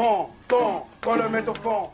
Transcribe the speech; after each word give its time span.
fond, 0.00 0.26
fond, 0.48 0.82
qu'on 1.02 1.16
le 1.16 1.28
mette 1.28 1.48
au 1.48 1.54
fond. 1.54 1.90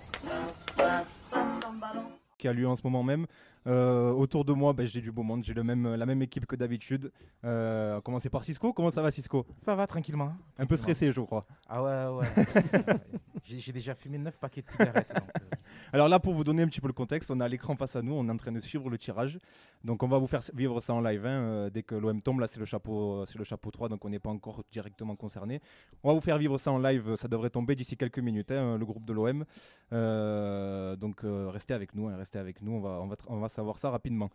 qui 2.39 2.47
a 2.49 2.53
lieu 2.53 2.69
en 2.69 2.77
ce 2.77 2.83
moment 2.85 3.03
même. 3.03 3.27
Euh, 3.67 4.13
autour 4.13 4.45
de 4.45 4.53
moi, 4.53 4.73
ben, 4.73 4.87
j'ai 4.87 5.01
du 5.01 5.11
beau 5.11 5.25
monde, 5.25 5.43
j'ai 5.43 5.55
le 5.55 5.65
même, 5.65 5.97
la 5.97 6.07
même 6.07 6.23
équipe 6.23 6.47
que 6.47 6.55
d'habitude. 6.55 7.11
Euh, 7.45 7.93
on 7.93 7.95
va 7.97 8.01
commencer 8.03 8.31
par 8.31 8.45
Cisco. 8.45 8.73
Comment 8.73 8.91
ça 8.91 9.03
va, 9.03 9.11
Cisco? 9.11 9.45
Ça 9.59 9.75
va 9.75 9.89
tranquillement. 9.89 10.33
Un 10.57 10.67
peu 10.67 10.77
stressé, 10.77 11.11
je 11.11 11.21
crois. 11.21 11.47
Ah 11.69 11.83
ouais, 11.83 12.21
ouais. 12.21 12.45
j'ai 13.45 13.59
j'ai 13.59 13.73
déjà 13.73 13.97
fumé 13.97 14.19
9 14.19 14.39
paquets 14.39 14.63
de 14.63 14.69
cigarettes. 14.69 15.13
donc, 15.13 15.25
euh, 15.43 15.56
Alors 15.97 16.11
là, 16.11 16.21
pour 16.21 16.35
vous 16.35 16.45
donner 16.45 16.63
un 16.63 16.69
petit 16.69 16.83
peu 16.83 16.89
le 16.89 16.93
contexte, 16.93 17.31
on 17.31 17.41
a 17.41 17.49
l'écran 17.49 17.75
face 17.75 17.97
à 17.97 18.03
nous, 18.03 18.13
on 18.13 18.29
est 18.29 18.31
en 18.31 18.37
train 18.37 18.53
de 18.53 18.61
suivre 18.61 18.91
le 18.91 18.99
tirage. 18.99 19.39
Donc 19.83 20.03
on 20.03 20.09
va 20.09 20.19
vous 20.19 20.27
faire 20.27 20.43
vivre 20.53 20.79
ça 20.83 20.93
en 20.93 21.01
live. 21.01 21.25
hein, 21.25 21.41
euh, 21.41 21.71
dès 21.71 21.83
que 21.83 21.95
l'OM 21.95 22.21
tombe, 22.21 22.39
là 22.39 22.47
c'est 22.47 22.61
le, 22.61 22.67
chapeau, 22.67 23.25
c'est 23.25 23.39
le 23.39 23.45
chapeau 23.45 23.71
3, 23.71 23.89
donc 23.89 24.05
on 24.05 24.11
n'est 24.11 24.19
pas 24.19 24.29
encore 24.29 24.63
directement 24.71 25.17
concerné. 25.17 25.63
On 26.05 26.09
va 26.09 26.15
vous 26.15 26.21
faire 26.21 26.37
vivre 26.37 26.59
ça 26.59 26.71
en 26.71 26.77
live, 26.77 27.17
ça 27.17 27.29
devrait 27.29 27.49
tomber 27.49 27.75
d'ici 27.75 27.97
quelques 27.97 28.19
minutes, 28.19 28.51
hein, 28.51 28.77
le 28.77 28.85
groupe 28.85 29.07
de 29.07 29.15
l'OM. 29.15 29.47
Euh, 29.95 30.97
donc 30.97 31.25
euh, 31.25 31.49
restez 31.49 31.73
avec 31.73 31.95
nous, 31.95 32.09
hein, 32.09 32.17
restez 32.19 32.39
avec 32.39 32.61
nous, 32.61 32.73
on 32.73 32.81
va, 32.81 33.01
on, 33.01 33.07
va, 33.07 33.17
on 33.29 33.39
va 33.39 33.49
savoir 33.49 33.79
ça 33.79 33.89
rapidement. 33.89 34.29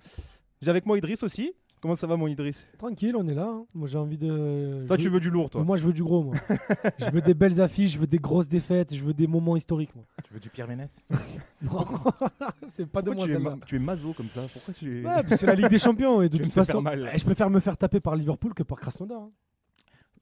J'ai 0.63 0.71
avec 0.71 0.87
moi 0.87 0.97
Idriss 0.97 1.21
aussi. 1.21 1.53
Comment 1.81 1.95
ça 1.95 2.05
va 2.05 2.15
mon 2.15 2.27
Idriss 2.27 2.67
Tranquille, 2.77 3.15
on 3.17 3.27
est 3.27 3.33
là. 3.33 3.47
hein. 3.47 3.65
Moi, 3.73 3.87
j'ai 3.87 3.97
envie 3.97 4.17
de. 4.17 4.83
Toi 4.85 4.97
je 4.97 5.01
tu 5.01 5.09
veux 5.09 5.19
du 5.19 5.31
lourd 5.31 5.49
toi 5.49 5.63
Moi, 5.63 5.77
je 5.77 5.83
veux 5.85 5.93
du 5.93 6.03
gros, 6.03 6.23
moi. 6.23 6.35
je 6.99 7.09
veux 7.09 7.21
des 7.21 7.33
belles 7.33 7.59
affiches, 7.59 7.93
je 7.93 7.97
veux 7.99 8.05
des 8.05 8.19
grosses 8.19 8.47
défaites, 8.47 8.93
je 8.93 9.03
veux 9.03 9.15
des 9.15 9.25
moments 9.25 9.55
historiques, 9.55 9.95
moi. 9.95 10.05
tu 10.23 10.31
veux 10.33 10.39
du 10.39 10.49
Pierre 10.51 10.67
Ménès 10.67 11.01
Non, 11.63 11.83
c'est 12.67 12.85
pas 12.85 13.01
de 13.01 13.07
Pourquoi 13.09 13.25
moi 13.25 13.25
tu, 13.25 13.33
es 13.33 13.39
ma- 13.39 13.57
tu 13.65 13.75
es 13.77 13.79
maso 13.79 14.13
comme 14.13 14.29
ça? 14.29 14.43
Pourquoi 14.53 14.73
tu 14.75 15.01
es... 15.01 15.05
Ouais, 15.05 15.23
puis 15.23 15.35
c'est 15.37 15.47
la 15.47 15.55
Ligue 15.55 15.69
des 15.69 15.79
Champions 15.79 16.21
et 16.21 16.29
de 16.29 16.37
Tu 16.37 16.43
vas 16.43 16.47
toute 16.49 16.55
me 16.57 16.63
faire 16.63 16.65
façon, 16.67 16.81
mal. 16.83 17.09
eh, 17.13 17.17
je 17.17 17.25
préfère 17.25 17.49
me 17.49 17.59
faire 17.59 17.77
taper 17.77 17.99
par 17.99 18.15
Liverpool 18.15 18.53
que 18.53 18.61
par 18.63 18.79
Krasnodar. 18.79 19.21
hein. 19.21 19.31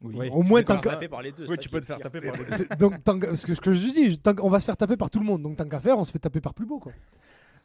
Oui. 0.02 0.30
Au 0.32 0.44
moins, 0.44 0.62
Tu 0.62 0.66
peux 0.68 0.74
tant 0.74 0.78
te 0.78 0.84
que- 0.84 0.90
faire 0.90 0.94
taper 0.94 1.08
par 1.10 1.22
les 1.22 1.34
deux. 1.34 1.44
Oui, 1.44 1.50
ça 1.50 1.58
tu 1.58 1.68
qui 1.68 1.72
peux 1.74 1.78
est 1.80 1.82
te 1.82 1.86
faire 1.88 1.98
pire. 1.98 2.04
taper 2.06 2.22
par 2.22 2.38
les 2.38 2.46
c'est- 2.52 2.80
donc, 2.80 3.04
tant 3.04 3.20
que- 3.20 3.36
ce 3.36 3.46
que, 3.46 3.54
ce 3.54 3.60
que 3.60 3.74
je 3.74 3.86
dis, 3.92 4.18
tant 4.18 4.34
qu'on 4.34 4.50
va 4.50 4.62
se 4.62 4.66
faire 4.66 4.78
taper 4.78 4.96
par 4.96 5.10
tout 5.10 5.20
le 5.20 5.26
monde. 5.26 5.42
Donc, 5.42 5.58
tant 5.58 5.68
qu'à 5.68 5.82
faire, 5.82 5.98
on 6.00 6.06
se 6.06 6.12
fait 6.14 6.20
taper 6.20 6.40
par 6.40 6.54
plus 6.54 6.66
beau, 6.66 6.80
quoi. 6.80 6.94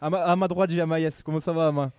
À 0.00 0.10
ma, 0.10 0.18
à 0.18 0.34
ma 0.34 0.48
droite, 0.48 0.68
j'ai 0.70 0.80
Amaïs. 0.80 1.22
Comment 1.22 1.38
ça 1.38 1.52
va, 1.52 1.68
Ama? 1.68 1.92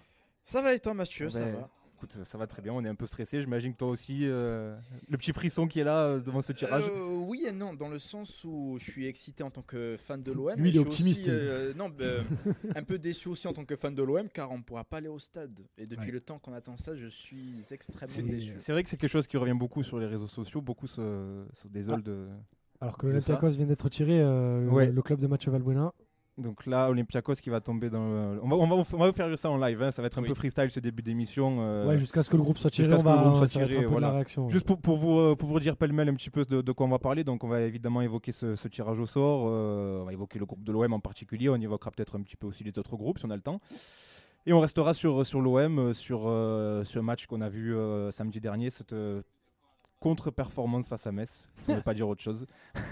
Ça 0.44 0.62
va 0.62 0.74
et 0.74 0.80
toi, 0.80 0.94
Mathieu? 0.94 1.30
Ça 1.30 1.40
va. 1.40 1.70
Écoute, 2.06 2.24
ça 2.24 2.38
va 2.38 2.46
très 2.46 2.62
bien, 2.62 2.72
on 2.72 2.84
est 2.86 2.88
un 2.88 2.94
peu 2.96 3.08
stressé. 3.08 3.42
J'imagine 3.42 3.74
que 3.74 3.78
toi 3.80 3.88
aussi, 3.90 4.20
euh, 4.24 4.76
le 5.10 5.18
petit 5.18 5.34
frisson 5.34 5.66
qui 5.68 5.80
est 5.80 5.84
là 5.84 6.04
euh, 6.04 6.20
devant 6.20 6.42
ce 6.44 6.54
tirage. 6.54 6.84
Euh, 6.88 7.16
oui 7.28 7.46
et 7.48 7.52
non, 7.52 7.74
dans 7.74 7.90
le 7.90 7.98
sens 7.98 8.44
où 8.44 8.78
je 8.80 8.84
suis 8.92 9.08
excité 9.08 9.42
en 9.44 9.50
tant 9.50 9.64
que 9.64 9.98
fan 9.98 10.22
de 10.22 10.32
l'OM. 10.32 10.54
Lui, 10.58 10.70
il 10.70 10.76
est 10.76 10.80
optimiste, 10.80 11.22
aussi, 11.22 11.30
euh, 11.32 11.74
non, 11.74 11.90
ben, 11.90 12.24
un 12.76 12.84
peu 12.84 13.00
déçu 13.00 13.28
aussi 13.30 13.48
en 13.48 13.54
tant 13.54 13.66
que 13.66 13.76
fan 13.76 13.96
de 13.96 14.04
l'OM 14.04 14.30
car 14.30 14.52
on 14.52 14.60
ne 14.60 14.64
pourra 14.64 14.84
pas 14.84 14.98
aller 14.98 15.08
au 15.08 15.18
stade. 15.20 15.60
Et 15.80 15.88
depuis 15.88 16.06
Ouais. 16.08 16.12
le 16.12 16.22
temps 16.22 16.38
qu'on 16.38 16.54
attend 16.54 16.78
ça, 16.78 16.96
je 16.96 17.08
suis 17.08 17.56
extrêmement 17.72 18.30
déçu. 18.32 18.54
C'est 18.58 18.72
vrai 18.72 18.84
que 18.84 18.90
c'est 18.92 18.98
quelque 18.98 19.10
chose 19.12 19.26
qui 19.26 19.38
revient 19.38 19.58
beaucoup 19.58 19.82
sur 19.82 19.98
les 19.98 20.06
réseaux 20.06 20.28
sociaux. 20.28 20.62
Beaucoup 20.62 20.88
se, 20.88 21.44
se 21.54 21.68
désolent 21.68 22.04
de. 22.04 22.28
Alors 22.82 22.98
que 22.98 23.08
l'Olympiakos 23.08 23.50
vient 23.56 23.66
d'être 23.66 23.90
tiré, 23.90 24.22
euh, 24.22 24.68
Ouais. 24.70 24.92
le 24.92 25.02
club 25.02 25.20
de 25.20 25.28
Mathieu 25.28 25.50
Valbuena. 25.50 25.92
Donc 26.38 26.66
là, 26.66 26.90
Olympiakos 26.90 27.36
qui 27.36 27.50
va 27.50 27.62
tomber 27.62 27.90
dans. 27.90 28.06
le- 28.10 28.40
On 28.44 28.50
va, 28.50 28.56
on 28.58 28.68
va, 28.68 28.76
on 28.76 28.98
va 28.98 29.08
vous 29.08 29.14
faire 29.14 29.40
ça 29.40 29.50
en 29.50 29.58
live. 29.58 29.82
hein. 29.82 29.92
Ça 29.92 30.02
va 30.02 30.08
être 30.08 30.18
un 30.18 30.22
Oui. 30.22 30.28
peu 30.28 30.34
freestyle 30.34 30.70
ce 30.70 30.82
début 30.82 31.02
d'émission. 31.02 31.60
euh, 31.62 31.88
Ouais, 31.88 31.98
jusqu'à 31.98 32.24
ce 32.24 32.30
que 32.30 32.36
le 32.36 32.44
groupe 32.44 32.58
soit 32.58 32.70
tiré, 32.70 32.90
jusqu'à 32.90 32.96
on 32.96 33.00
ce 33.00 33.04
que 33.06 33.10
le 33.10 33.16
va, 33.16 33.22
groupe 33.24 33.38
soit 33.38 33.48
ça 33.48 33.60
va 33.60 33.66
être 33.66 33.70
tiré, 33.70 33.80
un 33.80 33.84
peu 33.84 33.86
de 33.88 33.92
voilà. 33.92 34.08
la 34.08 34.14
réaction. 34.16 34.50
Juste 34.50 34.66
pour, 34.68 34.78
pour 34.82 34.98
vous, 34.98 35.18
euh, 35.18 35.36
pour 35.38 35.48
vous 35.48 35.56
redire 35.56 35.78
pêle-mêle 35.78 36.10
un 36.10 36.14
petit 36.14 36.30
peu 36.30 36.44
de, 36.44 36.62
de 36.62 36.72
quoi 36.74 36.86
on 36.88 36.90
va 36.90 37.00
parler, 37.00 37.24
donc 37.24 37.46
on 37.46 37.48
va 37.48 37.62
évidemment 37.62 38.02
évoquer 38.02 38.34
ce, 38.34 38.56
ce 38.56 38.68
tirage 38.68 39.00
au 39.00 39.06
sort, 39.06 39.46
euh, 39.48 40.02
on 40.02 40.06
va 40.06 40.12
évoquer 40.12 40.38
le 40.38 40.46
groupe 40.46 40.62
de 40.64 40.74
l'OM 40.74 40.92
en 40.92 41.00
particulier, 41.00 41.48
on 41.50 41.56
évoquera 41.56 41.92
peut-être 41.92 42.18
un 42.18 42.22
petit 42.22 42.36
peu 42.36 42.48
aussi 42.48 42.66
les 42.66 42.78
autres 42.78 42.98
groupes 42.98 43.18
si 43.20 43.26
on 43.26 43.30
a 43.30 43.36
le 43.38 43.42
temps. 43.42 43.62
Et 44.46 44.52
on 44.52 44.60
restera 44.60 44.94
sur, 44.94 45.26
sur 45.26 45.40
l'OM, 45.40 45.94
sur 45.94 46.24
euh, 46.28 46.84
ce 46.84 47.00
match 47.00 47.28
qu'on 47.28 47.40
a 47.40 47.48
vu 47.50 47.74
samedi 48.12 48.42
dernier, 48.42 48.70
cette 48.72 48.94
contre-performance 50.02 50.90
face 50.90 51.08
à 51.08 51.12
Metz, 51.14 51.48
pour 51.66 51.76
ne 51.76 51.80
pas 51.82 51.94
dire 51.94 52.08
autre 52.10 52.22
chose. 52.22 52.46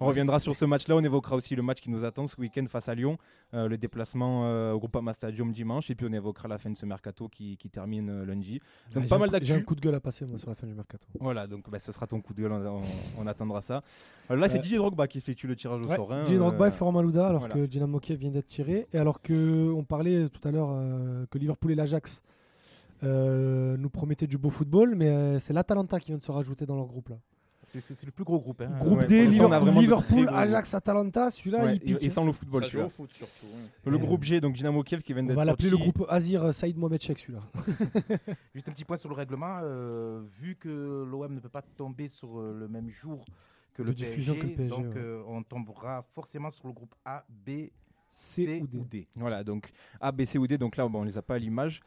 on 0.00 0.06
reviendra 0.06 0.38
sur 0.40 0.56
ce 0.56 0.64
match-là, 0.64 0.96
on 0.96 1.02
évoquera 1.04 1.36
aussi 1.36 1.54
le 1.54 1.62
match 1.62 1.80
qui 1.80 1.90
nous 1.90 2.04
attend 2.04 2.26
ce 2.26 2.40
week-end 2.40 2.64
face 2.68 2.88
à 2.88 2.94
Lyon, 2.94 3.18
euh, 3.54 3.68
le 3.68 3.76
déplacement 3.78 4.46
euh, 4.46 4.72
au 4.72 4.78
Groupama 4.78 5.12
Stadium 5.12 5.52
dimanche, 5.52 5.90
et 5.90 5.94
puis 5.94 6.06
on 6.08 6.12
évoquera 6.12 6.48
la 6.48 6.58
fin 6.58 6.70
de 6.70 6.76
ce 6.76 6.86
mercato 6.86 7.28
qui, 7.28 7.56
qui 7.56 7.70
termine 7.70 8.10
euh, 8.10 8.24
lundi. 8.24 8.60
Donc 8.94 9.04
Ouais, 9.04 9.08
pas 9.08 9.18
mal 9.18 9.30
coup- 9.30 9.36
J'ai 9.42 9.52
un 9.52 9.56
d'actu. 9.56 9.64
coup 9.66 9.74
de 9.74 9.80
gueule 9.80 9.94
à 9.94 10.00
passer, 10.00 10.24
moi, 10.24 10.38
sur 10.38 10.48
la 10.48 10.54
fin 10.54 10.66
du 10.66 10.74
mercato. 10.74 11.06
Voilà, 11.20 11.46
donc 11.46 11.68
bah, 11.70 11.78
ce 11.78 11.92
sera 11.92 12.06
ton 12.06 12.20
coup 12.20 12.34
de 12.34 12.42
gueule, 12.42 12.52
on, 12.52 12.78
on- 12.78 12.80
on 13.18 13.26
attendra 13.26 13.60
ça. 13.60 13.82
Euh, 14.30 14.36
là, 14.36 14.48
c'est. 14.48 14.58
Didier 14.58 14.78
Drogba 14.78 15.06
qui 15.06 15.18
effectue 15.18 15.46
le 15.46 15.56
tirage 15.56 15.80
au 15.84 15.88
Ouais, 15.88 15.96
sort. 15.96 16.12
hein, 16.12 16.22
Didier 16.22 16.38
Drogba 16.38 16.68
et 16.68 16.70
Florent 16.70 16.92
Malouda, 16.92 17.26
alors 17.28 17.40
voilà. 17.40 17.54
que 17.54 17.66
Dynamo 17.66 17.98
Kiev 18.00 18.18
vient 18.18 18.30
d'être 18.30 18.48
tiré. 18.48 18.86
Et 18.92 18.98
alors 18.98 19.20
que 19.20 19.70
on 19.72 19.84
parlait 19.84 20.28
tout 20.28 20.46
à 20.46 20.50
l'heure 20.50 20.68
que 21.30 21.38
Liverpool 21.38 21.72
et 21.72 21.74
l'Ajax 21.74 22.22
nous 23.02 23.90
promettaient 23.90 24.26
du 24.26 24.38
beau 24.38 24.50
football, 24.50 24.94
mais 24.94 25.38
c'est 25.40 25.52
l'Atalanta 25.52 25.98
qui 26.00 26.08
vient 26.08 26.18
de 26.18 26.22
se 26.22 26.30
rajouter 26.32 26.66
dans 26.66 26.76
leur 26.76 26.86
groupe 26.86 27.08
là. 27.10 27.16
C'est- 27.80 28.04
le 28.04 28.12
plus 28.12 28.24
gros 28.24 28.38
groupe. 28.38 28.60
Hein. 28.60 28.70
groupe 28.80 28.98
ouais, 28.98 29.06
D, 29.06 29.26
on 29.26 29.30
Liverpool, 29.30 29.80
Liverpool, 29.80 30.28
Ajax, 30.30 30.74
Atalanta, 30.74 31.30
celui-là 31.30 31.64
ouais, 31.64 31.74
il 31.76 31.80
pique. 31.80 32.02
et, 32.02 32.06
et 32.06 32.10
sans 32.10 32.24
le 32.24 32.32
football, 32.32 32.64
celui-là. 32.64 32.88
surtout. 32.88 33.46
oui. 33.54 33.90
Le 33.90 33.96
Euh, 33.96 33.98
groupe 33.98 34.22
G, 34.24 34.40
donc 34.40 34.54
Dynamo 34.54 34.82
Kiev 34.82 35.02
qui 35.02 35.12
vient 35.14 35.22
on 35.22 35.26
d'être 35.26 35.36
va 35.36 35.44
l'appeler 35.44 35.70
le 35.70 35.78
groupe 35.78 36.04
Azir 36.08 36.52
Saïd 36.52 36.76
Mohamed 36.76 37.00
Cheikh 37.02 37.18
celui-là. 37.18 37.40
Juste 38.54 38.68
un 38.68 38.72
petit 38.72 38.84
point 38.84 38.96
sur 38.96 39.08
le 39.08 39.14
règlement. 39.14 39.60
euh, 39.62 40.22
vu 40.40 40.56
que 40.56 41.04
l'OM 41.10 41.32
ne 41.34 41.40
peut 41.40 41.48
pas 41.48 41.62
tomber 41.62 42.08
sur 42.08 42.38
euh, 42.38 42.56
le 42.58 42.68
même 42.68 42.88
jour 42.90 43.24
que 43.74 43.82
le 43.82 43.94
diffusion 43.94 44.34
PSG, 44.34 44.40
que 44.42 44.50
le 44.50 44.56
PSG, 44.68 44.68
donc 44.76 44.94
ouais. 44.94 45.00
euh, 45.00 45.22
on 45.28 45.42
tombera 45.42 46.04
forcément 46.14 46.50
sur 46.50 46.66
le 46.66 46.74
groupe 46.74 46.94
A, 47.04 47.24
B, 47.28 47.68
C 48.12 48.60
ou 48.62 48.66
D. 48.66 48.78
ou 48.78 48.84
D. 48.84 49.06
Voilà, 49.16 49.42
donc 49.42 49.70
A, 50.00 50.12
B, 50.12 50.24
C 50.24 50.38
ou 50.38 50.46
D, 50.46 50.58
donc 50.58 50.76
là, 50.76 50.86
bon, 50.86 51.00
on 51.00 51.04
les 51.04 51.16
a 51.18 51.22
pas 51.22 51.34
à 51.34 51.38
l'image. 51.38 51.80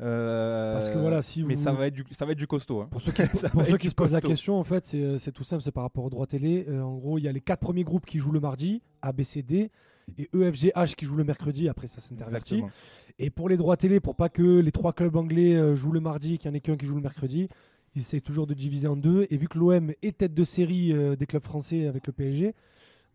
Euh, 0.00 0.74
Parce 0.74 0.88
que 0.88 0.98
voilà, 0.98 1.22
si 1.22 1.42
Mais 1.44 1.56
ça 1.56 1.72
va 1.72 1.86
être 1.86 1.94
du, 1.94 2.04
ça 2.10 2.24
va 2.24 2.32
être 2.32 2.38
du 2.38 2.46
costaud. 2.46 2.82
hein. 2.82 2.88
Pour 2.90 3.00
ceux 3.00 3.12
qui 3.12 3.22
se, 3.24 3.46
pour 3.48 3.66
ceux 3.66 3.78
qui 3.78 3.88
posent 3.90 4.12
la 4.12 4.20
question, 4.20 4.58
en 4.58 4.64
fait, 4.64 4.84
c'est 4.84 5.32
tout 5.32 5.44
simple, 5.44 5.62
c'est 5.62 5.72
par 5.72 5.82
rapport 5.84 6.04
au 6.04 6.10
droit 6.10 6.26
télé. 6.26 6.66
Euh, 6.68 6.82
en 6.82 6.96
gros, 6.96 7.18
il 7.18 7.22
y 7.24 7.28
a 7.28 7.32
les 7.32 7.40
quatre 7.40 7.60
premiers 7.60 7.84
groupes 7.84 8.06
qui 8.06 8.18
jouent 8.18 8.32
le 8.32 8.40
mardi, 8.40 8.82
A, 9.02 9.12
B, 9.12 9.22
C, 9.22 9.42
D, 9.42 9.70
et 10.18 10.28
E, 10.34 10.44
EFGH 10.48 10.94
qui 10.96 11.04
joue 11.04 11.16
le 11.16 11.24
mercredi. 11.24 11.68
Après, 11.68 11.86
ça 11.86 12.00
s'intervertit. 12.00 12.62
Et 13.18 13.30
pour 13.30 13.48
les 13.48 13.56
droits 13.56 13.76
télé, 13.76 13.98
pour 14.00 14.14
pas 14.14 14.28
que 14.28 14.60
les 14.60 14.70
trois 14.72 14.92
clubs 14.92 15.16
anglais 15.16 15.56
euh, 15.56 15.74
jouent 15.74 15.92
le 15.92 16.00
mardi 16.00 16.34
et 16.34 16.38
qu'il 16.38 16.50
n'y 16.50 16.54
en 16.54 16.58
ait 16.58 16.60
qu'un 16.60 16.76
qui 16.76 16.86
joue 16.86 16.94
le 16.96 17.02
mercredi, 17.02 17.48
ils 17.94 18.00
essaient 18.00 18.20
toujours 18.20 18.46
de 18.46 18.54
diviser 18.54 18.86
en 18.86 18.96
deux. 18.96 19.26
Et 19.30 19.36
vu 19.36 19.48
que 19.48 19.58
l'OM 19.58 19.92
est 20.02 20.16
tête 20.18 20.34
de 20.34 20.44
série 20.44 20.92
des 21.16 21.26
clubs 21.26 21.42
français 21.42 21.88
avec 21.88 22.06
le 22.06 22.12
PSG, 22.12 22.54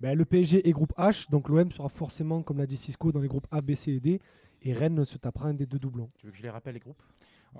ben, 0.03 0.17
le 0.17 0.25
PSG 0.25 0.67
est 0.67 0.71
groupe 0.73 0.91
H, 0.97 1.29
donc 1.31 1.47
l'OM 1.47 1.71
sera 1.71 1.87
forcément, 1.87 2.41
comme 2.43 2.57
l'a 2.57 2.65
dit 2.65 2.75
Cisco, 2.75 3.13
dans 3.13 3.21
les 3.21 3.29
groupes 3.29 3.47
A, 3.51 3.61
B, 3.61 3.73
C 3.73 3.93
et 3.93 3.99
D. 4.01 4.19
Et 4.61 4.73
Rennes 4.73 5.05
se 5.05 5.17
tapera 5.17 5.47
un 5.47 5.53
des 5.53 5.65
deux 5.65 5.79
doublons. 5.79 6.09
Tu 6.19 6.25
veux 6.25 6.31
que 6.33 6.37
je 6.37 6.43
les 6.43 6.49
rappelle 6.49 6.73
les 6.73 6.81
groupes? 6.81 7.01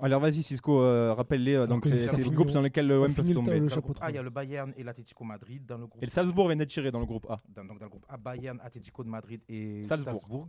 Alors 0.02 0.20
vas-y, 0.20 0.42
Cisco, 0.42 0.80
euh, 0.82 1.14
rappelle-les. 1.14 1.54
euh, 1.54 1.66
donc 1.66 1.86
c'est 1.86 2.18
les 2.18 2.30
groupes 2.30 2.50
dans 2.50 2.60
lesquels 2.60 2.86
l'OM 2.86 3.12
peut 3.14 3.22
le 3.22 3.32
tomber. 3.32 3.58
le 3.60 3.68
chapeau 3.68 3.92
groupe 3.92 3.96
A, 3.96 4.00
3. 4.00 4.10
il 4.10 4.14
y 4.16 4.18
a 4.18 4.22
le 4.22 4.30
Bayern 4.30 4.74
et 4.76 4.82
l'Atlético 4.82 5.24
Madrid. 5.24 5.64
Dans 5.64 5.78
le 5.78 5.86
groupe 5.86 6.02
Et 6.02 6.06
le 6.06 6.10
Salzbourg 6.10 6.48
vient 6.48 6.56
d'être 6.56 6.68
tiré 6.70 6.90
dans 6.90 7.00
le 7.00 7.06
groupe 7.06 7.26
A. 7.30 7.36
dans, 7.48 7.64
donc 7.64 7.78
dans 7.78 7.86
le 7.86 7.90
groupe 7.90 8.04
A, 8.08 8.16
Bayern, 8.18 8.60
Atlético 8.62 9.04
de 9.04 9.08
Madrid 9.08 9.40
et 9.48 9.84
Salzbourg. 9.84 10.20
Salzbourg. 10.20 10.48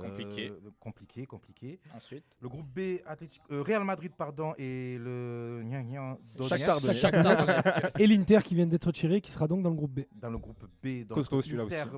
Compliqué. 0.00 0.50
Euh, 0.50 0.70
compliqué, 0.80 1.26
compliqué. 1.26 1.78
Ensuite, 1.94 2.24
Le 2.40 2.48
groupe 2.48 2.66
B, 2.74 3.00
Atlético- 3.06 3.44
euh, 3.52 3.62
Real 3.62 3.84
Madrid 3.84 4.12
pardon, 4.16 4.54
et 4.58 4.96
le 4.98 5.62
Gnan 5.64 5.82
Gnan. 5.82 6.18
Shakhtar 6.48 6.78
et 8.00 8.06
l'Inter 8.06 8.38
qui 8.44 8.54
vient 8.54 8.66
d'être 8.66 8.90
tiré, 8.92 9.20
qui 9.20 9.30
sera 9.30 9.46
donc 9.46 9.62
dans 9.62 9.70
le 9.70 9.76
groupe 9.76 9.92
B. 9.92 10.00
Dans 10.14 10.30
le 10.30 10.38
groupe 10.38 10.64
B, 10.82 11.04
donc 11.06 11.18
Inter, 11.18 11.34
aussi. 11.36 11.54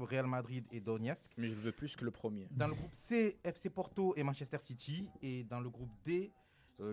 Real 0.09 0.27
Madrid 0.27 0.65
et 0.72 0.81
Donetsk. 0.81 1.25
mais 1.37 1.47
je 1.47 1.54
le 1.54 1.60
veux 1.60 1.72
plus 1.72 1.94
que 1.97 2.04
le 2.04 2.10
premier. 2.10 2.49
Dans 2.50 2.66
le 2.66 2.75
groupe 2.75 2.93
C, 2.94 3.38
FC 3.44 3.71
Porto 3.71 4.15
et 4.16 4.22
Manchester 4.22 4.59
City. 4.59 5.09
Et 5.22 5.44
dans 5.44 5.60
le 5.60 5.71
groupe 5.71 5.91
D, 6.04 6.31
euh, 6.33 6.44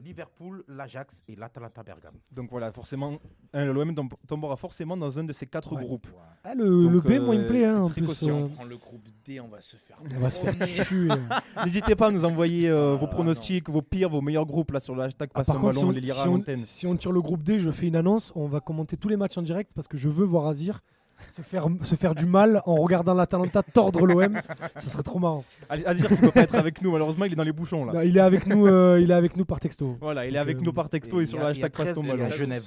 Liverpool, 0.03 0.63
l'Ajax 0.67 1.23
et 1.27 1.35
l'Atalanta 1.35 1.81
Bergame. 1.83 2.13
Donc 2.31 2.49
voilà, 2.51 2.71
forcément, 2.71 3.17
hein, 3.53 3.65
l'OM 3.65 3.93
tom- 3.95 4.09
tombera 4.27 4.55
forcément 4.55 4.95
dans 4.95 5.17
un 5.19 5.23
de 5.23 5.33
ces 5.33 5.47
quatre 5.47 5.73
Ouais. 5.75 5.83
groupes. 5.83 6.07
Ah, 6.43 6.53
le, 6.55 6.87
B, 7.01 7.19
moi, 7.19 7.35
il 7.35 7.41
me 7.41 7.45
euh, 7.45 7.47
plaît. 7.47 7.65
hein, 7.65 7.73
c'est 7.73 7.79
en 7.79 7.89
plus, 7.89 8.05
costaud. 8.05 8.29
euh, 8.29 8.33
On 8.43 8.49
prend 8.49 8.63
le 8.63 8.77
groupe 8.77 9.07
D, 9.25 9.39
on 9.39 9.47
va 9.47 9.59
se 9.61 9.75
faire. 9.77 9.97
on 10.03 10.19
va 10.19 10.29
se 10.29 10.39
faire 10.41 10.55
promener. 10.55 10.83
tuer. 10.85 11.09
N'hésitez 11.65 11.95
pas 11.95 12.07
à 12.07 12.11
nous 12.11 12.25
envoyer 12.25 12.69
euh, 12.69 12.95
vos 12.95 13.07
pronostics, 13.07 13.69
vos 13.69 13.81
pires, 13.81 14.09
vos 14.09 14.21
meilleurs 14.21 14.45
groupes 14.45 14.71
là 14.71 14.79
sur 14.79 14.95
le 14.95 15.03
hashtag 15.03 15.29
Ah, 15.33 15.39
passe 15.43 15.47
ballon, 15.47 15.71
si 15.71 15.83
on, 15.85 15.91
les 15.91 16.01
lira 16.01 16.15
si 16.21 16.27
à 16.27 16.31
on- 16.31 16.35
l'antenne. 16.37 16.57
si 16.57 16.85
on 16.87 16.95
tire 16.95 17.11
le 17.11 17.21
groupe 17.21 17.43
D, 17.43 17.59
je 17.59 17.71
fais 17.71 17.87
une 17.87 17.95
annonce. 17.95 18.31
On 18.35 18.47
va 18.47 18.59
commenter 18.59 18.97
tous 18.97 19.09
les 19.09 19.17
matchs 19.17 19.37
en 19.37 19.41
direct 19.41 19.71
parce 19.73 19.87
que 19.87 19.97
je 19.97 20.09
veux 20.09 20.25
voir 20.25 20.45
Azir 20.47 20.81
se 21.29 21.41
faire, 21.41 21.68
se 21.82 21.96
faire 21.96 22.16
du 22.16 22.26
mal 22.26 22.62
en 22.66 22.76
regardant 22.76 23.14
l'Atalanta 23.14 23.64
tordre 23.64 24.06
l'OM. 24.06 24.41
Ça 24.76 24.90
serait 24.90 25.03
trop 25.03 25.20
marrant. 25.20 25.44
À, 25.70 25.73
à 25.73 25.94
dire 25.94 26.08
qu'il 26.08 26.18
peut 26.18 26.32
pas 26.32 26.41
être 26.41 26.56
avec 26.56 26.82
nous, 26.82 26.91
malheureusement, 26.91 27.26
il 27.26 27.34
est 27.34 27.35
dans 27.35 27.44
les 27.44 27.52
bouchons 27.52 27.85
là. 27.85 27.94
Bah, 27.94 28.06
il, 28.06 28.18
est 28.18 28.22
avec 28.22 28.47
nous, 28.47 28.68
euh, 28.68 29.00
il 29.02 29.12
est 29.12 29.14
avec 29.16 29.38
nous 29.38 29.46
par 29.46 29.59
texto. 29.59 29.97
Voilà, 30.02 30.26
il 30.26 30.29
est 30.29 30.32
Donc, 30.34 30.41
avec 30.41 30.58
euh, 30.58 30.62
nous 30.64 30.73
par 30.73 30.90
texto 30.90 31.20
et, 31.20 31.23
Et 31.23 31.28
sur 31.28 31.40
le 31.40 31.46
hashtag 31.46 31.72
passe 31.72 31.94
ton 31.94 32.02
13 32.02 32.03
et 32.03 32.08
il 32.08 32.12
a 32.12 32.16
ballon. 32.26 32.35
Genève. 32.35 32.66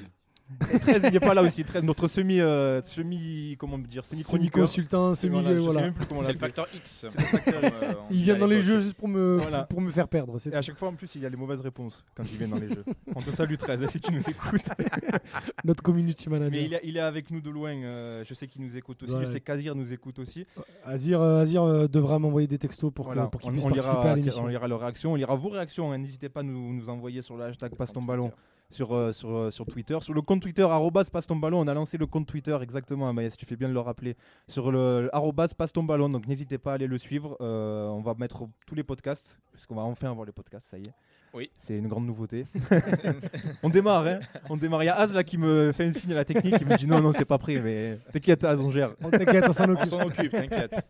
13, 0.60 1.04
il 1.06 1.12
n'est 1.14 1.20
pas 1.20 1.32
là 1.34 1.42
aussi. 1.42 1.64
13, 1.64 1.82
notre 1.84 2.06
semi, 2.06 2.38
euh, 2.38 2.82
semi, 2.82 3.56
comment 3.58 3.78
dire, 3.78 4.04
semi 4.04 4.22
chroniqueur. 4.22 4.68
Semi-consultant, 4.68 5.14
semi. 5.14 5.32
Voilà, 5.40 5.58
voilà. 5.58 5.80
même 5.82 5.94
plus 5.94 6.04
comment 6.06 6.20
C'est 6.20 6.32
le 6.34 6.38
facteur 6.38 6.66
X. 6.74 7.06
C'est 7.10 7.18
le 7.18 7.24
facteur 7.26 7.64
X. 7.64 7.72
Euh, 7.82 7.92
on 8.02 8.12
Il 8.12 8.22
vient 8.22 8.36
dans 8.36 8.46
les 8.46 8.60
jeux 8.60 8.80
juste 8.80 8.94
pour 8.94 9.08
me, 9.08 9.38
Voilà. 9.40 9.62
pour 9.64 9.80
me 9.80 9.90
faire 9.90 10.06
perdre. 10.06 10.36
Et 10.46 10.54
à 10.54 10.60
chaque 10.62 10.76
fois, 10.76 10.88
en 10.88 10.94
plus, 10.94 11.14
il 11.14 11.22
y 11.22 11.26
a 11.26 11.30
les 11.30 11.36
mauvaises 11.36 11.60
réponses 11.62 12.04
quand 12.14 12.24
il 12.30 12.36
vient 12.38 12.48
dans 12.48 12.58
les 12.58 12.68
jeux. 12.68 12.84
On 13.16 13.22
te 13.22 13.30
salue 13.30 13.54
13 13.56 13.86
si 13.86 14.00
tu 14.00 14.12
nous 14.12 14.20
écoutes. 14.28 14.68
Notre 15.64 15.82
community 15.82 16.28
manager. 16.28 16.50
Mais 16.52 16.64
il 16.64 16.74
est, 16.74 16.80
il 16.84 16.96
est 16.98 17.00
avec 17.00 17.30
nous 17.30 17.40
de 17.40 17.50
loin. 17.50 17.74
euh, 17.74 18.22
je 18.28 18.34
sais 18.34 18.46
qu'il 18.46 18.62
nous 18.62 18.76
écoute 18.76 19.02
aussi. 19.02 19.12
Voilà. 19.12 19.26
Je 19.26 19.32
sais 19.32 19.40
qu'Azir 19.40 19.74
nous 19.74 19.92
écoute 19.92 20.18
aussi. 20.18 20.46
Azir, 20.84 21.20
euh, 21.22 21.40
Azir 21.40 21.62
euh, 21.62 21.88
devra 21.88 22.18
m'envoyer 22.18 22.46
des 22.46 22.58
textos 22.58 22.92
pour 22.92 23.10
qu'il 23.10 23.18
on, 23.18 23.28
puisse 23.28 23.64
on 23.64 23.70
participer 23.70 23.80
lira, 23.80 24.10
à 24.12 24.14
l'émission. 24.14 24.44
on 24.44 24.46
lira 24.48 24.68
leurs 24.68 24.80
réactions. 24.80 25.12
On 25.12 25.16
lira 25.16 25.34
vos 25.34 25.48
réactions. 25.48 25.90
hein. 25.92 25.98
N'hésitez 25.98 26.28
pas 26.28 26.40
à 26.40 26.42
nous, 26.42 26.74
nous 26.74 26.88
envoyer 26.90 27.22
sur 27.22 27.36
le 27.36 27.44
hashtag 27.44 27.74
passe 27.74 27.92
ton 27.92 28.02
ballon 28.02 28.30
sur, 28.70 28.94
euh, 28.94 29.12
sur, 29.12 29.30
euh, 29.34 29.50
sur 29.50 29.66
Twitter. 29.66 29.96
Sur 30.00 30.14
le 30.14 30.22
compte 30.22 30.42
Twitter, 30.42 30.62
arrobas 30.62 31.04
passe 31.04 31.26
ton 31.26 31.36
ballon. 31.36 31.60
On 31.60 31.68
a 31.68 31.74
lancé 31.74 31.96
le 31.98 32.06
compte 32.06 32.26
Twitter, 32.26 32.56
exactement, 32.60 33.14
si 33.30 33.36
tu 33.36 33.46
fais 33.46 33.56
bien 33.56 33.68
de 33.68 33.74
le 33.74 33.80
rappeler. 33.80 34.16
Sur 34.48 34.70
le 34.72 35.08
arrobas 35.12 35.48
passe 35.56 35.72
ton 35.72 35.84
ballon. 35.84 36.08
Donc 36.08 36.26
n'hésitez 36.26 36.58
pas 36.58 36.72
à 36.72 36.74
aller 36.74 36.86
le 36.86 36.98
suivre. 36.98 37.36
Euh, 37.40 37.86
on 37.88 38.00
va 38.00 38.14
mettre 38.14 38.48
tous 38.66 38.74
les 38.74 38.82
podcasts, 38.82 39.38
puisqu'on 39.52 39.76
va 39.76 39.82
enfin 39.82 40.10
avoir 40.10 40.26
les 40.26 40.32
podcasts, 40.32 40.68
ça 40.68 40.78
y 40.78 40.82
est. 40.82 40.94
Oui. 41.32 41.50
C'est 41.58 41.76
une 41.76 41.88
grande 41.88 42.06
nouveauté. 42.06 42.44
on 43.62 43.68
démarre, 43.68 44.06
hein. 44.06 44.20
On 44.48 44.56
démarre. 44.56 44.84
Il 44.84 44.86
y 44.86 44.88
a 44.88 44.94
Az 44.96 45.14
là 45.14 45.24
qui 45.24 45.36
me 45.36 45.72
fait 45.72 45.84
un 45.86 45.92
signe 45.92 46.12
à 46.12 46.16
la 46.16 46.24
technique. 46.24 46.58
qui 46.58 46.64
me 46.64 46.76
dit 46.76 46.86
non, 46.86 47.00
non, 47.00 47.12
c'est 47.12 47.24
pas 47.24 47.38
prêt. 47.38 47.58
Mais 47.58 47.98
t'inquiète, 48.12 48.44
Az, 48.44 48.60
on 48.60 48.70
gère. 48.70 48.94
On 49.02 49.10
t'inquiète, 49.10 49.44
on 49.48 49.52
s'en 49.52 49.64
On 49.64 49.72
occupe. 49.72 49.86
s'en 49.86 50.00
occupe, 50.00 50.30
t'inquiète. 50.32 50.74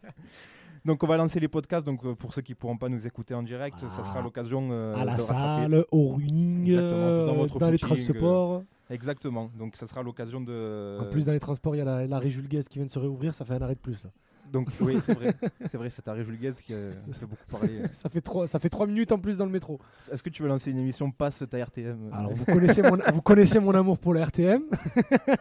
Donc 0.84 1.02
on 1.02 1.06
va 1.06 1.16
lancer 1.16 1.40
les 1.40 1.48
podcasts. 1.48 1.86
Donc 1.86 2.04
euh, 2.04 2.14
pour 2.14 2.34
ceux 2.34 2.42
qui 2.42 2.54
pourront 2.54 2.76
pas 2.76 2.88
nous 2.88 3.06
écouter 3.06 3.34
en 3.34 3.42
direct, 3.42 3.78
ça 3.80 3.86
Ah. 4.00 4.04
sera 4.04 4.22
l'occasion 4.22 4.68
euh, 4.70 4.94
à 4.94 5.04
la 5.04 5.16
de 5.16 5.20
salle, 5.20 5.84
au 5.90 6.08
running, 6.10 6.70
euh, 6.70 7.26
dans 7.26 7.34
votre 7.34 7.58
dans 7.58 7.70
les 7.70 7.78
transports. 7.78 8.62
Exactement. 8.90 9.50
Donc 9.58 9.76
ça 9.76 9.86
sera 9.86 10.02
l'occasion 10.02 10.40
de. 10.40 10.98
En 11.00 11.06
plus, 11.10 11.24
dans 11.26 11.32
les 11.32 11.40
transports, 11.40 11.74
il 11.74 11.78
y 11.78 11.82
a 11.82 11.84
la, 11.84 12.06
la 12.06 12.18
rue 12.18 12.30
Jules 12.30 12.48
Guez 12.48 12.62
qui 12.68 12.78
vient 12.78 12.86
de 12.86 12.90
se 12.90 12.98
réouvrir, 12.98 13.34
ça 13.34 13.44
fait 13.44 13.54
un 13.54 13.62
arrêt 13.62 13.74
de 13.74 13.80
plus. 13.80 14.02
Là. 14.04 14.10
Donc 14.52 14.68
oui, 14.82 14.98
c'est 15.04 15.14
vrai. 15.14 15.34
C'est 15.70 15.78
vrai, 15.78 15.88
c'est 15.90 16.04
Jules 16.22 16.38
Guez 16.38 16.52
qui 16.62 16.74
euh, 16.74 16.92
fait 17.12 17.24
beaucoup 17.26 17.46
parler. 17.50 17.80
Ça, 17.92 18.08
fait 18.10 18.20
trois, 18.20 18.46
ça 18.46 18.58
fait 18.58 18.68
trois 18.68 18.86
minutes 18.86 19.10
en 19.10 19.18
plus 19.18 19.38
dans 19.38 19.46
le 19.46 19.50
métro. 19.50 19.80
Est-ce 20.12 20.22
que 20.22 20.28
tu 20.28 20.42
veux 20.42 20.48
lancer 20.48 20.70
une 20.70 20.78
émission 20.78 21.10
Passe 21.10 21.42
ta 21.50 21.58
RTM 21.64 22.10
Alors, 22.12 22.32
vous 22.34 22.44
connaissez, 22.44 22.82
mon, 22.82 22.98
vous 23.14 23.22
connaissez 23.22 23.58
mon 23.58 23.74
amour 23.74 23.98
pour 23.98 24.12
la 24.14 24.26
RTM. 24.26 24.62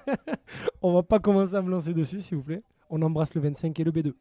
On 0.81 0.93
va 0.93 1.03
pas 1.03 1.19
commencer 1.19 1.53
à 1.55 1.61
me 1.61 1.69
lancer 1.69 1.93
dessus, 1.93 2.21
s'il 2.21 2.37
vous 2.37 2.43
plaît. 2.43 2.63
On 2.89 3.01
embrasse 3.01 3.35
le 3.35 3.41
25 3.41 3.77
et 3.79 3.83
le 3.83 3.91
B2. 3.91 4.13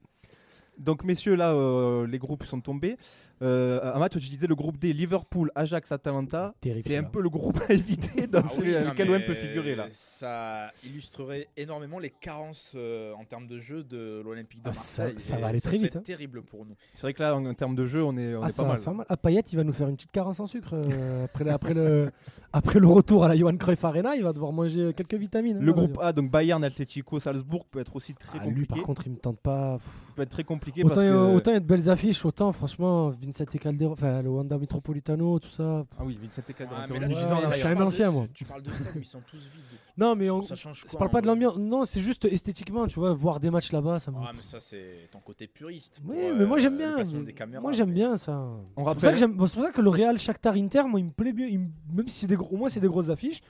Donc 0.78 1.04
messieurs, 1.04 1.34
là, 1.34 1.52
euh, 1.52 2.06
les 2.06 2.18
groupes 2.18 2.44
sont 2.44 2.60
tombés. 2.60 2.96
Euh, 3.42 3.92
Amat, 3.94 4.08
tu 4.08 4.18
disais 4.20 4.46
le 4.46 4.54
groupe 4.54 4.78
D, 4.78 4.92
Liverpool, 4.92 5.50
Ajax, 5.54 5.92
Atalanta. 5.92 6.54
Terrible, 6.60 6.82
C'est 6.86 6.96
un 6.96 7.02
peu 7.04 7.20
le 7.20 7.28
groupe 7.28 7.58
à 7.68 7.72
éviter 7.72 8.26
dans 8.26 8.40
Ah 8.44 8.48
celui 8.48 8.74
oui, 8.76 8.84
lequel 8.84 9.08
l'OM 9.08 9.22
peut 9.22 9.34
figurer 9.34 9.74
là. 9.74 9.86
Ça 9.90 10.72
illustrerait 10.84 11.48
énormément 11.56 11.98
les 11.98 12.10
carences 12.10 12.72
euh, 12.76 13.12
en 13.14 13.24
termes 13.24 13.46
de 13.46 13.58
jeu 13.58 13.84
de 13.84 14.22
l'Olympique 14.24 14.62
de 14.62 14.68
Ah, 14.70 14.72
ça- 14.72 15.02
Marseille. 15.04 15.20
ça 15.20 15.38
Et 15.38 15.40
va 15.40 15.46
aller 15.48 15.60
très 15.60 15.76
vite, 15.78 15.96
hein. 15.96 16.02
terrible 16.04 16.42
pour 16.42 16.64
nous. 16.64 16.74
C'est 16.94 17.02
vrai 17.02 17.12
que 17.14 17.22
là, 17.22 17.36
en, 17.36 17.44
en 17.44 17.54
termes 17.54 17.74
de 17.76 17.84
jeu, 17.84 18.02
on 18.02 18.16
est, 18.16 18.34
on 18.34 18.42
Ah, 18.42 18.46
est 18.48 18.50
ça 18.52 18.62
pas 18.62 18.68
va 18.68 18.74
mal. 18.74 18.82
faire 18.82 18.94
mal. 18.94 19.06
Ah, 19.08 19.16
Payet, 19.16 19.40
il 19.52 19.56
va 19.56 19.64
nous 19.64 19.72
faire 19.72 19.88
une 19.88 19.96
petite 19.96 20.12
carence 20.12 20.40
en 20.40 20.46
sucre. 20.46 20.74
euh, 20.74 21.26
après, 21.50 21.74
le, 21.74 22.10
après 22.52 22.78
le 22.80 22.86
retour 22.86 23.24
à 23.24 23.28
la 23.28 23.36
Johan 23.36 23.56
Cruyff 23.56 23.84
Arena, 23.84 24.14
il 24.16 24.22
va 24.22 24.32
devoir 24.32 24.52
manger 24.52 24.92
quelques 24.94 25.14
vitamines. 25.14 25.56
hein, 25.56 25.62
Le 25.62 25.72
groupe. 25.72 25.98
A, 26.00 26.12
donc 26.12 26.30
Bayern, 26.30 26.62
Atlético, 26.64 27.18
Salzbourg, 27.18 27.64
peut 27.66 27.80
être 27.80 27.94
aussi 27.96 28.14
très 28.14 28.38
Ah, 28.40 28.44
lui, 28.46 28.50
compliqué. 28.66 28.74
par 28.74 28.82
contre, 28.82 29.06
il 29.06 29.12
me 29.12 29.16
tente 29.18 29.38
pas. 29.40 29.78
Pff, 29.78 29.92
peut 30.16 30.22
être 30.22 30.28
très 30.30 30.44
compliqué 30.44 30.82
Autant, 30.84 30.94
parce 30.94 31.06
que. 31.06 31.34
autant 31.36 31.50
il 31.50 31.54
y 31.54 31.56
a 31.56 31.60
de 31.60 31.64
belles 31.66 31.88
affiches, 31.88 32.24
autant 32.26 32.52
franchement, 32.52 33.10
Vincent 33.10 33.44
et 33.52 33.58
Calderon, 33.58 33.92
enfin 33.92 34.20
le 34.22 34.28
Wanda 34.28 34.58
Metropolitano, 34.58 35.38
tout 35.38 35.48
ça. 35.48 35.84
Ah 35.98 36.02
oui, 36.04 36.18
Vincent 36.22 36.42
et 36.48 36.52
Calderon, 36.52 36.80
Ouais, 36.80 36.86
tu 36.86 36.92
mais 36.92 36.98
là, 37.00 37.06
en 37.06 37.10
je 37.10 37.14
suis 37.56 37.66
un 37.68 37.80
ancien, 37.80 38.08
de- 38.08 38.12
moi. 38.12 38.26
Tu 38.34 38.44
parles 38.44 38.62
de 38.62 38.70
stade 38.70 38.86
où 38.96 38.98
ils 38.98 39.04
sont 39.04 39.22
tous 39.26 39.36
vides. 39.38 39.78
Non, 39.96 40.16
mais 40.16 40.30
on, 40.30 40.42
Ça 40.42 40.54
change 40.56 40.84
je 40.90 40.96
parle 40.96 41.10
pas 41.10 41.18
en- 41.18 41.20
de 41.22 41.26
l'ambiance. 41.26 41.56
Non, 41.58 41.84
c'est 41.84 42.00
juste 42.00 42.24
esthétiquement, 42.24 42.86
tu 42.86 42.98
vois, 42.98 43.12
voir 43.12 43.40
des 43.40 43.50
matchs 43.50 43.72
là-bas, 43.72 43.98
ça 44.00 44.10
me. 44.10 44.16
Ah, 44.20 44.32
mais 44.34 44.42
ça, 44.42 44.58
c'est 44.58 45.08
ton 45.10 45.20
côté 45.20 45.46
puriste. 45.46 46.00
oui, 46.04 46.16
pour, 46.18 46.34
mais 46.38 46.46
moi 46.46 46.56
euh, 46.56 46.60
j'aime 46.60 46.76
bien. 46.78 46.96
caméras, 47.34 47.60
Moi 47.62 47.72
j'aime 47.72 47.88
mais- 47.88 47.94
bien 47.94 48.16
ça. 48.16 48.32
On 48.76 48.86
C'est 48.86 48.92
pour, 48.94 49.02
ça 49.02 49.12
que 49.12 49.18
j'aime- 49.18 49.32
c'est 49.46 49.54
pour 49.56 49.64
ça 49.64 49.70
que 49.70 49.80
le 49.82 49.90
Real 49.90 50.18
Shakhtar 50.18 50.54
Inter, 50.54 50.84
moi 50.84 50.98
il 51.00 51.06
me 51.06 51.10
plaît 51.10 51.32
bien. 51.32 51.46
il 51.46 51.58
me- 51.58 51.68
Même 51.94 52.08
si 52.08 52.20
c'est 52.20 52.26
des 52.26 52.36
gros, 52.36 52.48
au 52.54 52.56
moins 52.56 52.68
c'est 52.70 52.80
des 52.80 52.88
grosses 52.88 53.10
affiches, 53.10 53.40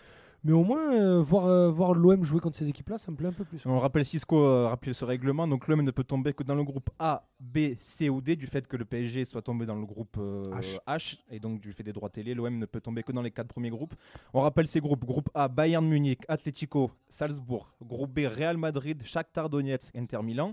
mais 0.44 0.52
au 0.52 0.64
moins 0.64 0.92
euh, 0.92 1.20
voir, 1.22 1.46
euh, 1.46 1.70
voir 1.70 1.94
l'OM 1.94 2.24
jouer 2.24 2.40
contre 2.40 2.56
ces 2.56 2.68
équipes-là, 2.68 2.98
ça 2.98 3.10
me 3.10 3.16
plaît 3.16 3.28
un 3.28 3.32
peu 3.32 3.44
plus. 3.44 3.60
On 3.66 3.78
rappelle 3.78 4.04
Cisco 4.04 4.36
euh, 4.42 4.66
rappelle 4.68 4.94
ce 4.94 5.04
règlement. 5.04 5.46
Donc 5.46 5.68
l'OM 5.68 5.82
ne 5.82 5.90
peut 5.90 6.04
tomber 6.04 6.32
que 6.32 6.42
dans 6.42 6.54
le 6.54 6.64
groupe 6.64 6.90
A, 6.98 7.24
B, 7.38 7.74
C 7.78 8.08
ou 8.08 8.20
D 8.20 8.34
du 8.36 8.46
fait 8.46 8.66
que 8.66 8.76
le 8.76 8.84
PSG 8.84 9.24
soit 9.24 9.42
tombé 9.42 9.66
dans 9.66 9.76
le 9.76 9.84
groupe 9.86 10.16
euh, 10.18 10.42
H. 10.52 10.78
H. 10.86 11.18
et 11.30 11.38
donc 11.38 11.60
du 11.60 11.72
fait 11.72 11.82
des 11.84 11.92
droits 11.92 12.10
télé, 12.10 12.34
l'OM 12.34 12.58
ne 12.58 12.66
peut 12.66 12.80
tomber 12.80 13.02
que 13.02 13.12
dans 13.12 13.22
les 13.22 13.30
quatre 13.30 13.48
premiers 13.48 13.70
groupes. 13.70 13.94
On 14.34 14.40
rappelle 14.40 14.66
ces 14.66 14.80
groupes 14.80 15.04
groupe 15.04 15.28
A, 15.34 15.46
Bayern 15.48 15.86
Munich, 15.86 16.20
Atlético, 16.28 16.90
Salzbourg. 17.08 17.72
Groupe 17.84 18.10
B, 18.12 18.26
Real 18.26 18.56
Madrid, 18.56 19.00
Shakhtar 19.04 19.48
Donetsk, 19.48 19.94
Inter 19.96 20.22
Milan. 20.22 20.52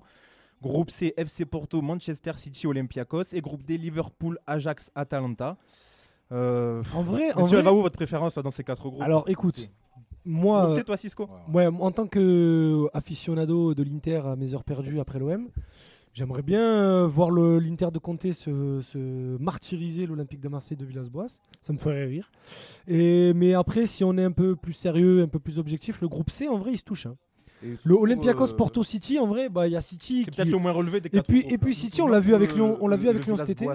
Groupe 0.62 0.92
C, 0.92 1.14
FC 1.18 1.46
Porto, 1.46 1.82
Manchester 1.82 2.34
City, 2.36 2.68
Olympiakos. 2.68 3.34
Et 3.34 3.42
groupe 3.42 3.64
D, 3.64 3.78
Liverpool, 3.78 4.38
Ajax, 4.46 4.92
Atalanta. 4.94 5.58
Euh, 6.32 6.84
En 6.94 7.02
vrai, 7.02 7.32
en 7.34 7.46
vrai- 7.48 7.62
va 7.64 7.74
où 7.74 7.82
votre 7.82 7.96
préférence 7.96 8.36
dans 8.36 8.52
ces 8.52 8.64
quatre 8.64 8.88
groupes? 8.88 9.02
Alors 9.02 9.28
écoute, 9.28 9.68
moi, 10.26 10.70
euh, 10.72 10.76
C, 10.76 10.84
toi 10.84 10.98
Cisco 10.98 11.28
Ouais, 11.54 11.68
en 11.68 11.92
tant 11.92 12.08
que 12.08 12.88
aficionado 12.94 13.74
de 13.74 13.84
l'Inter 13.84 14.22
à 14.26 14.36
mes 14.36 14.54
heures 14.54 14.64
perdues 14.64 15.00
après 15.00 15.20
l'OM, 15.20 15.50
j'aimerais 16.14 16.42
bien 16.42 16.62
euh, 16.62 17.08
voir 17.08 17.32
l'Inter 17.32 17.88
de 17.92 18.00
Conte 18.00 18.32
se, 18.32 18.82
se 18.82 19.38
martyriser 19.42 20.06
l'Olympique 20.06 20.42
de 20.42 20.50
Marseille 20.50 20.78
de 20.78 20.86
Villas-Boas. 20.86 21.40
Ça 21.62 21.74
me 21.74 21.78
ferait 21.78 22.06
rire. 22.06 22.32
Et, 22.88 23.34
mais 23.34 23.54
après, 23.54 23.86
si 23.86 24.04
on 24.04 24.18
est 24.18 24.24
un 24.24 24.32
peu 24.32 24.56
plus 24.56 24.74
sérieux, 24.74 25.22
un 25.22 25.28
peu 25.28 25.40
plus 25.40 25.60
objectif, 25.60 26.02
le 26.02 26.08
groupe 26.08 26.30
C, 26.30 26.48
en 26.48 26.58
vrai, 26.58 26.72
il 26.74 26.78
se 26.78 26.84
touche. 26.84 27.06
hein. 27.06 27.16
Et 27.64 27.76
Le 27.84 27.96
Olympiakos 27.96 28.52
euh, 28.52 28.56
Porto 28.56 28.84
City, 28.84 29.20
en 29.20 29.28
vrai, 29.28 29.50
bah, 29.50 29.68
il 29.68 29.74
y 29.74 29.76
a 29.76 29.82
City 29.82 30.24
C'est 30.24 30.32
qui... 30.32 30.38
peut-être 30.38 30.52
le 30.52 30.58
moins 30.60 30.72
relevé 30.72 31.02
des 31.02 31.10
Et 31.12 31.22
puis, 31.22 31.46
et 31.50 31.58
puis. 31.58 31.76
City, 31.76 32.02
on 32.02 32.08
l'a 32.08 32.22
vu 32.22 32.34
avec 32.34 32.54
Lyon, 32.56 32.78
on 32.80 32.88
l'a 32.88 32.96
vu 32.98 33.10
avec 33.10 33.26
Lyon 33.26 33.36
cet 33.38 33.50
été. 33.50 33.68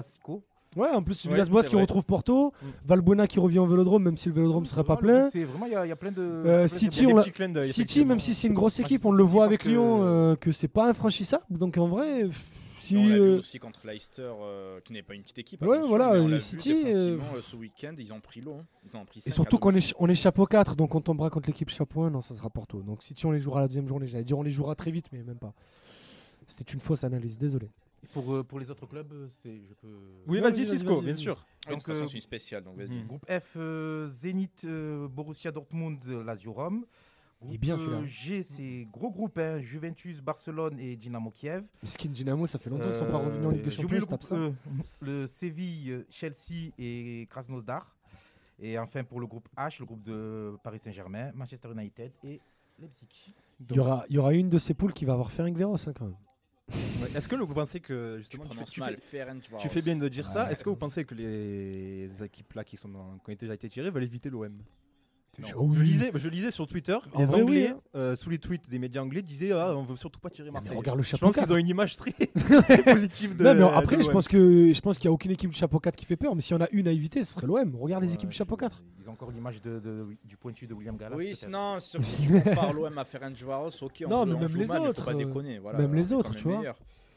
Ouais, 0.75 0.89
en 0.89 1.01
plus, 1.03 1.25
Villas-Boas 1.27 1.63
qui 1.63 1.75
retrouve 1.75 2.03
Porto, 2.05 2.53
Mm. 2.61 2.65
Valbuena 2.85 3.27
qui 3.27 3.39
revient 3.39 3.59
au 3.59 3.65
Vélodrome, 3.65 4.03
même 4.03 4.17
si 4.17 4.27
le 4.29 4.35
Vélodrome 4.35 4.63
ne 4.63 4.67
sera 4.67 4.83
pas 4.83 4.97
plein. 4.97 5.29
C'est 5.29 5.43
vraiment, 5.43 5.65
il 5.67 5.71
y, 5.71 5.75
a- 5.75 5.95
plein 5.95 6.11
de. 6.11 6.21
Euh, 6.21 6.67
City, 6.67 7.05
City, 7.63 8.05
même 8.05 8.19
si 8.19 8.33
c'est 8.33 8.47
une 8.47 8.53
grosse 8.53 8.79
équipe, 8.79 9.05
on 9.05 9.11
le 9.11 9.23
voit 9.23 9.45
avec 9.45 9.63
Lyon 9.63 9.99
euh, 10.03 10.35
que 10.35 10.51
c'est 10.51 10.67
pas 10.67 10.87
infranchissable. 10.89 11.43
Donc 11.49 11.77
en 11.77 11.87
vrai, 11.87 12.29
si. 12.79 12.97
on 12.97 13.07
l'a 13.07 13.15
vu 13.15 13.21
euh, 13.21 13.37
aussi 13.39 13.57
contre 13.59 13.87
Leicester, 13.87 14.29
euh, 14.41 14.79
qui 14.83 14.91
n'est 14.93 15.01
pas 15.01 15.13
une 15.15 15.21
petite 15.23 15.37
équipe. 15.39 15.61
Ouais, 15.61 15.79
voilà, 15.79 16.11
on 16.13 16.39
City, 16.39 16.83
euh, 16.85 17.17
ce 17.41 17.55
week-end, 17.55 17.93
ils 17.97 18.11
ont 18.13 18.19
pris 18.19 18.41
l'eau. 18.41 18.57
hein. 18.93 18.99
Et 19.25 19.31
surtout 19.31 19.57
qu'on 19.57 19.73
est, 19.75 19.93
on 19.97 20.07
est 20.09 20.15
chapeau 20.15 20.45
4, 20.45 20.75
donc 20.75 20.93
on 20.93 21.01
tombera 21.01 21.29
contre 21.29 21.47
l'équipe 21.49 21.69
chapeau 21.69 22.03
1, 22.03 22.09
non, 22.09 22.21
ça 22.21 22.35
sera 22.35 22.49
Porto. 22.49 22.81
Donc 22.81 23.01
City, 23.01 23.25
on 23.25 23.31
les 23.31 23.39
jouera 23.39 23.61
la 23.61 23.67
deuxième 23.67 23.87
journée. 23.87 24.07
J'allais 24.07 24.23
dire 24.25 24.37
on 24.37 24.43
les 24.43 24.51
jouera 24.51 24.75
très 24.75 24.91
vite, 24.91 25.05
mais 25.13 25.23
même 25.23 25.37
pas. 25.37 25.53
C'était 26.47 26.73
une 26.73 26.79
fausse 26.79 27.03
analyse, 27.03 27.39
désolé. 27.39 27.69
Pour, 28.13 28.33
euh, 28.33 28.43
pour 28.43 28.59
les 28.59 28.69
autres 28.71 28.85
clubs, 28.85 29.11
euh, 29.11 29.27
c'est 29.41 29.61
je 29.67 29.73
peux. 29.73 29.87
Oui, 30.27 30.39
vas-y, 30.39 30.65
Cisco, 30.65 31.01
bien 31.01 31.15
sûr. 31.15 31.45
Toute 31.61 31.71
Donc, 31.73 31.81
façon, 31.83 32.03
euh, 32.03 32.07
c'est 32.07 32.15
une 32.15 32.21
spéciale, 32.21 32.63
donc 32.63 32.77
vas-y. 32.77 33.03
Groupe 33.03 33.25
F, 33.29 33.53
euh, 33.55 34.07
Zénith, 34.09 34.63
euh, 34.65 35.07
Borussia 35.07 35.51
Dortmund, 35.51 36.05
Lazio 36.05 36.53
Rome. 36.53 36.85
Groupe 37.41 37.57
bien. 37.57 37.77
G, 38.05 38.43
c'est 38.43 38.87
gros 38.91 39.11
groupe, 39.11 39.37
hein, 39.37 39.59
Juventus, 39.59 40.21
Barcelone 40.21 40.79
et 40.79 40.95
Dynamo 40.95 41.29
Kiev. 41.31 41.63
Skin 41.83 42.09
Dynamo, 42.09 42.47
ça 42.47 42.57
fait 42.57 42.69
longtemps 42.69 42.85
qu'ils 42.85 42.95
sont 42.95 43.05
pas 43.05 43.17
revenus 43.17 43.45
en 43.45 43.51
Ligue 43.51 43.63
des 43.63 43.71
Champions, 43.71 43.99
tapent 43.99 44.23
ça. 44.23 44.35
le, 44.37 44.53
le 45.01 45.27
Séville, 45.27 46.05
Chelsea 46.09 46.71
et 46.79 47.27
Krasnodar. 47.29 47.93
Et 48.57 48.79
enfin 48.79 49.03
pour 49.03 49.19
le 49.19 49.27
groupe 49.27 49.49
H, 49.57 49.79
le 49.79 49.85
groupe 49.85 50.01
de 50.03 50.55
Paris 50.63 50.79
Saint-Germain, 50.79 51.31
Manchester 51.35 51.67
United 51.73 52.11
et 52.23 52.39
Leipzig. 52.79 53.33
Il 53.69 53.75
y, 53.75 53.79
aura, 53.79 54.05
il 54.09 54.15
y 54.15 54.17
aura 54.17 54.33
une 54.33 54.47
de 54.49 54.57
ces 54.57 54.73
poules 54.73 54.93
qui 54.93 55.03
va 55.05 55.13
avoir 55.13 55.31
Ferenc 55.31 55.55
Véros 55.57 55.75
hein, 55.87 55.93
quand 55.93 56.05
même. 56.05 56.15
Ouais. 56.71 57.09
Est-ce 57.15 57.27
que 57.27 57.35
vous 57.35 57.53
pensez 57.53 57.79
que 57.79 58.17
justement 58.17 58.43
tu 58.45 58.49
fais, 58.57 58.65
tu 58.65 58.81
fais- 58.95 58.95
tu 59.59 59.69
fais 59.69 59.81
bien 59.81 59.95
de 59.95 60.07
dire 60.09 60.29
ça. 60.31 60.51
Est-ce 60.51 60.63
que 60.63 60.69
vous 60.69 60.75
pensez 60.75 61.05
que 61.05 61.13
les 61.15 62.09
équipes 62.23 62.53
là 62.53 62.63
qui 62.63 62.75
sont 62.77 62.89
dans- 62.89 63.17
qui 63.23 63.31
ont 63.31 63.35
déjà 63.39 63.53
été 63.53 63.69
tirées 63.69 63.89
veulent 63.91 64.03
éviter 64.03 64.29
l'OM 64.29 64.57
Je, 65.43 65.81
lisais, 65.81 66.11
je 66.13 66.29
lisais 66.29 66.51
sur 66.51 66.67
Twitter, 66.67 66.97
En 67.13 67.19
les 67.19 67.25
vrai, 67.25 67.41
oui, 67.41 67.43
Anglais, 67.43 67.67
hein. 67.69 67.79
euh, 67.95 68.15
sous 68.15 68.29
les 68.29 68.37
tweets 68.37 68.69
des 68.69 68.79
médias 68.79 69.01
anglais, 69.01 69.21
disaient 69.21 69.51
ah, 69.51 69.75
on 69.75 69.83
veut 69.83 69.95
surtout 69.97 70.19
pas 70.19 70.29
tirer 70.29 70.47
Non, 70.47 70.53
mais 70.53 70.59
Marseille. 70.61 70.77
regarde 70.77 70.97
le 70.97 71.03
Je 71.03 71.09
chapeau 71.09 71.25
pense 71.27 71.35
4. 71.35 71.45
qu'ils 71.45 71.53
ont 71.53 71.57
une 71.57 71.67
image 71.67 71.95
très, 71.97 72.11
très 72.63 72.83
positive 72.83 73.35
de. 73.35 73.43
Non, 73.43 73.53
mais 73.53 73.59
de 73.59 73.65
après, 73.65 74.01
je 74.01 74.09
pense 74.09 74.27
que 74.27 74.73
je 74.73 74.81
pense 74.81 74.97
qu'il 74.97 75.07
n'y 75.09 75.11
a 75.11 75.13
aucune 75.13 75.31
équipe 75.31 75.49
de 75.49 75.55
chapeau 75.55 75.79
4 75.79 75.95
qui 75.95 76.05
fait 76.05 76.15
peur. 76.15 76.35
Mais 76.35 76.41
s'il 76.41 76.55
y 76.55 76.59
en 76.59 76.63
a 76.63 76.67
une 76.71 76.87
à 76.87 76.91
éviter, 76.91 77.23
ce 77.23 77.33
serait 77.33 77.47
l'OM. 77.47 77.75
Regarde 77.75 78.03
les 78.03 78.13
équipes 78.13 78.29
de 78.29 78.33
chapeau 78.33 78.55
4. 78.55 78.81
Ils 79.01 79.09
ont 79.09 79.13
encore 79.13 79.31
l'image 79.31 79.61
de, 79.61 79.79
de- 79.79 80.07
du 80.23 80.37
pointu 80.37 80.67
de 80.67 80.73
William 80.73 80.95
Gallas. 80.97 81.15
Oui, 81.15 81.31
c'est 81.35 81.49
sûr 81.79 81.99
que 81.99 82.05
si 82.05 82.27
tu 82.27 82.41
compares 82.41 82.73
l'OM 82.73 82.97
à 82.97 83.05
Ferencvaros, 83.05 83.69
ok, 83.81 84.03
on 84.05 84.09
Non, 84.09 84.23
peut- 84.23 84.29
mais 84.31 84.35
on 84.35 84.39
même 84.39 84.47
joue 84.49 84.57
les 84.59 84.65
mal, 84.67 84.81
autres, 84.81 85.03
Faut 85.03 85.11
pas 85.11 85.13
déconner, 85.17 85.59
voilà, 85.59 85.79
même 85.79 85.93
les 85.95 86.13
autres, 86.13 86.33
tu 86.35 86.43
vois. 86.43 86.61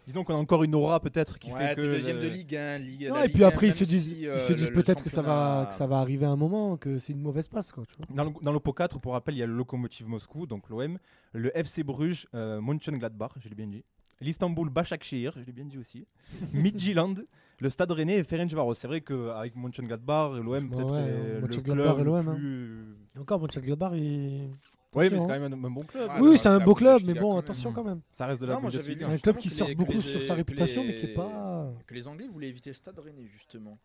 Disons 0.09 0.25
qu'on 0.25 0.33
a 0.33 0.39
encore 0.39 0.65
une 0.65 0.75
aura 0.75 1.01
peut-être 1.01 1.39
qui 1.39 1.53
Ouais, 1.53 1.69
fait 1.69 1.75
que. 1.77 1.81
deuxième 1.83 2.19
de 2.19 2.29
Ligue 2.29 2.57
1, 2.57 2.79
Ligue, 2.79 3.09
Non, 3.09 3.17
la 3.17 3.27
et 3.27 3.29
puis 3.29 3.35
Ligue 3.35 3.45
1, 3.45 3.49
après, 3.49 3.67
ils 3.67 3.75
se 3.75 3.85
disent, 3.85 4.07
si, 4.07 4.21
ils 4.23 4.27
euh, 4.27 4.39
se 4.39 4.55
disent 4.55 4.71
peut-être 4.71 5.05
que 5.05 5.11
ça 5.11 5.21
va, 5.21 5.67
que 5.69 5.75
ça 5.75 5.87
va 5.87 5.99
arriver 5.99 6.25
à 6.25 6.31
un 6.31 6.37
moment, 6.37 6.79
que 6.79 6.99
c'est 6.99 7.13
une 7.13 7.21
mauvaise 7.21 7.47
passe, 7.47 7.73
quoi. 7.73 7.85
Tu 7.85 7.95
vois. 7.99 8.07
Dans 8.17 8.25
le, 8.25 8.31
dans 8.41 8.53
le 8.53 8.59
pot 8.59 8.73
4, 8.73 9.01
pour 9.01 9.13
rappel, 9.13 9.35
il 9.35 9.39
y 9.39 9.43
a 9.43 9.47
le 9.47 9.53
Lokomotiv 9.53 10.09
Moscou, 10.09 10.47
donc 10.47 10.71
l'OM, 10.71 10.99
le 11.35 11.55
FC 11.55 11.83
Bruges, 11.83 12.27
euh, 12.35 12.59
Mönchengladbach, 12.59 13.33
je 13.37 13.51
l'ai 13.51 13.55
bien 13.55 13.67
dit, 13.67 13.85
l'Istanbul 14.23 14.71
Başakşehir, 14.71 15.35
je 15.37 15.45
l'ai 15.45 15.53
bien 15.53 15.67
dit 15.67 15.77
aussi, 15.77 16.07
Midtjylland, 16.55 17.17
le 17.61 17.69
Stade 17.69 17.93
Rennais 17.93 18.17
et 18.17 18.25
Ferencvaros. 18.25 18.73
C'est 18.77 18.89
vrai 18.89 19.03
qu'avec 19.03 19.57
Mönchengladbach, 19.57 20.41
l'OM 20.41 20.71
Franchement, 20.71 20.71
peut-être 20.71 20.95
ouais, 20.95 21.01
est 21.03 21.35
le 21.35 21.41
Mönchengladbach 21.43 21.97
club 21.97 22.01
et 22.01 22.05
l'OM, 22.05 22.29
hein. 22.29 23.21
encore, 23.21 23.41
Mönchengladbach, 23.41 23.93
il... 23.95 24.53
Oui, 24.99 25.09
mais 25.11 25.19
c'est 25.21 25.27
quand 25.27 25.39
même 25.41 25.53
un, 25.53 25.65
un 25.65 25.71
bon 25.71 25.85
club. 25.85 26.11
Ouais, 26.11 26.21
oui, 26.21 26.39
c'est 26.39 26.49
un 26.49 26.59
beau 26.61 26.73
la 26.75 26.79
club, 26.79 27.03
mais 27.07 27.15
bon, 27.15 27.37
attention 27.39 27.73
quand 27.73 27.85
même. 27.85 28.01
Ça 28.13 28.27
reste 28.27 28.41
de 28.41 28.47
la 28.47 28.55
Non, 28.55 28.61
moi, 28.63 28.71
j'avais 28.71 28.85
Bundesliga. 28.89 29.07
lu 29.07 29.13
C'est 29.19 29.29
un 29.29 29.33
club 29.33 29.37
qui 29.43 29.49
sort 29.51 29.69
beaucoup 29.77 30.01
sur 30.01 30.23
sa 30.23 30.35
réputation, 30.35 30.85
mais 30.85 30.95
qui 30.95 31.07
est 31.07 31.15
pas. 31.15 31.73
Que 31.87 31.95
les 31.95 32.07
Anglais 32.09 32.27
voulaient 32.27 32.49
éviter 32.49 32.71
le 32.71 32.75
Stade 32.75 32.99
Rennais, 32.99 33.27
justement. 33.27 33.79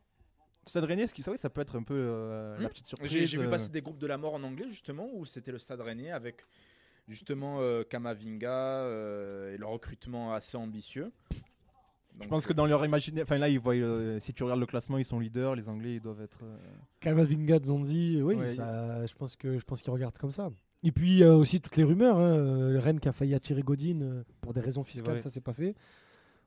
Stade 0.65 0.85
Rennais, 0.85 1.07
ce 1.07 1.13
qui, 1.13 1.21
ça, 1.23 1.31
oui, 1.31 1.37
ça 1.37 1.49
peut 1.49 1.59
être 1.61 1.77
un 1.77 1.83
peu 1.83 1.93
euh, 1.93 2.57
la 2.57 2.67
Hmm. 2.67 2.69
petite 2.71 2.87
surprise. 2.87 3.11
J'ai 3.11 3.37
vu 3.37 3.45
euh, 3.47 3.49
passer 3.49 3.69
des 3.69 3.81
groupes 3.81 3.97
de 3.99 4.07
la 4.07 4.17
mort 4.17 4.33
en 4.35 4.43
anglais, 4.43 4.65
justement, 4.69 5.09
où 5.13 5.25
c'était 5.25 5.51
le 5.51 5.57
Stade 5.57 5.81
Rennais 5.81 6.11
avec 6.11 6.45
justement 7.07 7.57
euh, 7.59 7.83
Kamavinga 7.83 8.49
euh, 8.49 9.53
et 9.53 9.57
le 9.57 9.65
recrutement 9.65 10.33
assez 10.33 10.55
ambitieux. 10.55 11.11
Je 12.21 12.27
pense 12.27 12.45
que 12.45 12.53
dans 12.53 12.65
leur 12.67 12.85
imaginaire, 12.85 13.23
enfin 13.23 13.37
là, 13.39 13.49
ils 13.49 13.59
voient, 13.59 13.73
euh, 13.73 14.19
si 14.21 14.33
tu 14.33 14.43
regardes 14.43 14.59
le 14.61 14.67
classement, 14.67 14.99
ils 14.99 15.03
sont 15.03 15.19
leaders. 15.19 15.55
Les 15.55 15.67
Anglais, 15.67 15.95
ils 15.95 15.99
doivent 16.01 16.21
être. 16.21 16.37
euh, 16.43 16.55
Kamavinga, 17.01 17.59
Zonzi, 17.63 18.21
oui, 18.21 18.35
Ouais. 18.35 18.53
ça, 18.53 19.05
je 19.05 19.13
pense 19.15 19.35
que 19.35 19.57
je 19.57 19.63
pense 19.65 19.81
qu'ils 19.81 19.91
regardent 19.91 20.17
comme 20.17 20.31
ça. 20.31 20.49
Et 20.83 20.91
puis 20.91 21.11
il 21.11 21.17
y 21.19 21.23
a 21.23 21.35
aussi 21.35 21.61
toutes 21.61 21.77
les 21.77 21.83
rumeurs. 21.83 22.17
Hein. 22.17 22.33
euh, 22.37 22.79
Rennes 22.79 22.99
qui 22.99 23.07
a 23.07 23.13
failli 23.13 23.33
attirer 23.33 23.61
Godin 23.63 24.01
euh, 24.01 24.23
pour 24.41 24.53
des 24.53 24.59
raisons 24.61 24.83
fiscales, 24.83 25.15
ça 25.23 25.29
c'est 25.29 25.41
pas 25.41 25.53
fait. 25.53 25.75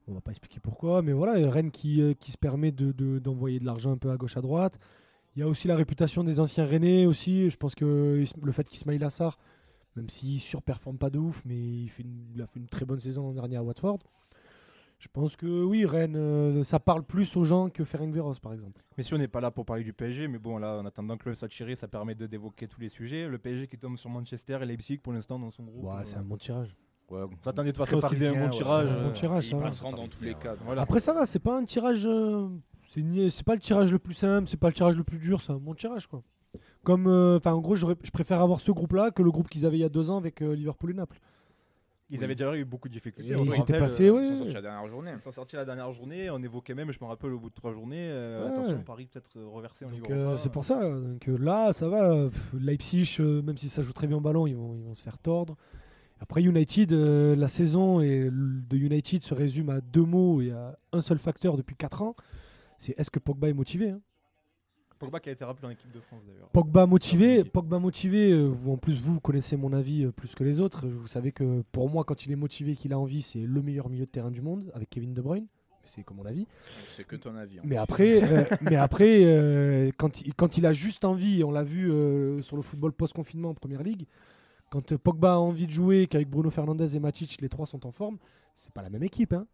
On 0.09 0.15
va 0.15 0.21
pas 0.21 0.31
expliquer 0.31 0.61
pourquoi, 0.61 1.03
mais 1.03 1.13
voilà, 1.13 1.51
Rennes 1.51 1.71
qui, 1.73 2.01
euh, 2.01 2.13
qui 2.15 2.31
se 2.31 2.39
permet 2.39 2.71
de- 2.71 2.93
de- 2.93 3.19
d'envoyer 3.19 3.59
de, 3.59 3.65
l'argent 3.65 3.91
un 3.93 3.97
peu 3.97 4.11
à 4.11 4.17
gauche 4.17 4.37
à 4.37 4.41
droite. 4.41 4.79
Il 5.35 5.41
y 5.41 5.43
a 5.43 5.49
aussi 5.49 5.67
la 5.69 5.75
réputation 5.77 6.23
des 6.23 6.39
anciens 6.39 6.65
Rennais 6.65 7.07
aussi. 7.07 7.51
Je 7.51 7.57
pense 7.57 7.75
que 7.75 8.25
le 8.43 8.53
fait 8.53 8.69
qu'Ismail 8.69 9.03
Assar, 9.03 9.39
même 9.97 10.09
s'il 10.09 10.41
surperforme 10.41 10.97
pas 10.99 11.11
de 11.11 11.19
ouf, 11.19 11.43
mais 11.45 11.57
il, 11.59 11.89
fait 11.89 12.03
une- 12.05 12.27
il 12.35 12.41
a 12.43 12.47
fait 12.47 12.61
une 12.61 12.69
très 12.69 12.85
bonne 12.85 13.01
saison 13.01 13.23
l'an 13.23 13.33
dernier 13.33 13.57
à 13.57 13.63
Watford. 13.65 13.99
Je 15.07 15.11
pense 15.13 15.37
que 15.37 15.63
oui, 15.63 15.87
Rennes, 15.87 16.17
euh, 16.17 16.65
ça 16.65 16.81
parle 16.81 17.05
plus 17.05 17.37
aux 17.37 17.45
gens 17.45 17.71
que 17.71 17.85
Ferencváros 17.85 18.35
par 18.43 18.53
exemple. 18.53 18.83
Messieurs, 18.99 19.15
on 19.17 19.19
n'est 19.21 19.29
pas 19.29 19.41
là 19.41 19.53
pour 19.53 19.65
parler 19.65 19.85
du 19.85 19.93
PSG, 19.93 20.27
mais 20.27 20.39
bon, 20.39 20.59
là, 20.59 20.79
en 20.79 20.85
attendant 20.85 21.17
que 21.17 21.29
le 21.29 21.37
s'attirer, 21.37 21.77
ça 21.77 21.87
permet 21.87 22.17
de 22.17 22.27
d'évoquer 22.27 22.67
tous 22.67 22.81
les 22.81 22.89
sujets. 22.89 23.29
Le 23.29 23.39
PSG 23.39 23.69
qui 23.69 23.79
tombe 23.79 23.97
sur 23.99 24.11
Manchester 24.11 24.59
et 24.61 24.67
Leipzig 24.67 24.99
pour 24.99 25.13
l'instant 25.13 25.39
dans 25.39 25.51
son 25.53 25.63
groupe. 25.63 25.85
Ouais, 25.85 26.01
euh, 26.01 26.05
c'est 26.05 26.17
un 26.17 26.23
bon 26.23 26.37
tirage. 26.37 26.75
ouais, 27.11 27.21
on 27.23 27.29
de 27.29 27.71
toute 27.71 27.77
façon 27.77 28.01
qu'ils 28.09 28.23
aient 28.25 28.27
un 28.27 28.33
bon 28.33 28.39
parisien, 28.41 28.51
tirage. 28.65 28.87
ouais. 28.87 28.91
Un 28.93 29.03
bon 29.05 29.09
euh, 29.09 29.13
tirage, 29.13 29.47
Ils 29.47 29.51
ça 29.51 29.57
va. 29.59 29.63
passeront 29.63 29.93
dans 29.93 30.09
tous 30.09 30.25
les 30.25 30.35
cas. 30.35 30.57
Voilà. 30.65 30.83
Après 30.83 30.99
ça 31.01 31.13
va, 31.13 31.25
c'est 31.25 31.39
pas 31.39 31.57
un 31.57 31.65
tirage, 31.65 32.05
euh, 32.05 32.49
c'est 32.83 33.01
ni- 33.03 33.31
c'est 33.31 33.45
pas 33.47 33.55
le 33.55 33.61
tirage 33.61 33.93
le 33.93 34.01
plus 34.01 34.15
simple, 34.15 34.49
c'est 34.49 34.57
pas 34.59 34.69
le 34.69 34.75
tirage 34.75 34.97
le 34.97 35.05
plus 35.05 35.19
dur, 35.19 35.41
c'est 35.41 35.53
un 35.53 35.57
bon 35.59 35.75
tirage 35.75 36.09
quoi. 36.09 36.23
Comme, 36.83 37.07
euh, 37.07 37.37
enfin 37.37 37.53
en 37.53 37.61
gros, 37.61 37.77
je 37.77 37.87
préfère 38.13 38.41
avoir 38.41 38.61
ce 38.61 38.73
groupe-là 38.73 39.13
que 39.13 39.23
le 39.23 39.31
groupe 39.31 39.49
qu'ils 39.49 39.67
avaient 39.67 39.77
il 39.79 39.83
y 39.83 39.85
a 39.85 39.89
deux 39.89 40.11
ans 40.11 40.17
avec 40.19 40.43
euh, 40.43 40.55
Liverpool 40.55 40.91
et 40.91 40.95
Naples. 40.95 41.21
Ils 42.09 42.23
avaient 42.23 42.35
déjà 42.37 42.57
eu 42.57 42.65
beaucoup 42.65 42.89
de 42.89 42.93
difficultés. 42.95 43.33
Et 43.33 43.37
on 43.37 43.45
ils 43.45 43.51
rappelle, 43.51 43.81
passés, 43.81 44.07
euh, 44.07 44.13
ouais. 44.13 44.23
Ils 44.29 44.29
sont 44.37 44.37
sortis 44.45 44.55
la 44.55 44.63
dernière 44.63 44.87
journée. 44.89 45.11
Ils 45.15 45.21
sont 45.21 45.33
sortis 45.33 45.57
la 45.57 45.65
dernière 45.65 45.93
journée. 45.93 46.31
On 46.31 46.41
évoquait 46.43 46.75
même, 46.75 46.93
je 46.93 46.99
me 47.01 47.07
rappelle, 47.07 47.33
au 47.33 47.41
bout 47.41 47.51
de 47.51 47.55
trois 47.55 47.73
journées, 47.73 48.09
euh, 48.11 48.45
Ouais. 48.47 48.53
attention, 48.53 48.83
Paris 48.85 49.07
peut-être 49.13 49.31
euh, 49.37 49.47
reversé 49.49 49.85
en 49.85 49.89
Donc 49.89 49.97
Ligue 50.03 50.13
euh, 50.13 50.23
Europa. 50.25 50.37
c'est 50.37 50.53
pour 50.53 50.65
ça. 50.65 50.81
Donc 50.89 51.29
euh, 51.29 51.37
là, 51.37 51.73
ça 51.73 51.89
va. 51.89 52.29
pff, 52.29 52.53
Leipzig, 52.61 53.17
euh, 53.19 53.43
même 53.43 53.59
si 53.59 53.69
ça 53.69 53.83
joue 53.83 53.93
très 53.93 54.07
bien 54.07 54.19
au 54.19 54.21
ballon, 54.21 54.47
ils 54.47 54.55
vont, 54.57 54.77
ils 54.77 54.85
vont 54.85 54.95
se 54.95 55.03
faire 55.03 55.19
tordre. 55.19 55.57
Après 56.21 56.43
United, 56.43 56.93
euh, 56.93 57.35
la 57.37 57.49
saison 57.49 58.01
et 58.01 58.31
de 58.31 58.77
United 58.77 59.23
se 59.23 59.35
résume 59.35 59.69
à 59.71 59.81
deux 59.81 60.05
mots 60.05 60.41
et 60.41 60.51
à 60.53 60.79
un 60.93 61.03
seul 61.03 61.19
facteur 61.19 61.57
depuis 61.57 61.75
4 61.77 62.03
ans. 62.03 62.15
C'est 62.79 62.99
est-ce 62.99 63.11
que 63.11 63.19
Pogba 63.19 63.49
est 63.49 63.53
motivé 63.53 63.91
hein? 63.91 64.01
Pogba 64.99 65.21
qui 65.21 65.29
a 65.29 65.33
été 65.33 65.45
rappelé 65.45 65.69
en 65.69 65.71
équipe 65.71 65.93
de 65.93 66.01
France 66.01 66.23
d'ailleurs. 66.27 66.49
Pogba 66.49 66.87
motivé. 66.87 67.45
Pogba 67.45 67.79
motivé. 67.79 68.31
euh, 68.33 68.47
vous, 68.47 68.73
en 68.73 68.77
plus, 68.77 68.99
vous 69.01 69.21
connaissez 69.21 69.57
mon 69.57 69.73
avis 69.73 70.05
euh, 70.05 70.13
plus 70.13 70.35
que 70.35 70.43
les 70.45 70.61
autres. 70.61 70.87
Vous 70.87 71.07
savez 71.07 71.33
que 71.33 71.63
pour 71.73 71.89
moi, 71.91 72.05
quand 72.05 72.25
il 72.27 72.33
est 72.33 72.37
motivé, 72.37 72.77
qu'il 72.77 72.93
a 72.93 72.99
envie, 72.99 73.23
c'est 73.23 73.41
le 73.41 73.63
meilleur 73.63 73.89
milieu 73.89 74.07
de 74.07 74.11
terrain 74.11 74.31
du 74.31 74.41
monde 74.41 74.71
avec 74.75 74.89
Kevin 74.91 75.13
De 75.15 75.21
Bruyne. 75.21 75.47
C'est 75.85 76.03
comme 76.03 76.17
mon 76.17 76.27
avis. 76.27 76.47
C'est 76.89 77.07
que 77.07 77.15
ton 77.15 77.37
avis. 77.37 77.59
hein. 77.59 77.63
Mais 77.65 77.77
après, 77.77 78.21
euh, 78.23 78.45
mais 78.63 78.75
après 78.77 79.21
euh, 79.25 79.91
quand, 79.97 80.21
il, 80.23 80.35
quand 80.35 80.59
il 80.59 80.67
a 80.67 80.73
juste 80.73 81.05
envie, 81.05 81.45
on 81.45 81.53
l'a 81.53 81.63
vu 81.63 81.93
euh, 81.93 82.43
sur 82.43 82.57
le 82.57 82.63
football 82.63 82.93
post-confinement 82.93 83.51
en 83.51 83.55
Première 83.55 83.85
Ligue, 83.85 84.07
quand 84.71 84.91
euh, 84.91 84.99
Pogba 84.99 85.35
a 85.35 85.37
envie 85.37 85.67
de 85.69 85.73
jouer, 85.73 86.09
qu'avec 86.09 86.29
Bruno 86.29 86.51
Fernandez 86.51 86.97
et 86.97 86.99
Matic, 86.99 87.41
les 87.41 87.49
trois 87.49 87.67
sont 87.67 87.87
en 87.87 87.93
forme, 87.93 88.19
c'est 88.57 88.73
pas 88.73 88.83
la 88.83 88.91
même 88.91 89.05
équipe. 89.05 89.33
hein. 89.33 89.47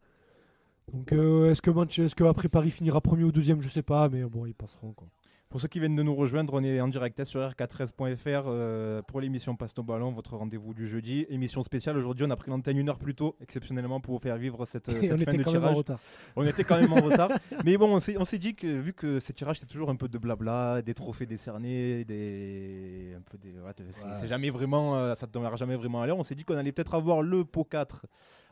Donc 0.90 1.12
euh, 1.12 1.50
est-ce 1.50 1.60
que, 1.60 2.00
est-ce 2.00 2.14
que 2.14 2.24
après 2.24 2.48
Paris 2.48 2.70
finira 2.70 3.00
premier 3.02 3.24
ou 3.24 3.32
deuxième, 3.32 3.60
je 3.60 3.68
sais 3.68 3.82
pas, 3.82 4.08
mais 4.08 4.22
bon, 4.24 4.46
ils 4.46 4.54
passeront. 4.54 4.92
Quoi. 4.94 5.08
Pour 5.52 5.60
ceux 5.60 5.68
qui 5.68 5.80
viennent 5.80 5.94
de 5.96 6.02
nous 6.02 6.14
rejoindre, 6.14 6.54
on 6.54 6.64
est 6.64 6.80
en 6.80 6.88
direct 6.88 7.22
sur 7.24 7.40
rk13.fr 7.42 8.44
euh, 8.46 9.02
pour 9.02 9.20
l'émission 9.20 9.54
Passe 9.54 9.74
ton 9.74 9.82
ballon, 9.82 10.10
votre 10.10 10.34
rendez-vous 10.34 10.72
du 10.72 10.88
jeudi. 10.88 11.26
Émission 11.28 11.62
spéciale 11.62 11.94
aujourd'hui, 11.98 12.24
on 12.26 12.30
a 12.30 12.36
pris 12.36 12.50
l'antenne 12.50 12.78
une 12.78 12.88
heure 12.88 12.96
plus 12.98 13.14
tôt, 13.14 13.36
exceptionnellement 13.38 14.00
pour 14.00 14.14
vous 14.14 14.18
faire 14.18 14.38
vivre 14.38 14.64
cette, 14.64 14.88
Et 14.88 14.92
cette 15.08 15.12
on 15.12 15.18
fin 15.18 15.32
était 15.32 15.36
de 15.36 15.42
quand 15.42 15.52
même 15.52 15.62
en 15.64 15.66
tirage. 15.66 15.76
retard. 15.76 16.00
On 16.36 16.46
était 16.46 16.64
quand 16.64 16.80
même 16.80 16.92
en 16.94 17.02
retard. 17.02 17.28
Mais 17.66 17.76
bon, 17.76 17.94
on 17.94 18.24
s'est 18.24 18.38
dit 18.38 18.54
que 18.54 18.66
vu 18.66 18.94
que 18.94 19.20
ces 19.20 19.34
tirages, 19.34 19.58
c'est 19.60 19.66
toujours 19.66 19.90
un 19.90 19.96
peu 19.96 20.08
de 20.08 20.16
blabla, 20.16 20.80
des 20.80 20.94
trophées 20.94 21.26
décernés, 21.26 22.06
des. 22.06 23.14
Un 23.18 23.20
peu 23.20 23.36
des 23.36 23.50
ouais, 23.52 23.72
c'est 23.76 24.06
Ouais. 24.06 24.14
c'est 24.14 24.28
jamais 24.28 24.48
vraiment. 24.48 24.96
euh, 24.96 25.14
ça 25.14 25.26
ne 25.26 25.32
demeure 25.32 25.58
jamais 25.58 25.76
vraiment 25.76 26.00
à 26.00 26.06
l'heure. 26.06 26.16
On 26.18 26.22
s'est 26.22 26.34
dit 26.34 26.44
qu'on 26.44 26.56
allait 26.56 26.72
peut-être 26.72 26.94
avoir 26.94 27.20
le 27.20 27.44
pot 27.44 27.64
4 27.64 28.06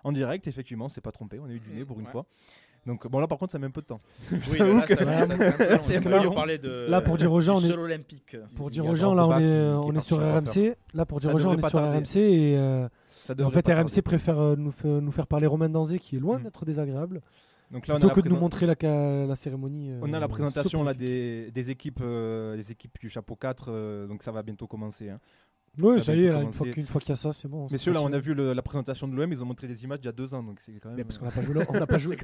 en 0.05 0.13
direct. 0.13 0.47
Effectivement, 0.49 0.91
c'est 0.91 1.01
pas 1.01 1.13
trompé. 1.13 1.39
On 1.39 1.47
a 1.47 1.53
eu 1.53 1.61
du 1.61 1.71
nez 1.73 1.87
pour 1.87 1.99
une 1.99 2.05
Ouais. 2.05 2.13
fois. 2.13 2.27
Donc 2.87 3.07
bon, 3.09 3.19
là 3.21 3.27
par 3.27 3.39
contre, 3.39 3.53
ça 3.53 3.59
met 3.59 3.67
un 3.67 3.71
peu 3.71 3.83
de 3.83 3.87
temps. 3.87 4.01
Oui, 4.31 4.59
là, 4.59 4.81
ça, 4.81 4.87
que- 4.87 4.97
ça, 5.05 5.27
ça, 5.27 5.37
ça, 5.37 5.53
ça, 5.53 5.83
C'est 5.83 6.03
ça, 6.03 6.11
pas 6.11 6.27
on 6.27 6.33
parlait 6.33 6.59
de, 6.59 6.87
Là, 6.89 7.01
pour 7.01 7.19
dire 7.19 7.31
aux 7.33 7.41
gens, 7.41 7.59
on 7.59 7.63
est- 7.63 7.73
olympique. 7.73 8.37
Pour 8.57 8.71
dire 8.71 8.87
a 8.87 8.91
aux 8.91 8.95
gens, 8.95 9.15
là, 9.15 9.27
on 9.27 9.39
est, 9.39 9.69
on 9.75 9.93
est 9.95 10.01
sur 10.01 10.19
RMC. 10.19 10.75
Là, 10.95 11.05
pour 11.07 11.21
dire 11.21 11.35
aux 11.35 11.39
gens, 11.39 11.51
on 11.51 11.59
est 11.59 11.61
pas 11.61 11.69
sur. 11.69 11.79
RMC 11.79 12.17
et. 12.17 12.57
euh, 12.59 12.89
en 13.45 13.51
fait, 13.51 13.67
RMC 13.69 13.75
tarder. 13.87 14.03
préfère 14.03 14.41
euh, 14.41 14.57
nous, 14.57 14.73
faire, 14.73 15.01
nous 15.03 15.13
faire 15.13 15.27
parler 15.27 15.47
Romain 15.47 15.69
Danzé, 15.69 15.99
qui 15.99 16.17
est 16.17 16.21
loin 16.21 16.39
Mm. 16.39 16.43
d'être 16.45 16.65
désagréable, 16.65 17.21
Donc 17.71 17.87
là, 17.87 17.95
on 17.95 17.97
a, 17.99 18.01
plutôt 18.01 18.09
la 18.09 18.15
que 18.15 18.21
de 18.23 18.29
nous 18.35 18.41
montrer 18.41 18.67
la, 18.67 19.37
cérémonie. 19.37 19.93
euh, 19.93 20.01
on 20.03 20.13
a 20.13 20.19
la 20.19 20.27
présentation 20.27 20.83
là, 20.83 20.95
des, 20.95 21.51
des 21.53 21.71
équipes, 21.71 22.01
euh, 22.03 22.57
des 22.57 22.73
équipes 22.73 22.99
du 22.99 23.09
chapeau 23.09 23.37
4. 23.37 23.67
euh, 23.69 24.07
donc 24.09 24.23
ça 24.25 24.33
va 24.33 24.43
bientôt 24.43 24.67
commencer. 24.67 25.11
hein. 25.11 25.21
Oui, 25.79 26.01
Ça 26.01 26.15
y 26.15 26.25
est, 26.25 26.33
là, 26.33 26.43
une 26.43 26.53
fois 26.53 26.67
qu'une 26.69 26.87
fois 26.87 27.01
qu'il 27.01 27.11
y 27.11 27.13
a 27.13 27.17
ça, 27.17 27.33
c'est 27.33 27.47
bon. 27.49 27.69
c'est 27.69 27.75
Messieurs, 27.75 27.93
là, 27.93 28.03
on 28.03 28.13
a 28.13 28.19
vu 28.19 28.35
le- 28.35 28.53
la 28.53 28.63
présentation 28.63 29.07
de 29.07 29.15
l'OM. 29.15 29.31
Ils 29.33 29.43
ont 29.43 29.47
montré 29.47 29.67
des 29.69 29.85
images 29.85 30.01
il 30.03 30.07
y 30.07 30.09
a 30.09 30.13
deux 30.13 30.35
ans. 30.35 30.43
Donc 30.43 30.59
c'est 30.61 30.73
quand 30.81 30.89
même. 30.89 30.99
Mais 30.99 31.05
parce 31.05 31.19
qu'on 31.19 31.27
n'a 31.27 31.31
pas 31.31 31.43
joué, 31.43 31.55
l'Europe- 31.55 31.71
on 31.75 31.79
n'a 31.79 31.87
pas 31.87 31.99
joué. 31.99 32.17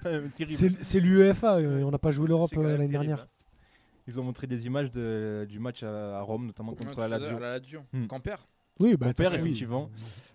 c'est 0.81 1.01
l'UEFA, 1.01 1.57
euh, 1.57 1.79
et 1.79 1.85
on 1.85 1.91
n'a 1.91 1.99
pas 1.99 2.11
joué 2.11 2.27
l'Europe 2.27 2.51
euh, 2.57 2.63
l'année 2.73 2.89
dernière. 2.89 3.23
hein. 3.23 3.27
Ils 4.09 4.21
ont 4.21 4.25
montré 4.25 4.47
des 4.47 4.67
images 4.67 4.91
de- 4.91 5.47
du 5.49 5.59
match 5.59 5.83
à, 5.83 6.19
à 6.19 6.21
Rome, 6.23 6.47
notamment 6.47 6.75
contre 6.75 7.01
la 7.01 7.09
Lazio. 7.09 7.39
la 7.39 7.59
Lazio. 7.59 7.81
Hmm. 7.93 8.07
Oui, 8.79 8.95
bah, 8.97 9.07
oui. 9.35 9.39
effectivement. 9.39 9.91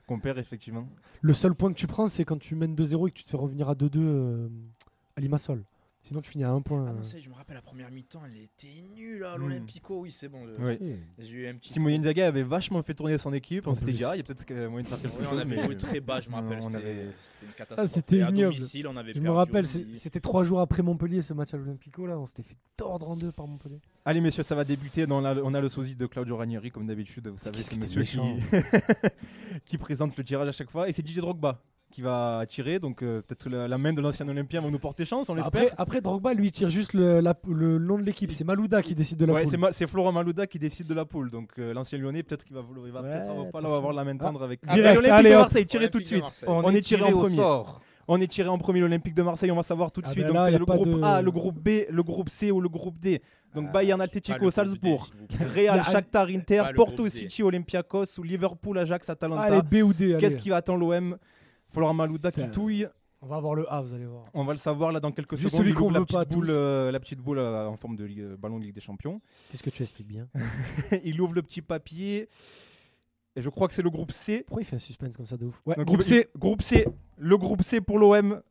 Qu'on 0.08 0.20
perd 0.20 0.38
effectivement. 0.40 0.88
Le 1.22 1.34
seul 1.34 1.54
point 1.54 1.70
que 1.72 1.78
tu 1.78 1.88
prends, 1.88 2.08
c'est 2.08 2.26
quand 2.26 2.40
tu 2.40 2.56
mènes 2.56 2.76
2-0 2.76 3.08
et 3.08 3.12
que 3.12 3.18
tu 3.18 3.24
te 3.24 3.30
fais 3.30 3.38
revenir 3.38 3.70
à 3.70 3.76
2-2 3.76 4.00
euh, 4.00 4.48
à 5.16 5.22
Limassol. 5.22 5.64
Sinon, 6.04 6.20
tu 6.22 6.32
finis 6.32 6.44
à 6.44 6.50
un 6.52 6.62
point. 6.62 6.84
Ah 6.90 6.94
non, 6.94 7.02
euh. 7.02 7.04
ça 7.04 7.20
je 7.20 7.30
me 7.30 7.36
rappelle 7.36 7.56
la 7.56 7.62
première 7.62 7.92
mi-temps, 7.92 8.24
elle 8.26 8.36
était 8.42 8.82
nulle 8.96 9.24
à 9.24 9.38
Hmm. 9.38 9.42
l'Olympico. 9.42 10.00
Oui, 10.00 10.12
c'est 10.12 10.30
bon. 10.30 10.46
je- 10.48 10.64
Oui. 10.66 10.96
Eu 11.30 11.48
un 11.48 11.54
petit. 11.56 11.72
Simone 11.72 11.94
Inzaghi 11.94 12.22
avait 12.24 12.42
vachement 12.42 12.82
fait 12.82 12.96
tourner 12.96 13.18
son 13.20 13.32
équipe. 13.34 13.68
On 13.68 13.72
En 13.72 13.76
s'était 13.76 13.92
dit, 13.92 14.04
ah, 14.04 14.16
il 14.16 14.18
y 14.18 14.22
a 14.22 14.24
peut-être 14.24 14.44
que 14.44 14.68
moyen 14.68 14.82
de 14.84 14.88
faire 14.88 15.00
quelque 15.00 15.18
Oui, 15.20 15.26
chose. 15.26 15.34
on 15.36 15.38
avait 15.38 15.58
joué 15.64 15.78
très 15.78 16.00
bas, 16.00 16.20
je 16.20 16.30
me 16.30 16.36
rappelle. 16.36 16.62
C'était 16.64 16.78
avait- 16.78 17.04
une 17.04 17.52
catastrophe. 17.56 17.90
c'était 17.90 18.18
ignoble. 18.18 18.56
domicile, 18.56 18.88
on 18.88 18.98
avait 18.98 19.14
Je 19.14 19.20
me 19.22 19.30
rappelle, 19.30 19.68
c'était 19.68 20.20
trois 20.20 20.44
jours 20.44 20.60
après 20.60 20.82
Montpellier, 20.82 21.22
ce 21.22 21.34
match 21.34 21.54
à 21.54 21.58
l'Olympico. 21.58 22.08
Là, 22.08 22.18
on 22.18 22.26
s'était 22.26 22.44
fait 22.44 22.58
tordre 22.76 23.08
en 23.10 23.16
deux 23.16 23.32
par 23.32 23.48
Montpellier. 23.48 23.80
Allez, 24.04 24.22
messieurs, 24.22 24.42
ça 24.44 24.56
va 24.56 24.64
débuter. 24.64 25.06
Dans 25.06 25.22
la- 25.22 25.36
on 25.44 25.54
a 25.54 25.62
le 25.62 25.70
sosie 25.70 25.96
de 25.96 26.08
Claudio 26.08 26.36
Ranieri, 26.36 26.72
comme 26.72 26.88
d'habitude. 26.88 27.28
Vous 27.28 27.38
savez, 27.38 27.62
c'est 27.62 27.78
monsieur 27.78 28.02
qui... 28.04 28.18
qui 29.66 29.78
présente 29.78 30.18
le 30.18 30.24
tirage 30.24 30.48
à 30.48 30.52
chaque 30.52 30.70
fois. 30.72 30.90
Et 30.90 30.92
c'est 30.92 31.02
Didier 31.04 31.22
Drogba 31.22 31.62
qui 31.92 32.02
va 32.02 32.44
tirer. 32.48 32.80
Donc 32.80 33.04
euh, 33.04 33.22
peut-être 33.22 33.50
la, 33.50 33.68
la 33.68 33.78
main 33.78 33.94
de 33.94 34.02
l'ancien 34.02 34.28
Olympien 34.28 34.62
va 34.62 34.70
nous 34.72 34.80
porter 34.80 35.06
chance, 35.06 35.30
on 35.30 35.36
l'espère. 35.36 35.62
Après, 35.64 35.74
après, 35.78 36.02
Drogba, 36.02 36.34
lui, 36.34 36.48
il 36.48 36.52
tire 36.52 36.70
juste 36.70 36.94
le, 36.94 37.20
la- 37.20 37.36
le 37.48 37.78
nom 37.78 37.98
de 37.98 38.04
l'équipe. 38.04 38.32
C'est 38.32 38.44
Malouda 38.44 38.82
qui 38.82 38.96
décide 38.96 39.18
de 39.20 39.26
la 39.26 39.34
Ouais, 39.34 39.44
poule. 39.44 39.68
c'est 39.72 39.88
Florent 39.88 40.12
Malouda 40.12 40.48
qui 40.48 40.58
décide 40.58 40.88
de 40.88 40.94
la 40.94 41.06
poule. 41.06 41.30
Donc 41.30 41.50
euh, 41.60 41.74
l'ancien 41.74 42.00
Lyonnais, 42.00 42.24
peut-être 42.24 42.44
qu'il 42.44 42.56
va, 42.56 42.62
vouloir- 42.62 42.88
il 42.88 42.94
va 42.94 43.02
Ouais, 43.02 43.12
avoir- 43.12 43.52
pas 43.52 43.60
avoir 43.76 43.94
la 43.94 44.04
main 44.04 44.18
tendre 44.18 44.42
avec. 44.44 44.62
direct, 44.66 44.74
Allez, 44.86 44.96
l'Olympique 44.96 45.12
allez, 45.12 45.30
de. 45.32 45.36
Marseille, 45.36 45.66
tirez 45.68 45.90
tout 45.90 46.00
de 46.00 46.06
suite. 46.06 46.24
On 46.48 46.74
est 46.74 46.82
tiré 46.82 47.04
en 47.04 47.12
au 47.12 47.18
premier. 47.20 47.36
sort. 47.36 47.82
On 48.08 48.20
est 48.20 48.28
tiré 48.28 48.50
en 48.50 48.58
premier 48.58 48.80
l'Olympique 48.82 49.14
de 49.14 49.22
Marseille, 49.22 49.52
on 49.52 49.56
va 49.56 49.64
savoir 49.64 49.92
tout 49.92 50.02
de 50.02 50.08
Ah 50.08 50.12
suite. 50.12 50.24
ben 50.26 50.34
Donc 50.34 50.36
là, 50.38 50.50
c'est 50.50 50.56
a 50.56 50.60
le 50.60 50.66
groupe 50.66 50.90
de- 51.00 51.04
A, 51.04 51.22
le 51.22 51.32
groupe 51.32 51.60
B, 51.60 51.70
le 51.90 52.04
groupe 52.04 52.30
C 52.30 52.52
ou 52.52 52.60
le 52.60 52.68
groupe 52.68 53.00
D. 53.00 53.22
Donc 53.56 53.66
Ah, 53.70 53.72
Bayern 53.74 54.04
groupe 54.40 54.52
Salzbourg, 54.52 55.10
D. 55.30 55.38
Real 55.56 55.78
Là, 55.78 55.84
Shakhtar 55.84 56.28
Inter, 56.28 56.64
Porto. 56.76 57.08
City 57.08 57.44
Olympiakos 57.44 58.18
ou 58.18 58.24
Liverpool 58.24 58.80
Ajax 58.80 59.10
Atalanta. 59.10 59.44
Allez, 59.44 59.62
B 59.62 59.84
ou 59.86 59.94
D. 59.94 60.18
Qu'est-ce 60.20 60.36
qui 60.38 60.52
attend 60.52 60.76
l'OM 60.76 61.16
Florent 61.72 61.94
Malouda 61.94 62.32
qui 62.32 62.50
touille. 62.52 62.88
On 63.24 63.28
va 63.28 63.36
avoir 63.36 63.54
le 63.54 63.72
A, 63.72 63.82
vous 63.82 63.94
allez 63.94 64.06
voir. 64.08 64.26
On 64.34 64.44
va 64.44 64.54
le 64.54 64.58
savoir 64.58 64.92
là 64.92 65.00
dans 65.00 65.12
quelques 65.12 65.36
Juste 65.36 65.50
secondes. 65.54 65.60
celui 65.60 65.72
Il 65.72 65.78
ouvre 65.78 65.86
qu'on 65.88 65.92
la 65.92 66.00
veut 66.00 66.06
petite 66.06 66.18
pas 66.18 66.26
boule, 66.26 66.48
euh, 66.50 66.92
la 66.92 67.00
petite 67.00 67.20
boule 67.20 67.38
euh, 67.38 67.68
en 67.68 67.78
forme 67.78 67.96
de 67.96 68.04
ligue- 68.04 68.36
ballon 68.36 68.58
de 68.58 68.64
Ligue 68.64 68.74
des 68.74 68.82
Champions. 68.82 69.22
Qu'est-ce 69.52 69.62
que 69.62 69.70
tu 69.70 69.84
expliques 69.84 70.08
bien 70.08 70.28
il 71.04 71.22
ouvre 71.22 71.34
le 71.34 71.44
petit 71.44 71.62
papier. 71.62 72.30
Et 73.36 73.42
je 73.42 73.50
crois 73.50 73.68
que 73.68 73.74
c'est 73.76 73.84
le 73.84 73.92
groupe 73.92 74.12
C. 74.12 74.44
Pourquoi 74.48 74.64
il 74.64 74.66
fait 74.66 74.76
un 74.76 74.80
suspense 74.80 75.16
comme 75.16 75.28
ça 75.28 75.38
de 75.38 75.46
ouf? 75.46 75.62
Ouais, 75.68 75.76
Donc, 75.76 75.86
groupe 75.86 76.02
il- 76.02 76.06
C. 76.06 76.28
Groupe 76.38 76.62
C. 76.64 76.86
Le 77.18 77.38
groupe 77.38 77.62
C 77.62 77.80
pour 77.80 78.00
l'OM. 78.00 78.42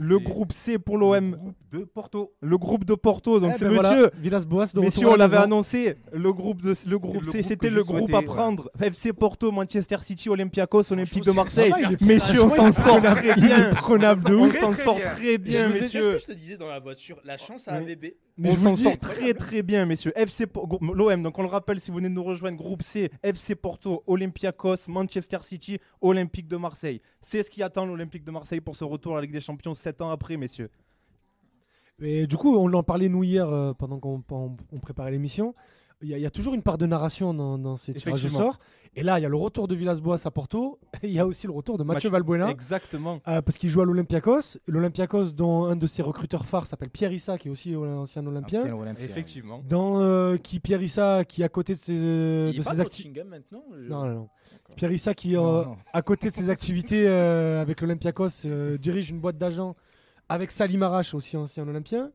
Le 0.00 0.16
Et- 0.16 0.22
groupe 0.22 0.52
C 0.52 0.78
pour 0.78 0.96
l'OM. 0.96 1.32
Groupe 1.32 1.54
de 1.72 1.78
Porto. 1.84 2.32
Le 2.40 2.56
groupe 2.56 2.84
de 2.84 2.94
Porto. 2.94 3.40
Donc 3.40 3.50
Eh 3.54 3.58
c'est 3.58 3.64
ben 3.64 3.72
monsieur. 3.72 3.82
voilà, 3.88 4.10
Villas-Boas 4.20 4.66
de 4.72 4.80
Messieurs, 4.80 5.00
retour 5.00 5.10
à 5.10 5.14
on 5.14 5.18
la 5.18 5.24
l'avait 5.26 5.36
annoncé. 5.42 5.96
Le 6.12 6.32
groupe, 6.32 6.62
de, 6.62 6.72
le 6.86 6.98
groupe 6.98 7.24
le 7.24 7.30
C, 7.32 7.42
c'était 7.42 7.68
le 7.68 7.82
groupe 7.82 8.14
à 8.14 8.22
prendre. 8.22 8.70
FC 8.80 9.12
Porto, 9.12 9.50
Manchester 9.50 9.96
City, 10.02 10.28
Olympiakos, 10.28 10.92
Olympique 10.92 11.24
de 11.24 11.32
Marseille. 11.32 11.72
est- 11.90 12.00
Messieurs, 12.06 12.44
on 12.44 12.48
s'en 12.50 12.70
sort 12.72 13.02
très 13.02 13.34
bien. 13.34 13.70
prenable 13.70 14.22
de 14.30 14.34
On 14.36 14.46
ouf. 14.46 14.56
s'en 14.58 14.72
Très 14.72 14.84
sort 14.84 15.00
très 15.00 15.36
bien, 15.38 15.68
messieurs. 15.68 16.12
que 16.12 16.18
je 16.20 16.26
te 16.26 16.32
disais 16.32 16.56
dans 16.56 16.68
la 16.68 16.78
voiture 16.78 17.18
La 17.24 17.36
chance 17.36 17.66
à. 17.66 17.74
AVB. 17.74 18.14
Mais 18.38 18.50
on 18.52 18.56
s'en 18.56 18.76
sort 18.76 18.98
très 18.98 19.34
très 19.34 19.62
bien, 19.62 19.84
messieurs. 19.84 20.12
FC 20.16 20.46
l'OM, 20.94 21.22
donc 21.22 21.38
on 21.38 21.42
le 21.42 21.48
rappelle 21.48 21.80
si 21.80 21.90
vous 21.90 21.96
venez 21.96 22.08
de 22.08 22.14
nous 22.14 22.22
rejoindre, 22.22 22.56
groupe 22.56 22.82
C, 22.82 23.10
FC 23.22 23.54
Porto, 23.56 24.04
Olympiakos, 24.06 24.86
Manchester 24.88 25.38
City, 25.42 25.78
Olympique 26.00 26.46
de 26.46 26.56
Marseille. 26.56 27.00
C'est 27.20 27.42
ce 27.42 27.50
qui 27.50 27.62
attend 27.64 27.84
l'Olympique 27.84 28.24
de 28.24 28.30
Marseille 28.30 28.60
pour 28.60 28.76
ce 28.76 28.84
retour 28.84 29.12
à 29.12 29.16
la 29.16 29.22
Ligue 29.22 29.32
des 29.32 29.40
Champions 29.40 29.74
7 29.74 30.00
ans 30.02 30.10
après, 30.10 30.36
messieurs. 30.36 30.70
Et 32.00 32.28
du 32.28 32.36
coup, 32.36 32.56
on 32.56 32.72
en 32.74 32.82
parlait 32.84 33.08
nous 33.08 33.24
hier 33.24 33.48
euh, 33.48 33.72
pendant 33.74 33.98
qu'on 33.98 34.22
on- 34.30 34.56
on 34.72 34.78
préparait 34.78 35.10
l'émission. 35.10 35.54
Il 36.02 36.08
y, 36.08 36.14
a- 36.14 36.18
il 36.18 36.22
y 36.22 36.26
a 36.26 36.30
toujours 36.30 36.54
une 36.54 36.62
part 36.62 36.78
de 36.78 36.86
narration 36.86 37.34
dans, 37.34 37.58
dans 37.58 37.76
ces 37.76 37.92
tirages 37.94 38.24
au 38.24 38.28
sort. 38.28 38.58
Et 38.96 39.02
là, 39.02 39.18
il 39.18 39.22
y 39.22 39.26
a 39.26 39.28
le 39.28 39.36
retour 39.36 39.68
de 39.68 39.74
Villas-Boas 39.74 40.16
à 40.24 40.30
Porto. 40.30 40.78
Et 41.02 41.08
il 41.08 41.12
y 41.12 41.18
a 41.20 41.26
aussi 41.26 41.46
le 41.46 41.52
retour 41.52 41.76
de 41.78 41.84
Mathieu 41.84 42.08
Valbuena. 42.10 42.50
Exactement. 42.50 43.20
euh, 43.28 43.42
parce 43.42 43.58
qu'il 43.58 43.68
joue 43.70 43.80
à 43.80 43.84
l'Olympiakos. 43.84 44.58
L'Olympiakos, 44.66 45.32
dont 45.32 45.64
un 45.66 45.76
de 45.76 45.86
ses 45.86 46.02
recruteurs 46.02 46.46
phares 46.46 46.66
s'appelle 46.66 46.90
Pierre 46.90 47.12
Issa, 47.12 47.36
qui 47.38 47.48
est 47.48 47.50
aussi 47.50 47.74
un 47.74 47.98
ancien 47.98 48.26
Olympien. 48.26 48.62
Ancien 48.62 48.74
Olympien. 48.76 49.04
Effectivement. 49.04 49.62
Dans, 49.68 50.00
euh, 50.00 50.36
qui 50.36 50.58
Pierre 50.60 50.82
Issa, 50.82 51.24
qui 51.24 51.42
à 51.44 51.48
côté 51.48 51.74
de 51.74 51.78
ses, 51.78 51.98
euh, 52.02 52.50
Il 52.52 52.58
de 52.58 52.62
ses 52.62 53.24
maintenant 53.24 53.64
je- 53.76 53.88
Non, 53.88 54.04
non. 54.06 54.28
Pierre 54.76 54.92
Issa, 54.92 55.14
qui 55.14 55.34
Non, 55.34 55.56
euh, 55.60 55.64
non. 55.64 55.76
à 55.92 56.02
côté 56.02 56.30
de 56.30 56.34
ses 56.34 56.50
activités 56.50 57.08
euh, 57.08 57.60
avec 57.60 57.80
l'Olympiakos, 57.80 58.46
euh, 58.46 58.78
dirige 58.78 59.10
une 59.10 59.20
boîte 59.20 59.38
d'agents 59.38 59.76
avec 60.28 60.50
Salim 60.50 60.82
Arash, 60.82 61.14
aussi 61.14 61.36
ancien 61.36 61.66
Olympien. 61.66 62.10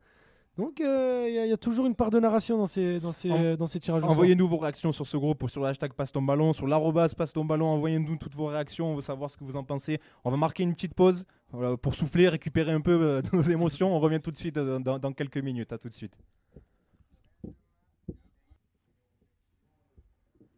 Donc 0.56 0.82
euh, 0.82 1.26
il 1.28 1.34
y, 1.34 1.40
a- 1.40 1.46
il 1.46 1.50
y 1.50 1.54
a 1.54 1.58
toujours 1.58 1.88
une 1.88 1.96
part 1.96 2.12
de 2.12 2.20
narration 2.20 2.58
dans 2.60 2.68
ces, 2.68 3.00
dans 3.00 3.12
ces, 3.12 3.32
En- 3.32 3.56
dans 3.56 3.66
ces 3.66 3.80
tirages. 3.80 4.04
Envoyez-nous 4.04 4.48
vos 4.48 4.58
réactions 4.58 4.92
sur 4.92 5.08
ce 5.08 5.18
groupe 5.18 5.42
ou 5.42 5.48
sur 5.48 5.62
le 5.62 5.68
hashtag 5.68 5.94
passe 5.94 6.12
ton 6.12 6.22
ballon, 6.22 6.54
sur 6.54 6.68
l'arrobase 6.68 7.16
passe 7.16 7.34
ton 7.34 7.44
ballon. 7.44 7.66
Envoyez-nous 7.70 8.18
toutes 8.18 8.36
vos 8.36 8.46
réactions. 8.46 8.92
On 8.92 8.96
veut 8.96 9.02
savoir 9.02 9.32
ce 9.32 9.38
que 9.38 9.44
vous 9.44 9.56
en 9.56 9.64
pensez. 9.64 10.00
On 10.24 10.30
va 10.30 10.38
marquer 10.38 10.62
une 10.62 10.76
petite 10.76 10.94
pause 10.94 11.26
voilà, 11.52 11.76
pour 11.76 11.96
souffler, 11.96 12.28
récupérer 12.30 12.72
un 12.72 12.82
peu 12.82 12.92
euh, 13.02 13.22
nos 13.34 13.42
émotions. 13.42 13.96
On 13.96 14.00
revient 14.00 14.20
tout 14.22 14.30
de 14.32 14.38
suite 14.38 14.58
euh, 14.58 14.78
dans, 14.78 15.00
dans 15.00 15.12
quelques 15.12 15.38
minutes. 15.40 15.74
À 15.74 15.80
tout 15.80 15.90
de 15.90 15.94
suite. 15.94 16.16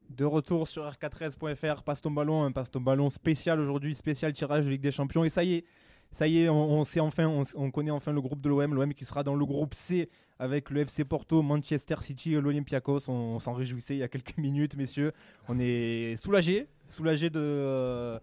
De 0.10 0.24
retour 0.24 0.68
sur 0.68 0.84
r4s.fr, 0.90 1.84
passe 1.84 2.02
ton 2.02 2.12
ballon, 2.12 2.44
un 2.44 2.52
passe 2.54 2.72
ton 2.72 2.80
ballon 2.80 3.10
spécial 3.10 3.60
aujourd'hui, 3.60 3.96
spécial 3.96 4.32
tirage 4.32 4.64
de 4.66 4.70
Ligue 4.70 4.82
des 4.82 4.92
Champions. 4.92 5.26
Et 5.26 5.30
ça 5.30 5.44
y 5.44 5.56
est, 5.56 5.66
ça 6.16 6.30
y 6.30 6.40
est, 6.40 6.50
on, 6.50 6.72
on 6.72 6.84
sait 6.86 7.02
enfin, 7.02 7.28
on, 7.28 7.44
on 7.56 7.72
connaît 7.72 7.92
enfin 7.92 8.14
le 8.14 8.22
groupe 8.22 8.40
de 8.40 8.48
l'OM, 8.48 8.74
l'OM 8.74 8.94
qui 8.94 9.04
sera 9.04 9.22
dans 9.22 9.36
le 9.36 9.46
groupe 9.46 9.74
C 9.74 10.10
avec 10.40 10.70
le 10.70 10.80
FC 10.80 11.04
Porto, 11.04 11.42
Manchester 11.42 11.96
City 12.00 12.36
et 12.36 12.40
l'Olympiakos. 12.40 13.10
On, 13.10 13.12
on 13.36 13.40
s'en 13.40 13.52
réjouissait 13.52 13.96
il 13.96 14.00
y 14.00 14.04
a 14.04 14.08
quelques 14.08 14.38
minutes, 14.38 14.78
messieurs. 14.78 15.12
On 15.50 15.60
est 15.60 16.16
soulagés, 16.16 16.70
soulagés 16.88 17.30
de, 17.30 17.42
euh, 17.42 18.18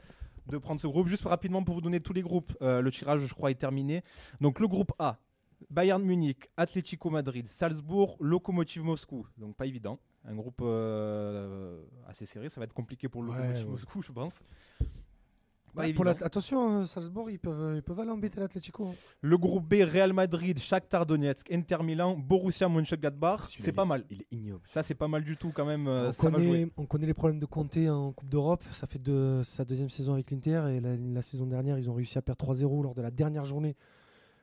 de 0.46 0.56
prendre 0.56 0.80
ce 0.80 0.86
groupe. 0.86 1.06
Juste 1.06 1.26
rapidement 1.26 1.62
pour 1.64 1.74
vous 1.74 1.82
donner 1.82 2.00
tous 2.00 2.14
les 2.14 2.22
groupes, 2.22 2.56
euh, 2.62 2.80
le 2.80 2.90
tirage, 2.90 3.20
je 3.26 3.34
crois, 3.34 3.50
est 3.50 3.56
terminé. 3.56 4.02
Donc 4.40 4.58
le 4.58 4.68
groupe 4.68 4.92
A, 4.98 5.18
Bayern 5.68 6.02
Munich, 6.02 6.48
Atlético 6.56 7.10
Madrid, 7.10 7.46
Salzbourg, 7.46 8.16
Lokomotiv 8.20 8.84
Moscou. 8.84 9.26
Donc 9.36 9.54
pas 9.54 9.66
évident. 9.66 9.98
Un 10.24 10.34
groupe 10.34 10.62
euh, 10.62 11.82
assez 12.06 12.24
serré, 12.24 12.48
ça 12.48 12.58
va 12.58 12.64
être 12.64 12.72
compliqué 12.72 13.10
pour 13.10 13.22
le 13.22 13.32
Ouais, 13.32 13.36
Lokomotiv 13.36 13.66
ouais. 13.66 13.70
Moscou, 13.72 14.00
je 14.00 14.12
pense. 14.12 14.40
Pour 15.94 16.04
la- 16.04 16.10
attention, 16.10 16.80
euh, 16.80 16.84
Salzbourg, 16.84 17.30
ils 17.30 17.38
peuvent, 17.38 17.76
ils 17.76 17.82
peuvent 17.82 17.98
aller 18.00 18.10
embêter 18.10 18.38
l'Atlético. 18.40 18.88
hein. 18.88 18.94
Le 19.22 19.38
groupe 19.38 19.66
B, 19.66 19.82
Real 19.82 20.12
Madrid, 20.12 20.58
Shakhtar 20.58 21.06
Donetsk, 21.06 21.50
Inter 21.50 21.82
Milan, 21.82 22.16
Borussia 22.16 22.68
Mönchengladbach. 22.68 23.46
Celui-là, 23.46 23.64
C'est 23.64 23.72
pas 23.72 23.84
mal. 23.86 24.04
Il 24.10 24.20
est 24.22 24.26
ignoble. 24.32 24.60
Ça, 24.68 24.82
c'est 24.82 24.94
pas 24.94 25.08
mal 25.08 25.24
du 25.24 25.36
tout 25.36 25.50
quand 25.54 25.64
même. 25.64 25.88
euh, 25.88 26.08
on, 26.08 26.12
ça 26.12 26.28
jouer. 26.30 26.32
connaît, 26.46 26.68
on 26.76 26.86
connaît 26.86 27.06
les 27.06 27.14
problèmes 27.14 27.40
de 27.40 27.46
Conte 27.46 27.76
en 27.78 28.12
Coupe 28.12 28.28
d'Europe. 28.28 28.62
Ça 28.72 28.86
fait 28.86 29.00
de, 29.02 29.40
sa 29.44 29.64
deuxième 29.64 29.88
saison 29.90 30.12
avec 30.12 30.30
l'Inter. 30.30 30.62
Et 30.76 30.80
la, 30.80 30.96
la 30.96 31.22
saison 31.22 31.46
dernière, 31.46 31.78
ils 31.78 31.88
ont 31.88 31.94
réussi 31.94 32.18
à 32.18 32.22
perdre 32.22 32.44
3-0 32.44 32.82
lors 32.82 32.94
de 32.94 33.00
la 33.02 33.10
dernière 33.10 33.44
journée 33.46 33.74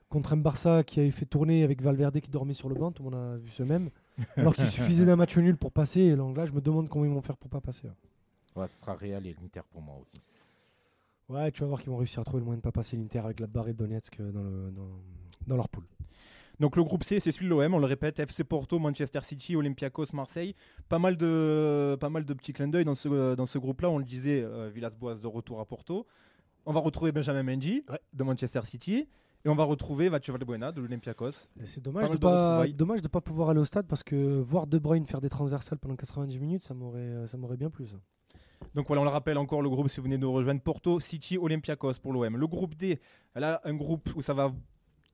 contre 0.10 0.34
un 0.34 0.38
Barça 0.38 0.84
qui 0.84 1.00
avait 1.00 1.12
fait 1.12 1.26
tourner 1.28 1.64
avec 1.64 1.84
Valverde 1.84 2.20
qui 2.20 2.32
dormait 2.32 2.56
sur 2.56 2.68
le 2.70 2.74
banc. 2.74 2.92
Tout 2.92 3.04
le 3.04 3.12
monde 3.12 3.20
a 3.20 3.38
vu 3.38 3.52
ce 3.52 3.62
même. 3.62 3.92
Alors 4.36 4.56
qu'il 4.56 4.66
suffisait 4.66 5.06
d'un 5.06 5.16
match 5.16 5.38
nul 5.38 5.56
pour 5.58 5.72
passer. 5.72 6.00
Et 6.02 6.16
donc 6.16 6.36
là, 6.36 6.48
je 6.48 6.54
me 6.54 6.62
demande 6.62 6.90
comment 6.90 7.06
ils 7.06 7.12
vont 7.12 7.22
faire 7.22 7.38
pour 7.38 7.52
pas 7.52 7.62
passer. 7.62 7.88
hein. 7.88 7.94
Ouais, 8.60 8.68
ce 8.68 8.82
sera 8.82 8.96
Real 8.96 9.26
et 9.28 9.36
l'Inter 9.40 9.62
pour 9.72 9.82
moi 9.84 9.96
aussi. 10.02 10.20
Ouais, 11.30 11.52
tu 11.52 11.62
vas 11.62 11.68
voir 11.68 11.80
qu'ils 11.80 11.92
vont 11.92 11.98
réussir 11.98 12.20
à 12.20 12.24
trouver 12.24 12.40
le 12.40 12.46
moyen 12.46 12.58
de 12.58 12.62
pas 12.64 12.72
passer 12.72 12.98
l'Inter 12.98 13.20
avec 13.20 13.38
Gladbach 13.38 13.68
et 13.68 13.74
Donetsk 13.74 14.20
euh, 14.20 14.32
dans, 14.32 14.44
le, 14.44 14.72
dans, 14.72 14.90
dans 15.48 15.56
leur 15.56 15.70
poule. 15.70 15.86
Donc 16.60 16.76
le 16.76 16.84
groupe 16.84 17.04
C, 17.04 17.20
c'est 17.22 17.32
celui 17.32 17.46
de 17.46 17.52
l'OM, 17.52 17.74
on 17.74 17.80
le 17.80 17.86
répète, 17.86 18.20
FC 18.20 18.44
Porto, 18.44 18.80
Manchester 18.80 19.20
City, 19.24 19.56
Olympiakos, 19.56 20.08
Marseille. 20.14 20.56
Pas 20.90 21.00
mal 21.00 21.16
de, 21.16 21.96
pas 22.00 22.10
mal 22.10 22.26
de 22.26 22.34
petits 22.34 22.52
clins 22.52 22.68
d'œil 22.68 22.84
dans 22.84 22.96
ce, 22.96 23.36
dans 23.36 23.46
ce 23.46 23.58
groupe-là. 23.60 23.90
On 23.90 23.98
le 23.98 24.04
disait, 24.04 24.42
euh, 24.44 24.70
Villas-Boas 24.74 25.16
de 25.16 25.28
retour 25.28 25.62
à 25.62 25.66
Porto. 25.66 26.06
On 26.66 26.74
va 26.74 26.82
retrouver 26.82 27.12
Benjamin 27.14 27.44
Mendy 27.44 27.86
de 28.14 28.24
Manchester 28.24 28.62
City. 28.66 29.08
Et 29.46 29.48
on 29.48 29.56
va 29.56 29.64
retrouver 29.64 30.10
Mathieu 30.10 30.34
Valbuena 30.34 30.74
de 30.74 30.82
l'Olympiakos. 30.82 31.48
C'est 31.64 31.82
dommage 31.82 32.04
Pas 32.04 32.10
de 32.10 32.14
de 32.16 32.20
pas, 32.20 32.48
retrouvailles. 32.50 32.74
dommage 32.74 33.02
de 33.02 33.08
pas 33.08 33.22
pouvoir 33.22 33.52
aller 33.52 33.62
au 33.62 33.66
stade 33.66 33.88
parce 33.88 34.04
que 34.04 34.38
voir 34.42 34.68
De 34.68 34.78
Bruyne 34.80 35.06
faire 35.06 35.22
des 35.22 35.30
transversales 35.30 35.80
pendant 35.80 35.96
90 35.96 36.38
minutes, 36.40 36.64
ça 36.64 36.74
m'aurait, 36.74 37.00
euh, 37.00 37.28
ça 37.28 37.38
m'aurait 37.38 37.56
bien 37.56 37.70
plu. 37.70 37.88
ça. 37.88 37.96
Donc 38.75 38.88
voilà, 38.88 39.01
on 39.01 39.06
le 39.06 39.10
rappelle 39.10 39.38
encore, 39.38 39.62
le 39.62 39.70
groupe, 39.70 39.89
si 39.89 39.98
vous 39.98 40.04
venez 40.04 40.18
nous 40.18 40.32
rejoindre, 40.32 40.62
Porto, 40.62 41.00
City, 41.00 41.38
Olympiakos 41.38 41.94
pour 42.01 42.13
l'OM. 42.13 42.38
Le 42.38 42.48
groupe 42.48 42.75
D, 42.75 43.00
là, 43.36 43.62
un 43.63 43.74
groupe 43.74 44.10
où 44.16 44.22
ça 44.22 44.34
va 44.34 44.51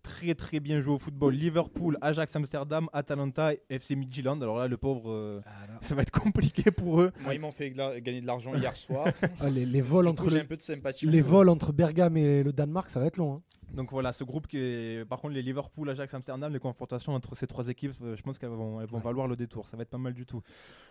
très 0.05 0.35
très 0.35 0.59
bien 0.59 0.79
jouer 0.81 0.93
au 0.93 0.97
football. 0.97 1.33
Liverpool, 1.33 1.97
Ajax 2.01 2.35
Amsterdam, 2.35 2.87
Atalanta, 2.93 3.51
FC 3.69 3.95
Midtjylland. 3.95 4.39
Alors 4.41 4.59
là, 4.59 4.67
le 4.67 4.77
pauvre, 4.77 5.11
euh, 5.11 5.41
ça 5.81 5.95
va 5.95 6.03
être 6.03 6.11
compliqué 6.11 6.69
pour 6.71 7.01
eux. 7.01 7.11
Moi, 7.23 7.33
ils 7.33 7.41
m'ont 7.41 7.51
fait 7.51 7.71
gagner 7.71 8.21
de 8.21 8.27
l'argent 8.27 8.53
hier 8.55 8.75
soir. 8.75 9.07
Ah, 9.39 9.49
les, 9.49 9.65
les 9.65 9.81
vols 9.81 10.07
entre 10.07 10.23
coup, 10.23 10.29
j'ai 10.29 10.37
le- 10.37 10.41
un 10.43 10.45
peu 10.45 10.55
de 10.57 10.61
sympathie. 10.61 11.05
les 11.07 11.21
vols 11.21 11.49
entre 11.49 11.73
Bergame 11.73 12.15
et 12.17 12.43
le 12.43 12.53
Danemark, 12.53 12.89
ça 12.89 12.99
va 12.99 13.07
être 13.07 13.17
long. 13.17 13.33
hein. 13.35 13.41
Donc 13.73 13.91
voilà, 13.91 14.13
ce 14.13 14.23
groupe 14.23 14.47
qui 14.47 14.57
est. 14.57 15.05
Par 15.09 15.19
contre, 15.19 15.33
les 15.33 15.41
Liverpool, 15.41 15.89
Ajax, 15.89 16.13
Amsterdam, 16.13 16.53
les 16.53 16.59
confrontations 16.59 17.13
entre 17.13 17.35
ces 17.35 17.47
trois 17.47 17.67
équipes, 17.67 17.93
euh, 18.03 18.15
je 18.15 18.21
pense 18.21 18.37
qu'elles 18.37 18.49
vont, 18.49 18.79
elles 18.79 18.87
vont 18.87 18.99
valoir 18.99 19.27
le 19.27 19.35
détour. 19.35 19.67
Ça 19.67 19.75
va 19.75 19.83
être 19.83 19.89
pas 19.89 19.97
mal 19.97 20.13
du 20.13 20.25
tout. 20.25 20.41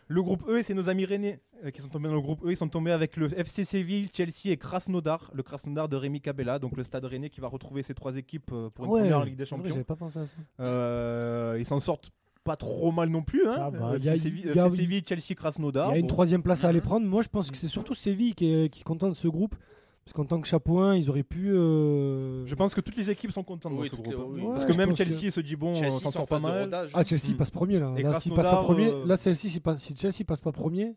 Le 0.09 0.23
groupe 0.23 0.45
E, 0.49 0.61
c'est 0.61 0.75
nos 0.75 0.91
amis 0.91 1.07
rennais 1.07 1.41
euh, 1.65 1.71
qui 1.71 1.81
sont 1.81 1.89
tombés 1.89 2.09
dans 2.09 2.15
le 2.15 2.21
groupe 2.21 2.45
E. 2.45 2.51
Ils 2.51 2.57
sont 2.57 2.69
tombés 2.69 2.91
avec 2.91 3.17
le 3.17 3.33
FC 3.39 3.65
Séville, 3.65 4.09
Chelsea 4.13 4.49
et 4.51 4.57
Krasnodar. 4.59 5.31
Le 5.33 5.43
Krasnodar 5.43 5.89
de 5.89 5.97
Rémi 5.97 6.21
Cabella, 6.21 6.59
donc 6.59 6.77
le 6.77 6.85
stade 6.85 7.05
rennais 7.07 7.31
qui 7.31 7.41
va 7.41 7.49
retrouver 7.49 7.83
ces 7.83 7.95
trois 7.95 8.17
équipes 8.17 8.53
pour 8.75 8.85
une 8.85 8.91
Ouais, 8.91 9.04
en 9.13 9.23
Ligue 9.25 9.37
des 9.37 9.45
Champions. 9.47 9.69
J'avais 9.69 9.85
pas 9.85 9.97
pensé 9.97 10.19
à 10.21 10.25
ça. 10.27 10.37
Euh, 10.61 11.57
ils 11.59 11.67
s'en 11.67 11.81
sortent 11.81 12.11
pas 12.45 12.57
trop 12.57 12.93
mal 12.93 13.09
non 13.09 13.23
plus. 13.23 13.47
Hein. 13.47 13.71
Euh, 13.75 13.97
il 13.99 14.05
y 14.05 14.09
a- 14.09 14.19
Séville, 14.19 14.43
il 14.51 14.55
y 14.57 14.59
a- 14.61 14.67
FC 14.67 14.77
Séville, 14.77 15.03
Chelsea, 15.09 15.35
Krasnodar. 15.37 15.89
Il 15.89 15.93
y 15.93 15.95
a 15.95 15.99
une 15.99 16.03
Bon. 16.03 16.09
troisième 16.09 16.43
place 16.43 16.65
à 16.65 16.69
aller 16.69 16.81
prendre. 16.81 17.07
Moi, 17.07 17.23
je 17.23 17.29
pense 17.29 17.51
que 17.51 17.57
c'est 17.57 17.69
surtout 17.69 17.95
Séville 17.95 18.35
qui 18.35 18.53
est, 18.53 18.69
qui 18.69 18.81
est 18.81 18.85
content 18.85 19.09
de 19.09 19.15
ce 19.15 19.29
groupe. 19.29 19.55
Parce 20.05 20.13
qu'en 20.13 20.27
tant 20.27 20.39
que 20.39 20.47
chapeau 20.47 20.81
1, 20.81 20.97
ils 20.97 21.09
auraient 21.09 21.23
pu. 21.23 21.49
euh, 21.55 22.45
Je 22.45 22.55
pense 22.55 22.75
que 22.75 22.83
toutes 22.83 22.97
les 22.97 23.11
équipes 23.11 23.33
sont 23.33 23.43
contentes 23.43 23.73
Oui, 23.75 23.89
dans 23.89 23.97
ce 23.97 24.03
groupe. 24.03 24.07
les- 24.13 24.21
hein. 24.21 24.27
oui. 24.29 24.43
Parce 24.53 24.65
Ouais, 24.65 24.71
que 24.73 24.77
même 24.77 24.91
que- 24.91 24.97
Chelsea 24.97 25.31
se 25.31 25.41
dit 25.41 25.57
bon, 25.57 25.75
Chelsea 25.75 25.95
on 25.95 25.99
s'en 26.01 26.11
sort 26.11 26.27
pas 26.29 26.39
mal. 26.41 26.65
rodage. 26.65 26.91
Ah, 26.93 27.03
Chelsea 27.05 27.35
passe 27.39 27.51
premier 27.51 27.79
là. 27.79 27.91
Et 27.97 28.03
Là, 28.03 28.21
s'il 28.21 28.35
passe 28.35 28.45
pas 28.45 28.51
Krasnodar, 28.53 28.65
premier, 28.65 28.89
euh, 28.93 29.07
là, 29.07 29.17
Chelsea, 29.17 29.49
si, 29.49 29.61
pas- 29.61 29.79
si 29.79 29.97
Chelsea 29.97 30.25
passe 30.27 30.41
pas 30.43 30.53
premier, 30.53 30.95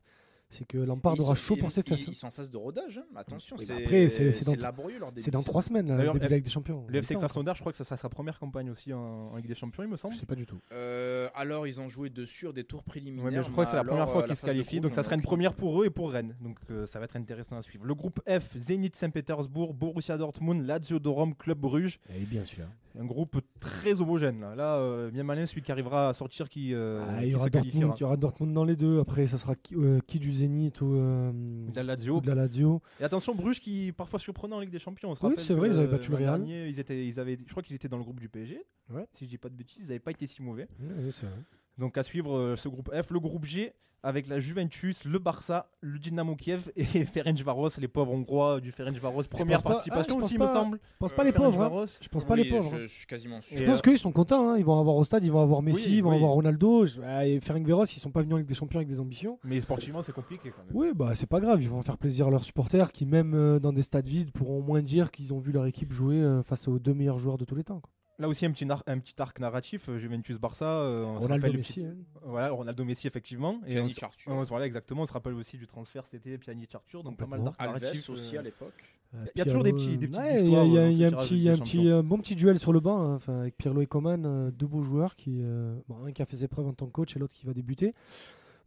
c'est 0.50 0.66
que 0.66 0.78
Lampard 0.78 1.20
aura 1.20 1.36
sont- 1.36 1.48
chaud 1.48 1.54
ils- 1.58 1.60
pour 1.60 1.72
ses 1.72 1.84
fesses. 1.84 2.06
Ils 2.08 2.16
sont 2.16 2.28
en 2.28 2.32
phase 2.32 2.50
de 2.50 2.58
rodage. 2.58 2.98
hein. 3.00 3.06
Attention, 3.16 3.56
bah 3.58 3.64
c'est 3.66 3.84
après, 3.84 4.10
c'est- 4.10 4.32
c'est 4.32 4.46
dans- 4.46 4.56
laborieux 4.56 4.98
leur 5.00 5.12
début 5.12 5.22
C'est 5.22 5.32
dans 5.32 5.40
de 5.40 5.46
trois 5.46 5.62
semaines, 5.62 5.88
là, 5.88 5.98
le 5.98 6.04
début 6.06 6.20
de 6.20 6.24
la 6.24 6.36
Ligue 6.38 6.46
des 6.46 6.50
Champions. 6.50 6.86
Le 6.88 7.00
FC 7.00 7.16
Krasnodar, 7.16 7.56
je 7.56 7.60
crois 7.62 7.72
que 7.72 7.78
ça 7.78 7.84
sera 7.84 7.98
sa 7.98 8.08
première 8.10 8.40
campagne 8.40 8.70
aussi 8.70 8.94
en, 8.94 9.00
en 9.32 9.36
Ligue 9.36 9.48
des 9.48 9.56
Champions, 9.56 9.84
il 9.84 9.90
me 9.90 9.98
semble. 9.98 10.14
Je 10.14 10.20
sais 10.20 10.26
pas 10.26 10.36
du 10.36 10.46
tout. 10.46 10.60
Euh, 10.72 11.30
alors, 11.36 11.68
ils 11.68 11.80
ont 11.82 11.90
joué 11.90 12.10
dessus 12.10 12.38
sur 12.38 12.54
des 12.54 12.64
tours 12.64 12.84
préliminaires. 12.84 13.26
Ouais, 13.26 13.32
mais 13.38 13.44
je 13.44 13.52
crois 13.52 13.66
que 13.66 13.72
c'est 13.72 13.76
la 13.78 13.84
première 13.84 14.10
fois 14.10 14.24
qu'ils 14.24 14.36
se 14.36 14.42
de 14.42 14.46
qualifient, 14.46 14.80
donc 14.80 14.94
ça 14.94 15.04
sera 15.04 15.16
une 15.16 15.22
première 15.22 15.54
pour 15.54 15.82
eux 15.82 15.86
et 15.86 15.90
pour 15.90 16.12
Rennes. 16.12 16.36
Donc 16.42 16.58
euh, 16.72 16.86
ça 16.86 17.00
va 17.00 17.06
être 17.06 17.16
intéressant 17.16 17.58
à 17.58 17.62
suivre. 17.62 17.86
Le 17.86 17.96
groupe 17.96 18.20
F, 18.30 18.56
Zénith 18.58 18.96
Saint-Pétersbourg, 18.96 19.74
Borussia 19.74 20.18
Dortmund, 20.18 20.66
Lazio 20.66 21.00
de 21.00 21.10
Rome, 21.10 21.36
Club 21.36 21.58
Bruges. 21.60 22.00
Et 22.16 22.26
bien 22.26 22.44
sûr. 22.44 22.66
Un 23.00 23.06
groupe 23.06 23.38
très 23.60 24.02
homogène. 24.02 24.40
Là, 24.42 24.56
là 24.56 24.76
euh, 24.78 25.12
bien 25.12 25.24
malin 25.24 25.46
celui 25.46 25.62
qui 25.62 25.72
arrivera 25.72 26.10
à 26.10 26.14
sortir 26.14 26.50
qui, 26.50 26.74
euh, 26.74 27.04
Ah, 27.08 27.20
qui 27.20 27.28
il, 27.28 27.32
y 27.32 27.36
aura 27.36 27.44
se 27.46 27.50
Dortmund, 27.50 27.72
qualifiera. 27.74 27.96
il 27.98 28.02
y 28.02 28.04
aura 28.04 28.18
Dortmund 28.18 28.54
dans 28.54 28.66
les 28.66 28.76
deux. 28.76 29.00
Après, 29.00 29.28
ça 29.28 29.38
sera 29.38 29.56
qui, 29.56 29.76
euh, 29.76 30.00
qui 30.08 30.18
du 30.20 30.32
Zénith 30.38 30.82
ou, 30.82 30.94
euh, 30.96 31.32
De 31.70 31.76
la 31.76 31.84
Lazio. 31.84 32.18
ou 32.18 32.22
de 32.22 32.28
la 32.28 32.36
Lazio. 32.36 32.82
Et 33.00 33.04
attention, 33.04 33.36
Bruges 33.36 33.60
qui 33.60 33.92
parfois 33.92 34.20
surprenant 34.20 34.58
en 34.58 34.60
Ligue 34.62 34.70
des 34.72 34.80
Champions. 34.80 35.12
On 35.12 35.16
se 35.16 35.26
Oui, 35.26 35.34
c'est 35.38 35.54
vrai, 35.54 35.70
ils 35.70 35.78
avaient 35.80 35.88
battu 35.92 36.12
le 36.12 36.18
Real. 36.18 36.40
dernier, 36.40 36.68
ils 36.68 36.80
étaient, 36.80 37.06
ils 37.06 37.20
avaient, 37.20 37.38
je 37.46 37.52
crois 37.52 37.62
qu'ils 37.64 37.76
étaient 37.76 37.90
dans 37.90 37.98
le 37.98 38.04
groupe 38.04 38.20
du 38.20 38.30
PSG. 38.30 38.64
Ouais. 38.90 39.06
Si 39.14 39.26
je 39.26 39.30
dis 39.30 39.38
pas 39.38 39.50
de 39.50 39.56
bêtises, 39.56 39.84
ils 39.86 39.88
n'avaient 39.88 40.00
pas 40.00 40.12
été 40.12 40.26
si 40.28 40.42
mauvais. 40.42 40.68
Oui, 40.80 41.12
c'est 41.12 41.26
vrai. 41.26 41.36
Donc 41.78 41.98
à 41.98 42.04
suivre 42.04 42.36
euh, 42.38 42.56
ce 42.56 42.68
groupe 42.70 42.90
F, 42.94 43.12
le 43.12 43.20
groupe 43.20 43.46
G 43.46 43.74
avec 44.04 44.28
la 44.28 44.40
Juventus, 44.40 45.04
le 45.06 45.18
Barça, 45.20 45.70
le 45.82 45.98
Dynamo 46.00 46.36
Kiev 46.36 46.72
et 46.78 46.84
Ferencvaros, 47.04 47.68
les 47.80 47.88
pauvres 47.88 48.14
Hongrois 48.14 48.62
du 48.62 48.72
Ferencvaros. 48.72 49.24
Première 49.24 49.62
pas- 49.64 49.72
participation 49.72 50.16
ah, 50.16 50.20
je 50.22 50.26
aussi, 50.26 50.34
il 50.36 50.40
me 50.40 50.46
pas- 50.46 50.54
semble. 50.54 50.80
Je 50.94 50.98
pense 51.00 51.14
pas 51.14 51.24
les 51.24 51.32
pauvres. 51.34 51.62
hein. 51.64 51.86
Je 52.00 52.08
pense 52.08 52.24
pas 52.24 52.36
Oui, 52.36 52.44
les 52.44 52.50
pauvres. 52.50 52.70
Je, 52.70 52.76
hein. 52.76 52.80
je 52.84 52.86
suis 52.86 53.08
quasiment 53.08 53.42
sûr. 53.42 53.58
Je 53.58 53.64
Et, 53.64 53.66
pense 53.66 53.80
euh, 53.80 53.82
qu'ils 53.82 53.98
sont 53.98 54.12
contents. 54.12 54.52
hein. 54.52 54.58
Ils 54.60 54.64
vont 54.64 54.80
avoir 54.80 54.96
au 54.96 55.04
stade, 55.04 55.26
ils 55.26 55.32
vont 55.32 55.42
avoir 55.42 55.62
Messi, 55.64 55.90
Oui, 55.90 55.96
ils 55.98 56.04
vont 56.04 56.12
oui. 56.12 56.16
avoir 56.18 56.32
Ronaldo. 56.32 56.86
Ah, 57.04 57.28
Et 57.28 57.40
Ferencvaros, 57.42 57.86
ils 57.86 58.00
sont 58.00 58.12
pas 58.12 58.22
venus 58.22 58.36
en 58.36 58.38
Ligue 58.38 58.48
des 58.48 58.54
Champions 58.54 58.78
avec 58.80 58.88
des 58.88 59.00
ambitions. 59.00 59.40
Mais 59.44 59.60
sportivement, 59.60 60.02
c'est 60.04 60.14
compliqué 60.14 60.52
quand 60.52 60.64
même. 60.64 60.72
Oui, 60.76 60.92
bah 60.96 61.14
c'est 61.16 61.28
pas 61.28 61.40
grave. 61.42 61.62
Ils 61.62 61.70
vont 61.70 61.82
faire 61.82 61.98
plaisir 61.98 62.28
à 62.28 62.30
leurs 62.30 62.46
supporters 62.46 62.92
qui, 62.94 63.06
même 63.08 63.34
euh, 63.34 63.60
dans 63.60 63.74
des 63.74 63.82
stades 63.82 64.08
vides, 64.08 64.32
pourront 64.32 64.60
au 64.60 64.64
moins 64.64 64.82
dire 64.84 65.12
qu'ils 65.12 65.34
ont 65.34 65.40
vu 65.40 65.52
leur 65.52 65.66
équipe 65.66 65.92
jouer 65.92 66.22
euh, 66.22 66.44
face 66.44 66.68
aux 66.68 66.78
deux 66.80 66.94
meilleurs 66.94 67.20
joueurs 67.20 67.38
de 67.38 67.46
tous 67.46 67.56
les 67.56 67.64
temps. 67.64 67.80
quoi. 67.82 67.92
Là 68.20 68.28
aussi, 68.28 68.48
un 68.48 68.52
petit, 68.52 68.66
nar- 68.66 68.82
un 68.88 68.98
petit 68.98 69.14
arc 69.22 69.40
narratif, 69.40 69.90
euh, 69.90 70.00
Juventus-Barça. 70.00 70.66
euh, 70.66 71.04
on 71.06 71.20
Ronaldo 71.20 71.54
Messi. 71.54 71.74
petit- 71.74 71.86
hein. 71.86 71.94
Voilà, 72.24 72.50
Ronaldo 72.50 72.84
Messi, 72.84 73.06
effectivement. 73.06 73.60
Et 73.68 73.76
s- 73.78 74.02
Arthur. 74.02 74.32
on- 74.32 74.44
voilà, 74.44 74.66
exactement. 74.66 75.04
On 75.04 75.06
se 75.06 75.14
rappelle 75.14 75.34
aussi 75.36 75.58
du 75.58 75.68
transfert, 75.68 76.08
c'était 76.08 76.38
Pjanic 76.40 76.74
Arthur. 76.74 77.04
Donc 77.04 77.16
pas 77.18 77.28
mal 77.28 77.44
d'arcs 77.44 77.56
Alves 77.60 77.80
narratifs. 77.80 78.10
aussi 78.10 78.36
euh, 78.36 78.40
à 78.40 78.44
l'époque. 78.44 78.96
Euh, 79.14 79.24
Il 79.36 79.40
y 79.40 79.42
a 79.42 79.46
toujours 79.46 79.64
des 79.64 79.72
petits- 79.72 79.98
des 79.98 80.08
petites 80.08 80.20
ouais, 80.22 80.42
Il 80.44 80.50
y 80.50 80.56
a, 80.56 80.64
histoires, 80.64 80.66
il 80.66 80.74
y 80.74 80.78
a- 80.80 80.90
il 80.90 80.98
y 80.98 81.06
a 81.06 81.08
un 81.08 81.12
petit, 81.12 81.38
y 81.38 81.50
a 81.50 81.54
un 81.54 81.58
petit, 81.60 81.90
euh, 81.92 82.02
bon 82.02 82.18
petit 82.18 82.36
duel 82.36 82.58
sur 82.60 82.74
le 82.74 82.80
banc 82.80 83.00
hein, 83.00 83.14
enfin, 83.16 83.40
avec 83.42 83.56
Pirlo 83.56 83.82
et 83.82 83.86
Coman, 83.86 84.26
euh, 84.26 84.50
deux 84.52 84.66
beaux 84.68 84.82
joueurs 84.82 85.16
qui, 85.16 85.38
euh, 85.44 85.76
bon, 85.88 86.04
un 86.04 86.12
qui 86.12 86.22
a 86.24 86.26
fait 86.26 86.38
ses 86.38 86.48
preuves 86.48 86.66
en 86.68 86.74
tant 86.74 86.88
que 86.88 86.92
coach 86.92 87.16
et 87.16 87.20
l'autre 87.20 87.36
qui 87.36 87.46
va 87.46 87.54
débuter. 87.54 87.94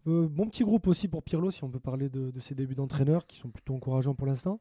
Euh, 0.07 0.29
bon 0.29 0.47
petit 0.47 0.63
groupe 0.65 0.87
aussi 0.87 1.09
pour 1.09 1.23
Pirlo, 1.25 1.51
si 1.51 1.65
on 1.65 1.69
peut 1.69 1.81
parler 1.81 2.09
de, 2.09 2.31
de 2.31 2.41
ses 2.41 2.55
débuts 2.55 2.77
d'entraîneur 2.77 3.27
qui 3.27 3.37
sont 3.37 3.49
plutôt 3.51 3.75
encourageants 3.75 4.15
pour 4.15 4.27
l'instant. 4.29 4.61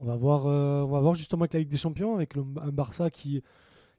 On 0.00 0.04
va 0.04 0.16
voir, 0.16 0.46
euh, 0.46 0.82
on 0.82 0.88
va 0.88 1.00
voir 1.00 1.14
justement 1.14 1.42
avec 1.42 1.54
la 1.54 1.60
Ligue 1.60 1.70
des 1.70 1.78
Champions, 1.78 2.16
avec 2.16 2.34
le- 2.34 2.44
un 2.60 2.72
Barça 2.72 3.08
qui, 3.08 3.42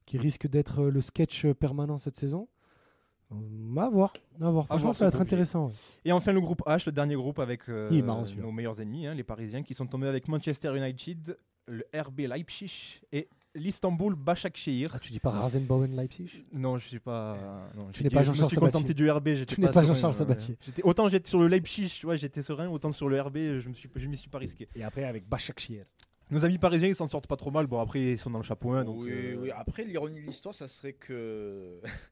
qui 0.07 0.17
risque 0.17 0.47
d'être 0.47 0.79
euh, 0.81 0.89
le 0.89 1.01
sketch 1.01 1.45
permanent 1.53 1.99
cette 1.99 2.17
saison. 2.17 2.47
Euh, 3.31 3.35
à 3.77 3.89
voir, 3.89 4.13
à 4.41 4.49
voir. 4.49 4.65
Franchement, 4.67 4.93
ça 4.93 5.05
va 5.05 5.09
être 5.09 5.21
intéressant. 5.21 5.67
ouais. 5.67 5.73
Et 6.05 6.11
enfin 6.13 6.31
le 6.31 6.39
groupe 6.41 6.61
H, 6.65 6.83
le 6.85 6.93
dernier 6.93 7.15
groupe 7.15 7.39
avec 7.39 7.67
euh, 7.69 8.01
marrant, 8.01 8.23
nos 8.37 8.51
meilleurs 8.51 8.79
ennemis, 8.81 9.05
hein, 9.05 9.13
les 9.13 9.23
Parisiens, 9.23 9.61
qui 9.63 9.73
sont 9.73 9.85
tombés 9.85 10.07
avec 10.07 10.27
Manchester 10.29 10.75
United, 10.75 11.37
le 11.67 11.85
RB 11.93 12.19
Leipzig 12.21 13.01
et 13.11 13.27
l'Istanbul 13.53 14.15
Başakşehir. 14.15 14.91
Ah, 14.93 14.99
tu 14.99 15.11
dis 15.11 15.19
pas 15.19 15.31
Rasenbauen 15.31 15.87
Leipzig? 15.93 16.45
Non, 16.53 16.77
je 16.77 16.87
suis 16.87 16.99
pas. 16.99 17.69
non, 17.75 17.89
Tu 17.91 18.03
n'es 18.03 18.09
dit- 18.09 18.15
pas 18.15 18.23
Je 18.23 18.29
me 18.29 18.33
Jean-Charles 18.35 18.49
suis 18.51 18.55
Sabatier. 18.55 18.79
contenté 18.79 18.93
du 18.93 19.11
RB. 19.11 19.45
Tu 19.45 19.59
n'es 19.59 19.69
pas 19.69 19.83
Jean-Charles 19.83 20.13
euh, 20.13 20.17
Sabatier. 20.17 20.55
j'étais- 20.65 20.83
Autant 20.83 21.09
j'étais 21.09 21.29
sur 21.29 21.39
le 21.39 21.47
Leipzig, 21.47 21.89
tu 21.99 22.05
vois, 22.05 22.15
j'étais 22.15 22.41
serein, 22.43 22.69
autant 22.69 22.93
sur 22.93 23.09
le 23.09 23.19
RB, 23.21 23.35
je 23.59 23.67
me 23.67 23.73
suis, 23.73 23.89
je 23.93 24.07
m'y 24.07 24.15
suis 24.15 24.29
pas 24.29 24.37
risqué. 24.37 24.69
Et 24.73 24.83
après, 24.83 25.03
avec 25.03 25.27
Başakşehir. 25.27 25.85
Nos 26.29 26.43
amis 26.43 26.57
parisiens, 26.57 26.89
ils 26.89 26.95
s'en 26.95 27.07
sortent 27.07 27.27
pas 27.27 27.37
trop 27.37 27.51
mal. 27.51 27.67
Bon, 27.67 27.79
après, 27.79 28.01
ils 28.13 28.19
sont 28.19 28.29
dans 28.29 28.39
le 28.39 28.43
chapeau 28.43 28.71
1. 28.73 28.83
Donc, 28.83 28.97
oui, 28.99 29.11
euh, 29.11 29.35
oui. 29.43 29.51
Après, 29.51 29.83
l'ironie 29.85 30.19
de 30.21 30.25
l'histoire, 30.27 30.53
ça 30.53 30.67
serait 30.67 30.93
que 30.93 31.79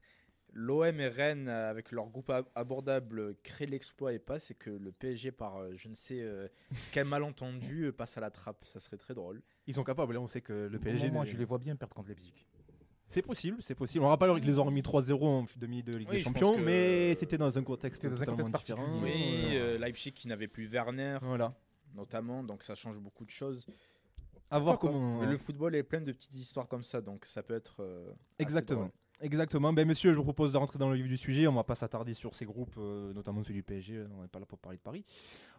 l'OM 0.54 1.00
et 1.00 1.08
Rennes, 1.08 1.48
avec 1.48 1.92
leur 1.92 2.06
groupe 2.08 2.30
ab- 2.30 2.46
abordable, 2.54 3.34
créent 3.42 3.66
l'exploit 3.66 4.14
et 4.14 4.18
passe, 4.18 4.50
et 4.50 4.54
que 4.54 4.70
le 4.70 4.90
PSG, 4.90 5.32
par 5.32 5.56
euh, 5.58 5.72
je 5.76 5.88
ne 5.88 5.94
sais 5.94 6.20
euh, 6.20 6.48
quel 6.92 7.04
malentendu, 7.06 7.92
passe 7.92 8.16
à 8.16 8.20
la 8.22 8.30
trappe. 8.30 8.64
Ça 8.64 8.80
serait 8.80 8.96
très 8.96 9.12
drôle. 9.14 9.42
Ils 9.66 9.74
sont 9.74 9.84
capables. 9.84 10.14
Là, 10.14 10.20
on 10.20 10.28
sait 10.28 10.40
que 10.40 10.52
le 10.70 10.78
PSG. 10.78 11.10
n'est- 11.10 11.26
je 11.26 11.36
les 11.36 11.44
vois 11.44 11.58
bien 11.58 11.76
perdre 11.76 11.94
contre 11.94 12.08
Leipzig. 12.08 12.32
C'est 13.08 13.22
possible, 13.22 13.58
c'est 13.62 13.76
possible. 13.76 14.04
On 14.04 14.08
rappelle 14.08 14.34
qu'ils 14.40 14.46
les 14.50 14.58
ont 14.58 14.64
remis 14.64 14.82
3-0 14.82 15.22
en 15.24 15.46
demi 15.56 15.82
de 15.84 15.92
Ligue 15.96 16.08
Oui, 16.10 16.16
des 16.16 16.22
Champions, 16.22 16.58
mais 16.58 17.14
c'était 17.14 17.38
dans 17.38 17.56
un 17.56 17.62
contexte 17.62 18.02
C'était 18.02 18.14
dans 18.16 18.20
un 18.22 18.24
contexte 18.36 18.50
différent. 18.62 18.82
particulier. 19.00 19.60
Oui, 19.74 19.78
Leipzig 19.78 20.12
qui 20.12 20.26
n'avait 20.26 20.48
plus 20.48 20.66
Werner, 20.66 21.18
Voilà. 21.22 21.54
notamment, 21.94 22.42
donc 22.42 22.64
ça 22.64 22.74
change 22.74 22.98
beaucoup 22.98 23.24
de 23.24 23.30
choses. 23.30 23.64
À 24.50 24.58
voir 24.58 24.78
comment. 24.78 25.22
Le 25.24 25.36
football 25.38 25.74
est 25.74 25.82
plein 25.82 26.00
de 26.00 26.12
petites 26.12 26.34
histoires 26.34 26.68
comme 26.68 26.84
ça, 26.84 27.00
donc 27.00 27.24
ça 27.24 27.42
peut 27.42 27.54
être. 27.54 27.76
euh, 27.80 28.12
Exactement. 28.38 28.90
Exactement. 29.20 29.72
Ben, 29.72 29.88
monsieur, 29.88 30.12
je 30.12 30.16
vous 30.18 30.24
propose 30.24 30.52
de 30.52 30.58
rentrer 30.58 30.78
dans 30.78 30.90
le 30.90 30.96
vif 30.96 31.08
du 31.08 31.16
sujet. 31.16 31.46
On 31.46 31.54
va 31.54 31.64
pas 31.64 31.74
s'attarder 31.74 32.12
sur 32.12 32.34
ces 32.34 32.44
groupes, 32.44 32.74
euh, 32.76 33.14
notamment 33.14 33.42
celui 33.42 33.54
du 33.54 33.62
PSG. 33.62 34.04
On 34.18 34.20
n'est 34.22 34.28
pas 34.28 34.38
là 34.38 34.44
pour 34.46 34.58
parler 34.58 34.76
de 34.76 34.82
Paris. 34.82 35.04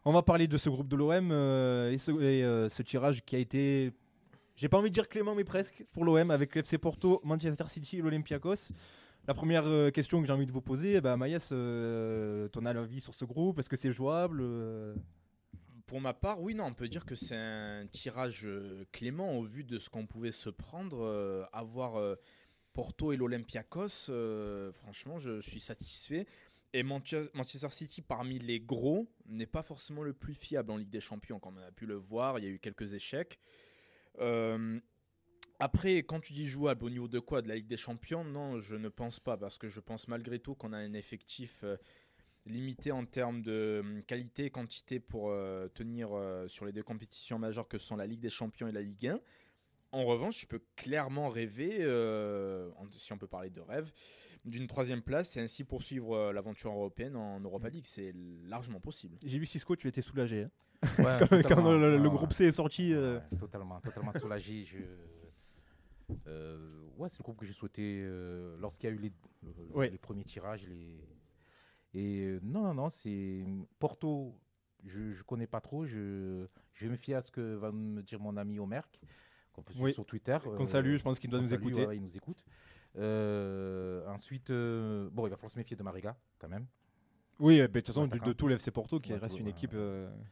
On 0.06 0.14
va 0.14 0.22
parler 0.22 0.48
de 0.48 0.58
ce 0.58 0.70
groupe 0.70 0.88
de 0.88 0.96
l'OM 0.96 1.32
euh, 1.32 1.92
et, 1.92 1.98
ce, 1.98 2.12
et, 2.12 2.44
euh, 2.44 2.70
ce 2.70 2.84
tirage 2.84 3.26
qui 3.26 3.36
a 3.36 3.40
été, 3.40 3.92
j'ai 4.56 4.70
pas 4.70 4.78
envie 4.78 4.90
de 4.90 4.94
dire 4.94 5.10
clément, 5.10 5.34
mais 5.34 5.44
presque 5.44 5.84
pour 5.92 6.06
l'OM 6.06 6.30
avec 6.30 6.54
le 6.54 6.60
FC 6.62 6.78
Porto, 6.78 7.20
Manchester 7.24 7.66
City 7.68 7.98
et 7.98 8.02
l'Olympiakos. 8.04 8.70
La 9.28 9.34
première 9.34 9.66
euh, 9.66 9.90
question 9.90 10.22
que 10.22 10.28
j'ai 10.28 10.34
envie 10.34 10.46
de 10.46 10.52
vous 10.52 10.62
poser, 10.62 10.94
eh 10.98 11.02
ben, 11.02 11.18
Maïs, 11.18 11.50
euh, 11.52 12.48
ton 12.50 12.64
avis 12.66 13.02
sur 13.02 13.16
ce 13.16 13.26
groupe? 13.26 13.58
Est-ce 13.58 13.70
que 13.70 13.76
c'est 13.76 13.92
jouable 13.92 14.40
euh? 14.42 14.94
Pour 15.88 16.02
ma 16.02 16.14
part, 16.14 16.42
oui, 16.42 16.54
non, 16.54 16.66
on 16.66 16.74
peut 16.74 16.90
dire 16.90 17.06
que 17.06 17.16
c'est 17.16 17.36
un 17.38 17.88
tirage 17.88 18.46
euh, 18.46 18.86
clément 18.92 19.38
au 19.40 19.44
vu 19.44 19.64
de 19.64 19.80
ce 19.80 19.90
qu'on 19.90 20.06
pouvait 20.06 20.34
se 20.34 20.50
prendre. 20.50 21.00
euh, 21.02 21.46
avoir 21.54 21.96
euh, 21.96 22.16
Porto 22.74 23.14
et 23.14 23.18
l'Olympiakos, 23.18 24.10
euh, 24.10 24.72
franchement, 24.74 25.18
je, 25.18 25.40
suis 25.40 25.62
satisfait. 25.62 26.28
Et 26.74 26.84
Manche- 26.84 27.32
Manchester 27.34 27.70
City, 27.72 28.02
parmi 28.02 28.38
les 28.38 28.60
gros, 28.60 29.08
n'est 29.26 29.48
pas 29.48 29.64
forcément 29.64 30.04
le 30.04 30.14
plus 30.14 30.36
fiable 30.36 30.72
en 30.72 30.78
Ligue 30.78 30.90
des 30.90 31.00
Champions, 31.00 31.40
comme 31.40 31.58
on 31.58 31.62
a 31.66 31.72
pu 31.72 31.86
le 31.86 31.96
voir. 31.96 32.38
Il 32.38 32.46
y 32.46 32.48
a 32.48 32.52
eu 32.52 32.60
quelques 32.60 32.94
échecs. 32.94 33.40
Euh, 34.20 34.80
après, 35.60 36.00
quand 36.00 36.20
tu 36.20 36.34
dis 36.34 36.46
jouable, 36.46 36.84
au 36.84 36.90
niveau 36.90 37.08
de 37.08 37.20
quoi 37.20 37.42
De 37.42 37.48
la 37.48 37.56
Ligue 37.56 37.68
des 37.68 37.78
Champions 37.78 38.26
Non, 38.26 38.60
je 38.60 38.76
ne 38.76 38.90
pense 38.90 39.22
pas, 39.22 39.38
parce 39.38 39.58
que 39.58 39.70
je 39.70 39.80
pense 39.80 40.10
malgré 40.10 40.38
tout 40.38 40.54
qu'on 40.54 40.74
a 40.74 40.78
un 40.78 40.94
effectif 40.94 41.62
euh, 41.64 41.78
limité 42.48 42.92
en 42.92 43.06
termes 43.06 43.42
de 43.42 43.82
hum, 43.84 44.04
qualité 44.04 44.46
et 44.46 44.50
quantité 44.50 45.00
pour 45.00 45.30
euh, 45.30 45.68
tenir 45.70 46.10
euh, 46.14 46.48
sur 46.48 46.66
les 46.66 46.72
deux 46.72 46.84
compétitions 46.84 47.40
majeures 47.40 47.68
que 47.68 47.78
sont 47.78 47.96
la 47.96 48.06
Ligue 48.08 48.20
des 48.22 48.30
Champions 48.30 48.68
et 48.68 48.72
la 48.72 48.82
Ligue 48.82 49.08
1. 49.08 49.20
En 49.94 50.04
revanche, 50.06 50.42
je 50.42 50.48
peux 50.48 50.62
clairement 50.76 51.30
rêver, 51.30 51.78
euh, 51.80 52.70
si 52.98 53.14
on 53.14 53.18
peut 53.18 53.28
parler 53.28 53.50
de 53.50 53.62
rêve, 53.62 53.90
d'une 54.44 54.68
troisième 54.68 55.02
place 55.02 55.38
et 55.38 55.40
ainsi 55.40 55.64
poursuivre 55.64 56.14
euh, 56.16 56.34
l'aventure 56.34 56.72
européenne 56.72 57.16
en 57.16 57.40
Europa 57.40 57.70
League. 57.70 57.86
C'est 57.86 58.14
largement 58.44 58.80
possible. 58.82 59.18
J'ai 59.24 59.40
vu 59.40 59.46
Cisco, 59.46 59.76
tu 59.76 59.88
étais 59.88 60.02
soulagé. 60.02 60.44
hein. 60.44 60.52
Ouais, 61.00 61.20
Quand 61.44 61.72
le, 61.72 62.10
groupe. 62.10 62.34
C 62.34 62.46
est 62.46 62.52
sorti. 62.52 62.94
euh, 62.94 63.20
Ouais, 63.32 63.38
totalement, 63.40 63.80
totalement 63.82 64.12
soulagé. 64.14 64.66
Je... 64.66 64.78
Euh, 66.28 66.86
ouais, 66.98 67.10
c'est 67.10 67.20
le 67.20 67.24
groupe 67.24 67.38
que 67.38 67.46
souhaitais 67.54 68.00
euh, 68.02 68.56
lorsqu'il 68.60 68.90
y 68.90 68.94
a 68.94 68.96
eu 68.96 69.00
les, 69.00 69.12
le- 69.44 69.54
le- 69.70 69.76
Ouais. 69.76 69.90
les 69.90 69.98
premiers 69.98 70.24
tirages. 70.24 70.66
Les... 70.68 70.98
Et 71.94 72.20
euh, 72.26 72.40
non, 72.44 72.62
non, 72.64 72.74
non, 72.74 72.90
c'est 72.90 73.44
Porto. 73.80 74.36
Je 74.86 75.00
ne 75.00 75.22
connais 75.24 75.48
pas 75.48 75.62
trop. 75.62 75.86
Je, 75.86 76.46
je 76.74 76.86
vais 76.86 76.92
me 76.92 76.98
fier 76.98 77.16
à 77.16 77.22
ce 77.22 77.32
que 77.32 77.56
va 77.56 77.72
me 77.72 78.02
dire 78.02 78.20
mon 78.20 78.38
ami 78.38 78.60
Omer, 78.60 78.88
qu'on 79.54 79.62
peut 79.64 79.74
suivre 79.74 79.86
Oui. 79.88 79.94
sur 79.94 80.06
Twitter. 80.06 80.38
Qu'on 80.44 80.64
euh, 80.64 80.66
salue, 80.66 80.96
je 80.98 81.04
pense 81.04 81.20
qu'il 81.20 81.30
doit 81.30 81.42
nous 81.42 81.48
salue, 81.50 81.62
écouter. 81.62 81.86
ouais, 81.86 81.98
il 81.98 82.04
nous 82.04 82.16
écoute. 82.16 82.46
Euh, 82.96 84.08
ensuite, 84.08 84.50
euh, 84.50 85.10
bon, 85.12 85.28
il 85.28 85.30
va 85.30 85.36
falloir 85.36 85.52
se 85.52 85.58
méfier 85.58 85.76
de 85.76 85.84
Mariga 85.84 86.18
quand 86.40 86.48
même. 86.50 86.68
Oui, 87.40 87.60
de 87.60 87.68
toute 87.68 87.88
façon, 87.88 88.08
de, 88.08 88.18
de 88.18 88.34
tout 88.34 88.48
l'FC 88.48 88.72
Porto 88.72 89.00
qui 89.00 89.14
Ouais, 89.14 89.20
reste 89.20 89.36
tout, 89.36 89.42
une 89.42 89.48
équipe 89.48 89.76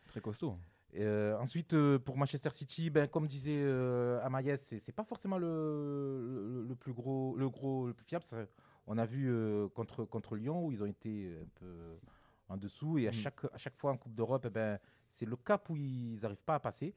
très 0.08 0.22
costaud. 0.22 0.58
Euh, 0.98 1.38
ensuite, 1.40 1.74
euh, 1.74 2.00
pour 2.00 2.18
Manchester 2.18 2.50
City, 2.52 2.90
ben, 2.90 3.08
comme 3.08 3.28
disait 3.28 3.60
euh, 3.62 4.20
Amaïs, 4.24 4.62
c'est 4.62 4.80
c'est 4.80 4.94
pas 4.94 5.04
forcément 5.04 5.38
le, 5.38 5.48
le, 6.64 6.66
le 6.70 6.76
plus 6.76 6.94
gros, 6.94 7.36
le 7.36 7.50
gros, 7.50 7.88
le 7.88 7.94
plus 7.94 8.06
fiable. 8.06 8.24
Ça, 8.24 8.38
on 8.88 8.98
a 8.98 9.06
vu 9.06 9.30
euh, 9.30 9.68
contre, 9.70 10.06
contre 10.06 10.36
Lyon 10.36 10.66
où 10.66 10.72
ils 10.72 10.82
ont 10.84 10.88
été 10.88 11.36
un 11.42 11.48
peu 11.56 11.98
en 12.50 12.58
dessous 12.58 12.98
et 13.00 13.08
à, 13.08 13.12
Mm. 13.12 13.14
chaque, 13.14 13.46
à 13.54 13.58
chaque 13.58 13.76
fois 13.78 13.92
en 13.92 13.98
Coupe 13.98 14.14
d'Europe, 14.16 14.44
eh 14.48 14.50
ben, 14.52 14.80
c'est 15.10 15.26
le 15.26 15.36
cap 15.36 15.70
où 15.70 15.76
ils 15.76 16.20
n'arrivent 16.22 16.44
pas 16.46 16.56
à 16.56 16.60
passer. 16.60 16.94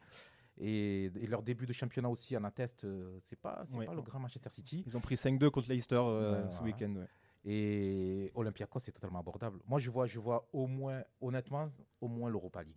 Et, 0.61 1.05
et 1.05 1.27
leur 1.29 1.43
début 1.43 1.67
de 1.67 1.73
championnat 1.73 2.09
aussi 2.09 2.37
en 2.37 2.43
atteste, 2.45 2.85
euh, 2.85 3.17
c'est 3.21 3.39
pas, 3.39 3.63
c'est 3.65 3.77
Ouais. 3.77 3.87
pas 3.87 3.95
le 3.95 4.03
grand 4.03 4.19
Manchester 4.19 4.51
City. 4.51 4.83
Ils 4.87 4.97
ont 4.97 5.01
pris 5.01 5.15
5-2 5.17 5.51
contre 5.51 5.69
Leicester 5.69 5.95
euh, 5.97 6.45
Ouais, 6.47 6.51
ce 6.51 6.59
voilà. 6.59 6.65
week-end. 6.75 6.95
ouais. 6.97 7.07
Et 7.45 8.33
Olympiakos, 8.35 8.81
c'est 8.81 8.93
totalement 8.93 9.21
abordable. 9.21 9.61
Moi, 9.67 9.79
je 9.79 9.89
vois, 9.91 10.07
je 10.07 10.19
vois 10.19 10.49
au 10.53 10.67
moins, 10.67 11.03
honnêtement, 11.21 11.71
au 12.01 12.09
moins 12.09 12.29
l'Europa 12.29 12.63
League. 12.65 12.75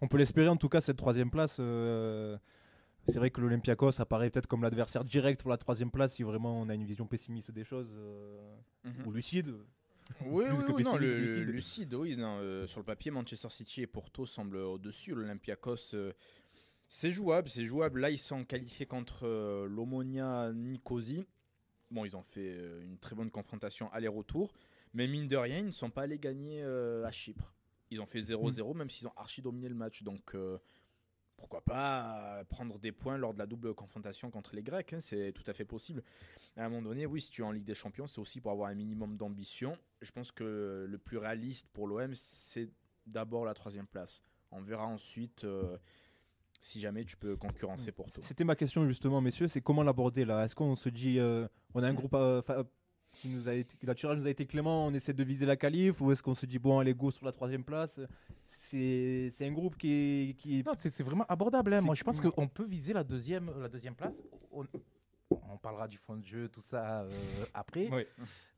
On 0.00 0.08
peut 0.08 0.16
l'espérer 0.16 0.48
en 0.48 0.56
tout 0.56 0.68
cas, 0.70 0.80
cette 0.80 0.96
troisième 0.96 1.30
place. 1.30 1.58
euh, 1.60 2.38
c'est 3.08 3.18
vrai 3.18 3.30
que 3.30 3.40
l'Olympiakos 3.40 4.00
apparaît 4.00 4.30
peut-être 4.30 4.46
comme 4.46 4.62
l'adversaire 4.62 5.04
direct 5.04 5.40
pour 5.40 5.50
la 5.50 5.56
troisième 5.56 5.90
place 5.90 6.14
si 6.14 6.22
vraiment 6.22 6.60
on 6.60 6.68
a 6.68 6.74
une 6.74 6.84
vision 6.84 7.06
pessimiste 7.06 7.50
des 7.50 7.64
choses 7.64 7.90
euh, 7.96 8.54
ou 9.06 9.12
lucide. 9.12 9.54
Oui, 10.26 10.44
oui, 10.50 10.64
oui, 10.74 10.82
non, 10.82 10.96
le, 10.96 11.44
lucide. 11.44 11.94
oui. 11.94 12.16
non, 12.16 12.38
euh, 12.40 12.66
sur 12.66 12.80
le 12.80 12.84
papier, 12.84 13.12
Manchester 13.12 13.48
City 13.48 13.82
et 13.82 13.86
Porto 13.86 14.26
semblent 14.26 14.56
au-dessus. 14.56 15.14
L'Olympiakos, 15.14 15.94
euh, 15.94 16.12
c'est 16.88 17.10
jouable, 17.10 17.48
c'est 17.48 17.64
jouable. 17.64 18.00
Là, 18.00 18.10
ils 18.10 18.18
sont 18.18 18.44
qualifiés 18.44 18.86
contre 18.86 19.26
l'Omonia 19.68 20.52
Nicosie. 20.52 21.24
Bon, 21.92 22.04
ils 22.04 22.16
ont 22.16 22.22
fait 22.22 22.56
une 22.82 22.98
très 22.98 23.14
bonne 23.14 23.30
confrontation 23.30 23.90
aller-retour. 23.92 24.52
Mais 24.94 25.06
mine 25.06 25.28
de 25.28 25.36
rien, 25.36 25.58
ils 25.58 25.66
ne 25.66 25.70
sont 25.70 25.90
pas 25.90 26.02
allés 26.02 26.18
gagner 26.18 26.64
à 26.64 27.10
Chypre. 27.12 27.54
Ils 27.92 28.00
ont 28.00 28.06
fait 28.06 28.20
0-0, 28.20 28.76
même 28.76 28.90
s'ils 28.90 29.06
ont 29.06 29.12
archi 29.16 29.42
dominé 29.42 29.68
le 29.68 29.76
match. 29.76 30.02
Donc, 30.02 30.34
pourquoi 31.40 31.62
pas 31.62 32.38
euh, 32.38 32.44
prendre 32.44 32.78
des 32.78 32.92
points 32.92 33.16
lors 33.16 33.32
de 33.32 33.38
la 33.38 33.46
double 33.46 33.74
confrontation 33.74 34.30
contre 34.30 34.54
les 34.54 34.62
Grecs 34.62 34.92
hein, 34.92 35.00
C'est 35.00 35.32
tout 35.32 35.42
à 35.46 35.54
fait 35.54 35.64
possible. 35.64 36.02
À 36.56 36.66
un 36.66 36.68
moment 36.68 36.82
donné, 36.82 37.06
oui, 37.06 37.20
si 37.22 37.30
tu 37.30 37.40
es 37.40 37.44
en 37.44 37.50
Ligue 37.50 37.64
des 37.64 37.74
Champions, 37.74 38.06
c'est 38.06 38.20
aussi 38.20 38.40
pour 38.40 38.52
avoir 38.52 38.68
un 38.68 38.74
minimum 38.74 39.16
d'ambition. 39.16 39.76
Je 40.02 40.12
pense 40.12 40.30
que 40.30 40.86
le 40.88 40.98
plus 40.98 41.16
réaliste 41.16 41.66
pour 41.72 41.88
l'OM, 41.88 42.14
c'est 42.14 42.68
d'abord 43.06 43.44
la 43.46 43.54
troisième 43.54 43.86
place. 43.86 44.22
On 44.50 44.60
verra 44.60 44.86
ensuite 44.86 45.44
euh, 45.44 45.78
si 46.60 46.78
jamais 46.78 47.04
tu 47.04 47.16
peux 47.16 47.36
concurrencer 47.36 47.90
Porto. 47.90 48.20
C'était 48.20 48.44
ma 48.44 48.54
question 48.56 48.86
justement, 48.86 49.20
messieurs, 49.22 49.48
c'est 49.48 49.62
comment 49.62 49.82
l'aborder 49.82 50.26
là? 50.26 50.44
Est-ce 50.44 50.54
qu'on 50.54 50.74
se 50.74 50.90
dit, 50.90 51.18
euh, 51.18 51.48
on 51.72 51.82
a 51.82 51.88
un 51.88 51.94
groupe 51.94 52.14
euh, 52.14 52.42
fa- 52.42 52.64
qui 53.20 53.28
nous 53.28 53.48
a 53.48 53.54
été, 53.54 53.76
la 53.86 53.94
tirage 53.94 54.18
nous 54.18 54.26
a 54.26 54.30
été 54.30 54.46
clément, 54.46 54.86
on 54.86 54.94
essaie 54.94 55.12
de 55.12 55.22
viser 55.22 55.44
la 55.46 55.56
qualif, 55.56 56.00
ou 56.00 56.10
est-ce 56.10 56.22
qu'on 56.22 56.34
se 56.34 56.46
dit 56.46 56.58
bon, 56.58 56.78
allez 56.78 56.94
go 56.94 57.10
sur 57.10 57.26
la 57.26 57.32
troisième 57.32 57.62
place? 57.64 58.00
C'est 58.46 59.28
c'est 59.30 59.46
un 59.46 59.52
groupe 59.52 59.76
qui 59.76 59.92
est, 59.92 60.34
qui 60.36 60.62
Non, 60.64 60.72
c'est 60.78 60.90
c'est 60.90 61.02
vraiment 61.04 61.26
abordable. 61.28 61.74
hein. 61.74 61.80
Moi, 61.82 61.94
je 61.94 62.02
pense 62.02 62.20
qu'on 62.20 62.48
peut 62.48 62.64
viser 62.66 62.92
la 62.92 63.04
deuxième, 63.04 63.50
la 63.60 63.68
deuxième 63.68 63.94
place. 63.94 64.22
On, 64.50 64.64
on 65.52 65.56
parlera 65.58 65.86
du 65.86 65.98
fond 65.98 66.16
de 66.16 66.24
jeu, 66.24 66.48
tout 66.48 66.60
ça 66.62 67.02
euh, 67.02 67.10
après. 67.54 67.88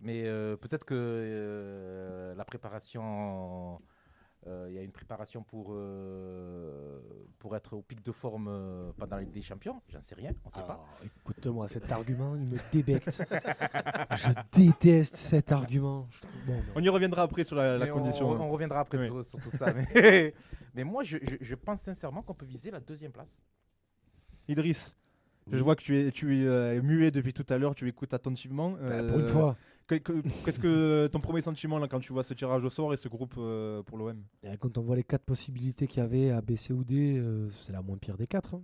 Mais 0.01 0.23
euh, 0.27 0.57
peut-être 0.57 0.85
que 0.85 0.95
euh, 0.97 2.35
la 2.35 2.45
préparation, 2.45 3.75
euh, 3.75 3.79
il 4.47 4.75
y 4.75 4.79
a 4.79 4.83
une 4.83 4.91
préparation 4.93 5.43
pour, 5.43 5.69
euh, 5.73 6.99
pour 7.39 7.55
être 7.57 7.75
au 7.77 7.83
pic 7.83 8.03
de 8.05 8.11
forme 8.13 8.49
euh, 8.49 8.91
pendant 8.99 9.17
la 9.17 9.23
Ligue 9.23 9.33
des 9.33 9.43
Champions. 9.43 9.81
J'en 9.89 10.01
sais 10.01 10.15
rien, 10.17 10.33
on 10.45 10.49
ne 10.49 10.55
sait 10.55 10.67
pas. 10.67 10.85
Ah, 11.01 11.05
Écoute-moi, 11.05 11.69
cet 11.69 11.91
argument, 11.93 12.35
il 12.37 12.49
me 12.51 12.59
débecte. 12.73 13.23
je 14.17 14.33
déteste 14.61 15.17
cet 15.17 15.53
argument. 15.53 16.09
Je 16.11 16.21
trouve- 16.21 16.33
bon, 16.47 16.63
On 16.75 16.83
y 16.83 16.89
reviendra 16.89 17.23
après 17.23 17.45
sur 17.45 17.57
la, 17.57 17.87
condition. 17.89 18.29
On, 18.31 18.41
on 18.41 18.51
reviendra 18.51 18.81
après 18.81 18.99
Oui. 18.99 19.07
sur, 19.07 19.25
sur 19.25 19.41
tout 19.41 19.51
ça. 19.57 19.73
Mais, 19.73 20.35
mais 20.75 20.85
moi, 20.85 21.05
je, 21.05 21.19
je- 21.23 21.37
je 21.41 21.55
pense 21.55 21.81
sincèrement 21.83 22.23
qu'on 22.23 22.35
peut 22.35 22.47
viser 22.47 22.71
la 22.71 22.81
deuxième 22.81 23.13
place. 23.13 23.43
Idriss, 24.49 24.95
je 25.51 25.59
vois 25.63 25.77
que 25.77 25.83
tu 25.83 25.97
es, 25.99 26.11
tu 26.11 26.37
es 26.41 26.45
euh, 26.47 26.83
muet 26.83 27.11
depuis 27.11 27.33
tout 27.33 27.47
à 27.49 27.59
l'heure, 27.59 27.75
tu 27.75 27.87
écoutes 27.89 28.13
attentivement. 28.15 28.71
bah, 28.73 29.03
pour 29.05 29.19
une 29.21 29.25
Euh, 29.25 29.29
fois. 29.29 29.57
Que- 29.87 29.95
que- 29.97 30.23
Qu'est-ce 30.45 30.59
que 30.59 31.09
ton 31.13 31.21
premier 31.21 31.41
sentiment 31.41 31.79
là 31.79 31.89
quand 31.89 32.01
tu 32.01 32.13
vois 32.13 32.23
ce 32.23 32.35
tirage 32.35 32.65
au 32.65 32.71
sort 32.71 32.93
et 32.93 32.97
ce 32.97 33.09
groupe 33.09 33.35
euh, 33.39 33.83
pour 33.83 33.99
l'OM 33.99 34.23
Et 34.43 34.57
Quand 34.59 34.79
on 34.79 34.83
voit 34.83 34.97
les 34.97 35.05
quatre 35.05 35.25
possibilités 35.25 35.87
qu'il 35.87 36.03
y 36.03 36.05
avait 36.07 36.31
à 36.31 36.41
B, 36.41 36.57
C 36.57 36.73
ou 36.73 36.85
D, 36.85 37.17
euh, 37.19 37.49
c'est 37.61 37.73
la 37.73 37.83
moins 37.83 37.97
pire 37.99 38.17
des 38.17 38.27
quatre. 38.27 38.55
hein. 38.55 38.63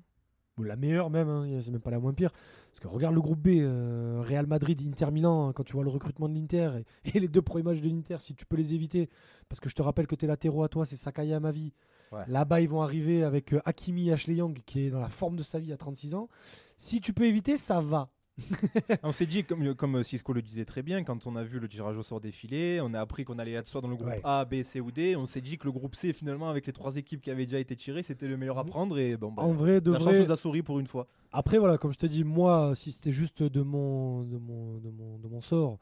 La 0.61 0.75
meilleure 0.75 1.09
même, 1.09 1.29
hein, 1.29 1.47
c'est 1.63 1.71
même 1.71 1.81
pas 1.81 1.93
la 1.93 2.01
moins 2.01 2.13
pire. 2.13 2.33
Parce 2.33 2.81
que 2.81 2.89
regarde 2.89 3.15
le 3.15 3.21
groupe 3.21 3.39
B, 3.41 3.59
euh, 3.61 4.21
Real 4.27 4.49
Madrid, 4.49 4.83
Inter 4.85 5.13
Milan, 5.13 5.49
hein, 5.49 5.53
quand 5.53 5.63
tu 5.63 5.75
vois 5.75 5.85
le 5.85 5.89
recrutement 5.91 6.29
de 6.29 6.35
l'Inter 6.35 6.73
et, 7.05 7.11
et 7.17 7.21
les 7.21 7.29
deux 7.29 7.43
premiers 7.43 7.63
matchs 7.63 7.81
de 7.81 7.89
l'Inter, 7.89 8.17
si 8.19 8.35
tu 8.35 8.45
peux 8.45 8.57
les 8.57 8.75
éviter, 8.75 9.09
parce 9.49 9.61
que 9.61 9.69
je 9.69 9.75
te 9.77 9.83
rappelle 9.83 10.09
que 10.09 10.17
tes 10.17 10.27
latéraux 10.27 10.65
à 10.65 10.69
toi, 10.69 10.85
c'est 10.85 10.97
Sakaye 10.97 11.33
à 11.33 11.39
ma 11.39 11.53
vie. 11.53 11.73
Ouais. 12.11 12.25
Là-bas, 12.27 12.61
ils 12.61 12.69
vont 12.69 12.83
arriver 12.83 13.23
avec 13.23 13.55
Hakimi 13.67 14.11
Ashley 14.11 14.35
Young, 14.37 14.59
qui 14.67 14.87
est 14.87 14.91
dans 14.91 14.99
la 15.01 15.09
forme 15.11 15.37
de 15.37 15.43
sa 15.45 15.61
vie 15.61 15.73
à 15.73 15.77
36 15.77 16.15
ans. 16.15 16.29
Si 16.77 17.01
tu 17.01 17.13
peux 17.13 17.27
éviter, 17.27 17.57
ça 17.57 17.81
va. 17.81 18.11
On 19.03 19.13
s'est 19.13 19.27
dit, 19.27 19.45
comme, 19.45 19.75
comme 19.75 20.03
Cisco 20.03 20.33
le 20.33 20.43
disait 20.43 20.65
très 20.65 20.83
bien, 20.83 21.03
quand 21.05 21.27
on 21.27 21.37
a 21.37 21.43
vu 21.43 21.59
le 21.59 21.69
tirage 21.69 21.97
au 21.97 22.03
sort 22.03 22.21
défiler, 22.21 22.81
on 22.83 22.95
a 22.95 23.01
appris 23.01 23.25
qu'on 23.25 23.39
allait 23.39 23.53
être 23.53 23.67
soit 23.67 23.81
dans 23.81 23.89
le 23.89 23.97
groupe 23.97 24.09
Ouais. 24.09 24.21
A, 24.25 24.45
B, 24.45 24.63
C 24.63 24.81
ou 24.81 24.91
D. 24.91 25.17
On 25.17 25.27
s'est 25.27 25.41
dit 25.41 25.59
que 25.59 25.65
le 25.65 25.73
groupe 25.73 25.95
C, 25.95 26.13
finalement, 26.13 26.49
avec 26.49 26.67
les 26.67 26.73
trois 26.73 26.97
équipes 26.97 27.21
qui 27.21 27.31
avaient 27.31 27.45
déjà 27.47 27.59
été 27.59 27.77
tirées, 27.77 28.03
c'était 28.03 28.27
le 28.27 28.37
meilleur 28.37 28.59
à 28.59 28.65
prendre. 28.65 28.99
Et 28.99 29.17
bon, 29.17 29.33
bah, 29.33 29.43
En 29.43 29.53
vrai, 29.53 29.81
de 29.81 29.93
la 29.93 29.99
vrai, 29.99 30.15
chance 30.19 30.27
nous 30.29 30.33
a 30.33 30.37
souri 30.37 30.63
pour 30.63 30.79
une 30.79 30.87
fois. 30.87 31.09
Après, 31.33 31.59
voilà, 31.59 31.77
comme 31.79 31.93
je 31.93 31.99
te 31.99 32.07
dis, 32.07 32.25
moi, 32.25 32.73
si 32.75 32.93
c'était 32.93 33.13
juste 33.13 33.43
de 33.43 33.63
mon, 33.63 34.23
de 34.23 34.39
mon, 34.39 34.79
de 34.79 34.91
mon, 34.91 35.19
de 35.19 35.29
mon 35.29 35.41
sort, 35.41 35.79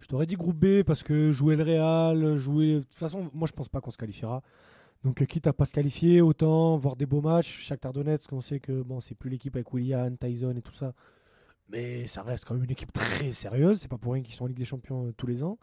je 0.00 0.06
t'aurais 0.06 0.26
dit 0.26 0.36
groupe 0.36 0.56
B 0.56 0.82
parce 0.82 1.02
que 1.02 1.32
jouer 1.32 1.56
le 1.56 1.64
Real, 1.64 2.36
jouer. 2.36 2.74
De 2.74 2.80
toute 2.80 2.94
façon, 2.94 3.30
moi, 3.34 3.46
je 3.46 3.52
pense 3.52 3.68
pas 3.68 3.80
qu'on 3.80 3.90
se 3.90 3.98
qualifiera. 3.98 4.42
Donc, 5.04 5.20
euh, 5.20 5.24
quitte 5.24 5.46
à 5.46 5.52
pas 5.52 5.66
se 5.66 5.72
qualifier, 5.72 6.20
autant 6.20 6.76
voir 6.78 6.96
des 6.96 7.06
beaux 7.06 7.20
matchs. 7.20 7.60
Shakhtar 7.60 7.92
Donetsk, 7.92 8.32
on 8.32 8.40
sait 8.40 8.60
que 8.60 8.82
bon, 8.82 9.00
c'est 9.00 9.14
plus 9.14 9.30
l'équipe 9.30 9.54
avec 9.54 9.72
Willian, 9.72 10.16
Tyson 10.18 10.54
et 10.56 10.62
tout 10.62 10.72
ça. 10.72 10.94
Mais 11.68 12.06
ça 12.06 12.22
reste 12.22 12.44
quand 12.44 12.54
même 12.54 12.64
une 12.64 12.70
équipe 12.70 12.92
très 12.92 13.32
sérieuse. 13.32 13.80
C'est 13.80 13.88
pas 13.88 13.98
pour 13.98 14.12
rien 14.12 14.22
qu'ils 14.22 14.34
sont 14.34 14.44
en 14.44 14.46
Ligue 14.46 14.56
des 14.58 14.64
Champions 14.64 15.06
euh, 15.08 15.12
tous 15.12 15.26
les 15.26 15.42
ans. 15.42 15.58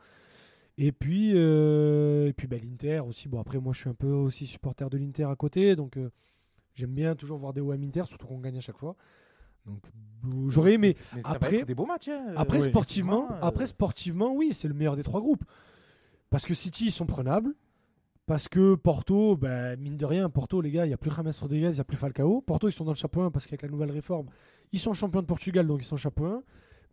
Et 0.78 0.92
puis, 0.92 1.32
euh, 1.36 2.28
et 2.28 2.34
puis 2.34 2.48
bah, 2.48 2.58
l'Inter 2.62 3.00
aussi. 3.08 3.30
Bon, 3.30 3.40
après, 3.40 3.60
moi, 3.60 3.74
je 3.74 3.80
suis 3.80 3.90
un 3.90 3.94
peu 3.94 4.12
aussi 4.12 4.46
supporter 4.46 4.90
de 4.90 4.98
l'Inter 4.98 5.26
à 5.26 5.36
côté. 5.36 5.76
Donc, 5.76 5.98
euh, 5.98 6.10
j'aime 6.74 6.94
bien 6.94 7.16
toujours 7.16 7.38
voir 7.38 7.54
des 7.54 7.62
OM 7.62 7.82
Inter, 7.84 8.04
surtout 8.06 8.28
qu'on 8.28 8.40
gagne 8.40 8.58
à 8.58 8.62
chaque 8.62 8.78
fois. 8.78 8.96
Donc, 9.66 9.82
j'aurais 10.50 10.74
aimé. 10.74 10.98
Mais 11.16 11.22
ça 11.22 11.30
Après- 11.30 11.52
va 11.52 11.58
être 11.60 11.68
des 11.68 11.76
beaux 11.76 11.86
matchs. 11.86 12.10
hein. 12.10 12.34
Après, 12.36 12.58
Ouais, 12.60 12.68
sportivement, 12.70 13.30
après, 13.42 13.68
sportivement, 13.68 14.34
oui, 14.34 14.52
c'est 14.52 14.68
le 14.68 14.74
meilleur 14.74 14.96
des 14.98 15.04
trois 15.04 15.22
groupes. 15.22 15.44
Parce 16.30 16.46
que 16.46 16.54
City, 16.54 16.88
ils 16.88 16.92
sont 16.92 17.06
prenables. 17.06 17.54
Parce 18.26 18.48
que 18.48 18.76
Porto, 18.76 19.36
bah, 19.36 19.76
mine 19.76 19.98
de 19.98 20.06
rien, 20.06 20.30
Porto, 20.30 20.62
les 20.62 20.72
gars, 20.72 20.86
il 20.86 20.90
n'y 20.90 20.94
a 20.94 20.98
plus 20.98 21.12
James 21.14 21.32
Rodriguez, 21.42 21.70
il 21.70 21.74
n'y 21.74 21.80
a 21.80 21.84
plus 21.84 21.98
Falcao. 21.98 22.42
Porto, 22.42 22.70
ils 22.70 22.72
sont 22.72 22.86
dans 22.86 22.92
le 22.92 22.98
chapeau 22.98 23.22
1 23.22 23.32
parce 23.32 23.46
qu'avec 23.46 23.64
la 23.64 23.68
nouvelle 23.68 23.92
réforme, 23.92 24.28
ils 24.72 24.80
sont 24.80 24.94
champions 24.94 25.22
de 25.22 25.28
Portugal, 25.28 25.68
donc 25.68 25.82
ils 25.82 25.86
sont 25.86 25.98
chapeau 25.98 26.26
1. 26.26 26.44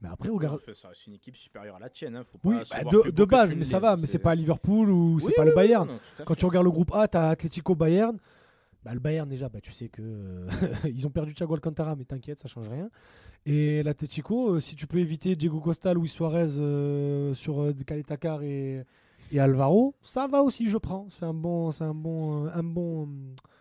Mais 0.02 0.08
après, 0.08 0.28
regarde. 0.28 0.60
Reste 0.66 1.06
une 1.06 1.14
équipe 1.14 1.36
supérieure 1.36 1.76
à 1.76 1.78
la 1.78 1.88
tienne. 1.88 2.16
Hein. 2.16 2.22
Faut 2.24 2.38
pas 2.38 2.48
Oui, 2.48 2.64
se 2.64 2.70
bah, 2.72 2.90
de, 2.90 3.10
de 3.10 3.24
base, 3.24 3.54
mais 3.54 3.64
ça 3.64 3.78
va, 3.78 3.96
mais 3.96 4.06
c'est 4.06 4.18
pas 4.18 4.34
Liverpool 4.34 4.90
ou 4.90 5.20
c'est 5.20 5.34
pas 5.34 5.44
le 5.44 5.54
Bayern. 5.54 5.86
non, 5.86 6.00
Quand 6.24 6.34
tu 6.34 6.46
regardes 6.46 6.64
le 6.64 6.72
groupe 6.72 6.92
A, 6.94 7.06
tu 7.06 7.16
as 7.16 7.28
Atletico 7.28 7.74
Bayern. 7.74 8.18
Bah, 8.82 8.94
le 8.94 9.00
Bayern, 9.00 9.28
déjà, 9.28 9.48
bah, 9.48 9.60
tu 9.60 9.72
sais 9.72 9.88
que 9.88 10.46
ils 10.88 11.06
ont 11.06 11.10
perdu 11.10 11.34
Thiago 11.34 11.54
Alcantara, 11.54 11.96
mais 11.96 12.04
t'inquiète, 12.04 12.40
ça 12.40 12.48
change 12.48 12.68
rien. 12.68 12.90
Et 13.46 13.82
l'Atletico, 13.82 14.54
euh, 14.54 14.60
si 14.60 14.74
tu 14.74 14.86
peux 14.86 14.98
éviter 14.98 15.36
Diego 15.36 15.60
Costa, 15.60 15.94
Luis 15.94 16.08
Suarez 16.08 16.58
euh, 16.58 17.34
sur 17.34 17.62
euh, 17.62 17.74
Caletacar 17.86 18.42
et, 18.42 18.84
et 19.30 19.40
Alvaro, 19.40 19.94
ça 20.02 20.26
va 20.26 20.42
aussi, 20.42 20.68
je 20.68 20.76
prends. 20.78 21.06
C'est 21.10 21.24
un 21.24 21.34
bon, 21.34 21.70
c'est 21.70 21.84
un 21.84 21.94
bon, 21.94 22.46
euh, 22.46 22.50
un 22.54 22.62
bon 22.62 23.08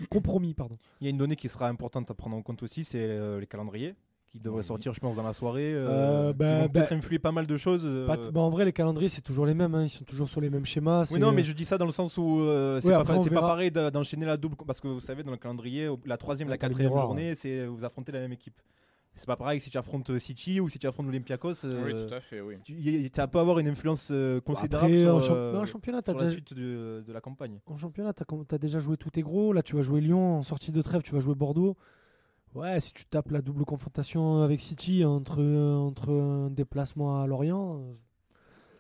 euh, 0.02 0.06
compromis, 0.10 0.54
pardon. 0.54 0.78
Il 1.02 1.06
y 1.06 1.08
a 1.08 1.10
une 1.12 1.18
donnée 1.18 1.36
qui 1.36 1.50
sera 1.50 1.68
importante 1.68 2.10
à 2.12 2.14
prendre 2.14 2.36
en 2.36 2.42
compte 2.42 2.64
aussi, 2.64 2.84
c'est 2.84 3.00
euh, 3.02 3.40
les 3.40 3.48
calendriers 3.48 3.96
qui 4.32 4.40
devraient 4.40 4.60
Oui. 4.60 4.64
sortir, 4.64 4.94
je 4.94 5.00
pense, 5.00 5.16
dans 5.16 5.24
la 5.24 5.34
soirée. 5.34 5.74
Euh, 5.74 5.88
Euh, 6.30 6.34
bah, 6.34 6.62
bah- 6.62 6.70
peut-être 6.70 6.92
influer 6.92 7.18
pas 7.18 7.32
mal 7.32 7.48
de 7.48 7.58
choses. 7.58 7.84
bah, 8.08 8.16
en 8.36 8.50
vrai, 8.52 8.64
les 8.64 8.74
calendriers, 8.74 9.10
c'est 9.10 9.22
toujours 9.24 9.48
les 9.48 9.56
mêmes. 9.56 9.74
hein, 9.74 9.84
Ils 9.86 9.90
sont 9.90 10.04
toujours 10.06 10.30
sur 10.30 10.40
les 10.40 10.52
mêmes 10.52 10.68
schémas. 10.68 11.10
Oui, 11.12 11.20
non, 11.20 11.32
mais 11.32 11.44
je 11.44 11.52
dis 11.54 11.66
ça 11.66 11.80
dans 11.80 11.86
le 11.86 11.92
sens 11.92 12.16
où 12.18 12.42
euh, 12.42 12.80
c'est 12.80 12.90
Ouais, 12.90 12.94
pas, 13.04 13.40
pareil 13.42 13.72
d'enchaîner 13.72 14.28
la 14.28 14.38
double. 14.38 14.56
Parce 14.68 14.80
que 14.80 14.88
vous 14.88 15.00
savez, 15.00 15.24
dans 15.24 15.32
le 15.32 15.38
calendrier, 15.38 15.90
la 16.06 16.18
troisième, 16.18 16.48
la 16.50 16.60
quatrième 16.60 16.92
miroir, 16.92 17.08
journée, 17.08 17.34
c'est 17.34 17.66
vous 17.66 17.84
affrontez 17.84 18.12
la 18.12 18.20
même 18.20 18.34
équipe. 18.34 18.60
C'est 19.16 19.26
pas 19.26 19.36
pareil 19.36 19.60
si 19.60 19.70
tu 19.70 19.78
affrontes 19.78 20.18
City 20.20 20.62
ou 20.62 20.70
si 20.70 20.80
tu 20.80 20.88
affrontes 20.88 21.06
l'Olympiakos. 21.08 21.66
euh, 21.66 21.84
Oui, 21.86 22.08
tout 22.08 22.14
à 22.14 22.22
fait, 22.22 22.40
oui. 22.40 22.56
tu- 22.64 22.74
y- 22.74 23.10
ça 23.14 23.28
peut 23.28 23.40
avoir 23.40 23.60
une 23.60 23.68
influence 23.68 24.10
euh, 24.12 24.40
considérable 24.40 24.94
Après, 24.94 25.04
sur, 25.04 25.16
en, 25.16 25.20
champ- 25.22 25.36
euh, 25.36 25.52
mais 25.54 25.60
en 25.60 25.66
championnat, 25.66 26.02
t'as 26.02 26.14
sur 26.14 26.20
la 26.20 26.26
déjà, 26.26 26.34
suite 26.34 26.54
de, 26.54 27.04
de 27.06 27.14
la 27.14 27.20
campagne. 27.20 27.60
en 27.66 27.78
championnat, 27.78 28.14
t'as 28.14 28.24
com- 28.24 28.46
t'as 28.48 28.58
déjà 28.58 28.80
joué 28.80 28.96
tous 28.96 29.10
tes 29.10 29.22
gros. 29.22 29.52
Là, 29.52 29.62
tu 29.62 29.76
vas 29.76 29.82
jouer 29.82 30.00
Lyon. 30.00 30.38
En 30.38 30.44
sortie 30.44 30.72
de 30.72 30.82
trêve, 30.82 31.02
tu 31.02 31.14
vas 31.14 31.20
jouer 31.20 31.36
Bordeaux. 31.36 31.76
Ouais, 32.56 32.80
si 32.80 32.94
tu 32.94 33.06
tapes 33.06 33.30
la 33.32 33.42
double 33.42 33.66
confrontation 33.66 34.42
avec 34.42 34.60
City 34.62 35.04
entre, 35.06 35.44
entre 35.44 36.10
un 36.12 36.50
déplacement 36.50 37.22
à 37.22 37.28
Lorient, 37.28 37.78
euh, 37.78 37.94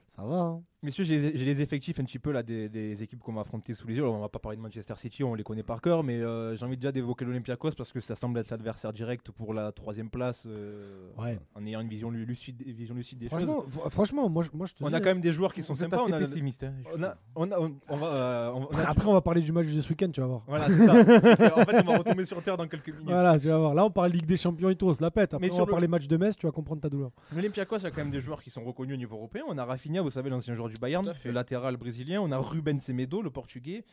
ça 0.07 0.23
va. 0.23 0.39
hein. 0.39 0.63
Messieurs, 0.81 1.03
j'ai 1.03 1.19
les- 1.31 1.61
effectifs 1.61 1.99
un 1.99 2.05
petit 2.05 2.19
peu 2.19 2.31
là 2.31 2.41
des, 2.41 2.69
des 2.69 3.03
équipes 3.03 3.19
qu'on 3.19 3.33
va 3.33 3.41
affronter 3.41 3.73
sous 3.73 3.85
les 3.85 3.95
yeux. 3.95 4.03
Alors, 4.03 4.15
on 4.15 4.21
va 4.21 4.29
pas 4.29 4.39
parler 4.39 4.55
de 4.55 4.61
Manchester 4.61 4.93
City, 4.95 5.25
on 5.25 5.35
les 5.35 5.43
connaît 5.43 5.61
par 5.61 5.81
cœur, 5.81 6.05
mais 6.05 6.21
euh, 6.21 6.55
j'ai 6.55 6.65
envie 6.65 6.77
déjà 6.77 6.93
d'évoquer 6.93 7.25
l'Olympiakos 7.25 7.71
parce 7.71 7.91
que 7.91 7.99
ça 7.99 8.15
semble 8.15 8.39
être 8.39 8.49
l'adversaire 8.49 8.93
direct 8.93 9.29
pour 9.31 9.53
la 9.53 9.73
troisième 9.73 10.09
place 10.09 10.43
euh, 10.47 11.09
Ouais. 11.17 11.37
en 11.55 11.65
ayant 11.65 11.81
une 11.81 11.89
vision 11.89 12.09
lu- 12.09 12.23
lucide, 12.23 12.61
vision 12.65 12.95
lucide 12.95 13.17
des 13.19 13.27
choses. 13.27 13.43
Franchement, 13.43 13.65
fr- 13.69 13.89
franchement, 13.89 14.29
moi, 14.29 14.41
je- 14.43 14.51
moi 14.53 14.67
je 14.67 14.73
te 14.73 14.81
On 14.81 14.87
dis, 14.87 14.95
a 14.95 14.99
quand 15.01 15.09
même 15.09 15.19
des 15.19 15.33
joueurs 15.33 15.53
qui 15.53 15.63
sont 15.63 15.75
sympas. 15.75 15.97
On 16.07 16.13
a, 16.13 16.17
pessimiste. 16.19 16.63
hein, 16.63 16.73
je 16.81 16.97
on 16.97 17.03
a- 17.03 17.17
on 17.35 17.51
a- 17.51 17.59
on- 17.59 17.75
on 17.89 17.97
va, 17.97 18.07
euh, 18.07 18.51
on- 18.53 18.67
on 18.71 18.77
a- 18.77 18.89
Après, 18.89 19.05
on 19.09 19.13
va 19.13 19.21
parler 19.21 19.41
du 19.41 19.51
match 19.51 19.67
de 19.67 19.81
ce 19.81 19.89
week-end, 19.89 20.09
tu 20.11 20.21
vas 20.21 20.27
voir. 20.27 20.43
Voilà, 20.47 20.69
c'est 20.69 20.79
ça. 20.79 20.93
en 20.93 21.65
fait, 21.65 21.83
on 21.85 21.91
va 21.91 21.97
retomber 21.97 22.23
sur 22.23 22.41
terre 22.41 22.55
dans 22.55 22.67
quelques 22.69 22.87
minutes. 22.87 23.03
Voilà, 23.03 23.37
tu 23.37 23.49
vas 23.49 23.57
voir. 23.57 23.73
Là, 23.73 23.83
on 23.83 23.91
parle 23.91 24.11
Ligue 24.13 24.25
des 24.25 24.37
Champions 24.37 24.69
et 24.69 24.75
tout, 24.77 24.87
on 24.87 24.93
se 24.93 25.01
la 25.03 25.11
pète. 25.11 25.33
Après, 25.33 25.45
Mais 25.45 25.53
on 25.53 25.57
va 25.57 25.65
le- 25.65 25.71
parler 25.71 25.89
match 25.89 26.07
de 26.07 26.15
Metz, 26.15 26.37
tu 26.37 26.45
vas 26.45 26.53
comprendre 26.53 26.79
ta 26.81 26.87
douleur. 26.89 27.11
L'Olympiakos 27.35 27.85
a 27.85 27.91
quand 27.91 27.97
même 27.97 28.11
des 28.11 28.21
joueurs 28.21 28.41
qui 28.41 28.49
sont 28.49 28.63
reconnus 28.63 28.93
au 28.93 28.97
niveau 28.97 29.17
européen. 29.17 29.43
On 29.49 29.57
a 29.57 29.65
Rafinha, 29.65 30.01
vous 30.01 30.09
savez, 30.09 30.29
l'ancien 30.29 30.53
joueur 30.53 30.68
du 30.69 30.79
Bayern, 30.79 31.11
le 31.25 31.31
latéral 31.31 31.77
brésilien. 31.77 32.21
On 32.21 32.31
a 32.31 32.37
Ruben 32.37 32.79
Semedo, 32.79 33.21
le 33.21 33.29
portugais. 33.29 33.83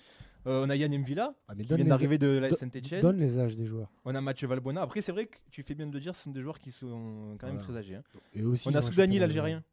Euh, 0.46 0.64
on 0.64 0.70
a 0.70 0.76
Yann 0.76 0.96
Mvila, 0.96 1.34
Ah, 1.48 1.54
mais 1.56 1.64
qui 1.64 1.68
vient 1.68 1.76
les- 1.78 1.84
d'arriver 1.84 2.18
de 2.18 2.28
la 2.28 2.48
do- 2.50 2.54
Saint-Etienne. 2.56 3.00
Donne 3.00 3.18
les 3.18 3.38
âges 3.40 3.56
des 3.56 3.66
joueurs. 3.66 3.90
On 4.04 4.14
a 4.14 4.20
Mathieu 4.20 4.46
Valbuena. 4.46 4.80
Après, 4.82 5.00
c'est 5.00 5.10
vrai 5.10 5.26
que 5.26 5.36
tu 5.50 5.64
fais 5.64 5.74
bien 5.74 5.88
de 5.88 5.92
le 5.92 5.98
dire, 5.98 6.14
ce 6.14 6.22
sont 6.22 6.30
des 6.30 6.40
joueurs 6.40 6.60
qui 6.60 6.70
sont 6.70 7.36
quand 7.40 7.48
même 7.48 7.56
Voilà. 7.56 7.68
très 7.72 7.76
âgés. 7.78 7.94
hein. 7.96 8.02
Et 8.32 8.44
aussi, 8.44 8.68
On 8.68 8.74
a 8.74 8.80
Soudani, 8.80 9.18
l'Algérien. 9.18 9.64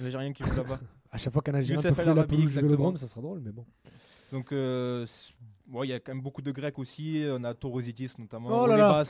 L'Algérien 0.00 0.32
qui 0.32 0.42
joue 0.44 0.56
là-bas. 0.56 0.80
À 1.10 1.16
chaque 1.18 1.32
fois 1.32 1.40
qu'un 1.42 1.54
Algérien 1.54 1.80
peut 1.92 2.00
El 2.02 2.14
la 2.14 2.24
pelouse 2.24 2.50
du. 2.50 2.60
Vélodrome, 2.60 2.96
ça 2.98 3.06
sera 3.06 3.20
drôle, 3.22 3.40
mais 3.40 3.50
bon. 3.52 3.64
Donc, 4.32 4.52
euh, 4.52 5.06
il 5.82 5.88
y 5.88 5.92
a 5.94 6.00
quand 6.00 6.12
même 6.12 6.22
beaucoup 6.22 6.42
de 6.42 6.52
Grecs 6.52 6.78
aussi. 6.78 7.24
On 7.30 7.44
a 7.44 7.54
Torositis 7.54 8.12
notamment. 8.18 8.48
Oh 8.62 8.66
là 8.66 8.76
là. 8.76 9.02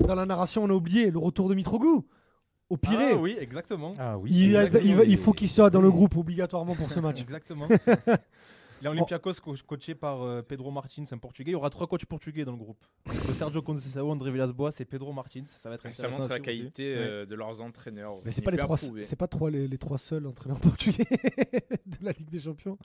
Dans 0.00 0.14
la 0.16 0.26
narration, 0.26 0.64
on 0.64 0.70
a 0.70 0.72
oublié 0.72 1.10
le 1.12 1.18
retour 1.18 1.48
de 1.48 1.54
Mitroglou. 1.54 2.04
Au 2.70 2.76
Pirée. 2.76 3.10
Ah 3.12 3.16
oui, 3.16 3.36
exactement. 3.38 3.92
Ah 3.98 4.16
oui. 4.18 4.30
il, 4.32 4.56
a- 4.56 4.64
exactement. 4.64 4.90
il 4.90 4.96
va- 4.96 5.04
il 5.04 5.18
faut 5.18 5.32
qu'il 5.32 5.48
soit 5.48 5.70
dans 5.70 5.80
le 5.82 5.90
groupe 5.90 6.16
obligatoirement 6.16 6.74
pour 6.74 6.90
ce 6.90 7.00
match. 7.00 7.20
Exactement. 7.20 7.68
Il 8.80 8.84
y 8.84 8.88
a 8.88 8.90
Olympiakos 8.90 9.34
co- 9.42 9.54
coaché 9.66 9.94
par 9.94 10.20
euh, 10.22 10.42
Pedro 10.42 10.70
Martins, 10.70 11.04
un 11.10 11.16
portugais. 11.16 11.52
Il 11.52 11.54
y 11.54 11.56
aura 11.56 11.70
trois 11.70 11.86
coachs 11.86 12.04
portugais 12.04 12.44
dans 12.44 12.52
le 12.52 12.58
groupe. 12.58 12.84
Sergio 13.10 13.62
Conceição, 13.62 14.10
André 14.10 14.30
Villas-Boas 14.30 14.72
et 14.78 14.84
Pedro 14.84 15.10
Martins. 15.14 15.44
Ça 15.46 15.70
va 15.70 15.76
être 15.76 15.90
Ça 15.94 16.08
montre 16.08 16.28
la 16.28 16.38
qualité 16.40 16.94
euh, 16.94 17.24
de 17.24 17.34
leurs 17.34 17.62
entraîneurs. 17.62 18.16
Mais 18.26 18.30
c'est 18.30 18.42
pas 18.42 18.50
les 18.50 18.58
trois, 18.58 18.76
pas 19.16 19.26
trois 19.28 19.50
les, 19.50 19.68
les 19.68 19.78
trois 19.78 19.96
seuls 19.96 20.26
entraîneurs 20.26 20.60
portugais 20.60 21.04
de 21.86 21.96
la 22.02 22.12
Ligue 22.12 22.28
des 22.28 22.40
Champions. 22.40 22.76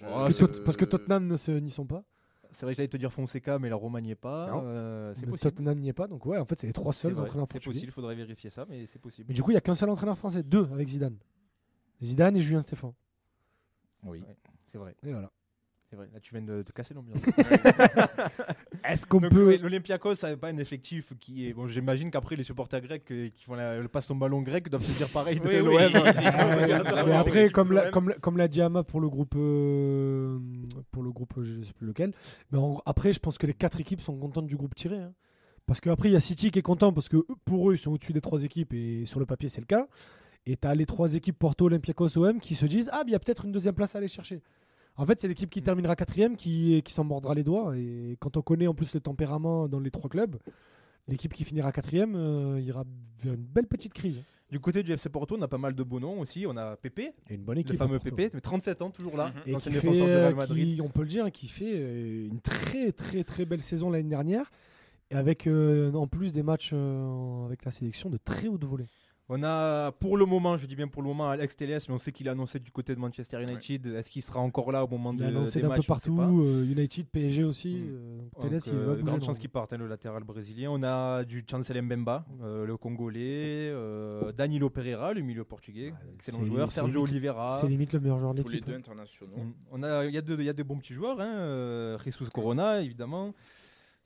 Parce, 0.00 0.38
que, 0.38 0.60
parce 0.60 0.76
Tottenham 0.84 1.26
ne 1.26 1.36
se- 1.36 1.50
n'y 1.50 1.70
sont 1.72 1.86
pas. 1.86 2.04
C'est 2.52 2.64
vrai 2.66 2.74
que 2.74 2.76
j'allais 2.76 2.88
te 2.88 2.96
dire 2.96 3.12
Fonseca, 3.12 3.58
mais 3.58 3.68
la 3.68 3.76
Roma 3.76 4.00
n'y 4.00 4.10
est 4.10 4.14
pas. 4.14 4.50
Non. 4.50 4.62
Euh, 4.64 5.12
c'est 5.14 5.26
possible. 5.26 5.38
Tottenham 5.52 5.78
n'y 5.78 5.88
est 5.88 5.92
pas, 5.92 6.06
donc 6.06 6.24
ouais, 6.26 6.38
en 6.38 6.44
fait, 6.44 6.60
c'est 6.60 6.66
les 6.66 6.72
trois 6.72 6.92
C'est 6.92 7.02
seuls 7.02 7.12
vrai, 7.12 7.22
entraîneurs 7.22 7.46
C'est 7.48 7.54
portugais. 7.54 7.72
possible, 7.72 7.88
il 7.90 7.92
faudrait 7.92 8.14
vérifier 8.14 8.50
ça, 8.50 8.66
mais 8.68 8.86
c'est 8.86 8.98
possible. 9.00 9.26
Mais 9.28 9.34
du 9.34 9.42
coup, 9.42 9.50
il 9.50 9.54
y 9.54 9.56
a 9.56 9.60
qu'un 9.60 9.74
seul 9.74 9.88
entraîneur 9.90 10.16
français, 10.18 10.42
deux 10.42 10.68
avec 10.72 10.88
Zidane. 10.88 11.16
Zidane 12.02 12.36
et 12.36 12.40
Julien 12.40 12.62
Stéphane. 12.62 12.92
Oui. 14.04 14.22
C'est 14.66 14.78
vrai, 14.78 14.94
Et 15.04 15.12
voilà. 15.12 15.30
C'est 15.92 15.96
vrai. 15.96 16.08
Là, 16.14 16.20
tu 16.20 16.32
viens 16.34 16.40
de 16.40 16.62
te 16.62 16.72
casser 16.72 16.94
l'ambiance. 16.94 17.18
Est-ce 18.88 19.06
qu'on 19.06 19.20
peut. 19.20 19.58
L'Olympiakos 19.58 20.14
n'a 20.22 20.36
pas 20.38 20.48
un 20.48 20.56
effectif 20.56 21.12
qui 21.20 21.46
est. 21.46 21.52
Bon, 21.52 21.66
j'imagine 21.68 22.10
qu'après, 22.10 22.34
les 22.34 22.44
supporters 22.44 22.80
grecs 22.80 23.04
euh, 23.10 23.28
qui 23.28 23.44
font 23.44 23.54
la- 23.54 23.78
le 23.78 23.88
passe 23.88 24.06
ton 24.06 24.16
ballon 24.16 24.40
grec 24.40 24.70
doivent 24.70 24.82
se 24.84 24.96
dire 24.96 25.08
pareil 25.10 25.38
de 25.38 25.46
Oui, 25.46 25.60
oui, 25.60 25.92
l'OM. 25.92 26.02
ils- 26.06 26.24
ils 26.24 26.32
sont- 26.32 26.42
Ouais, 26.44 26.62
regarde, 26.64 27.06
mais 27.06 27.12
après, 27.12 27.50
comme 27.50 27.72
l'a, 27.72 27.90
comme, 27.90 28.08
l'a- 28.08 28.14
comme 28.16 28.38
l'a 28.38 28.48
dit 28.48 28.62
Ama 28.62 28.82
pour 28.84 29.00
le 29.02 29.08
groupe, 29.10 29.34
euh, 29.36 30.38
pour 30.90 31.02
le 31.02 31.10
groupe, 31.12 31.34
je 31.42 31.62
sais 31.62 31.72
plus 31.74 31.86
lequel. 31.88 32.14
Mais 32.50 32.58
en 32.58 32.80
après, 32.86 33.12
je 33.12 33.20
pense 33.20 33.36
que 33.36 33.46
les 33.46 33.52
quatre 33.54 33.78
équipes 33.78 34.00
sont 34.00 34.16
contentes 34.16 34.46
du 34.46 34.56
groupe 34.56 34.74
tiré. 34.74 34.96
hein. 34.96 35.12
Parce 35.66 35.80
qu'après, 35.82 36.08
il 36.08 36.12
y 36.12 36.16
a 36.16 36.20
City 36.20 36.50
qui 36.50 36.58
est 36.58 36.62
content 36.62 36.92
parce 36.94 37.10
que 37.10 37.18
eux, 37.18 37.26
pour 37.44 37.70
eux, 37.70 37.74
ils 37.74 37.78
sont 37.78 37.92
au-dessus 37.92 38.14
des 38.14 38.20
trois 38.22 38.42
équipes 38.44 38.72
et 38.72 39.04
sur 39.04 39.20
le 39.20 39.26
papier, 39.26 39.48
c'est 39.50 39.60
le 39.60 39.66
cas. 39.66 39.86
Et 40.44 40.56
tu 40.56 40.66
as 40.66 40.74
les 40.74 40.86
trois 40.86 41.14
équipes 41.14 41.38
Porto, 41.38 41.66
Olympiakos, 41.66 42.16
OM 42.18 42.40
qui 42.40 42.56
se 42.56 42.66
disent 42.66 42.88
Ah, 42.92 43.02
mais 43.04 43.10
il 43.10 43.12
y 43.12 43.16
a 43.16 43.20
peut-être 43.20 43.44
une 43.44 43.52
deuxième 43.52 43.74
place 43.74 43.94
à 43.94 43.98
aller 43.98 44.08
chercher. 44.08 44.40
En 44.96 45.06
fait, 45.06 45.18
c'est 45.20 45.28
l'équipe 45.28 45.48
qui 45.50 45.62
terminera 45.62 45.96
quatrième 45.96 46.36
qui, 46.36 46.82
qui 46.84 46.92
s'en 46.92 47.04
mordra 47.04 47.34
les 47.34 47.42
doigts. 47.42 47.76
Et 47.76 48.16
quand 48.20 48.36
on 48.36 48.42
connaît 48.42 48.66
en 48.66 48.74
plus 48.74 48.92
le 48.94 49.00
tempérament 49.00 49.68
dans 49.68 49.80
les 49.80 49.90
trois 49.90 50.10
clubs, 50.10 50.36
l'équipe 51.08 51.32
qui 51.32 51.44
finira 51.44 51.72
quatrième 51.72 52.14
euh, 52.14 52.60
ira 52.60 52.84
vers 53.22 53.34
une 53.34 53.42
belle 53.42 53.66
petite 53.66 53.94
crise. 53.94 54.20
Du 54.50 54.60
côté 54.60 54.82
du 54.82 54.92
FC 54.92 55.08
Porto, 55.08 55.34
on 55.38 55.40
a 55.40 55.48
pas 55.48 55.56
mal 55.56 55.74
de 55.74 55.82
beaux 55.82 55.98
noms 55.98 56.20
aussi. 56.20 56.44
On 56.46 56.54
a 56.58 56.76
Pépé, 56.76 57.14
Et 57.30 57.34
une 57.36 57.42
bonne 57.42 57.54
le 57.54 57.62
équipe. 57.62 57.76
fameux 57.76 57.94
à 57.96 57.98
Porto. 57.98 58.14
Pépé, 58.14 58.30
mais 58.34 58.42
37 58.42 58.82
ans, 58.82 58.90
toujours 58.90 59.16
là. 59.16 59.32
Fait, 59.46 59.70
défenseur 59.70 60.06
de 60.06 60.12
euh, 60.12 60.26
Real 60.26 60.34
Madrid. 60.34 60.74
qui, 60.74 60.80
on 60.82 60.88
peut 60.90 61.00
le 61.00 61.08
dire, 61.08 61.32
qui 61.32 61.48
fait 61.48 61.72
euh, 61.74 62.28
une 62.28 62.40
très 62.40 62.92
très 62.92 63.24
très 63.24 63.46
belle 63.46 63.62
saison 63.62 63.88
l'année 63.90 64.10
dernière, 64.10 64.50
et 65.10 65.14
avec 65.14 65.46
euh, 65.46 65.90
en 65.94 66.06
plus 66.06 66.34
des 66.34 66.42
matchs 66.42 66.72
euh, 66.74 67.46
avec 67.46 67.64
la 67.64 67.70
sélection 67.70 68.10
de 68.10 68.18
très 68.18 68.48
haute 68.48 68.64
volée. 68.64 68.84
On 69.28 69.42
a 69.44 69.92
pour 69.92 70.16
le 70.16 70.26
moment, 70.26 70.56
je 70.56 70.66
dis 70.66 70.74
bien 70.76 70.88
pour 70.88 71.00
le 71.00 71.08
moment, 71.08 71.30
Alex 71.30 71.56
Telles, 71.56 71.78
mais 71.88 71.94
on 71.94 71.98
sait 71.98 72.12
qu'il 72.12 72.28
a 72.28 72.32
annoncé 72.32 72.58
du 72.58 72.70
côté 72.70 72.94
de 72.94 73.00
Manchester 73.00 73.40
United. 73.40 73.86
Est-ce 73.86 74.10
qu'il 74.10 74.20
sera 74.20 74.40
encore 74.40 74.72
là 74.72 74.84
au 74.84 74.88
moment 74.88 75.12
Il 75.12 75.20
de, 75.20 75.24
a 75.24 75.30
lancé 75.30 75.60
des 75.60 75.62
peu 75.62 75.68
matchs, 75.68 75.82
sait 75.82 75.86
partout. 75.86 76.42
euh, 76.42 76.64
United, 76.64 77.06
PSG 77.06 77.44
aussi. 77.44 77.76
Mm. 77.76 77.88
euh, 77.92 78.18
Donc, 78.18 78.50
Telles, 78.50 78.60
il 78.66 78.72
euh, 78.74 78.84
va 78.84 78.92
bouger. 78.92 79.02
grande 79.04 79.24
chance 79.24 79.38
qu'il 79.38 79.48
parte, 79.48 79.72
hein, 79.72 79.78
le 79.78 79.86
latéral 79.86 80.24
brésilien. 80.24 80.70
On 80.72 80.82
a 80.82 81.24
du 81.24 81.44
Chancel 81.48 81.80
Mbemba, 81.80 82.26
euh, 82.42 82.66
le 82.66 82.76
Congolais, 82.76 83.70
euh, 83.70 84.32
Danilo 84.32 84.68
Pereira, 84.70 85.14
le 85.14 85.20
milieu 85.22 85.44
portugais, 85.44 85.92
Ouais, 85.92 86.14
excellent 86.16 86.44
joueur, 86.44 86.70
Sergio 86.70 87.00
limite- 87.00 87.10
Oliveira. 87.12 87.48
C'est 87.48 87.68
limite 87.68 87.92
le 87.92 88.00
meilleur 88.00 88.18
joueur 88.18 88.34
de 88.34 88.42
Tous 88.42 88.48
les 88.48 88.54
l'équipe. 88.56 88.68
deux 88.68 88.74
hein. 88.74 88.78
internationaux. 88.78 89.36
Mm. 89.36 89.52
On 89.70 89.82
a, 89.84 90.04
il 90.04 90.12
y 90.14 90.18
a 90.18 90.22
de, 90.22 90.36
il 90.36 90.44
y 90.44 90.48
a 90.48 90.52
des 90.52 90.64
bons 90.64 90.76
petits 90.78 90.94
joueurs, 90.94 91.20
hein, 91.20 91.32
euh, 91.36 91.98
Jesus 92.04 92.28
Corona 92.30 92.80
évidemment. 92.82 93.32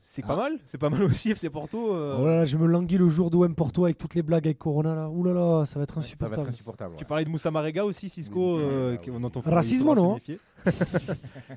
C'est 0.08 0.22
Ah. 0.24 0.28
pas 0.28 0.36
mal, 0.36 0.52
c'est 0.66 0.78
pas 0.78 0.88
mal 0.88 1.02
aussi 1.02 1.30
FC 1.32 1.50
Porto. 1.50 1.92
euh. 1.92 2.16
Oh 2.20 2.26
là 2.26 2.36
là, 2.36 2.44
je 2.44 2.56
me 2.56 2.66
languis 2.68 2.96
le 2.96 3.08
jour 3.10 3.28
d'OM 3.28 3.52
Porto 3.56 3.86
avec 3.86 3.98
toutes 3.98 4.14
les 4.14 4.22
blagues 4.22 4.46
avec 4.46 4.56
Corona 4.56 4.94
là. 4.94 5.08
Ouh 5.10 5.24
là 5.24 5.32
là, 5.32 5.64
ça 5.66 5.80
va 5.80 5.82
être 5.82 5.94
Ça 5.94 6.00
va 6.00 6.06
insupportable. 6.06 6.42
être 6.42 6.48
insupportable. 6.48 6.94
Tu 6.96 7.02
ouais. 7.02 7.08
parlais 7.08 7.24
de 7.24 7.28
Moussa 7.28 7.50
Marega 7.50 7.84
aussi, 7.84 8.08
Cisco, 8.08 8.56
Oui, 8.58 8.62
euh, 8.62 8.96
on 9.10 9.24
faut- 9.42 9.50
Racisme, 9.50 9.92
non 9.94 10.14
méfier. 10.14 10.38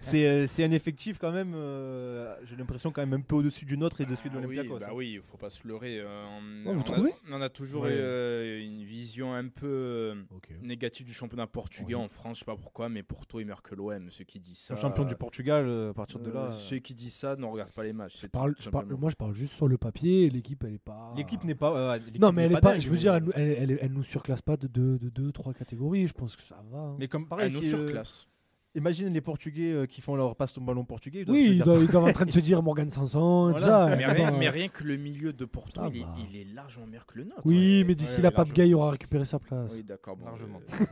C'est 0.02 0.26
euh, 0.28 0.48
c'est 0.48 0.63
un 0.63 0.72
effectif 0.72 1.17
quand 1.17 1.32
même, 1.32 1.54
euh, 1.56 2.36
j'ai 2.45 2.56
l'impression 2.56 2.91
quand 2.91 3.02
même 3.02 3.13
un 3.13 3.22
peu 3.22 3.36
au-dessus 3.36 3.65
du 3.65 3.78
nôtre 3.78 4.02
et 4.02 4.06
dessus 4.06 4.30
de 4.30 4.36
Ah 4.38 4.41
oui, 4.45 4.56
l'Olympiakos. 4.56 4.80
bah 4.80 4.88
hein. 4.89 4.93
oui, 4.95 5.12
il 5.15 5.22
faut 5.22 5.38
pas 5.38 5.50
se 5.50 5.67
leurrer. 5.67 6.00
euh, 6.00 6.26
on, 6.65 6.69
Oh, 6.69 6.74
vous 6.74 6.80
on 6.80 6.82
a- 6.82 6.84
trouvez 6.84 7.13
on 7.32 7.41
a 7.41 7.50
toujours 7.50 7.84
Ouais. 7.84 7.89
euh, 7.93 8.60
une 8.62 8.84
vision 8.84 9.34
un 9.34 9.48
peu 9.48 10.15
négative 10.62 11.06
du 11.06 11.13
championnat 11.13 11.48
portugais 11.48 11.95
Ouais. 11.95 12.02
en 12.04 12.10
France. 12.10 12.38
Je 12.38 12.39
sais 12.39 12.45
pas 12.45 12.56
pourquoi, 12.56 12.89
mais 12.89 13.04
Porto, 13.04 13.39
il 13.39 13.45
meurt 13.45 13.65
que 13.65 13.76
l'OM. 13.76 14.10
Ceux 14.12 14.24
qui 14.24 14.39
disent 14.39 14.60
ça. 14.60 14.76
Le 14.76 14.80
champion 14.80 15.04
du 15.06 15.15
Portugal, 15.15 15.89
à 15.89 15.93
partir 15.93 16.19
de 16.19 16.32
là. 16.32 16.50
Ceux 16.50 16.80
qui 16.80 16.93
disent 16.95 17.15
ça 17.15 17.36
ne 17.36 17.45
regardent 17.45 17.72
pas 17.72 17.84
les 17.84 17.93
matchs. 17.93 18.15
c'est 18.15 18.28
Je 18.28 18.32
parle, 18.32 18.56
tout 18.56 18.63
je 18.63 18.69
parle- 18.69 18.84
simplement. 18.84 19.00
moi, 19.02 19.10
je 19.10 19.15
parle 19.15 19.34
juste 19.34 19.54
sur 19.54 19.67
le 19.67 19.78
papier. 19.78 20.30
L'équipe, 20.30 20.63
elle 20.63 20.74
est 20.76 20.80
pas. 20.80 21.13
L'équipe 21.15 21.43
n'est 21.43 21.56
pas. 21.56 21.76
euh, 21.95 22.00
Non, 22.19 22.32
mais 22.32 22.43
elle 22.43 22.52
n'est 22.52 22.58
est 22.58 22.62
pas. 22.62 22.72
dingue, 22.74 22.82
Je 22.82 22.89
veux 22.89 22.98
dire, 22.98 23.15
elle, 23.15 23.24
nous- 23.24 23.32
elle, 23.36 23.72
elle- 23.72 23.80
elle 23.82 23.91
nous 23.93 24.04
surclasse 24.04 24.41
pas 24.41 24.58
de 24.58 24.67
2, 24.67 24.98
de 25.00 25.10
deux, 25.10 25.32
trois 25.32 25.54
catégories. 25.54 26.08
Je 26.08 26.13
pense 26.13 26.36
que 26.36 26.41
ça 26.41 26.62
va. 26.72 26.78
hein. 26.80 26.95
Mais 27.00 27.08
comme 27.08 27.28
pareil, 27.28 27.48
Elle 27.48 27.54
nous 27.54 27.60
euh, 27.65 27.69
surclasse. 27.69 28.28
Imagine 28.75 29.10
les 29.13 29.21
Portugais 29.21 29.71
euh, 29.71 29.86
qui 29.86 30.01
font 30.01 30.15
leur 30.15 30.36
passe 30.36 30.58
au 30.58 30.62
ballon 30.62 30.86
portugais. 30.86 31.21
ils 31.21 31.25
doivent 31.25 31.38
oui, 31.38 31.49
ils 31.53 31.63
doivent, 31.63 31.84
ils 31.84 31.89
doivent 31.89 32.03
en 32.05 32.12
train 32.13 32.25
de 32.25 32.32
se 32.32 32.39
dire 32.39 32.62
Morgan 32.63 32.89
Sanson 32.89 33.49
et 33.49 33.53
tout 33.53 33.60
Voilà. 33.60 33.89
ça. 33.89 33.95
Mais 33.95 34.05
rien, 34.05 34.32
bon, 34.32 34.38
mais 34.38 34.49
rien 34.49 34.67
que 34.67 34.84
le 34.84 34.97
milieu 34.97 35.34
de 35.34 35.45
Porto, 35.45 35.82
Ah 35.84 35.89
il, 35.93 36.01
est, 36.01 36.05
il 36.32 36.36
est 36.41 36.53
largement 36.53 36.86
meilleur 36.86 37.05
que 37.05 37.17
le 37.17 37.23
nôtre. 37.25 37.41
Oui, 37.45 37.79
hein. 37.82 37.86
mais 37.88 37.95
d'ici 37.95 38.17
ouais, 38.17 38.23
là, 38.23 38.32
Pape. 38.32 38.53
Gay 38.53 38.73
aura 38.73 38.91
récupéré 38.91 39.25
sa 39.25 39.39
place. 39.39 39.71
Oui, 39.75 39.84
d'accord. 39.84 40.15
Bon, 40.17 40.25
Largement. 40.25 40.60
euh, 40.82 40.86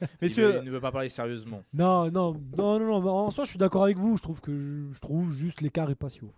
il, 0.00 0.06
Messieurs, 0.22 0.46
veut- 0.52 0.58
il 0.62 0.66
ne 0.66 0.70
veut 0.70 0.80
pas 0.80 0.92
parler 0.92 1.08
sérieusement. 1.08 1.62
Non, 1.72 2.10
non, 2.10 2.32
non, 2.56 2.78
non, 2.80 3.00
non. 3.00 3.10
En 3.10 3.30
soi, 3.30 3.44
je 3.44 3.50
suis 3.50 3.58
d'accord 3.58 3.84
avec 3.84 3.98
vous. 3.98 4.16
Je 4.16 4.22
trouve 4.22 4.40
que 4.40 4.52
je, 4.58 4.92
je 4.92 5.00
trouve 5.00 5.32
juste 5.32 5.60
l'écart 5.60 5.90
est 5.90 5.94
pas 5.94 6.08
si 6.08 6.22
ouf. 6.24 6.32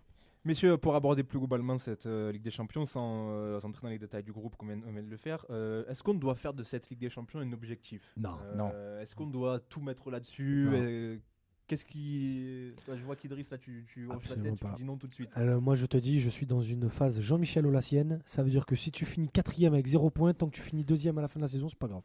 Messieurs, 0.45 0.77
pour 0.77 0.95
aborder 0.95 1.23
plus 1.23 1.39
globalement 1.39 1.77
cette 1.77 2.05
euh, 2.05 2.31
Ligue 2.31 2.43
des 2.43 2.51
Champions, 2.51 2.85
sans 2.85 3.27
euh, 3.31 3.59
entrer 3.63 3.81
dans 3.83 3.89
les 3.89 3.99
détails 3.99 4.23
du 4.23 4.31
groupe 4.31 4.55
vient, 4.63 4.79
on 4.87 4.91
vient 4.93 5.03
de 5.03 5.09
le 5.09 5.17
faire, 5.17 5.45
euh, 5.49 5.83
est-ce 5.89 6.03
qu'on 6.03 6.13
doit 6.13 6.35
faire 6.35 6.53
de 6.53 6.63
cette 6.63 6.89
Ligue 6.89 6.99
des 6.99 7.09
Champions 7.09 7.39
un 7.39 7.51
objectif? 7.51 8.13
Non, 8.15 8.37
Euh, 8.43 8.55
non. 8.55 8.71
Est-ce 9.01 9.13
qu'on 9.15 9.27
doit 9.27 9.59
tout 9.59 9.81
mettre 9.81 10.09
là-dessus? 10.09 11.19
Qu'est-ce 11.67 11.83
qui. 11.83 12.69
Toi, 12.85 12.95
je 12.95 13.03
vois 13.03 13.17
qu'Idriss, 13.17 13.49
là, 13.51 13.57
tu, 13.57 13.83
tu 13.89 14.07
hoches 14.09 14.29
la 14.29 14.37
tête, 14.37 14.55
tu 14.57 14.65
dis 14.77 14.85
non 14.85 14.95
tout 14.95 15.07
de 15.07 15.13
suite. 15.13 15.29
Alors, 15.33 15.61
moi, 15.61 15.75
je 15.75 15.85
te 15.85 15.97
dis, 15.97 16.21
je 16.21 16.29
suis 16.29 16.45
dans 16.45 16.61
une 16.61 16.89
phase 16.89 17.19
Jean-Michel 17.19 17.65
Olassienne. 17.65 18.21
Ça 18.23 18.41
veut 18.41 18.49
dire 18.49 18.65
que 18.65 18.77
si 18.77 18.89
tu 18.89 19.05
finis 19.05 19.27
quatrième 19.27 19.73
avec 19.73 19.85
zéro 19.85 20.09
point, 20.09 20.33
tant 20.33 20.47
que 20.47 20.55
tu 20.55 20.61
finis 20.61 20.85
deuxième 20.85 21.17
à 21.17 21.21
la 21.21 21.27
fin 21.27 21.41
de 21.41 21.43
la 21.43 21.49
saison, 21.49 21.67
c'est 21.67 21.77
pas 21.77 21.89
grave. 21.89 22.03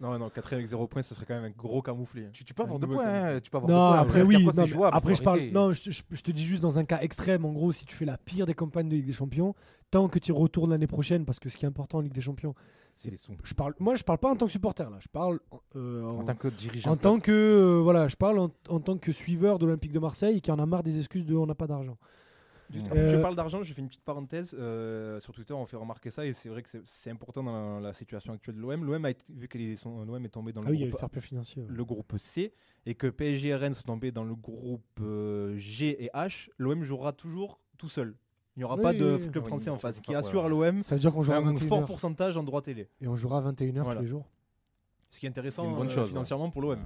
Non, 0.00 0.16
non, 0.18 0.30
4 0.30 0.52
avec 0.52 0.66
0 0.66 0.86
points, 0.86 1.02
ce 1.02 1.12
serait 1.14 1.26
quand 1.26 1.34
même 1.34 1.44
un 1.44 1.50
gros 1.50 1.82
camouflé. 1.82 2.26
hein. 2.26 2.30
Tu, 2.32 2.44
tu 2.44 2.54
peux 2.54 2.62
avoir 2.62 2.78
deux 2.78 2.86
points. 2.86 3.04
camouflet. 3.04 3.34
hein, 3.36 3.40
Tu 3.42 3.50
peux 3.50 3.56
avoir 3.56 3.70
Non, 3.70 3.90
deux 3.90 3.96
points. 3.96 4.08
après 4.08 4.22
oui. 4.22 4.44
non, 4.46 4.52
mais 4.56 4.66
jouable, 4.66 4.96
après, 4.96 5.14
je 5.16 5.22
parle. 5.22 5.38
arrêter. 5.40 5.52
Non, 5.52 5.72
je 5.72 5.82
te, 5.82 5.90
je- 5.90 6.02
je 6.10 6.22
te 6.22 6.30
dis 6.30 6.44
juste 6.44 6.62
dans 6.62 6.78
un 6.78 6.84
cas 6.84 7.00
extrême. 7.00 7.44
En 7.44 7.52
gros, 7.52 7.72
si 7.72 7.84
tu 7.84 7.96
fais 7.96 8.04
la 8.04 8.16
pire 8.16 8.46
des 8.46 8.54
campagnes 8.54 8.88
de 8.88 8.94
Ligue 8.94 9.06
des 9.06 9.12
Champions, 9.12 9.54
tant 9.90 10.06
que 10.08 10.18
tu 10.20 10.30
y 10.30 10.32
retournes 10.34 10.70
l'année 10.70 10.86
prochaine, 10.86 11.24
parce 11.24 11.40
que 11.40 11.48
ce 11.48 11.56
qui 11.56 11.64
est 11.64 11.68
important 11.68 11.98
en 11.98 12.00
Ligue 12.02 12.12
des 12.12 12.20
Champions, 12.20 12.54
C'est 12.94 13.10
les 13.10 13.16
sous. 13.16 13.32
je 13.42 13.54
parle. 13.54 13.74
Moi, 13.80 13.96
je 13.96 14.04
parle 14.04 14.18
pas 14.18 14.30
en 14.30 14.36
tant 14.36 14.46
que 14.46 14.52
supporter 14.52 14.88
là. 14.88 14.98
Je 15.00 15.08
parle 15.08 15.40
euh, 15.74 16.04
en, 16.04 16.20
En 16.20 16.24
tant 16.24 16.34
que 16.36 16.48
dirigeant. 16.48 16.90
en 16.92 16.96
tant 16.96 17.18
que 17.18 17.32
euh, 17.32 17.80
voilà, 17.82 18.06
je 18.06 18.14
parle 18.16 18.38
en, 18.38 18.50
en 18.68 18.78
tant 18.80 18.98
que 18.98 19.10
suiveur 19.10 19.58
de 19.58 19.66
l'Olympique 19.66 19.92
de 19.92 19.98
Marseille 19.98 20.40
qui 20.40 20.50
en 20.52 20.58
a 20.60 20.66
marre 20.66 20.82
des 20.84 20.98
excuses 20.98 21.26
de 21.26 21.34
on 21.34 21.46
n'a 21.46 21.54
pas 21.56 21.66
d'argent. 21.66 21.96
Euh, 22.74 23.10
Je 23.10 23.16
parle 23.16 23.34
d'argent, 23.34 23.62
je 23.62 23.72
fais 23.72 23.80
une 23.80 23.88
petite 23.88 24.04
parenthèse. 24.04 24.54
euh, 24.58 25.18
sur 25.20 25.32
Twitter, 25.32 25.54
on 25.54 25.64
fait 25.66 25.76
remarquer 25.76 26.10
ça 26.10 26.26
et 26.26 26.32
c'est 26.32 26.48
vrai 26.48 26.62
que 26.62 26.68
c'est- 26.84 27.10
important 27.10 27.42
dans 27.42 27.76
la, 27.76 27.88
la 27.88 27.92
situation 27.94 28.32
actuelle 28.32 28.56
de 28.56 28.60
l'OM. 28.60 28.84
L'OM, 28.84 29.04
a 29.04 29.10
été- 29.10 29.24
vu 29.32 29.48
que 29.48 29.56
l'OM 29.58 30.24
est 30.24 30.28
tombé 30.28 30.52
dans 30.52 30.60
Ah 30.62 30.66
le 30.66 30.70
oui, 30.72 30.78
groupe 30.80 30.92
le 30.92 30.98
fair 30.98 31.10
play 31.10 31.20
financier. 31.22 31.62
ouais. 31.62 31.68
le 31.70 31.84
groupe 31.84 32.14
C 32.18 32.52
et 32.86 32.94
que 32.94 33.06
PSG 33.06 33.48
et 33.48 33.54
Rennes 33.54 33.74
sont 33.74 33.84
tombés 33.84 34.12
dans 34.12 34.24
le 34.24 34.34
groupe 34.34 34.82
euh, 35.00 35.56
G 35.56 36.04
et 36.04 36.10
H, 36.14 36.48
l'OM 36.58 36.82
jouera 36.82 37.12
toujours 37.12 37.58
tout 37.78 37.88
seul. 37.88 38.14
Il 38.56 38.60
n'y 38.60 38.64
aura 38.64 38.76
Oui, 38.76 38.82
pas 38.82 38.92
de 38.92 39.16
club 39.18 39.44
Oui, 39.44 39.48
français 39.48 39.70
en 39.70 39.78
face, 39.78 40.00
qui 40.00 40.14
assure 40.14 40.44
à 40.44 40.48
l'OM 40.48 40.80
Ça 40.80 40.94
veut 40.96 41.00
dire 41.00 41.12
qu'on 41.12 41.22
jouera 41.22 41.38
à 41.38 41.40
un 41.40 41.52
21h. 41.54 41.68
fort 41.68 41.84
pourcentage 41.86 42.36
en 42.36 42.42
droit 42.42 42.60
télé. 42.60 42.88
Et 43.00 43.06
on 43.08 43.14
jouera 43.16 43.38
à 43.38 43.40
21h 43.40 43.82
Voilà. 43.82 44.00
tous 44.00 44.02
les 44.04 44.08
jours. 44.10 44.26
Ce 45.10 45.18
qui 45.20 45.26
est 45.26 45.28
intéressant 45.28 45.62
C'est 45.62 45.68
une 45.70 45.76
bonne 45.76 45.86
euh, 45.86 45.90
chose, 45.90 46.02
ouais. 46.04 46.08
financièrement 46.08 46.50
pour 46.50 46.60
l'OM. 46.62 46.78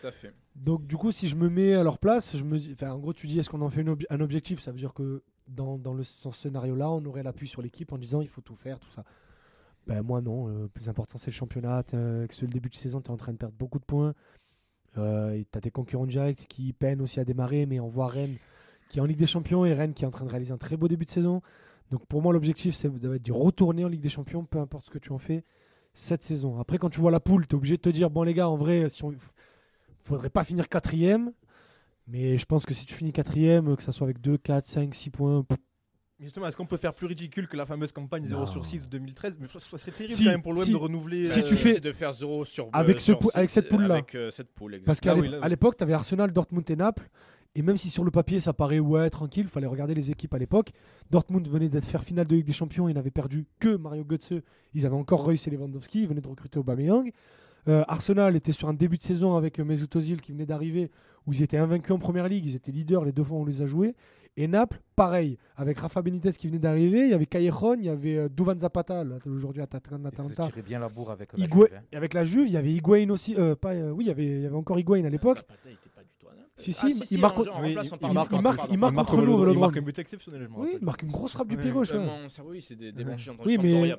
Tout 0.00 0.06
à 0.06 0.10
fait. 0.12 0.34
Donc 0.54 0.86
du 0.86 0.96
coup, 0.96 1.12
si 1.12 1.28
je 1.28 1.36
me 1.36 1.48
mets 1.48 1.74
à 1.74 1.82
leur 1.82 1.98
place, 1.98 2.36
je 2.36 2.44
me 2.44 2.58
dis, 2.58 2.76
en 2.82 2.98
gros, 2.98 3.12
tu 3.12 3.26
dis, 3.26 3.38
est-ce 3.38 3.48
qu'on 3.50 3.62
en 3.62 3.70
fait 3.70 3.86
ob- 3.88 4.04
un 4.10 4.20
objectif? 4.20 4.60
Ça 4.60 4.70
veut 4.70 4.78
dire 4.78 4.92
que 4.92 5.22
dans, 5.48 5.78
dans 5.78 5.94
le, 5.94 6.04
ce 6.04 6.30
scénario-là, 6.30 6.90
on 6.90 7.04
aurait 7.06 7.22
l'appui 7.22 7.48
sur 7.48 7.62
l'équipe 7.62 7.92
en 7.92 7.98
disant, 7.98 8.20
il 8.20 8.28
faut 8.28 8.42
tout 8.42 8.54
faire, 8.56 8.78
tout 8.78 8.90
ça. 8.90 9.04
Ben 9.86 10.02
moi 10.02 10.20
non, 10.20 10.48
euh, 10.48 10.62
le 10.62 10.68
plus 10.68 10.88
important 10.90 11.16
c'est 11.16 11.28
le 11.30 11.34
championnat. 11.34 11.82
T'es, 11.82 11.96
euh, 11.96 12.18
Avec 12.18 12.32
ce 12.34 12.44
début 12.44 12.68
de 12.68 12.74
saison, 12.74 13.00
tu 13.00 13.08
es 13.08 13.10
en 13.10 13.16
train 13.16 13.32
de 13.32 13.38
perdre 13.38 13.54
beaucoup 13.58 13.78
de 13.78 13.84
points. 13.84 14.14
Euh, 14.98 15.42
tu 15.50 15.58
as 15.58 15.60
tes 15.62 15.70
concurrents 15.70 16.06
directs 16.06 16.46
qui 16.48 16.72
peinent 16.74 17.00
aussi 17.00 17.18
à 17.18 17.24
démarrer, 17.24 17.64
mais 17.64 17.80
on 17.80 17.88
voit 17.88 18.08
Rennes 18.08 18.36
qui 18.90 18.98
est 18.98 19.00
en 19.00 19.06
Ligue 19.06 19.18
des 19.18 19.26
Champions 19.26 19.64
et 19.64 19.72
Rennes 19.72 19.94
qui 19.94 20.04
est 20.04 20.06
en 20.06 20.10
train 20.10 20.24
de 20.26 20.30
réaliser 20.30 20.52
un 20.52 20.58
très 20.58 20.76
beau 20.76 20.86
début 20.86 21.06
de 21.06 21.10
saison. 21.10 21.40
Donc 21.90 22.06
pour 22.06 22.20
moi, 22.22 22.32
l'objectif, 22.32 22.74
c'est 22.74 22.90
de 22.92 23.16
d'y 23.16 23.30
retourner 23.32 23.84
en 23.84 23.88
Ligue 23.88 24.00
des 24.02 24.08
Champions, 24.10 24.44
peu 24.44 24.58
importe 24.58 24.84
ce 24.84 24.90
que 24.90 24.98
tu 24.98 25.12
en 25.12 25.18
fais 25.18 25.44
cette 25.92 26.22
saison. 26.22 26.58
Après, 26.60 26.78
quand 26.78 26.90
tu 26.90 27.00
vois 27.00 27.10
la 27.10 27.20
poule, 27.20 27.46
tu 27.46 27.54
es 27.54 27.56
obligé 27.56 27.76
de 27.76 27.82
te 27.82 27.88
dire, 27.90 28.10
bon 28.10 28.22
les 28.22 28.34
gars, 28.34 28.48
en 28.48 28.56
vrai, 28.56 28.88
si 28.88 29.04
on... 29.04 29.12
faudrait 30.04 30.30
pas 30.30 30.44
finir 30.44 30.68
quatrième. 30.68 31.32
Mais 32.06 32.38
je 32.38 32.44
pense 32.44 32.66
que 32.66 32.74
si 32.74 32.86
tu 32.86 32.94
finis 32.94 33.12
quatrième, 33.12 33.76
que 33.76 33.82
ça 33.82 33.92
soit 33.92 34.04
avec 34.06 34.20
2, 34.20 34.36
4, 34.38 34.66
5, 34.66 34.94
6 34.94 35.10
points, 35.10 35.42
pff, 35.44 35.58
Justement, 36.18 36.46
est-ce 36.48 36.56
qu'on 36.56 36.66
peut 36.66 36.76
faire 36.76 36.92
plus 36.92 37.06
ridicule 37.06 37.48
que 37.48 37.56
la 37.56 37.64
fameuse 37.64 37.92
campagne 37.92 38.24
0 38.24 38.40
Non. 38.40 38.46
sur 38.46 38.62
6 38.62 38.82
de 38.84 38.88
2013 38.90 39.38
Mais 39.40 39.46
ça 39.48 39.58
serait 39.58 39.90
terrible 39.90 40.12
Si, 40.12 40.24
quand 40.24 40.30
même 40.32 40.42
pour 40.42 40.52
l'OM 40.52 40.64
si. 40.64 40.70
de 40.70 40.76
renouveler. 40.76 41.24
Si 41.24 41.40
euh, 41.40 41.42
tu 41.48 41.56
fais- 41.56 41.80
de 41.80 41.92
faire 41.92 42.12
0 42.12 42.44
sur 42.44 42.68
Avec 42.74 43.00
ce 43.00 43.06
sur 43.06 43.18
pou- 43.20 43.30
avec 43.32 43.48
cette 43.48 43.70
poule-là. 43.70 43.94
Avec 43.94 44.14
euh, 44.14 44.28
cette 44.30 44.52
poule. 44.52 44.80
Parce 44.84 45.00
qu'à 45.00 45.12
Ah 45.12 45.14
l'ép- 45.14 45.22
oui, 45.22 45.28
là, 45.30 45.38
à 45.38 45.44
oui. 45.44 45.48
l'époque, 45.48 45.78
tu 45.78 45.82
avais 45.82 45.94
Arsenal, 45.94 46.30
Dortmund 46.30 46.68
et 46.70 46.76
Naples. 46.76 47.08
Et 47.56 47.62
même 47.62 47.76
si 47.76 47.90
sur 47.90 48.04
le 48.04 48.10
papier, 48.12 48.38
ça 48.38 48.52
paraît 48.52 48.78
ouais, 48.78 49.10
tranquille, 49.10 49.48
fallait 49.48 49.66
regarder 49.66 49.92
les 49.94 50.10
équipes 50.12 50.32
à 50.34 50.38
l'époque. 50.38 50.70
Dortmund 51.10 51.48
venait 51.48 51.68
d'être 51.68 51.84
faire 51.84 52.04
finale 52.04 52.26
de 52.28 52.36
Ligue 52.36 52.46
des 52.46 52.52
Champions 52.52 52.88
et 52.88 52.94
n'avait 52.94 53.10
perdu 53.10 53.44
que 53.58 53.76
Mario 53.76 54.04
Götze. 54.04 54.40
Ils 54.72 54.86
avaient 54.86 54.94
encore 54.94 55.24
Reus 55.24 55.46
et 55.46 55.50
Lewandowski, 55.50 56.02
ils 56.02 56.08
venaient 56.08 56.20
de 56.20 56.28
recruter 56.28 56.58
Aubameyang. 56.60 57.10
Euh, 57.68 57.82
Arsenal 57.88 58.36
était 58.36 58.52
sur 58.52 58.68
un 58.68 58.72
début 58.74 58.96
de 58.96 59.02
saison 59.02 59.36
avec 59.36 59.58
euh, 59.58 59.64
Mesut 59.64 59.94
Ozil 59.96 60.20
qui 60.20 60.30
venait 60.32 60.46
d'arriver, 60.46 60.90
où 61.26 61.32
ils 61.32 61.42
étaient 61.42 61.58
invaincus 61.58 61.90
en 61.90 61.98
première 61.98 62.28
ligue, 62.28 62.46
ils 62.46 62.54
étaient 62.56 62.72
leaders 62.72 63.04
les 63.04 63.12
deux 63.12 63.24
fois 63.24 63.36
où 63.36 63.40
on 63.42 63.44
les 63.44 63.60
a 63.62 63.66
joués. 63.66 63.94
Et 64.36 64.46
Naples, 64.46 64.80
pareil, 64.94 65.36
avec 65.56 65.78
Rafa 65.80 66.00
Benitez 66.00 66.30
qui 66.32 66.46
venait 66.46 66.60
d'arriver, 66.60 67.00
il 67.00 67.10
y 67.10 67.14
avait 67.14 67.26
Callejon, 67.26 67.74
il 67.74 67.84
y 67.84 67.88
avait 67.90 68.16
euh, 68.16 68.28
Duvan 68.28 68.56
Zapata, 68.56 69.04
aujourd'hui 69.26 69.60
attaquant 69.60 69.96
Ils 69.96 69.98
se 69.98 70.02
d'Atalanta. 70.04 70.46
tiraient 70.46 70.62
bien 70.62 70.78
la 70.78 70.88
bourre 70.88 71.10
avec 71.10 71.36
la 71.36 71.44
Higue- 71.44 71.52
Juve, 71.52 71.68
hein. 71.76 71.80
Et 71.92 71.96
avec 71.96 72.14
la 72.14 72.24
Juve, 72.24 72.46
il 72.46 72.52
y 72.52 72.56
avait 72.56 72.72
Higuain 72.72 73.10
aussi. 73.10 73.34
euh, 73.36 73.56
pas, 73.56 73.74
euh, 73.74 73.90
oui, 73.90 74.04
il 74.04 74.08
y, 74.08 74.10
avait, 74.12 74.24
il 74.26 74.42
y 74.42 74.46
avait 74.46 74.54
encore 74.56 74.78
Higuain 74.78 75.04
à 75.04 75.10
l'époque. 75.10 75.44
Si, 76.60 76.70
Ah, 76.82 76.90
si, 76.90 77.14
il 77.14 77.20
marque 77.20 77.38
en- 77.38 77.42
oui, 77.62 77.70
il- 77.70 77.74
marque- 77.74 77.90
Naples, 78.02 78.04
il 78.04 78.12
marque- 78.40 78.56
pardon. 78.58 78.72
il 78.72 78.78
marque 78.78 78.94
contre 78.96 79.16
nous, 79.22 79.52
Il 79.52 79.58
marque 79.58 79.76
un 79.76 79.82
but 79.82 79.98
exceptionnel, 79.98 80.42
je 80.48 80.60
Oui, 80.60 80.68
il 80.80 80.84
marque 80.84 81.02
une 81.02 81.10
grosse 81.10 81.32
frappe 81.32 81.48
du 81.48 81.56
pied 81.56 81.70
gauche. 81.70 81.88
Cerveau, 82.28 82.50
oui, 82.50 82.60
c'est 82.62 82.76
des, 82.76 82.90
entre 82.90 83.46
Oui, 83.46 83.58
mais, 83.62 83.96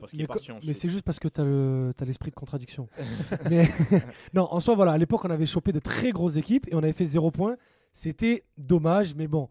mais, 0.64 0.74
c'est 0.74 0.90
juste 0.90 1.04
parce 1.04 1.20
que 1.20 1.28
tu 1.28 1.42
as 1.42 2.06
l'esprit 2.06 2.30
de 2.30 2.36
contradiction. 2.36 2.88
mais 3.50 3.68
non, 4.34 4.48
en 4.52 4.60
soi, 4.60 4.76
voilà, 4.76 4.92
à 4.94 4.98
l'époque, 4.98 5.26
on 5.26 5.30
avait 5.30 5.46
chopé 5.46 5.72
de 5.72 5.80
très 5.80 6.12
grosses 6.12 6.38
équipes 6.38 6.68
et 6.72 6.76
on 6.76 6.80
avait 6.80 6.94
fait 6.94 7.06
zéro 7.06 7.32
point. 7.32 7.56
C'était 7.94 8.44
dommage, 8.58 9.16
mais 9.16 9.28
bon. 9.28 9.50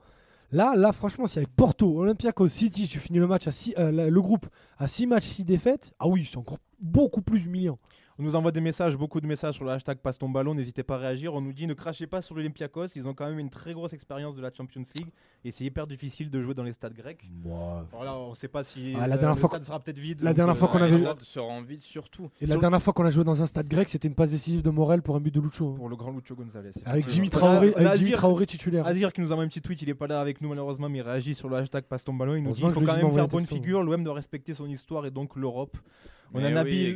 Là, 0.52 0.74
là, 0.76 0.92
franchement, 0.92 1.26
si 1.26 1.38
avec 1.38 1.50
Porto, 1.54 1.98
Olympiakos, 2.00 2.48
City, 2.48 2.88
tu 2.88 2.98
finis 2.98 3.18
le 3.20 3.26
match 3.28 3.46
à 3.46 3.50
six- 3.52 3.74
euh, 3.78 4.10
le 4.10 4.20
groupe 4.22 4.46
à 4.78 4.88
6 4.88 5.06
matchs, 5.06 5.26
6 5.26 5.44
défaites, 5.44 5.92
ah 6.00 6.08
oui, 6.08 6.26
c'est 6.28 6.38
encore 6.38 6.58
beaucoup 6.80 7.22
plus 7.22 7.44
humiliant. 7.44 7.78
On 8.20 8.22
nous 8.22 8.36
envoie 8.36 8.52
des 8.52 8.60
messages, 8.60 8.98
beaucoup 8.98 9.18
de 9.22 9.26
messages 9.26 9.54
sur 9.54 9.64
le 9.64 9.70
hashtag 9.70 9.96
passe 9.96 10.18
ton 10.18 10.28
ballon. 10.28 10.54
N'hésitez 10.54 10.82
pas 10.82 10.96
à 10.96 10.98
réagir. 10.98 11.32
On 11.32 11.40
nous 11.40 11.54
dit 11.54 11.66
ne 11.66 11.72
crachez 11.72 12.06
pas 12.06 12.20
sur 12.20 12.34
l'Olympiakos. 12.34 12.88
Ils 12.94 13.06
ont 13.08 13.14
quand 13.14 13.26
même 13.26 13.38
une 13.38 13.48
très 13.48 13.72
grosse 13.72 13.94
expérience 13.94 14.36
de 14.36 14.42
la 14.42 14.52
Champions 14.52 14.82
League 14.94 15.08
et 15.42 15.50
c'est 15.50 15.64
hyper 15.64 15.86
difficile 15.86 16.28
de 16.28 16.38
jouer 16.42 16.52
dans 16.52 16.62
les 16.62 16.74
stades 16.74 16.92
grecs. 16.92 17.24
Alors 17.46 18.04
là, 18.04 18.18
on 18.18 18.28
ne 18.30 18.34
sait 18.34 18.48
pas 18.48 18.62
si 18.62 18.92
Ah, 18.94 19.06
la 19.08 19.14
euh, 19.14 19.18
dernière 19.18 19.36
le 19.36 19.40
fois 19.40 19.48
stade 19.48 19.64
sera 19.64 19.80
peut-être 19.80 19.98
vide. 19.98 20.20
la 20.20 20.34
dernière 20.34 20.58
fois 20.58 20.68
qu'on 20.68 20.82
avait- 20.82 20.96
Les 20.98 21.00
stades 21.00 21.22
seront 21.22 21.62
vides 21.62 21.80
surtout. 21.80 22.28
Et 22.42 22.46
la 22.46 22.52
Sur- 22.56 22.60
dernière 22.60 22.82
fois 22.82 22.92
qu'on 22.92 23.06
a 23.06 23.10
joué 23.10 23.24
dans 23.24 23.40
un 23.40 23.46
stade 23.46 23.66
grec, 23.68 23.88
c'était 23.88 24.08
une 24.08 24.14
passe 24.14 24.32
décisive 24.32 24.60
de 24.60 24.68
Morel 24.68 25.00
pour 25.00 25.16
un 25.16 25.20
but 25.20 25.32
de 25.34 25.40
Lucho. 25.40 25.70
hein. 25.70 25.74
pour 25.78 25.88
le 25.88 25.96
grand 25.96 26.10
Lucho 26.12 26.34
Gonzalez. 26.34 26.72
Avec. 26.84 27.08
Jimmy 27.08 27.30
Traoré, 27.30 27.72
avec 27.74 27.94
Jimmy 27.94 28.10
Traoré 28.12 28.44
titulaire. 28.44 28.86
Azir 28.86 29.14
qui 29.14 29.22
nous 29.22 29.32
envoie 29.32 29.44
un 29.44 29.48
petit 29.48 29.62
tweet, 29.62 29.80
il 29.80 29.88
est 29.88 29.94
pas 29.94 30.06
là 30.06 30.20
avec 30.20 30.42
nous 30.42 30.50
malheureusement, 30.50 30.90
mais 30.90 30.98
il 30.98 31.02
réagit 31.02 31.34
sur 31.34 31.48
le 31.48 31.56
hashtag 31.56 31.84
passe 31.84 32.04
ton 32.04 32.12
ballon. 32.12 32.34
Il 32.34 32.42
nous 32.42 32.50
dit 32.52 32.60
il 32.62 32.70
faut 32.70 32.82
quand 32.82 32.96
même 32.98 33.12
faire 33.14 33.28
bonne 33.28 33.46
figure. 33.46 33.82
L'OM 33.82 34.04
doit 34.04 34.12
respecter 34.12 34.52
son 34.52 34.66
histoire 34.66 35.06
et 35.06 35.10
donc 35.10 35.36
l'Europe. 35.36 35.78
On 36.32 36.38
Mais 36.38 36.44
a 36.56 36.62
oui, 36.62 36.94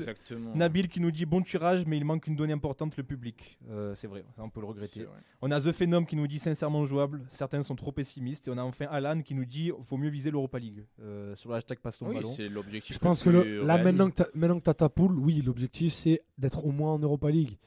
Nabil, 0.54 0.88
qui 0.88 1.00
nous 1.00 1.10
dit 1.10 1.26
bon 1.26 1.42
tirage, 1.42 1.84
mais 1.86 1.96
il 1.96 2.04
manque 2.04 2.26
une 2.28 2.36
donnée 2.36 2.52
importante, 2.52 2.96
le 2.96 3.02
public. 3.02 3.58
Euh, 3.68 3.94
c'est 3.96 4.06
vrai, 4.06 4.24
on 4.38 4.48
peut 4.48 4.60
le 4.60 4.66
regretter. 4.66 5.06
On 5.42 5.50
a 5.50 5.60
The 5.60 5.72
Phenom 5.72 6.04
qui 6.04 6.14
nous 6.16 6.26
dit 6.28 6.38
sincèrement 6.38 6.84
jouable. 6.84 7.22
Certains 7.32 7.62
sont 7.62 7.74
trop 7.74 7.90
pessimistes. 7.90 8.46
Et 8.46 8.50
on 8.52 8.58
a 8.58 8.62
enfin 8.62 8.86
Alan 8.90 9.22
qui 9.22 9.34
nous 9.34 9.44
dit 9.44 9.72
faut 9.82 9.96
mieux 9.96 10.08
viser 10.10 10.30
l'Europa 10.30 10.58
League. 10.58 10.84
Euh, 11.02 11.34
sur 11.34 11.50
le 11.50 11.56
hashtag 11.56 11.78
passe 11.78 11.98
ton 11.98 12.08
Oui, 12.08 12.14
ballon. 12.14 12.30
c'est 12.32 12.48
l'objectif. 12.48 12.94
Je 12.94 13.00
pense 13.00 13.22
que 13.24 13.30
le- 13.30 13.64
là, 13.66 13.82
maintenant 13.82 14.08
que, 14.08 14.14
t'as- 14.14 14.28
maintenant 14.34 14.58
que 14.58 14.64
tu 14.64 14.70
as 14.70 14.74
ta 14.74 14.88
poule, 14.88 15.18
oui, 15.18 15.42
l'objectif 15.44 15.94
c'est 15.94 16.22
d'être 16.38 16.64
au 16.64 16.70
moins 16.70 16.92
en 16.92 16.98
Europa 17.00 17.28
League. 17.30 17.58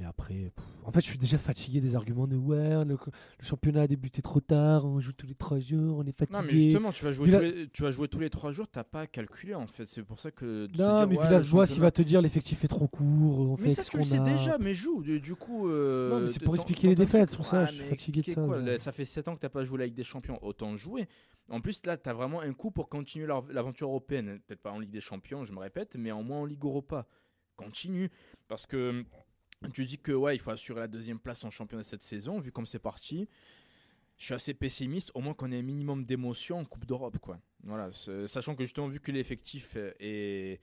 Mais 0.00 0.06
après, 0.06 0.50
pff, 0.56 0.64
en 0.84 0.90
fait, 0.92 1.02
je 1.02 1.06
suis 1.10 1.18
déjà 1.18 1.36
fatigué 1.36 1.82
des 1.82 1.94
arguments 1.94 2.26
de 2.26 2.34
ouais, 2.34 2.84
le, 2.86 2.96
le 2.96 3.44
championnat 3.44 3.82
a 3.82 3.86
débuté 3.86 4.22
trop 4.22 4.40
tard, 4.40 4.86
on 4.86 4.98
joue 4.98 5.12
tous 5.12 5.26
les 5.26 5.34
trois 5.34 5.60
jours, 5.60 5.98
on 5.98 6.04
est 6.06 6.16
fatigué. 6.18 6.38
Non, 6.38 6.42
mais 6.42 6.52
justement, 6.54 6.90
tu 6.90 7.04
vas 7.04 7.12
jouer, 7.12 7.26
Villa- 7.26 7.38
tous 7.38 7.44
les, 7.44 7.68
tu 7.68 7.82
vas 7.82 7.90
jouer 7.90 8.08
tous 8.08 8.18
les 8.18 8.30
trois 8.30 8.50
jours, 8.50 8.66
t'as 8.66 8.82
pas 8.82 9.02
à 9.02 9.06
calculer 9.06 9.54
en 9.54 9.66
fait. 9.66 9.84
C'est 9.84 10.02
pour 10.02 10.18
ça 10.18 10.30
que. 10.30 10.66
non, 10.78 11.06
mais 11.06 11.16
Villas-Boas, 11.16 11.66
il 11.74 11.80
va 11.82 11.90
te 11.90 12.00
dire 12.00 12.22
l'effectif 12.22 12.64
est 12.64 12.68
trop 12.68 12.88
court, 12.88 13.40
on 13.40 13.56
Mais 13.58 13.68
fait 13.68 13.74
ça, 13.74 13.82
ce 13.82 13.90
tu 13.90 13.98
le 13.98 14.04
sais 14.04 14.20
déjà, 14.20 14.56
mais 14.58 14.72
joue. 14.72 15.02
Du, 15.02 15.34
coup. 15.34 15.68
euh, 15.68 16.08
Non, 16.10 16.20
mais 16.22 16.28
c'est 16.28 16.40
pour 16.42 16.54
expliquer 16.54 16.88
les 16.88 16.94
défaites, 16.94 17.28
c'est 17.30 17.36
pour 17.36 17.44
ça, 17.44 17.66
je 17.66 17.74
suis 17.74 17.84
fatigué 17.84 18.22
de 18.22 18.26
ça, 18.30 18.42
quoi, 18.42 18.78
ça 18.78 18.92
fait 18.92 19.04
7 19.04 19.28
ans 19.28 19.34
que 19.34 19.40
t'as 19.40 19.50
pas 19.50 19.64
joué 19.64 19.78
la 19.80 19.84
Ligue 19.84 19.94
des 19.96 20.02
Champions, 20.04 20.38
autant 20.42 20.76
jouer. 20.76 21.06
En 21.50 21.60
plus, 21.60 21.84
là, 21.84 21.98
t'as 21.98 22.14
vraiment 22.14 22.40
un 22.40 22.52
coup 22.54 22.70
pour 22.70 22.88
continuer 22.88 23.26
l'aventure 23.26 23.88
européenne. 23.88 24.38
Peut-être 24.46 24.62
pas 24.62 24.70
en 24.70 24.78
Ligue 24.78 24.92
des 24.92 25.00
Champions, 25.00 25.44
je 25.44 25.52
me 25.52 25.58
répète, 25.58 25.96
mais 25.96 26.10
au 26.10 26.22
moins 26.22 26.38
en 26.40 26.44
Ligue 26.46 26.64
Europa. 26.64 27.06
Continue. 27.56 28.08
Parce 28.48 28.66
que 28.66 29.04
tu 29.72 29.84
dis 29.84 29.98
que 29.98 30.12
ouais, 30.12 30.36
il 30.36 30.38
faut 30.38 30.50
assurer 30.50 30.80
la 30.80 30.88
deuxième 30.88 31.18
place 31.18 31.44
en 31.44 31.50
championnat 31.50 31.84
cette 31.84 32.02
saison, 32.02 32.38
vu 32.38 32.50
comme 32.52 32.66
c'est 32.66 32.78
parti. 32.78 33.28
Je 34.16 34.24
suis 34.26 34.34
assez 34.34 34.54
pessimiste, 34.54 35.10
au 35.14 35.20
moins 35.20 35.32
qu'on 35.34 35.50
ait 35.50 35.58
un 35.58 35.62
minimum 35.62 36.04
d'émotion 36.04 36.58
en 36.58 36.64
Coupe 36.64 36.84
d'Europe, 36.84 37.18
quoi. 37.18 37.38
Voilà, 37.64 37.90
sachant 38.26 38.54
que 38.54 38.64
justement, 38.64 38.88
vu 38.88 39.00
que 39.00 39.12
l'effectif 39.12 39.76
est 39.98 40.60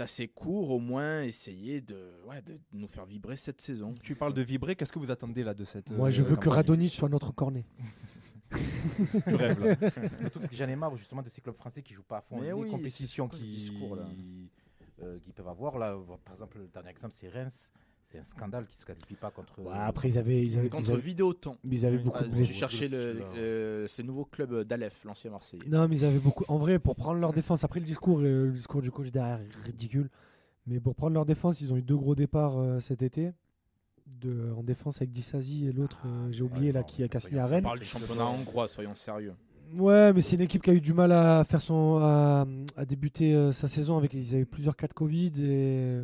assez 0.00 0.28
court, 0.28 0.70
au 0.70 0.78
moins 0.78 1.22
essayer 1.22 1.80
de, 1.80 2.12
ouais, 2.26 2.42
de 2.42 2.58
nous 2.72 2.86
faire 2.86 3.04
vibrer 3.04 3.36
cette 3.36 3.60
saison. 3.60 3.94
Tu 4.02 4.14
parles 4.14 4.34
de 4.34 4.42
vibrer. 4.42 4.74
Qu'est-ce 4.76 4.92
que 4.92 4.98
vous 4.98 5.10
attendez 5.10 5.44
là 5.44 5.54
de 5.54 5.64
cette 5.64 5.90
Moi, 5.90 6.08
euh, 6.08 6.10
je 6.10 6.22
veux 6.22 6.36
que 6.36 6.48
Radonic 6.48 6.92
soit 6.92 7.08
notre 7.08 7.32
cornet. 7.32 7.64
Tu 9.26 9.34
rêves 9.34 9.58
là. 9.64 9.74
Le 10.20 10.30
truc, 10.30 10.42
c'est 10.42 10.50
que 10.50 10.56
j'en 10.56 10.68
ai 10.68 10.76
marre 10.76 10.96
justement 10.96 11.22
de 11.22 11.28
ces 11.28 11.40
clubs 11.40 11.56
français 11.56 11.82
qui 11.82 11.94
jouent 11.94 12.04
pas 12.04 12.18
à 12.18 12.20
fond 12.20 12.40
les 12.40 12.52
oui, 12.52 12.68
compétitions 12.68 13.26
qui, 13.28 13.44
discours, 13.48 13.96
là? 13.96 14.06
euh, 15.02 15.18
qu'ils 15.20 15.32
peuvent 15.32 15.48
avoir. 15.48 15.78
Là, 15.78 15.96
par 16.24 16.34
exemple, 16.34 16.58
le 16.58 16.68
dernier 16.68 16.90
exemple, 16.90 17.14
c'est 17.18 17.28
Reims. 17.28 17.72
C'est 18.14 18.20
un 18.20 18.24
scandale 18.24 18.66
qui 18.68 18.78
se 18.78 18.86
qualifie 18.86 19.16
pas 19.16 19.32
contre. 19.32 19.58
Ouais, 19.60 19.72
après, 19.74 20.08
ils 20.08 20.18
avaient, 20.18 20.44
ils 20.46 20.56
avaient, 20.56 20.68
ils 20.68 20.70
Contre 20.70 20.92
avaient- 20.92 21.00
Vidéoton. 21.00 21.56
mais 21.64 21.74
ils 21.76 21.84
avaient 21.86 21.98
beaucoup 21.98 22.18
Ah, 22.20 22.28
de 22.28 22.28
blessés. 22.28 22.52
cherchais 22.52 22.86
le, 22.86 22.96
euh, 23.36 23.88
ces 23.88 24.04
nouveaux 24.04 24.24
clubs 24.24 24.62
d'Aleph, 24.62 25.02
l'ancien 25.04 25.32
Marseillais. 25.32 25.64
Non, 25.66 25.88
mais 25.88 25.96
ils 25.98 26.04
avaient 26.04 26.20
beaucoup. 26.20 26.44
En 26.46 26.58
vrai, 26.58 26.78
pour 26.78 26.94
prendre 26.94 27.18
leur 27.18 27.32
défense, 27.32 27.64
après 27.64 27.80
le 27.80 27.86
discours, 27.86 28.20
euh, 28.20 28.46
le 28.46 28.52
discours 28.52 28.82
du 28.82 28.92
coach 28.92 29.10
derrière 29.10 29.40
est 29.40 29.66
ridicule. 29.66 30.10
Mais 30.68 30.78
pour 30.78 30.94
prendre 30.94 31.14
leur 31.14 31.26
défense, 31.26 31.60
ils 31.60 31.72
ont 31.72 31.76
eu 31.76 31.82
deux 31.82 31.96
gros 31.96 32.14
départs 32.14 32.56
euh, 32.58 32.78
cet 32.78 33.02
été. 33.02 33.32
De, 34.06 34.52
en 34.56 34.62
défense 34.62 34.98
avec 34.98 35.10
Dissasi 35.12 35.66
et 35.66 35.72
l'autre, 35.72 36.02
euh, 36.06 36.28
j'ai 36.30 36.42
oublié, 36.44 36.66
ouais, 36.68 36.72
là, 36.72 36.80
non, 36.80 36.86
qui 36.86 37.02
a 37.02 37.08
cassé 37.08 37.30
soyons 37.30 37.42
à 37.42 37.46
On 37.46 37.50
Rennes. 37.50 37.64
parle 37.64 37.78
du 37.80 37.84
championnat 37.84 38.26
hongrois, 38.26 38.68
soyons 38.68 38.94
sérieux. 38.94 39.34
Ouais, 39.74 40.12
mais 40.12 40.20
c'est 40.20 40.36
une 40.36 40.42
équipe 40.42 40.62
qui 40.62 40.70
a 40.70 40.74
eu 40.74 40.80
du 40.80 40.92
mal 40.92 41.10
à 41.10 41.42
faire 41.42 41.60
son, 41.62 41.98
à, 42.00 42.46
à 42.76 42.84
débuter 42.84 43.34
euh, 43.34 43.50
sa 43.50 43.66
saison 43.66 43.96
avec. 43.96 44.12
Ils 44.14 44.34
avaient 44.36 44.44
plusieurs 44.44 44.76
cas 44.76 44.86
de 44.86 44.92
Covid 44.92 45.32
et 45.42 46.02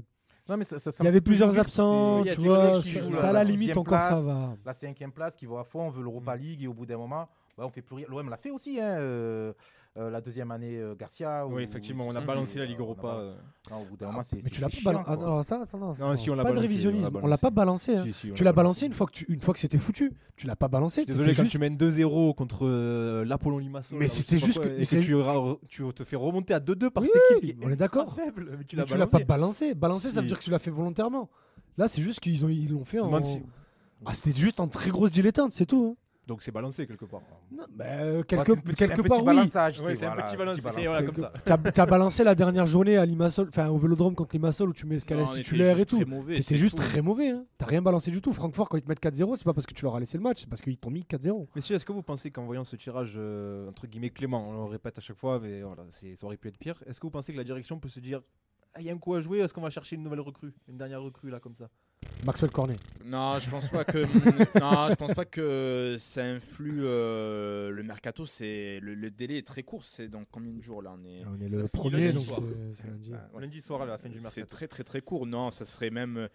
Non, 0.51 0.57
mais 0.57 0.65
ça, 0.65 0.81
ça- 0.81 0.91
ça 0.91 1.05
il 1.05 1.07
y 1.07 1.09
avait 1.09 1.21
plusieurs 1.21 1.57
absents. 1.61 2.23
a 2.23 2.35
Tu 2.35 2.41
vois, 2.41 2.83
ça, 3.15 3.29
à 3.29 3.33
la 3.33 3.45
limite 3.45 3.77
encore 3.77 4.03
ça 4.03 4.19
va. 4.21 4.57
La 4.67 4.73
cinquième 4.75 5.13
place 5.13 5.37
qui 5.37 5.47
va 5.47 5.61
à 5.61 5.65
fond, 5.65 5.83
on 5.83 5.91
veut 5.91 6.01
Mm. 6.01 6.05
l'Europa 6.05 6.35
League 6.37 6.63
et 6.65 6.67
au 6.67 6.75
bout 6.75 6.87
d'un 6.87 6.97
moment, 6.99 7.29
ouais, 7.57 7.65
on 7.65 7.71
fait 7.71 7.83
plus 7.83 7.95
rien. 7.95 8.07
L'OM 8.09 8.29
l'a 8.29 8.37
fait 8.37 8.51
aussi, 8.51 8.81
hein, 8.81 8.97
euh, 8.99 9.51
euh, 9.51 9.53
la 9.97 10.21
deuxième 10.21 10.51
année 10.53 10.77
euh, 10.79 10.95
Garcia. 10.95 11.47
Oui, 11.49 11.65
effectivement, 11.65 12.07
on 12.07 12.15
a 12.15 12.21
balancé 12.21 12.59
la 12.59 12.65
euh, 12.65 12.69
Ligue 12.69 12.79
Europa. 12.79 13.03
bal- 13.03 13.17
euh. 13.19 13.35
Non, 13.71 13.83
au 13.83 13.85
bout 13.87 13.97
d'un 13.97 14.07
moment, 14.07 14.23
c'est. 14.23 14.43
Mais 14.43 14.49
tu 14.51 14.61
l'as 14.61 14.69
pas 14.69 14.77
balancé. 14.85 15.05
quoi. 15.05 15.15
Alors 15.15 15.45
ça, 15.45 15.63
non, 15.79 15.93
Non, 15.99 16.17
si, 16.17 16.31
on 16.31 16.35
l'a 16.37 16.45
pas 16.45 16.53
de 16.53 16.59
révisionnisme. 16.61 17.19
On 17.23 17.27
l'a 17.27 17.37
pas 17.39 17.51
balancé. 17.51 17.97
hein. 17.97 18.05
Si, 18.05 18.13
si, 18.13 18.31
on 18.31 18.35
Tu 18.35 18.45
l'a 18.45 18.51
l'as 18.51 18.55
balancé 18.55 18.87
une 18.87 18.93
fois 18.93 19.07
que 19.07 19.13
tu, 19.13 19.27
une 19.29 19.41
fois 19.41 19.53
que 19.53 19.61
c'était 19.61 19.79
foutu. 19.79 20.13
Tu 20.37 20.47
l'as 20.47 20.55
pas 20.57 20.69
balancé. 20.69 21.05
Désolé, 21.05 21.35
quand 21.35 21.43
juste- 21.43 21.51
tu 21.53 21.59
mènes 21.59 21.77
2-0 21.77 22.35
contre 22.35 22.67
euh, 22.67 23.25
l'Apollon 23.25 23.59
Limassol. 23.59 23.99
Mais 23.99 24.07
c'était 24.09 24.39
juste 24.39 24.59
quoi, 24.59 24.69
que- 24.69 25.01
tu, 25.01 25.15
ra- 25.17 25.57
tu 25.69 25.83
te 25.93 26.05
fais 26.05 26.17
remonter 26.17 26.55
à 26.55 26.61
2-2 26.61 26.91
par 26.91 27.03
Oui, 27.03 27.11
cette 27.13 27.43
équipe 27.43 27.59
on 27.65 27.71
est 27.71 27.77
d'accord. 27.77 28.17
tu 28.69 28.77
l'as 28.77 29.07
pas 29.07 29.19
balancé. 29.25 29.75
balancé. 29.75 30.11
Ça 30.11 30.21
veut 30.21 30.27
dire 30.29 30.39
que 30.39 30.45
tu 30.45 30.51
l'as 30.51 30.59
fait 30.61 30.71
volontairement. 30.71 31.29
Là, 31.77 31.89
c'est 31.89 32.01
juste 32.03 32.21
qu'ils 32.21 32.45
ont, 32.45 32.49
ils 32.49 32.71
l'ont 32.71 32.85
fait 32.85 33.01
en. 33.01 33.11
Ah, 34.07 34.15
c'était 34.15 34.39
juste 34.39 34.61
en 34.61 34.69
très 34.69 34.91
grosse 34.91 35.11
dilettante, 35.11 35.53
c'est 35.53 35.67
tout. 35.67 35.97
hein. 35.99 36.07
Donc 36.31 36.43
c'est 36.45 36.53
balancé 36.53 36.87
quelque 36.87 37.07
part. 37.07 37.23
Non, 37.51 37.65
bah, 37.75 37.85
euh, 37.89 38.23
quelque 38.23 38.45
c'est 38.47 38.53
un 38.53 38.61
petit- 38.61 38.75
quelque 38.77 39.01
un 39.01 39.03
part, 39.03 39.19
oui. 39.19 39.25
balançage, 39.25 39.81
Ouais, 39.81 39.97
c'est 39.97 40.07
un 40.07 40.15
petit 40.15 40.37
balance, 40.37 40.61
voilà, 40.61 41.03
comme 41.03 41.17
ça. 41.17 41.33
Tu 41.75 41.81
as, 41.81 41.87
balancé 41.87 42.23
la 42.23 42.37
dernière 42.37 42.67
journée 42.69 42.97
à 42.97 43.05
Limassol, 43.05 43.49
enfin 43.49 43.69
au 43.69 43.77
Vélodrome 43.79 44.15
contre 44.15 44.37
Limassol 44.37 44.69
où 44.69 44.73
tu 44.73 44.87
mets 44.87 44.99
était 44.99 45.25
titulaire 45.25 45.77
et 45.77 45.85
tout. 45.85 45.99
c'est 46.41 46.57
juste 46.57 46.77
tout. 46.77 46.83
très 46.85 47.03
mauvais. 47.03 47.31
Hein. 47.31 47.45
T'as 47.59 47.67
rien 47.67 47.83
balancé 47.83 48.13
du 48.13 48.21
tout. 48.21 48.33
Francfort, 48.33 48.69
quand 48.69 48.77
ils 48.77 48.83
te 48.83 48.89
mettent 48.89 49.01
4-0, 49.03 49.35
c'est 49.39 49.43
pas 49.45 49.53
parce 49.53 49.67
que 49.67 49.75
tu 49.75 49.83
leur 49.85 49.97
as 49.97 49.99
laissé 49.99 50.19
le 50.19 50.23
match, 50.23 50.43
c'est 50.43 50.49
parce 50.49 50.63
qu'ils 50.63 50.79
t'ont 50.79 50.91
mis 50.91 51.03
4-0. 51.03 51.49
Messieurs, 51.57 51.75
est-ce 51.75 51.85
que 51.85 51.93
vous 51.93 52.05
pensez 52.05 52.31
qu'en 52.31 52.45
voyant 52.45 52.63
ce 52.63 52.77
tirage 52.77 53.15
euh, 53.17 53.69
entre 53.69 53.89
guillemets 53.89 54.11
clément, 54.11 54.49
on 54.51 54.67
le 54.67 54.71
répète 54.71 54.99
à 54.99 55.01
chaque 55.01 55.17
fois, 55.19 55.41
mais 55.41 55.63
voilà, 55.63 55.83
c'est- 55.91 56.15
ça 56.15 56.27
aurait 56.27 56.37
pu 56.37 56.47
être 56.47 56.59
pire, 56.59 56.81
est-ce 56.87 57.01
que 57.01 57.07
vous 57.09 57.11
pensez 57.11 57.33
que 57.33 57.39
la 57.39 57.45
direction 57.45 57.81
peut 57.81 57.89
se 57.89 57.99
dire 57.99 58.23
il 58.79 58.85
y 58.85 58.91
a 58.91 58.93
un 58.93 58.99
coup 58.99 59.15
à 59.15 59.21
jouer, 59.21 59.39
est-ce 59.39 59.53
qu'on 59.55 59.61
va 59.61 59.71
chercher 59.71 59.97
une 59.97 60.03
nouvelle 60.03 60.21
recrue? 60.21 60.53
Une 60.69 60.79
dernière 60.79 61.03
recrue 61.03 61.31
là 61.31 61.41
comme 61.41 61.55
ça 61.57 61.69
Maxwell 62.25 62.51
Cornet. 62.51 62.77
Non, 63.05 63.39
je 63.39 63.49
pense 63.51 63.69
pas 63.69 63.85
que 63.85 63.99
non, 64.61 64.89
je 64.91 64.95
pense 64.95 65.13
pas 65.15 65.25
que 65.25 65.97
ça 65.99 66.23
influe 66.25 66.83
euh, 66.85 67.71
le 67.71 67.83
mercato. 67.83 68.27
C'est 68.27 68.79
le, 68.81 68.95
le 68.95 69.11
délai 69.11 69.39
est 69.39 69.47
très 69.47 69.63
court. 69.63 69.85
C'est 69.85 70.09
dans 70.09 70.25
combien 70.31 70.53
de 70.53 70.61
jours 70.61 70.83
là 70.83 70.95
On 70.99 71.05
est, 71.05 71.25
On 71.27 71.41
est 71.41 71.49
ça 71.49 71.57
le 71.57 71.69
premier, 71.69 72.09
lundi 72.13 72.17
donc 72.17 72.25
soir. 72.27 72.41
euh, 72.43 72.73
c'est 72.75 72.87
lundi. 72.89 73.13
Ouais, 73.13 73.41
Lundi 73.41 73.61
soir 73.63 73.83
à 73.83 73.87
la 73.87 73.99
fin 73.99 74.09
du 74.09 74.19
C'est 74.19 74.25
mercato. 74.25 74.47
très 74.49 74.69
très 74.69 74.85
très 74.85 75.01
court. 75.01 75.27
Non, 75.27 75.51
ça 75.51 75.65
serait 75.65 75.91
même 75.91 76.17
euh, 76.19 76.29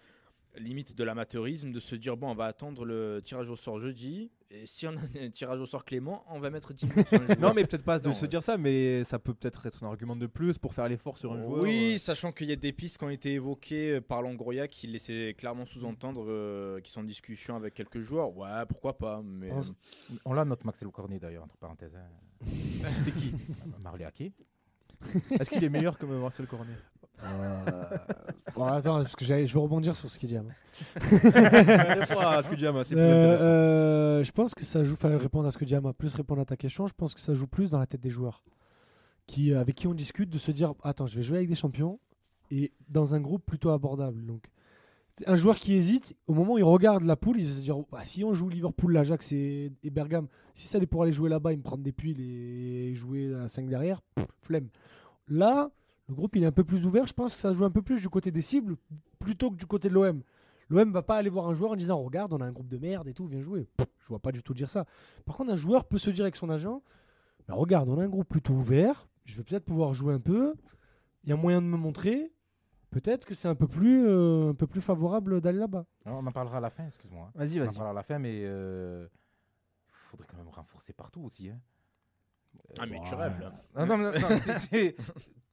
limite 0.58 0.94
de 0.96 1.04
l'amateurisme 1.04 1.70
de 1.72 1.80
se 1.80 1.94
dire 1.96 2.16
bon, 2.16 2.30
on 2.30 2.34
va 2.34 2.46
attendre 2.46 2.84
le 2.84 3.20
tirage 3.24 3.48
au 3.50 3.56
sort 3.56 3.78
jeudi. 3.78 4.30
Et 4.50 4.64
si 4.64 4.86
on 4.86 4.90
a 4.96 5.00
un 5.20 5.30
tirage 5.32 5.60
au 5.60 5.66
sort 5.66 5.84
Clément, 5.84 6.24
on 6.28 6.38
va 6.38 6.50
mettre 6.50 6.72
10 6.72 6.86
minutes 6.86 7.08
sur 7.08 7.20
un 7.20 7.26
joueur. 7.26 7.38
Non, 7.40 7.52
mais 7.54 7.64
peut-être 7.64 7.82
pas 7.84 7.98
de 7.98 8.08
Non, 8.08 8.14
se 8.14 8.22
ouais. 8.22 8.28
dire 8.28 8.42
ça, 8.42 8.56
mais 8.56 9.02
ça 9.04 9.18
peut 9.18 9.34
peut-être 9.34 9.66
être 9.66 9.82
un 9.84 9.88
argument 9.88 10.14
de 10.16 10.26
plus 10.26 10.56
pour 10.58 10.72
faire 10.72 10.88
l'effort 10.88 11.18
sur 11.18 11.32
un 11.32 11.42
joueur. 11.42 11.62
Oui, 11.62 11.98
sachant 11.98 12.30
qu'il 12.32 12.48
y 12.48 12.52
a 12.52 12.56
des 12.56 12.72
pistes 12.72 12.98
qui 12.98 13.04
ont 13.04 13.10
été 13.10 13.32
évoquées 13.34 13.96
euh, 13.96 14.00
par 14.00 14.22
Longoria 14.22 14.68
qui 14.68 14.86
laissaient 14.86 15.34
clairement 15.36 15.66
sous-entendre 15.66 16.24
euh, 16.28 16.80
qu'ils 16.80 16.92
sont 16.92 17.00
en 17.00 17.04
discussion 17.04 17.56
avec 17.56 17.74
quelques 17.74 18.00
joueurs. 18.00 18.36
Ouais, 18.36 18.64
pourquoi 18.68 18.96
pas. 18.96 19.20
Mais 19.24 19.50
On 19.52 19.60
s- 19.60 19.72
On 20.24 20.32
l'a 20.32 20.44
notre 20.44 20.64
Maxel 20.64 20.88
Cornet 20.88 21.18
d'ailleurs, 21.18 21.44
entre 21.44 21.56
parenthèses. 21.56 21.96
hein. 21.96 22.46
C'est 23.04 23.12
qui? 23.14 23.32
Marliaké. 23.82 24.32
Est-ce 25.38 25.50
qu'il 25.50 25.62
est 25.62 25.68
meilleur 25.68 25.98
que 25.98 26.06
Marcel 26.06 26.46
Cornet? 26.46 26.72
Euh, 26.72 26.76
bon, 28.54 28.64
attends, 28.64 29.02
parce 29.02 29.16
que 29.16 29.24
je 29.24 29.52
veux 29.52 29.60
rebondir 29.60 29.96
sur 29.96 30.10
ce 30.10 30.18
qu'il 30.18 30.28
dit. 30.28 30.36
hein. 30.36 30.44
Plus 30.98 32.06
Euh, 32.98 33.38
euh, 33.40 34.24
je 34.24 34.32
pense 34.32 34.54
que 34.54 34.64
ça 34.64 34.84
joue, 34.84 34.94
enfin 34.94 35.16
répondre 35.16 35.46
à 35.48 35.50
ce 35.50 35.58
que 35.58 35.64
Diama, 35.64 35.92
plus 35.92 36.14
répondre 36.14 36.42
à 36.42 36.44
ta 36.44 36.56
question, 36.56 36.86
je 36.86 36.94
pense 36.94 37.14
que 37.14 37.20
ça 37.20 37.34
joue 37.34 37.46
plus 37.46 37.70
dans 37.70 37.78
la 37.78 37.86
tête 37.86 38.00
des 38.00 38.10
joueurs 38.10 38.42
qui, 39.26 39.52
euh, 39.52 39.60
avec 39.60 39.74
qui 39.74 39.86
on 39.88 39.94
discute 39.94 40.30
de 40.30 40.38
se 40.38 40.50
dire 40.50 40.74
attends, 40.82 41.06
je 41.06 41.16
vais 41.16 41.22
jouer 41.22 41.38
avec 41.38 41.48
des 41.48 41.54
champions 41.54 41.98
et 42.50 42.72
dans 42.88 43.14
un 43.14 43.20
groupe 43.20 43.44
plutôt 43.44 43.70
abordable. 43.70 44.24
Donc, 44.24 44.46
un 45.26 45.34
joueur 45.34 45.56
qui 45.56 45.72
hésite, 45.72 46.14
au 46.26 46.34
moment 46.34 46.54
où 46.54 46.58
il 46.58 46.64
regarde 46.64 47.02
la 47.02 47.16
poule, 47.16 47.40
il 47.40 47.46
va 47.46 47.52
se 47.52 47.62
dire 47.62 47.76
Ah, 47.92 48.04
si 48.04 48.22
on 48.22 48.34
joue 48.34 48.48
Liverpool, 48.50 48.92
l'Ajax 48.92 49.32
et, 49.32 49.72
et 49.82 49.90
Bergame, 49.90 50.28
si 50.54 50.66
ça 50.68 50.76
allait 50.76 50.86
pour 50.86 51.02
aller 51.02 51.12
jouer 51.12 51.30
là-bas 51.30 51.54
et 51.54 51.56
me 51.56 51.62
prendre 51.62 51.82
des 51.82 51.92
piles 51.92 52.20
et 52.20 52.94
jouer 52.94 53.34
à 53.34 53.48
5 53.48 53.66
derrière, 53.68 54.02
pff, 54.14 54.26
flemme. 54.42 54.68
Là, 55.28 55.70
le 56.08 56.14
groupe 56.14 56.36
il 56.36 56.42
est 56.42 56.46
un 56.46 56.52
peu 56.52 56.64
plus 56.64 56.84
ouvert, 56.86 57.06
je 57.06 57.12
pense 57.12 57.34
que 57.34 57.40
ça 57.40 57.52
joue 57.52 57.64
un 57.64 57.70
peu 57.70 57.82
plus 57.82 58.00
du 58.00 58.08
côté 58.08 58.30
des 58.30 58.42
cibles 58.42 58.76
plutôt 59.18 59.50
que 59.50 59.56
du 59.56 59.66
côté 59.66 59.88
de 59.88 59.94
l'OM. 59.94 60.22
L'OM 60.68 60.90
va 60.92 61.02
pas 61.02 61.16
aller 61.16 61.30
voir 61.30 61.48
un 61.48 61.54
joueur 61.54 61.72
en 61.72 61.76
disant 61.76 62.02
regarde 62.02 62.32
on 62.32 62.40
a 62.40 62.44
un 62.44 62.52
groupe 62.52 62.68
de 62.68 62.78
merde 62.78 63.06
et 63.08 63.14
tout 63.14 63.26
viens 63.26 63.40
jouer. 63.42 63.68
Je 63.78 64.08
vois 64.08 64.18
pas 64.20 64.32
du 64.32 64.42
tout 64.42 64.54
dire 64.54 64.70
ça. 64.70 64.84
Par 65.24 65.36
contre 65.36 65.52
un 65.52 65.56
joueur 65.56 65.84
peut 65.84 65.98
se 65.98 66.10
dire 66.10 66.24
avec 66.24 66.36
son 66.36 66.50
agent 66.50 66.82
Bah, 67.48 67.54
regarde 67.54 67.88
on 67.88 67.98
a 67.98 68.02
un 68.04 68.08
groupe 68.08 68.28
plutôt 68.28 68.54
ouvert, 68.54 69.08
je 69.24 69.36
vais 69.36 69.42
peut-être 69.44 69.64
pouvoir 69.64 69.94
jouer 69.94 70.14
un 70.14 70.20
peu. 70.20 70.54
Il 71.24 71.30
y 71.30 71.32
a 71.32 71.36
moyen 71.36 71.60
de 71.60 71.66
me 71.66 71.76
montrer. 71.76 72.32
Peut-être 72.90 73.26
que 73.26 73.34
c'est 73.34 73.48
un 73.48 73.56
peu 73.56 73.66
plus 73.66 74.06
euh, 74.06 74.50
un 74.50 74.54
peu 74.54 74.66
plus 74.68 74.80
favorable 74.80 75.40
d'aller 75.40 75.58
là-bas. 75.58 75.84
On 76.06 76.24
en 76.24 76.32
parlera 76.32 76.58
à 76.58 76.60
la 76.60 76.70
fin, 76.70 76.86
excuse-moi. 76.86 77.26
hein. 77.26 77.32
Vas-y, 77.34 77.58
On 77.60 77.64
en 77.64 77.66
vas-y. 77.66 77.74
parlera 77.74 77.90
à 77.90 77.94
la 77.94 78.02
fin, 78.04 78.18
mais 78.20 78.42
il 78.42 79.08
faudrait 80.10 80.26
quand 80.30 80.36
même 80.36 80.48
renforcer 80.48 80.92
partout 80.92 81.22
aussi. 81.22 81.50
hein. 81.50 81.58
ah 82.78 82.86
mais 82.86 83.00
tu 83.04 83.14
Ouais. 83.14 83.20
rêves 83.22 83.40
là. 83.40 83.52
Non, 83.76 83.86
non, 83.86 83.96
non, 83.98 84.12
non, 84.12 84.28
c'est- 84.70 84.96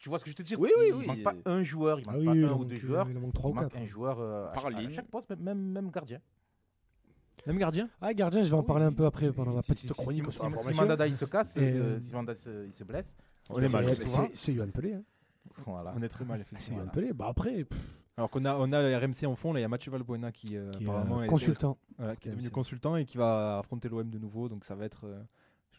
Tu 0.04 0.10
vois 0.10 0.20
ce 0.20 0.26
que 0.26 0.32
je 0.32 0.36
te 0.36 0.42
dis 0.42 0.54
Oui, 0.58 0.70
c'est- 0.76 0.80
oui, 0.82 0.88
Il 0.90 0.96
oui. 0.96 1.08
manque 1.08 1.24
pas 1.24 1.34
un 1.46 1.64
joueur, 1.64 1.98
il 1.98 2.06
Ah 2.10 2.12
manque 2.12 2.20
oui, 2.20 2.26
pas 2.28 2.36
il 2.36 2.44
un 2.44 2.52
ou 2.52 2.66
deux 2.66 2.76
joueurs. 2.76 3.08
il 3.10 3.18
en 3.18 3.22
manque 3.22 3.34
trois 3.34 3.52
ou 3.52 3.54
quatre. 3.54 3.78
un 3.78 3.86
joueur 3.86 4.20
euh, 4.20 4.48
à 4.50 4.52
Par 4.52 4.64
chaque- 4.64 4.74
à 4.76 4.82
ligne. 4.82 4.92
chaque 4.92 5.08
poste, 5.08 5.30
même- 5.30 5.40
même, 5.44 5.60
même 5.72 5.90
gardien. 5.92 6.20
Même 7.48 7.58
gardien? 7.58 7.90
Ah 8.02 8.14
gardien, 8.14 8.44
je 8.44 8.50
vais 8.50 8.56
en 8.56 8.60
Oui, 8.60 8.66
parler 8.66 8.84
un 8.84 8.90
oui. 8.90 8.96
peu 8.96 9.06
après 9.06 9.32
pendant 9.32 9.54
ma 9.54 9.62
Si- 9.62 9.68
petite 9.72 9.88
si- 9.92 9.96
si- 9.96 10.02
chronique 10.04 10.26
si- 10.26 10.32
sur 10.34 10.44
la 10.44 10.50
si- 10.50 10.56
Si 10.56 10.60
formation. 10.60 10.82
Mandanda 10.84 11.08
il 11.08 11.16
se 11.16 11.24
casse, 11.26 11.56
Et, 11.56 11.62
euh, 11.72 11.84
euh, 11.96 12.00
si 12.02 12.12
Mandanda 12.12 12.36
se- 12.36 12.66
il 12.66 12.74
se 12.74 12.84
blesse, 12.84 13.16
On 13.50 13.60
est 13.62 13.64
c'est- 13.66 13.72
mal. 13.72 13.86
c'est 13.86 13.96
C'est- 13.96 14.08
souvent. 14.08 14.28
c'est- 14.32 14.36
C'est 14.36 14.54
Yohan 14.54 14.68
Pelé. 14.72 14.94
hein. 14.96 15.04
Voilà. 15.66 15.94
On 15.98 16.02
est 16.02 16.10
très 16.10 16.26
mal, 16.26 16.40
C'est 16.40 16.54
effectivement. 16.56 16.80
Yohan 16.84 16.92
Pelé. 16.92 17.14
Bah 17.14 17.28
après, 17.30 17.64
pff, 17.64 17.80
Alors 18.18 18.30
qu'on 18.30 18.44
a, 18.46 18.56
on 18.58 18.72
a 18.74 18.82
le 18.82 18.96
RMC 18.98 19.26
en 19.26 19.36
fond, 19.36 19.54
là 19.54 19.60
il 19.60 19.64
y 19.64 19.66
a 19.66 19.70
Mathieu 19.70 19.90
Valbuena 19.92 20.32
qui, 20.34 20.56
euh, 20.58 20.70
qui 20.72 20.84
est, 20.84 20.88
apparemment 20.88 21.22
euh, 21.22 21.24
est- 21.24 21.28
consultant. 21.28 21.78
voilà, 21.98 22.16
qui 22.18 22.28
est 22.28 22.32
devenu 22.32 22.44
RMC. 22.48 22.52
consultant 22.54 22.96
et 22.98 23.06
qui 23.06 23.18
va 23.18 23.58
affronter 23.60 23.88
l'OM 23.90 24.08
de 24.10 24.20
nouveau, 24.20 24.50
donc 24.50 24.66
ça 24.66 24.76
va 24.76 24.84
être. 24.86 25.06
euh, 25.08 25.24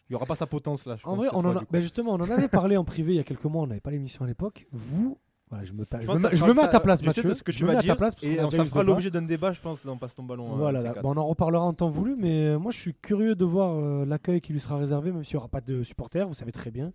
Il 0.09 0.13
n'y 0.13 0.15
aura 0.15 0.25
pas 0.25 0.35
sa 0.35 0.45
potence 0.45 0.85
là. 0.85 0.97
je 0.97 1.05
En 1.05 1.11
pense, 1.15 1.17
vrai, 1.17 1.29
on 1.33 1.43
en, 1.45 1.55
a, 1.57 1.63
ben 1.71 1.81
justement, 1.81 2.11
on 2.11 2.21
en 2.21 2.29
avait 2.29 2.47
parlé 2.47 2.77
en 2.77 2.83
privé 2.83 3.13
il 3.13 3.17
y 3.17 3.19
a 3.19 3.23
quelques 3.23 3.45
mois, 3.45 3.63
on 3.63 3.67
n'avait 3.67 3.81
pas 3.81 3.89
l'émission 3.91 4.23
à 4.23 4.27
l'époque. 4.27 4.67
Vous, 4.71 5.17
Voilà, 5.49 5.63
je 5.65 5.73
me, 5.73 5.83
Je 5.83 6.29
je 6.31 6.35
je 6.37 6.45
mets 6.51 6.59
à 6.61 6.67
ta 6.67 6.79
place, 6.79 6.99
je 7.03 7.09
sais 7.09 7.21
Mathieu. 7.21 7.33
ce 7.33 7.41
que 7.43 7.51
tu 7.51 7.57
je 7.59 7.65
me 7.65 7.71
mets 7.71 7.77
à 7.77 7.83
ta 7.83 7.95
place 7.95 8.13
parce 8.15 8.25
et 8.27 8.39
on 8.39 8.51
ça 8.51 8.65
fera 8.65 8.83
l'objet 8.83 9.09
d'un 9.09 9.21
débat, 9.23 9.51
je 9.51 9.59
pense, 9.61 9.83
dans 9.85 9.97
Passe 9.97 10.13
ton 10.15 10.23
ballon. 10.23 10.53
un 10.53 10.57
Voilà, 10.57 10.81
là, 10.83 10.93
bon, 11.01 11.13
on 11.13 11.17
en 11.17 11.25
reparlera 11.27 11.63
en 11.63 11.73
temps 11.73 11.89
voulu, 11.89 12.15
mais 12.15 12.49
euh, 12.49 12.59
moi 12.59 12.71
je 12.71 12.77
suis 12.77 12.93
curieux 12.93 13.35
de 13.35 13.45
voir 13.45 13.73
euh, 13.75 14.05
l'accueil 14.05 14.41
qui 14.41 14.53
lui 14.53 14.59
sera 14.59 14.77
réservé, 14.77 15.11
même 15.11 15.23
s'il 15.23 15.35
n'y 15.35 15.39
aura 15.39 15.47
pas 15.49 15.61
de 15.61 15.81
supporters, 15.83 16.27
vous 16.27 16.33
savez 16.35 16.51
très 16.51 16.69
bien 16.71 16.91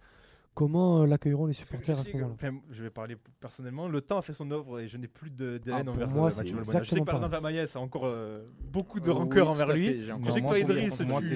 comment 0.53 1.03
euh, 1.03 1.07
l'accueilleront 1.07 1.47
les 1.47 1.53
supporters 1.53 1.95
je 1.95 2.01
à 2.01 2.05
ce 2.05 2.11
moment-là? 2.13 2.33
enfin, 2.35 2.51
je 2.71 2.83
vais 2.83 2.91
parler 2.91 3.17
personnellement. 3.41 3.87
Le 3.89 4.01
temps 4.01 4.19
a 4.19 4.23
fait 4.23 4.33
son 4.33 4.51
œuvre 4.51 4.81
et 4.81 4.89
je 4.89 4.97
n'ai 4.99 5.07
plus 5.07 5.31
de, 5.31 5.59
de 5.59 5.71
Ah, 5.73 5.79
haine 5.79 5.87
pour 5.87 5.95
envers 5.95 6.09
moi, 6.11 6.31
c'est 6.31 6.43
Mathieu. 6.43 6.59
Je 6.59 6.63
sais 6.65 6.77
exactement 6.79 7.05
que 7.05 7.07
par 7.07 7.17
exemple. 7.17 7.37
Amaïs 7.37 7.77
a 7.77 7.81
encore 7.81 8.03
euh, 8.07 8.43
beaucoup 8.71 8.99
de 9.01 9.09
Euh, 9.09 9.13
rancœur 9.13 9.47
oui, 9.47 9.53
envers 9.53 9.73
lui. 9.73 10.03
Je 10.03 10.07
sais 10.31 10.41
que 10.41 10.43
moi, 10.43 10.51
toi, 10.51 10.59
Idriss, 10.59 10.97
tu 10.99 11.05
Moi 11.07 11.21
je 11.23 11.27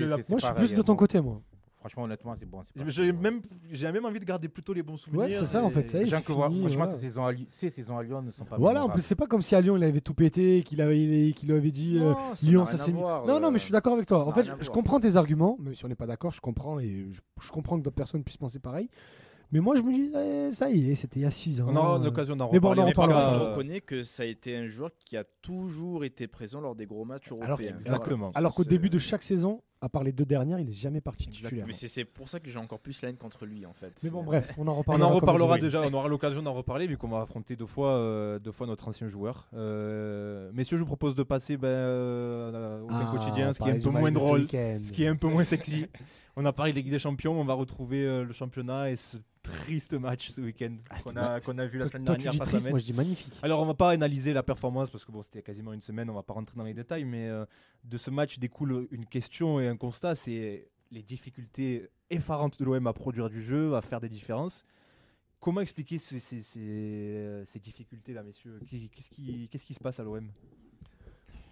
suis 0.44 0.54
plus 0.54 0.74
de 0.74 0.80
hein, 0.80 0.82
ton 0.82 0.92
moi. 0.94 0.98
côté, 0.98 1.20
moi. 1.20 1.40
Franchement, 1.84 2.04
honnêtement, 2.04 2.34
c'est 2.38 2.46
bon. 2.48 2.62
J'ai 2.86 3.12
même, 3.12 3.42
j'ai 3.70 3.92
même 3.92 4.06
envie 4.06 4.18
de 4.18 4.24
garder 4.24 4.48
plutôt 4.48 4.72
les 4.72 4.82
bons 4.82 4.96
souvenirs. 4.96 5.24
Ouais, 5.26 5.30
c'est 5.30 5.44
ça, 5.44 5.62
en 5.62 5.68
fait, 5.68 5.86
ça 5.86 5.98
y 5.98 6.00
est, 6.00 6.04
Sachant 6.06 6.16
c'est 6.16 6.24
que 6.24 6.32
fini, 6.32 6.60
franchement, 6.60 6.84
voilà. 6.84 6.90
ces 6.92 6.96
saisons 7.02 7.26
à 7.26 7.32
Lyon- 7.32 7.46
ces 7.50 7.68
saisons 7.68 7.98
à 7.98 8.02
Lyon 8.02 8.22
ne 8.22 8.30
sont 8.30 8.46
pas 8.46 8.56
Voilà, 8.56 8.80
en 8.80 8.84
mémorables. 8.84 8.92
plus, 8.94 9.02
c'est 9.06 9.14
pas 9.14 9.26
comme 9.26 9.42
si 9.42 9.54
à 9.54 9.60
Lyon 9.60 9.76
il 9.76 9.84
avait 9.84 10.00
tout 10.00 10.14
pété, 10.14 10.62
qu'il 10.62 10.80
avait, 10.80 10.98
il- 11.28 11.34
qu'il 11.34 11.50
lui 11.50 11.56
avait 11.58 11.70
dit 11.70 11.98
euh, 12.00 12.14
ça 12.34 12.46
Lyon, 12.46 12.64
ça 12.64 12.86
mis- 12.86 12.94
voir, 12.98 13.26
Non, 13.26 13.38
non, 13.38 13.50
mais 13.50 13.56
euh, 13.56 13.58
je 13.58 13.64
suis 13.64 13.72
d'accord 13.72 13.92
avec 13.92 14.06
toi. 14.06 14.20
ça 14.20 14.24
En 14.26 14.32
fait, 14.32 14.50
je 14.60 14.70
comprends 14.70 14.98
tes 14.98 15.16
arguments, 15.16 15.58
même 15.60 15.74
si 15.74 15.84
on 15.84 15.88
n'est 15.88 15.94
pas 15.94 16.06
d'accord, 16.06 16.32
je 16.32 16.40
comprends 16.40 16.80
et 16.80 17.06
je, 17.10 17.20
je 17.42 17.50
comprends 17.52 17.76
que 17.78 17.82
d'autres 17.82 17.94
personnes 17.96 18.24
puissent 18.24 18.38
penser 18.38 18.60
pareil. 18.60 18.88
Mais 19.52 19.60
moi, 19.60 19.76
je 19.76 19.82
me 19.82 19.92
dis, 19.92 20.10
eh, 20.16 20.50
ça 20.50 20.70
y 20.70 20.90
est, 20.90 20.94
c'était 20.94 21.20
il 21.20 21.24
y 21.24 21.26
a 21.26 21.30
6 21.30 21.60
ans. 21.60 21.66
On 21.68 21.76
aura 21.76 21.98
l'occasion 21.98 22.34
d'en 22.34 22.50
Mais 22.50 22.58
bon, 22.58 22.68
on 22.68 22.70
reparler. 22.70 22.80
en 22.82 22.84
mais 22.86 22.90
reparlera 22.92 23.24
pas- 23.24 23.30
je 23.44 23.50
reconnais 23.50 23.80
que 23.82 24.02
ça 24.02 24.22
a 24.22 24.26
été 24.26 24.56
un 24.56 24.66
joueur 24.66 24.90
qui 25.04 25.16
a 25.18 25.22
toujours 25.42 26.02
été 26.04 26.26
présent 26.26 26.60
lors 26.62 26.74
des 26.74 26.86
gros 26.86 27.04
matchs 27.04 27.30
Alors, 27.30 27.50
européens. 27.50 27.76
Exactement. 27.76 28.32
Alors 28.34 28.54
qu'au 28.54 28.64
début 28.64 28.88
de 28.90 28.98
chaque 28.98 29.22
saison, 29.22 29.62
à 29.84 29.88
part 29.90 30.02
les 30.02 30.12
deux 30.12 30.24
dernières, 30.24 30.58
il 30.58 30.70
est 30.70 30.72
jamais 30.72 31.02
parti 31.02 31.28
titulaire. 31.28 31.66
Mais 31.66 31.74
c'est 31.74 32.06
pour 32.06 32.30
ça 32.30 32.40
que 32.40 32.48
j'ai 32.48 32.58
encore 32.58 32.78
plus 32.78 33.02
la 33.02 33.10
haine 33.10 33.16
contre 33.18 33.44
lui 33.44 33.66
en 33.66 33.74
fait. 33.74 33.92
Mais 34.02 34.08
bon, 34.08 34.22
bref, 34.22 34.54
on 34.56 34.66
en 34.66 34.72
On 34.72 34.76
reparlera. 34.76 35.08
en 35.08 35.10
comme 35.10 35.20
reparlera 35.20 35.58
déjà, 35.58 35.82
on 35.82 35.92
aura 35.92 36.08
l'occasion 36.08 36.42
d'en 36.42 36.54
reparler 36.54 36.86
vu 36.86 36.96
qu'on 36.96 37.08
va 37.08 37.20
affronter 37.20 37.54
deux 37.54 37.66
fois, 37.66 37.90
euh, 37.90 38.38
deux 38.38 38.50
fois 38.50 38.66
notre 38.66 38.88
ancien 38.88 39.08
joueur. 39.08 39.46
Euh, 39.52 40.50
messieurs, 40.54 40.78
je 40.78 40.82
vous 40.82 40.86
propose 40.86 41.14
de 41.14 41.22
passer 41.22 41.58
ben, 41.58 41.68
euh, 41.68 42.80
au 42.80 42.86
Ah, 42.90 43.10
quotidien, 43.12 43.52
ce 43.52 43.62
qui 43.62 43.68
est 43.68 43.72
un 43.72 43.80
peu 43.80 43.90
moins 43.90 44.08
ce 44.10 44.14
drôle, 44.14 44.46
ce 44.48 44.90
qui 44.92 45.04
est 45.04 45.08
un 45.08 45.16
peu 45.16 45.28
moins 45.28 45.44
sexy. 45.44 45.86
on 46.36 46.44
a 46.44 46.52
parlé 46.52 46.72
de 46.72 46.78
Ligue 46.78 46.90
des 46.90 46.98
Champions, 46.98 47.40
on 47.40 47.44
va 47.44 47.54
retrouver 47.54 48.04
euh, 48.04 48.24
le 48.24 48.32
championnat 48.32 48.90
et 48.90 48.96
ce 48.96 49.18
triste 49.42 49.94
match 49.94 50.30
ce 50.30 50.40
week-end 50.40 50.74
Ah, 50.90 50.96
qu'on 51.40 51.58
a, 51.58 51.66
vu 51.66 51.78
la 51.78 51.86
semaine 51.88 52.04
toi, 52.04 52.16
tu 52.16 52.22
dernière 52.22 52.32
dis 52.32 52.38
face 52.38 52.48
à 52.48 52.50
triste, 52.50 52.64
Metz. 52.66 52.70
moi 52.72 52.80
je 52.80 52.84
dis 52.86 52.92
magnifique. 52.94 53.34
Alors 53.42 53.60
on 53.60 53.66
va 53.66 53.74
pas 53.74 53.90
analyser 53.90 54.32
la 54.32 54.42
performance 54.42 54.90
parce 54.90 55.04
que 55.04 55.12
bon 55.12 55.22
c'était 55.22 55.42
quasiment 55.42 55.72
une 55.72 55.82
semaine, 55.82 56.08
on 56.10 56.14
va 56.14 56.22
pas 56.22 56.32
rentrer 56.34 56.56
dans 56.56 56.64
les 56.64 56.74
détails, 56.74 57.04
mais 57.04 57.28
euh, 57.28 57.44
de 57.84 57.98
ce 57.98 58.10
match 58.10 58.38
découle 58.38 58.88
une 58.90 59.06
question 59.06 59.60
et 59.60 59.68
un 59.68 59.76
constat, 59.76 60.14
c'est 60.14 60.68
les 60.90 61.02
difficultés 61.02 61.88
effarantes 62.10 62.58
de 62.58 62.64
l'OM 62.64 62.86
à 62.86 62.92
produire 62.92 63.28
du 63.28 63.42
jeu, 63.42 63.74
à 63.76 63.82
faire 63.82 64.00
des 64.00 64.08
différences. 64.08 64.64
Comment 65.40 65.60
expliquer 65.60 65.98
ces, 65.98 66.20
ces- 66.20 66.40
ces- 66.40 66.60
euh, 66.60 67.44
ces 67.44 67.58
difficultés 67.60 68.14
là, 68.14 68.22
messieurs? 68.22 68.58
Qui- 68.66 68.88
Qu'est-ce 68.88 69.10
qui, 69.10 69.48
qu'est-ce 69.50 69.64
qui 69.66 69.74
se 69.74 69.80
passe 69.80 70.00
à 70.00 70.04
l'OM 70.04 70.30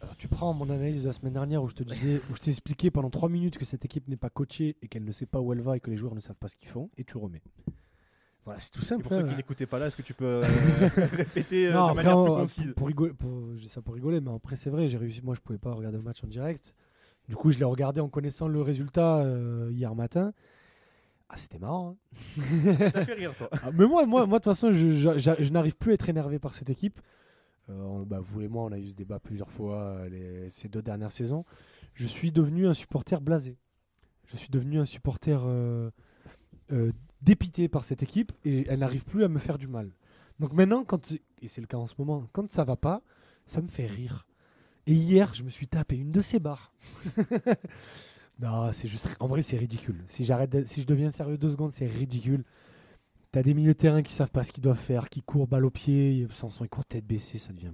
Alors, 0.02 0.16
tu 0.16 0.26
prends 0.28 0.52
mon 0.52 0.68
analyse 0.68 1.02
de 1.02 1.06
la 1.06 1.12
semaine 1.12 1.32
dernière 1.34 1.62
où 1.62 1.68
je 1.68 1.74
te 1.74 1.84
disais, 1.84 2.20
où 2.30 2.34
je 2.34 2.40
t'ai 2.40 2.50
expliqué 2.50 2.90
pendant 2.90 3.08
3 3.10 3.28
minutes 3.28 3.56
que 3.56 3.64
cette 3.64 3.84
équipe 3.84 4.08
n'est 4.08 4.16
pas 4.16 4.30
coachée 4.30 4.76
et 4.82 4.88
qu'elle 4.88 5.04
ne 5.04 5.12
sait 5.12 5.26
pas 5.26 5.40
où 5.40 5.52
elle 5.52 5.60
va 5.60 5.76
et 5.76 5.80
que 5.80 5.90
les 5.90 5.96
joueurs 5.96 6.14
ne 6.16 6.20
savent 6.20 6.36
pas 6.36 6.48
ce 6.48 6.56
qu'ils 6.56 6.68
font, 6.68 6.90
et 6.98 7.04
tu 7.04 7.16
remets. 7.18 7.42
Voilà, 8.44 8.58
c'est 8.58 8.72
tout 8.72 8.82
simple. 8.82 9.04
pour 9.04 9.12
ceux 9.12 9.20
hein. 9.24 9.28
qui 9.30 9.36
n'écoutaient 9.36 9.66
pas 9.66 9.78
là, 9.78 9.86
est-ce 9.86 9.94
que 9.96 10.02
tu 10.02 10.14
peux 10.14 10.24
euh, 10.24 10.42
répéter 11.12 11.68
euh, 11.68 11.72
Non, 11.72 11.86
de 11.86 11.90
après, 11.90 12.02
manière 12.02 12.22
plus 12.24 12.32
on- 12.32 12.36
concise 12.36 12.72
pour 12.74 12.86
rigoler, 12.88 13.12
pour- 13.12 13.44
ça 13.68 13.80
rigoler, 13.86 14.20
mais 14.20 14.32
après 14.34 14.56
c'est 14.56 14.70
vrai, 14.70 14.88
j'ai 14.88 14.98
réussi. 14.98 15.22
Moi, 15.22 15.36
je 15.36 15.40
pouvais 15.40 15.58
pas 15.60 15.72
regarder 15.72 15.98
le 15.98 16.02
match 16.02 16.24
en 16.24 16.26
direct. 16.26 16.74
Du 17.28 17.36
coup, 17.36 17.52
je 17.52 17.58
l'ai 17.60 17.64
regardé 17.64 18.00
en 18.00 18.08
connaissant 18.08 18.48
le 18.48 18.60
résultat 18.60 19.18
euh, 19.18 19.68
hier 19.70 19.94
matin. 19.94 20.32
Ah, 21.28 21.36
c'était 21.36 21.60
marrant. 21.60 21.96
hein. 22.36 22.40
T'as 22.92 23.04
fait 23.04 23.12
rire 23.14 23.32
toi. 23.36 23.48
Ah, 23.62 23.70
mais 23.72 23.86
moi, 23.86 24.04
moi, 24.06 24.26
moi, 24.26 24.40
de 24.40 24.42
toute 24.44 24.52
façon, 24.52 24.72
je, 24.72 24.90
je- 24.96 25.18
je- 25.18 25.42
je 25.44 25.50
n'arrive 25.52 25.76
plus 25.76 25.92
à 25.92 25.94
être 25.94 26.08
énervé 26.08 26.40
par 26.40 26.52
cette 26.54 26.68
équipe. 26.68 27.00
Euh, 27.70 27.80
on- 27.82 28.02
bah, 28.02 28.20
vous 28.20 28.40
et 28.40 28.48
moi, 28.48 28.64
on 28.64 28.72
a 28.72 28.78
eu 28.78 28.88
ce 28.88 28.94
débat 28.94 29.18
plusieurs 29.20 29.50
fois 29.50 29.78
euh, 29.78 30.46
ces 30.48 30.68
deux 30.68 30.82
dernières 30.82 31.12
saisons. 31.12 31.44
Je 31.94 32.06
suis 32.06 32.32
devenu 32.32 32.66
un 32.66 32.74
supporter 32.74 33.20
blasé. 33.20 33.56
Je 34.26 34.36
suis 34.36 34.50
devenu 34.50 34.78
un 34.78 34.84
supporter 34.84 35.42
euh, 35.46 35.90
dépité 37.20 37.68
par 37.68 37.84
cette 37.84 38.02
équipe 38.02 38.32
et 38.44 38.66
elle 38.68 38.80
n'arrive 38.80 39.04
plus 39.04 39.24
à 39.24 39.28
me 39.28 39.38
faire 39.38 39.58
du 39.58 39.68
mal. 39.68 39.92
Donc 40.40 40.52
maintenant, 40.52 40.84
quand 40.84 41.12
et 41.12 41.48
c'est 41.48 41.60
le 41.60 41.66
cas 41.66 41.76
en 41.76 41.86
ce 41.86 41.94
moment, 41.98 42.26
quand 42.32 42.50
ça 42.50 42.64
va 42.64 42.76
pas, 42.76 43.02
ça 43.46 43.60
me 43.60 43.68
fait 43.68 43.86
rire. 43.86 44.26
Et 44.86 44.94
hier, 44.94 45.32
je 45.34 45.42
me 45.42 45.50
suis 45.50 45.68
tapé 45.68 45.96
une 45.96 46.10
de 46.10 46.22
ces 46.22 46.40
barres. 46.40 46.72
non, 48.40 48.72
c'est 48.72 48.88
juste. 48.88 49.16
En 49.20 49.28
vrai, 49.28 49.42
c'est 49.42 49.56
ridicule. 49.56 50.02
Si 50.06 50.24
j'arrête, 50.24 50.66
si 50.66 50.82
je 50.82 50.86
deviens 50.86 51.10
sérieux 51.10 51.38
deux 51.38 51.50
secondes, 51.50 51.70
c'est 51.72 51.86
ridicule. 51.86 52.44
T'as 53.32 53.42
des 53.42 53.54
milieux 53.54 53.72
de 53.72 53.78
terrain 53.78 54.02
qui 54.02 54.12
savent 54.12 54.30
pas 54.30 54.44
ce 54.44 54.52
qu'ils 54.52 54.62
doivent 54.62 54.78
faire, 54.78 55.08
qui 55.08 55.22
courent 55.22 55.46
balle 55.46 55.64
au 55.64 55.70
pied, 55.70 56.26
Sanson 56.32 56.64
il 56.64 56.68
court 56.68 56.84
tête 56.84 57.06
baissée, 57.06 57.38
ça 57.38 57.52
devient 57.52 57.72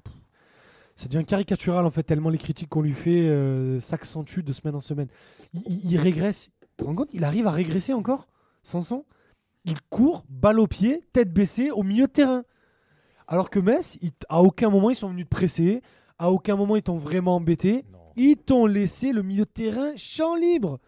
ça 0.94 1.06
devient 1.08 1.24
caricatural 1.24 1.84
en 1.86 1.90
fait 1.90 2.02
tellement 2.02 2.28
les 2.30 2.38
critiques 2.38 2.68
qu'on 2.68 2.82
lui 2.82 2.92
fait 2.92 3.28
euh, 3.28 3.78
s'accentuent 3.78 4.42
de 4.42 4.52
semaine 4.52 4.74
en 4.74 4.80
semaine. 4.80 5.06
Il, 5.54 5.62
il- 5.66 5.90
il 5.92 5.96
régresse. 5.96 6.50
Tu 6.60 6.68
te 6.78 6.84
rends 6.84 6.94
compte 6.94 7.10
Il 7.12 7.22
arrive 7.24 7.46
à 7.46 7.52
régresser 7.52 7.92
encore, 7.92 8.26
Sanson 8.64 9.04
Il 9.64 9.80
court 9.90 10.24
balle 10.28 10.58
au 10.58 10.66
pied, 10.66 11.02
tête 11.12 11.32
baissée 11.32 11.70
au 11.70 11.82
milieu 11.84 12.06
de 12.06 12.12
terrain. 12.12 12.42
Alors 13.28 13.48
que 13.50 13.58
Metz, 13.60 13.96
il 14.02 14.10
à 14.28 14.42
aucun 14.42 14.70
moment 14.70 14.90
ils 14.90 14.96
sont 14.96 15.10
venus 15.10 15.24
te 15.26 15.30
presser, 15.30 15.82
à 16.18 16.30
aucun 16.32 16.56
moment 16.56 16.74
ils 16.76 16.82
t'ont 16.82 16.98
vraiment 16.98 17.36
embêté. 17.36 17.84
Ils 18.16 18.36
t'ont 18.36 18.66
laissé 18.66 19.12
le 19.12 19.22
milieu 19.22 19.44
de 19.44 19.50
terrain 19.50 19.92
champ 19.96 20.34
libre. 20.34 20.80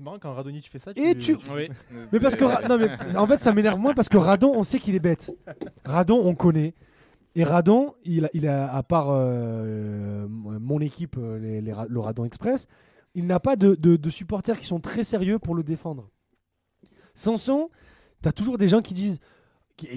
C'est 0.00 0.04
marrant 0.04 0.18
quand 0.18 0.32
Radonjic 0.32 0.66
fait 0.70 0.78
ça. 0.78 0.92
Et 0.96 1.14
tu- 1.14 1.36
Oui. 1.54 1.68
Mais 2.10 2.20
parce 2.20 2.34
que 2.34 2.44
Ra- 2.44 2.62
non 2.70 2.78
mais 2.78 2.88
en 3.16 3.26
fait 3.26 3.38
ça 3.38 3.52
m'énerve 3.52 3.78
moins 3.78 3.92
parce 3.92 4.08
que 4.08 4.16
Radon 4.16 4.50
on 4.56 4.62
sait 4.62 4.78
qu'il 4.78 4.94
est 4.94 4.98
bête. 5.00 5.30
Radon 5.84 6.22
on 6.24 6.34
connaît 6.34 6.72
et 7.34 7.44
Radon 7.44 7.92
il 8.06 8.24
a, 8.24 8.30
il 8.32 8.48
a 8.48 8.72
à 8.74 8.82
part 8.82 9.08
euh, 9.10 10.26
mon 10.30 10.80
équipe 10.80 11.16
euh, 11.18 11.38
les- 11.38 11.60
les 11.60 11.72
Ra- 11.74 11.84
le 11.86 12.00
Radon 12.00 12.24
Express 12.24 12.66
il 13.14 13.26
n'a 13.26 13.40
pas 13.40 13.56
de, 13.56 13.74
de- 13.74 13.96
de 13.96 14.08
supporters 14.10 14.58
qui 14.58 14.64
sont 14.64 14.80
très 14.80 15.04
sérieux 15.04 15.38
pour 15.38 15.54
le 15.54 15.62
défendre. 15.62 16.08
Sanson 17.14 17.68
t'as 18.22 18.32
toujours 18.32 18.56
des 18.56 18.68
gens 18.68 18.80
qui 18.80 18.94
disent 18.94 19.18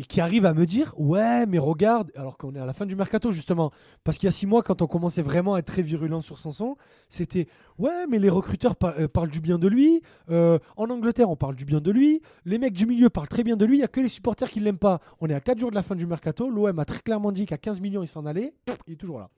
qui, 0.08 0.22
arrivent 0.22 0.46
à 0.46 0.54
me 0.54 0.66
dire 0.66 0.94
ouais 0.98 1.46
mais 1.46 1.60
regarde 1.60 2.12
alors 2.16 2.38
qu'on 2.38 2.56
est 2.56 2.60
à 2.60 2.66
la 2.66 2.74
fin 2.74 2.86
du 2.86 2.96
mercato 2.96 3.32
justement 3.32 3.72
parce 4.04 4.18
qu'il 4.18 4.28
y 4.28 4.30
a 4.30 4.32
six 4.32 4.48
mois 4.48 4.64
quand 4.64 4.82
on 4.82 4.88
commençait 4.88 5.22
vraiment 5.22 5.56
à 5.56 5.60
être 5.60 5.66
très 5.66 5.82
virulent 5.82 6.22
sur 6.22 6.38
Sanson 6.38 6.76
c'était 7.10 7.48
ouais 7.80 8.08
mais 8.10 8.20
les 8.20 8.30
recruteurs 8.30 8.76
euh, 8.84 9.08
parlent 9.08 9.30
du 9.30 9.42
bien 9.42 9.58
de 9.58 9.68
lui 9.68 10.02
euh, 10.30 10.60
en 10.78 10.90
Angleterre, 10.90 11.30
on 11.30 11.36
parle 11.36 11.56
du 11.56 11.66
bien 11.66 11.82
de 11.82 11.92
lui. 11.92 12.22
Les 12.46 12.58
mecs 12.58 12.74
du 12.74 12.86
milieu 12.86 13.10
parlent 13.10 13.28
très 13.28 13.44
bien 13.44 13.56
de 13.56 13.66
lui. 13.66 13.78
Il 13.78 13.80
n'y 13.80 13.86
a 13.86 13.88
que 13.88 14.02
les 14.02 14.10
supporters 14.10 14.50
qui 14.50 14.60
l'aiment 14.60 14.78
pas. 14.78 15.00
On 15.20 15.30
est 15.30 15.34
à 15.34 15.40
4 15.40 15.60
jours 15.60 15.70
de 15.70 15.76
la 15.76 15.84
fin 15.84 15.96
du 15.96 16.06
mercato. 16.06 16.50
L'OM 16.50 16.78
a 16.80 16.86
très 16.86 17.00
clairement 17.00 17.32
dit 17.32 17.46
qu'à 17.46 17.58
15 17.58 17.82
millions, 17.82 18.04
il 18.04 18.08
s'en 18.08 18.26
allait. 18.26 18.54
Il 18.88 18.94
est 18.94 18.98
toujours 18.98 19.20
là. 19.20 19.30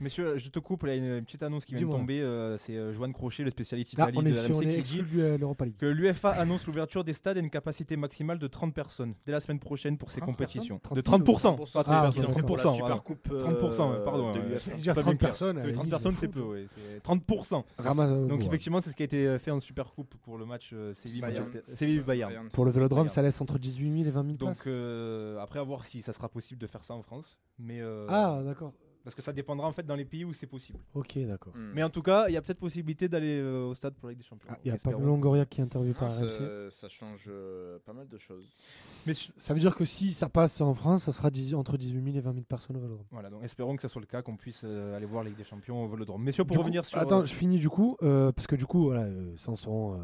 Messieurs, 0.00 0.36
je 0.38 0.48
te 0.50 0.58
coupe, 0.58 0.82
il 0.82 0.88
y 0.88 0.92
a 0.92 0.94
une, 0.96 1.04
une 1.18 1.24
petite 1.24 1.42
annonce 1.44 1.64
qui 1.64 1.74
vient 1.76 1.86
de 1.86 1.92
tomber. 1.92 2.20
euh, 2.20 2.58
c'est 2.58 2.76
euh, 2.76 2.92
Joanne 2.92 3.12
Crochet, 3.12 3.44
le 3.44 3.50
spécialiste 3.50 3.96
Là, 3.96 4.04
Italie 4.10 4.18
on 4.18 4.22
de 4.22 4.28
est, 4.28 4.32
sur, 4.44 4.56
on 4.56 4.58
RMC, 4.58 4.82
qui 4.82 4.82
dit 4.82 5.02
de 5.02 5.22
euh, 5.22 5.38
l'Europa 5.38 5.64
League. 5.66 5.76
que 5.78 5.86
l'UFA 5.86 6.30
annonce 6.30 6.66
l'ouverture 6.66 7.04
des 7.04 7.12
stades 7.12 7.36
à 7.36 7.40
une 7.40 7.48
capacité 7.48 7.96
maximale 7.96 8.40
de 8.40 8.46
30 8.48 8.74
personnes 8.74 9.14
dès 9.24 9.30
la 9.30 9.38
semaine 9.40 9.60
prochaine 9.60 9.96
pour 9.96 10.10
ces 10.10 10.20
30 10.20 10.32
compétitions. 10.32 10.78
personnes 10.80 10.96
De 10.96 11.00
30 11.00 11.22
30%. 11.22 11.56
30%, 11.56 11.56
pas 11.56 11.66
c'est 11.84 11.90
Ah, 11.94 12.08
ce 12.10 12.16
qu'ils 12.18 12.26
ont 12.26 12.32
fait 12.32 12.42
pour 12.42 12.56
la 12.56 12.64
30%, 12.64 12.74
Super. 12.74 13.02
Coupe. 13.04 13.28
euh, 13.30 13.38
30%, 13.38 13.92
ouais, 13.92 14.04
pardon, 14.04 14.32
de 14.32 14.38
ouais. 14.40 14.44
l'UEFA. 14.48 14.70
Je 14.70 14.76
veux 14.76 14.82
dire 14.82 14.94
Ça 14.94 15.00
30 15.02 15.12
veut 15.12 15.18
dire. 15.18 15.28
personnes. 15.28 15.58
à 15.58 15.60
la 15.60 15.66
30 15.72 15.76
limite, 15.76 15.90
personnes, 15.90 16.12
c'est 16.14 16.28
peu, 16.28 16.40
ouais, 16.42 16.66
c'est 16.74 17.00
30%. 17.02 17.64
Ramasse- 17.78 18.26
Donc 18.28 18.44
effectivement, 18.44 18.80
c'est 18.80 18.90
ce 18.90 18.96
qui 18.96 19.02
a 19.02 19.06
été 19.06 19.38
fait 19.38 19.52
en 19.52 19.60
Super 19.60 19.92
Coupe 19.92 20.16
pour 20.22 20.38
le 20.38 20.44
match 20.44 20.70
euh, 20.72 20.92
Séville-Bayern. 20.94 22.48
Pour 22.52 22.64
le 22.64 22.72
Vélodrome, 22.72 23.08
ça 23.08 23.22
laisse 23.22 23.40
entre 23.40 23.58
18 23.60 23.90
000 23.96 24.08
et 24.08 24.10
20 24.10 24.22
000 24.24 24.36
Donc 24.38 24.48
places. 24.54 24.64
euh, 24.66 25.38
après, 25.38 25.60
à 25.60 25.62
voir 25.62 25.86
si 25.86 26.02
ça 26.02 26.12
sera 26.12 26.28
possible 26.28 26.60
de 26.60 26.66
faire 26.66 26.84
ça 26.84 26.94
en 26.94 27.02
France. 27.02 27.38
Mais 27.60 27.80
euh, 27.80 28.06
Ah, 28.08 28.40
d'accord. 28.44 28.72
Parce 29.04 29.14
que 29.14 29.22
ça 29.22 29.32
dépendra 29.32 29.68
en 29.68 29.72
fait 29.72 29.84
dans 29.84 29.94
les 29.94 30.04
pays 30.04 30.24
où 30.24 30.32
c'est 30.32 30.46
possible. 30.46 30.78
Ok, 30.94 31.18
d'accord. 31.26 31.54
Hmm. 31.54 31.72
Mais 31.74 31.82
en 31.82 31.90
tout 31.90 32.02
cas, 32.02 32.26
il 32.28 32.32
y 32.32 32.36
a 32.36 32.42
peut-être 32.42 32.58
possibilité 32.58 33.08
d'aller 33.08 33.38
euh, 33.38 33.66
au 33.66 33.74
stade 33.74 33.94
pour 33.94 34.08
la 34.08 34.12
Ligue 34.12 34.22
des 34.22 34.26
Champions. 34.26 34.48
Ah, 34.50 34.58
Il 34.64 34.68
y 34.68 34.70
a. 34.74 34.76
Pablo 34.78 35.06
Longoria 35.06 35.44
qui 35.46 35.60
est 35.60 35.64
interviewé 35.64 35.94
par 35.94 36.10
RMC. 36.10 36.70
ça, 36.70 36.88
change 36.88 37.26
euh, 37.28 37.78
pas 37.84 37.92
mal 37.92 38.08
de 38.08 38.18
choses. 38.18 38.50
Mais 39.06 39.12
Ça 39.14 39.54
veut 39.54 39.60
dire 39.60 39.74
que 39.74 39.84
si 39.84 40.12
ça 40.12 40.28
passe 40.28 40.60
en 40.60 40.74
France, 40.74 41.04
ça 41.04 41.12
sera 41.12 41.30
10 41.30 41.54
entre 41.54 41.76
18 41.76 42.02
000 42.04 42.16
et 42.16 42.20
20 42.20 42.32
000 42.32 42.44
personnes 42.44 42.76
au 42.76 42.80
Vélodrome. 42.80 43.06
Voilà, 43.10 43.30
donc 43.30 43.44
espérons 43.44 43.76
que 43.76 43.82
ça 43.82 43.88
soit 43.88 44.00
le 44.00 44.06
cas, 44.06 44.22
qu'on 44.22 44.36
puisse 44.36 44.62
euh, 44.64 44.96
aller 44.96 45.06
voir 45.06 45.22
la 45.22 45.30
Ligue 45.30 45.38
des 45.38 45.44
Champions 45.44 45.84
au 45.84 45.88
Vélodrome. 45.88 46.22
Messieurs, 46.22 46.44
pour 46.44 46.52
Du 46.52 46.58
coup- 46.58 46.62
revenir 46.62 46.84
sur. 46.84 46.98
Attends, 46.98 47.20
euh, 47.20 47.24
je 47.24 47.34
finis 47.34 47.58
du 47.58 47.68
coup, 47.68 47.96
euh, 48.02 48.32
parce 48.32 48.46
que 48.46 48.56
du 48.56 48.66
coup, 48.66 48.84
voilà, 48.84 49.02
euh, 49.02 49.34
euh, 49.36 49.96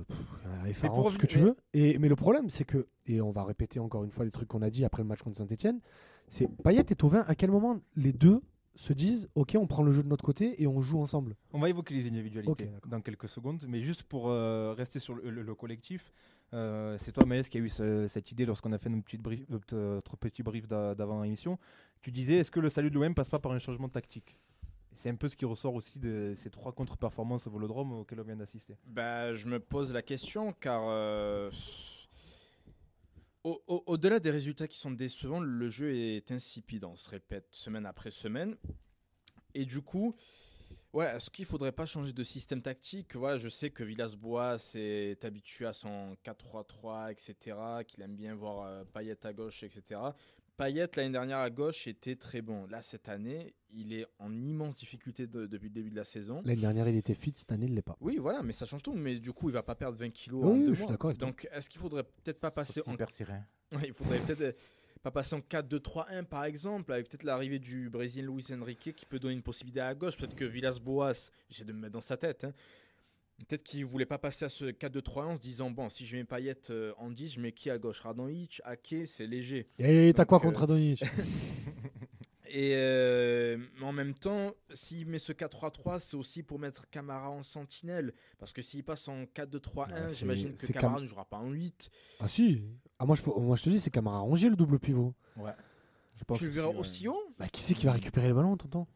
euh, 0.46 0.64
effarant, 0.66 1.03
pour 1.03 1.12
ce 1.12 1.18
que 1.18 1.26
tu 1.26 1.38
veux. 1.38 1.57
Et, 1.72 1.98
mais 1.98 2.09
le 2.09 2.16
problème, 2.16 2.51
c'est 2.51 2.64
que, 2.64 2.86
et 3.07 3.20
on 3.20 3.30
va 3.30 3.44
répéter 3.44 3.80
encore 3.80 4.05
une 4.05 4.11
fois 4.11 4.24
des 4.24 4.30
trucs 4.30 4.48
qu'on 4.48 4.62
a 4.62 4.70
dit 4.70 4.84
après 4.84 5.03
le 5.03 5.09
match 5.09 5.22
contre 5.22 5.38
Saint-Etienne, 5.38 5.80
c'est 6.28 6.48
Payet 6.62 6.84
et 6.88 6.94
Tovin, 6.94 7.24
à 7.26 7.34
quel 7.34 7.51
moment 7.51 7.80
les 7.96 8.12
deux 8.12 8.40
se 8.76 8.92
disent, 8.92 9.28
ok, 9.34 9.56
on 9.58 9.66
prend 9.66 9.82
le 9.82 9.92
jeu 9.92 10.02
de 10.02 10.08
notre 10.08 10.24
côté 10.24 10.62
et 10.62 10.66
on 10.66 10.80
joue 10.80 11.00
ensemble 11.00 11.36
On 11.52 11.58
va 11.58 11.68
évoquer 11.68 11.94
les 11.94 12.06
individualités 12.08 12.70
dans 12.86 13.00
quelques 13.00 13.28
secondes, 13.28 13.62
mais 13.68 13.80
juste 13.82 14.04
pour 14.04 14.28
euh, 14.30 14.72
rester 14.76 14.98
sur 14.98 15.14
le, 15.14 15.28
le- 15.30 15.42
le 15.42 15.54
collectif, 15.54 16.12
euh, 16.54 16.96
c'est 16.98 17.12
toi 17.12 17.24
Maës 17.26 17.48
qui 17.48 17.58
a 17.58 17.60
eu 17.60 17.68
ce- 17.68 18.06
cette 18.08 18.30
idée 18.32 18.46
lorsqu'on 18.46 18.72
a 18.72 18.78
fait 18.78 18.88
notre, 18.88 19.04
petite 19.04 19.22
brief, 19.22 19.48
notre, 19.48 19.76
euh, 19.76 20.00
petit 20.20 20.42
brief 20.42 20.66
d'a- 20.66 20.94
d'avant 20.94 21.22
l'émission. 21.22 21.58
Tu 22.02 22.10
disais, 22.10 22.36
est-ce 22.36 22.50
que 22.50 22.60
le 22.60 22.68
salut 22.70 22.90
de 22.90 22.94
l'OM 22.98 23.14
passe 23.14 23.28
pas 23.28 23.38
par 23.38 23.52
un 23.52 23.58
changement 23.58 23.88
tactique? 23.88 24.38
C'est 24.94 25.08
un 25.10 25.14
peu 25.14 25.28
ce 25.28 25.36
qui 25.36 25.44
ressort 25.44 25.74
aussi 25.74 25.98
de 25.98 26.34
ces 26.38 26.50
trois 26.50 26.72
contre-performances 26.72 27.46
au 27.46 27.50
Vélodrome 27.50 27.92
auxquelles 27.92 28.20
on 28.20 28.24
vient 28.24 28.36
d'assister. 28.36 28.76
Bah, 28.86 29.32
je 29.32 29.48
me 29.48 29.58
pose 29.60 29.92
la 29.92 30.02
question 30.02 30.52
car 30.52 30.82
euh, 30.88 31.50
Au- 33.43 33.62
au- 33.66 33.82
Au-delà 33.86 34.20
des 34.20 34.30
résultats 34.30 34.68
qui 34.68 34.78
sont 34.78 34.91
décevants, 34.91 35.41
le 35.41 35.68
jeu 35.68 35.95
est 35.95 36.30
insipide. 36.30 36.84
On 36.84 36.97
se 36.97 37.09
répète 37.09 37.47
semaine 37.51 37.86
après 37.86 38.11
semaine. 38.11 38.57
Et 39.55 39.64
du 39.64 39.80
coup, 39.80 40.14
ouais, 40.93 41.07
est-ce 41.16 41.30
qu'il 41.30 41.47
faudrait 41.47 41.72
pas 41.72 41.86
changer 41.86 42.12
de 42.12 42.22
système 42.22 42.61
tactique? 42.61 43.16
Voilà, 43.16 43.38
Je 43.38 43.49
sais 43.49 43.70
que 43.70 43.82
Villas-Boas 43.82 44.59
est 44.74 45.24
habitué 45.24 45.64
à 45.66 45.72
son 45.72 46.16
4-3-3, 46.22 47.11
etc. 47.12 47.57
Qu'il 47.88 48.03
aime 48.03 48.14
bien 48.14 48.34
voir 48.34 48.66
euh, 48.66 48.84
Payet 48.84 49.24
à 49.26 49.32
gauche, 49.32 49.62
etc. 49.62 50.01
Payet, 50.61 50.88
l'année 50.96 51.11
dernière 51.12 51.38
à 51.38 51.48
gauche, 51.48 51.86
était 51.86 52.16
très 52.16 52.42
bon. 52.42 52.66
Là, 52.66 52.82
cette 52.82 53.08
année, 53.08 53.54
il 53.72 53.94
est 53.94 54.04
en 54.18 54.30
immense 54.30 54.76
difficulté 54.76 55.26
de- 55.26 55.46
depuis 55.46 55.68
le 55.68 55.74
début 55.74 55.88
de 55.90 55.96
la 55.96 56.04
saison. 56.04 56.42
L'année 56.44 56.61
dernière, 56.61 56.86
il 56.86 56.96
était 56.96 57.14
fit, 57.14 57.32
cette 57.34 57.50
année, 57.50 57.64
il 57.64 57.74
l'est 57.74 57.80
pas. 57.80 57.96
Oui, 57.98 58.18
voilà, 58.18 58.42
mais 58.42 58.52
ça 58.52 58.66
change 58.66 58.82
tout. 58.82 58.92
Mais 58.92 59.14
du 59.16 59.32
coup, 59.32 59.48
il 59.48 59.52
va 59.52 59.62
pas 59.62 59.74
perdre 59.74 59.96
20 59.96 60.11
kilos 60.11 60.44
Oui, 60.44 60.50
en 60.50 60.54
oui, 60.56 60.66
deux 60.66 60.74
je 60.74 60.80
suis 60.82 60.86
d'accord. 60.86 61.14
Donc, 61.14 61.48
est-ce 61.50 61.70
qu'il 61.70 61.80
faudrait 61.80 62.04
peut-être 62.04 62.40
pas 62.40 62.50
passer 62.50 62.82
en. 62.86 62.94
Ouais, 63.72 63.84
il 63.86 63.92
faudrait 63.94 64.18
peut-être 64.18 64.40
euh, 64.42 64.52
pas 65.02 65.11
passer 65.12 65.34
en 65.34 65.38
4-2-3-1 65.40 66.24
par 66.24 66.44
exemple, 66.44 66.92
avec 66.92 67.08
peut-être 67.08 67.22
l'arrivée 67.22 67.58
du 67.61 67.88
Brésilien 67.88 68.30
Luis 68.30 68.44
Enrique 68.52 68.92
qui 68.94 69.06
peut 69.06 69.18
donner 69.18 69.34
une 69.34 69.42
possibilité 69.42 69.80
à 69.80 69.94
gauche. 69.94 70.18
Peut-être 70.18 70.34
que 70.34 70.44
Villas-Boas, 70.44 71.30
j'essaie 71.48 71.64
de 71.64 71.72
me 71.72 71.78
mettre 71.78 71.92
dans 71.94 72.00
sa 72.02 72.16
tête, 72.18 72.44
hein, 72.44 72.52
peut-être 73.45 73.62
qu'il 73.62 73.84
voulait 73.84 74.07
pas 74.07 74.18
passer 74.18 74.45
à 74.45 74.49
ce 74.49 74.66
4-2-3-1 74.66 75.24
en 75.24 75.36
se 75.36 75.41
disant 75.41 75.70
bon, 75.70 75.88
si 75.88 76.07
je 76.07 76.16
mets 76.16 76.24
Payet 76.24 76.57
euh, 76.70 76.93
en 76.99 77.11
10, 77.11 77.34
je 77.34 77.41
mets 77.41 77.53
qui 77.53 77.70
à 77.70 77.78
gauche? 77.78 78.01
Radonjic, 78.01 78.61
Ake, 78.64 78.95
c'est 79.07 79.26
léger. 79.26 79.68
Et 79.78 80.12
t'as 80.14 80.22
Donc, 80.22 80.28
quoi 80.28 80.38
euh, 80.38 80.43
contre 80.43 80.62
Adonic 80.64 81.03
Et 82.53 82.72
euh, 82.74 83.59
mais 83.78 83.86
en 83.86 83.93
même 83.93 84.12
temps, 84.12 84.53
s'il 84.74 85.07
met 85.07 85.20
ce 85.20 85.32
4-3-3, 85.32 86.01
c'est 86.01 86.16
aussi 86.16 86.43
pour 86.43 86.59
mettre 86.59 86.91
Camara 86.91 87.30
en 87.30 87.45
sentinelle. 87.45 88.12
Parce 88.41 88.53
que 88.53 88.61
s'il 88.61 88.82
passe 88.82 89.07
en 89.07 89.22
4-2-3-1, 89.22 89.86
Ah, 89.93 90.07
j'imagine 90.09 90.55
que 90.55 90.66
c'est 90.66 90.72
Camara 90.72 90.95
Cam- 90.95 91.03
ne 91.03 91.07
jouera 91.07 91.24
pas 91.26 91.36
en 91.36 91.51
8. 91.51 91.91
Ah 92.18 92.26
si 92.26 92.61
ah, 92.99 93.07
moi, 93.07 93.14
je, 93.14 93.22
peux- 93.22 93.30
moi 93.38 93.55
je 93.55 93.62
te 93.62 93.70
dis, 93.70 93.78
c'est 93.78 93.91
Camara 93.91 94.18
Rongier 94.18 94.51
le 94.51 94.57
double 94.57 94.80
pivot. 94.80 95.14
Je 96.16 96.24
pense 96.24 96.38
Tu 96.38 96.45
le 96.45 96.51
aussi, 96.51 96.57
verras 96.57 96.68
ouais. 96.70 96.78
aussi 96.78 97.09
haut? 97.09 97.22
Bah, 97.38 97.49
qui 97.49 97.62
c'est 97.62 97.74
qui 97.74 97.86
va 97.86 97.93
récupérer 97.93 98.26
les 98.26 98.34
ballons, 98.34 98.57
tonton? 98.57 98.86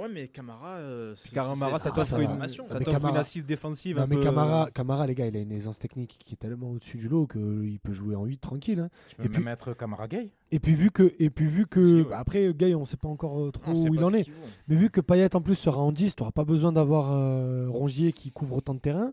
Ouais, 0.00 0.08
mais 0.08 0.28
Camara. 0.28 0.76
euh, 0.76 1.14
c'est- 1.16 1.32
Camara, 1.32 1.78
ça 1.78 1.90
c'est 1.90 1.94
t'offre 1.94 2.18
une, 2.20 2.30
une 2.30 3.16
assise 3.16 3.44
défensive. 3.46 3.96
Non, 3.96 4.02
un 4.02 4.06
mais 4.06 4.16
peu- 4.16 4.22
Camara, 4.22 4.70
Camara, 4.72 5.06
les 5.06 5.14
gars, 5.14 5.26
il 5.26 5.36
a 5.36 5.40
une 5.40 5.52
aisance 5.52 5.78
technique 5.78 6.18
qui 6.24 6.34
est 6.34 6.36
tellement 6.36 6.70
au-dessus 6.70 6.96
du 6.98 7.08
lot 7.08 7.26
qu'il 7.26 7.78
peut 7.82 7.92
jouer 7.92 8.14
en 8.14 8.24
8 8.24 8.38
tranquille. 8.38 8.80
hein. 8.80 8.90
Tu 9.08 9.16
peux 9.16 9.22
Et 9.22 9.24
même 9.28 9.32
puis- 9.34 9.44
mettre 9.44 9.74
Camara 9.74 10.08
Gay. 10.08 10.32
Et 10.50 10.58
puis 10.60 10.74
vu 10.74 10.90
que, 10.90 11.14
et 11.18 11.30
puis 11.30 11.46
vu 11.46 11.66
que 11.66 12.02
bah, 12.02 12.18
après 12.18 12.52
Gay, 12.54 12.74
on 12.74 12.84
sait 12.84 12.96
pas 12.96 13.08
encore 13.08 13.40
euh, 13.40 13.50
trop 13.50 13.70
On 13.72 13.88
où 13.88 13.94
il 13.94 14.04
en 14.04 14.12
est. 14.12 14.28
Mais 14.68 14.76
vu 14.76 14.90
que 14.90 15.00
Payet 15.00 15.34
en 15.34 15.40
plus 15.40 15.56
sera 15.56 15.80
en 15.80 15.92
10, 15.92 16.14
tu 16.16 16.22
n'auras 16.22 16.32
pas 16.32 16.44
besoin 16.44 16.72
d'avoir 16.72 17.12
euh, 17.12 17.66
Rongier 17.68 18.12
qui 18.12 18.30
couvre 18.30 18.56
autant 18.56 18.74
de 18.74 18.80
terrain. 18.80 19.12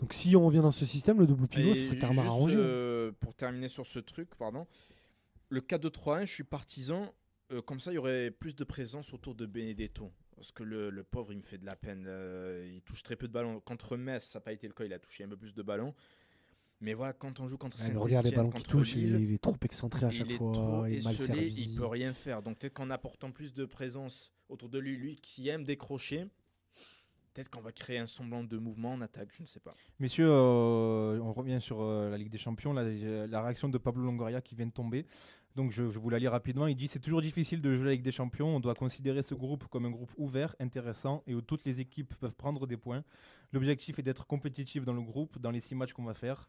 Donc 0.00 0.12
si 0.12 0.36
on 0.36 0.46
revient 0.46 0.60
dans 0.60 0.70
ce 0.70 0.84
système, 0.84 1.18
le 1.18 1.26
double 1.26 1.48
pivot, 1.48 1.74
c'est 1.74 1.98
Camara 1.98 2.28
Rongier. 2.30 2.56
euh, 2.60 3.10
pour 3.20 3.34
terminer 3.34 3.66
sur 3.66 3.84
ce 3.86 3.98
truc, 3.98 4.28
pardon, 4.38 4.66
le 5.48 5.60
4-2-3-1, 5.60 6.20
je 6.26 6.32
suis 6.32 6.44
partisan. 6.44 7.12
Euh, 7.52 7.62
comme 7.62 7.80
ça, 7.80 7.90
il 7.92 7.94
y 7.94 7.98
aurait 7.98 8.30
plus 8.30 8.54
de 8.56 8.64
présence 8.64 9.12
autour 9.12 9.34
de 9.34 9.46
Benedetto. 9.46 10.10
Parce 10.36 10.52
que 10.52 10.62
le, 10.62 10.90
le 10.90 11.02
pauvre, 11.02 11.32
il 11.32 11.38
me 11.38 11.42
fait 11.42 11.58
de 11.58 11.66
la 11.66 11.74
peine. 11.74 12.04
euh, 12.06 12.70
il 12.72 12.82
touche 12.82 13.02
très 13.02 13.16
peu 13.16 13.26
de 13.26 13.32
ballons. 13.32 13.58
Contre 13.60 13.96
Metz, 13.96 14.24
ça 14.24 14.38
n'a 14.38 14.42
pas 14.44 14.52
été 14.52 14.68
le 14.68 14.72
cas. 14.72 14.84
Il 14.84 14.92
a 14.92 14.98
touché 14.98 15.24
un 15.24 15.28
peu 15.28 15.36
plus 15.36 15.54
de 15.54 15.62
ballons. 15.62 15.94
Mais 16.80 16.94
voilà, 16.94 17.12
quand 17.12 17.40
on 17.40 17.48
joue 17.48 17.58
contre 17.58 17.76
saint 17.76 17.98
regarde 17.98 18.24
les 18.26 18.30
ballons 18.30 18.50
qu'il 18.50 18.64
touche, 18.64 18.94
il, 18.94 19.16
il 19.20 19.32
est 19.34 19.42
trop 19.42 19.56
excentré 19.62 20.06
à 20.06 20.12
chaque 20.12 20.28
il 20.28 20.34
est 20.34 20.38
fois, 20.38 20.52
trop 20.52 20.86
il 20.86 20.98
est 20.98 21.04
mal 21.04 21.16
servi. 21.16 21.48
il 21.50 21.74
peut 21.74 21.86
rien 21.86 22.12
faire. 22.12 22.40
Donc 22.40 22.58
peut-être 22.60 22.74
qu'en 22.74 22.90
apportant 22.90 23.32
plus 23.32 23.52
de 23.52 23.64
présence 23.64 24.30
autour 24.48 24.68
de 24.68 24.78
lui, 24.78 24.96
lui 24.96 25.16
qui 25.16 25.48
aime 25.48 25.64
décrocher, 25.64 26.28
peut-être 27.34 27.50
qu'on 27.50 27.60
va 27.60 27.72
créer 27.72 27.98
un 27.98 28.06
semblant 28.06 28.44
de 28.44 28.58
mouvement 28.58 28.92
en 28.92 29.00
attaque, 29.00 29.30
je 29.32 29.42
ne 29.42 29.48
sais 29.48 29.58
pas. 29.58 29.74
Messieurs, 29.98 30.28
euh, 30.28 31.18
on 31.20 31.32
revient 31.32 31.58
sur 31.60 31.80
euh, 31.80 32.10
la 32.10 32.16
Ligue 32.16 32.30
des 32.30 32.38
Champions, 32.38 32.72
la, 32.72 32.84
la 33.26 33.42
réaction 33.42 33.68
de 33.68 33.78
Pablo 33.78 34.04
Longoria 34.04 34.40
qui 34.40 34.54
vient 34.54 34.66
de 34.66 34.72
tomber. 34.72 35.04
Donc 35.58 35.72
je, 35.72 35.82
vous 35.82 36.08
la 36.08 36.20
lis 36.20 36.28
rapidement. 36.28 36.68
Il 36.68 36.76
dit 36.76 36.86
c'est 36.86 37.00
toujours 37.00 37.20
difficile 37.20 37.60
de 37.60 37.74
jouer 37.74 37.90
Ligue 37.90 38.02
des 38.02 38.12
Champions. 38.12 38.54
On 38.54 38.60
doit 38.60 38.76
considérer 38.76 39.22
ce 39.22 39.34
groupe 39.34 39.66
comme 39.66 39.86
un 39.86 39.90
groupe 39.90 40.12
ouvert, 40.16 40.54
intéressant 40.60 41.24
et 41.26 41.34
où 41.34 41.40
toutes 41.40 41.64
les 41.64 41.80
équipes 41.80 42.14
peuvent 42.14 42.36
prendre 42.36 42.64
des 42.68 42.76
points. 42.76 43.02
L'objectif 43.52 43.98
est 43.98 44.02
d'être 44.02 44.24
compétitif 44.24 44.84
dans 44.84 44.92
le 44.92 45.00
groupe, 45.00 45.36
dans 45.40 45.50
les 45.50 45.58
six 45.58 45.74
matchs 45.74 45.92
qu'on 45.92 46.04
va 46.04 46.14
faire. 46.14 46.48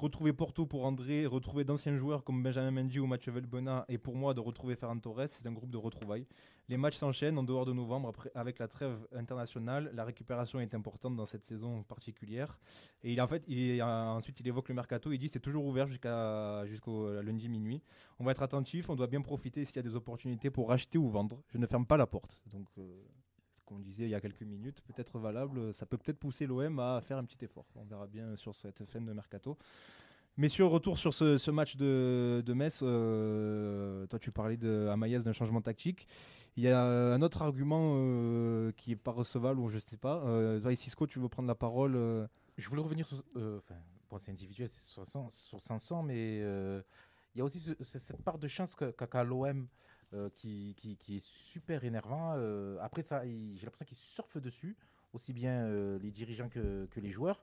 Retrouver 0.00 0.32
Porto 0.32 0.64
pour 0.64 0.86
André, 0.86 1.26
retrouver 1.26 1.62
d'anciens 1.62 1.94
joueurs 1.94 2.24
comme 2.24 2.42
Benjamin 2.42 2.70
Mendy 2.70 2.98
ou 3.00 3.06
Mathieu 3.06 3.32
Velbona 3.32 3.84
et 3.86 3.98
pour 3.98 4.16
moi 4.16 4.32
de 4.32 4.40
retrouver 4.40 4.74
Ferran 4.74 4.98
Torres, 4.98 5.28
c'est 5.28 5.46
un 5.46 5.52
groupe 5.52 5.68
de 5.68 5.76
retrouvailles. 5.76 6.26
Les 6.70 6.78
matchs 6.78 6.96
s'enchaînent 6.96 7.36
en 7.36 7.42
dehors 7.42 7.66
de 7.66 7.74
novembre 7.74 8.14
avec 8.34 8.58
la 8.60 8.66
trêve 8.66 8.96
internationale. 9.14 9.90
La 9.92 10.06
récupération 10.06 10.58
est 10.58 10.74
importante 10.74 11.16
dans 11.16 11.26
cette 11.26 11.44
saison 11.44 11.82
particulière. 11.82 12.58
Et 13.04 13.12
il, 13.12 13.20
en 13.20 13.28
fait, 13.28 13.44
il, 13.46 13.78
euh, 13.82 13.84
ensuite, 13.84 14.40
il 14.40 14.48
évoque 14.48 14.70
le 14.70 14.74
mercato. 14.74 15.12
Il 15.12 15.18
dit 15.18 15.28
c'est 15.28 15.38
toujours 15.38 15.66
ouvert 15.66 15.86
jusqu'au 15.86 16.08
euh, 16.08 17.22
lundi 17.22 17.50
minuit. 17.50 17.82
On 18.18 18.24
va 18.24 18.30
être 18.30 18.42
attentif. 18.42 18.88
On 18.88 18.96
doit 18.96 19.06
bien 19.06 19.20
profiter 19.20 19.66
s'il 19.66 19.76
y 19.76 19.80
a 19.80 19.82
des 19.82 19.96
opportunités 19.96 20.48
pour 20.48 20.72
acheter 20.72 20.96
ou 20.96 21.10
vendre. 21.10 21.42
Je 21.48 21.58
ne 21.58 21.66
ferme 21.66 21.84
pas 21.84 21.98
la 21.98 22.06
porte. 22.06 22.40
Donc, 22.54 22.68
euh, 22.78 23.02
qu'on 23.70 23.78
disait 23.78 24.04
il 24.04 24.10
y 24.10 24.14
a 24.14 24.20
quelques 24.20 24.42
minutes, 24.42 24.80
peut-être 24.82 25.18
valable. 25.18 25.72
Ça 25.72 25.86
peut 25.86 25.96
peut-être 25.96 26.18
pousser 26.18 26.46
l'OM 26.46 26.78
à 26.80 27.00
faire 27.00 27.18
un 27.18 27.24
petit 27.24 27.42
effort. 27.44 27.66
On 27.76 27.84
verra 27.84 28.06
bien 28.06 28.34
sur 28.36 28.54
cette 28.54 28.84
fin 28.84 29.00
de 29.00 29.12
mercato. 29.12 29.56
Messieurs, 30.36 30.64
retour 30.66 30.98
sur 30.98 31.12
ce, 31.14 31.50
match 31.50 31.76
de, 31.76 32.42
de 32.44 32.52
Metz. 32.52 32.80
Euh, 32.82 34.06
toi, 34.06 34.18
tu 34.18 34.32
parlais 34.32 34.56
de 34.56 34.88
Amaïs 34.90 35.22
d'un 35.22 35.32
changement 35.32 35.60
tactique. 35.60 36.06
Il 36.56 36.64
y 36.64 36.68
a 36.68 36.82
un 36.82 37.22
autre 37.22 37.42
argument 37.42 37.92
euh, 37.96 38.72
qui 38.76 38.92
est 38.92 38.96
pas 38.96 39.10
recevable 39.12 39.60
ou 39.60 39.68
je 39.68 39.78
sais 39.78 39.96
pas. 39.96 40.22
Euh, 40.24 40.60
toi, 40.60 40.74
Cisco, 40.74 41.06
tu 41.06 41.18
veux 41.20 41.28
prendre 41.28 41.48
la 41.48 41.54
parole 41.54 41.94
euh, 41.94 42.26
Je 42.58 42.68
voulais 42.68 42.82
revenir 42.82 43.06
sur. 43.06 43.18
Enfin, 43.36 43.76
bon, 44.08 44.18
c'est 44.18 44.30
individuel, 44.32 44.68
c'est 44.68 44.80
sur 44.92 45.04
500, 45.06 45.28
sur 45.30 45.60
500, 45.62 46.02
mais 46.02 46.38
il 46.38 47.38
y 47.38 47.40
a 47.40 47.44
aussi 47.44 47.58
ce- 47.60 47.72
ce- 47.84 47.98
cette 47.98 48.22
part 48.22 48.38
de 48.38 48.48
chance 48.48 48.74
qu'a 48.74 48.90
qu'a 48.92 49.22
l'OM 49.24 49.68
qui, 50.36 50.74
qui, 50.76 50.96
qui 50.96 51.16
est 51.16 51.24
super 51.24 51.84
énervant. 51.84 52.34
Euh, 52.36 52.76
après 52.80 53.02
ça, 53.02 53.22
j'ai 53.24 53.62
l'impression 53.64 53.84
qu'ils 53.86 53.96
surfent 53.96 54.38
dessus, 54.40 54.76
aussi 55.12 55.32
bien 55.32 55.64
euh, 55.64 55.98
les 56.02 56.10
dirigeants 56.10 56.48
que, 56.48 56.86
que 56.90 57.00
les 57.00 57.10
joueurs, 57.10 57.42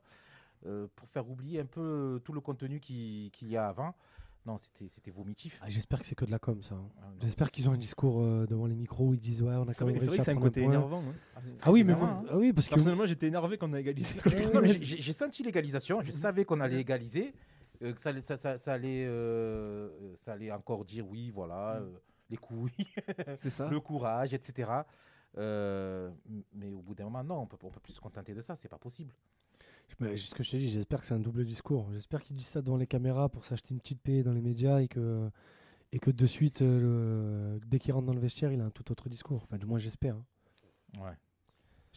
euh, 0.66 0.86
pour 0.96 1.08
faire 1.08 1.28
oublier 1.30 1.60
un 1.60 1.66
peu 1.66 1.80
euh, 1.80 2.18
tout 2.18 2.32
le 2.32 2.40
contenu 2.40 2.80
qui- 2.80 3.30
qu'il 3.32 3.48
y 3.48 3.56
a 3.56 3.68
avant. 3.68 3.94
Non, 4.46 4.56
c'était 4.56 4.88
c'était 4.88 5.10
vomitif. 5.10 5.58
Ah, 5.62 5.68
J'espère 5.68 6.00
que 6.00 6.06
c'est 6.06 6.14
que 6.14 6.24
de 6.24 6.30
la 6.30 6.38
com, 6.38 6.62
ça. 6.62 6.74
Ah, 7.02 7.04
J'espère 7.20 7.50
qu'ils 7.50 7.68
ont 7.68 7.72
un 7.72 7.76
discours 7.76 8.22
euh, 8.22 8.46
devant 8.46 8.66
les 8.66 8.74
micros 8.74 9.08
où 9.08 9.14
ils 9.14 9.20
disent 9.20 9.42
Ouais, 9.42 9.54
on 9.56 9.68
a 9.68 9.74
C'est 9.74 9.80
quand 9.80 9.86
même 9.86 9.96
vrai 9.96 10.06
réussi 10.06 10.30
à 10.30 10.32
un 10.32 10.36
côté 10.36 10.62
point. 10.62 10.72
énervant. 10.72 11.00
hein. 11.06 11.14
Ah, 11.36 11.40
Ah 11.64 11.72
oui, 11.72 11.84
mais 11.84 11.92
hein. 11.92 12.22
ah 12.30 12.36
oui, 12.38 12.52
parce 12.54 12.66
que 12.68 12.74
Personnellement, 12.74 13.04
j'étais 13.04 13.26
énervé 13.26 13.58
quand 13.58 13.68
on 13.68 13.74
a 13.74 13.80
égalisé. 13.80 14.14
J'ai 14.82 15.12
senti 15.12 15.42
l'égalisation, 15.42 16.00
je 16.02 16.12
savais 16.12 16.44
qu'on 16.46 16.60
allait 16.60 16.80
égaliser, 16.80 17.34
euh, 17.82 17.92
que 17.92 18.00
ça, 18.00 18.08
allait- 18.10 18.20
ça, 18.22 18.36
ça- 18.38 18.56
ça 18.56 18.72
allait, 18.72 19.04
euh, 19.06 19.88
euh, 19.90 20.14
ça 20.16 20.32
allait 20.32 20.50
encore 20.52 20.84
dire 20.84 21.06
oui, 21.06 21.30
voilà, 21.30 21.76
euh, 21.80 21.90
les 22.30 22.36
couilles, 22.36 22.70
ça. 23.50 23.68
le 23.68 23.80
courage, 23.80 24.34
etc. 24.34 24.86
Euh, 25.36 26.10
mais 26.54 26.72
au 26.72 26.80
bout 26.80 26.94
d'un 26.94 27.04
moment, 27.04 27.22
non, 27.24 27.40
on 27.42 27.46
peut, 27.46 27.56
on 27.62 27.70
peut 27.70 27.80
plus 27.80 27.92
se 27.92 28.00
contenter 28.00 28.34
de 28.34 28.42
ça, 28.42 28.56
c'est 28.56 28.68
pas 28.68 28.78
possible. 28.78 29.12
Mais 30.00 30.16
ce 30.16 30.34
que 30.34 30.42
je 30.42 30.50
te 30.50 30.56
dis, 30.56 30.68
j'espère 30.68 31.00
que 31.00 31.06
c'est 31.06 31.14
un 31.14 31.18
double 31.20 31.44
discours. 31.44 31.90
J'espère 31.92 32.22
qu'ils 32.22 32.36
disent 32.36 32.46
ça 32.48 32.60
devant 32.62 32.76
les 32.76 32.86
caméras 32.86 33.28
pour 33.28 33.44
s'acheter 33.46 33.72
une 33.74 33.80
petite 33.80 34.00
paix 34.02 34.22
dans 34.22 34.32
les 34.32 34.42
médias 34.42 34.80
et 34.80 34.88
que, 34.88 35.30
et 35.92 35.98
que 35.98 36.10
de 36.10 36.26
suite, 36.26 36.60
euh, 36.62 37.54
le- 37.58 37.60
dès 37.66 37.78
qu'il 37.78 37.92
rentre 37.94 38.06
dans 38.06 38.12
le 38.14 38.20
vestiaire, 38.20 38.52
il 38.52 38.60
a 38.60 38.64
un 38.64 38.70
tout 38.70 38.90
autre 38.92 39.08
discours. 39.08 39.42
Enfin, 39.44 39.56
du 39.56 39.64
moins, 39.66 39.78
j'espère. 39.78 40.16
hein. 40.16 40.24
Ouais. 41.00 41.12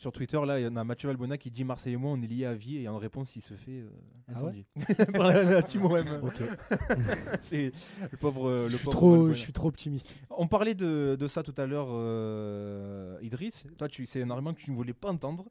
Sur 0.01 0.11
Twitter, 0.11 0.39
là, 0.47 0.59
il 0.59 0.63
y 0.63 0.67
en 0.67 0.75
a 0.77 0.83
Mathieu 0.83 1.09
Valbona 1.09 1.37
qui 1.37 1.51
dit 1.51 1.63
Marseille 1.63 1.93
et 1.93 1.95
moi, 1.95 2.09
on 2.11 2.19
est 2.23 2.25
liés 2.25 2.45
à 2.45 2.55
vie 2.55 2.79
et 2.79 2.87
en 2.87 2.97
réponse, 2.97 3.35
il 3.35 3.41
se 3.41 3.53
fait 3.53 3.81
euh, 3.81 3.89
Ah 4.27 4.31
incendier. 4.31 4.65
C'est 7.43 7.71
le 8.11 8.17
pauvre. 8.17 8.49
euh, 8.49 8.63
Le 8.63 8.69
je, 8.69 8.77
suis 8.77 8.85
pauvre 8.85 8.97
trop, 8.97 9.11
Valbuena. 9.11 9.33
je 9.33 9.39
suis 9.39 9.53
trop 9.53 9.67
optimiste. 9.67 10.15
On 10.31 10.47
parlait 10.47 10.73
de, 10.73 11.15
de 11.19 11.27
ça 11.27 11.43
tout 11.43 11.53
à 11.55 11.67
l'heure, 11.67 11.89
euh, 11.91 13.19
Idriss. 13.21 13.63
Toi, 13.77 13.87
tu, 13.89 14.07
c'est 14.07 14.23
un 14.23 14.31
argument 14.31 14.55
que 14.55 14.59
tu 14.61 14.71
ne 14.71 14.75
voulais 14.75 14.93
pas 14.93 15.11
entendre, 15.11 15.45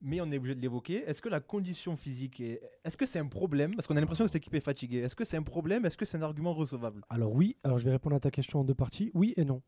mais 0.00 0.20
on 0.20 0.32
est 0.32 0.36
obligé 0.38 0.56
de 0.56 0.60
l'évoquer. 0.60 1.04
Est-ce 1.06 1.22
que 1.22 1.28
la 1.28 1.38
condition 1.38 1.94
physique 1.96 2.40
est. 2.40 2.60
Est-ce 2.84 2.96
que 2.96 3.06
c'est 3.06 3.20
un 3.20 3.28
problème? 3.28 3.76
Parce 3.76 3.86
qu'on 3.86 3.96
a 3.96 4.00
l'impression 4.00 4.24
que 4.24 4.30
cette 4.32 4.42
équipe 4.42 4.54
est 4.56 4.60
fatiguée. 4.60 4.98
Est-ce 4.98 5.14
que 5.14 5.24
c'est 5.24 5.36
un 5.36 5.44
problème? 5.44 5.86
Est-ce 5.86 5.96
que 5.96 6.04
c'est 6.04 6.18
un 6.18 6.22
argument 6.22 6.54
recevable? 6.54 7.02
Alors 7.08 7.32
oui, 7.32 7.56
alors 7.62 7.78
je 7.78 7.84
vais 7.84 7.92
répondre 7.92 8.16
à 8.16 8.20
ta 8.20 8.32
question 8.32 8.58
en 8.58 8.64
deux 8.64 8.74
parties. 8.74 9.12
Oui 9.14 9.32
et 9.36 9.44
non. 9.44 9.62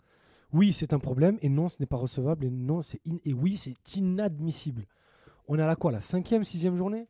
Oui, 0.55 0.73
c'est 0.73 0.93
un 0.95 0.99
problème 0.99 1.37
et 1.43 1.49
non, 1.49 1.69
ce 1.69 1.77
n'est 1.81 1.87
pas 1.87 1.97
recevable 1.97 2.45
et 2.47 2.51
non, 2.51 2.81
c'est 2.81 3.01
in- 3.07 3.19
et 3.25 3.35
oui, 3.35 3.57
c'est 3.57 3.75
inadmissible. 3.97 4.87
On 5.49 5.59
est 5.59 5.63
à 5.63 5.67
la 5.67 5.77
quoi, 5.77 5.93
la 5.93 6.01
cinquième, 6.01 6.45
sixième 6.45 6.77
journée? 6.77 7.09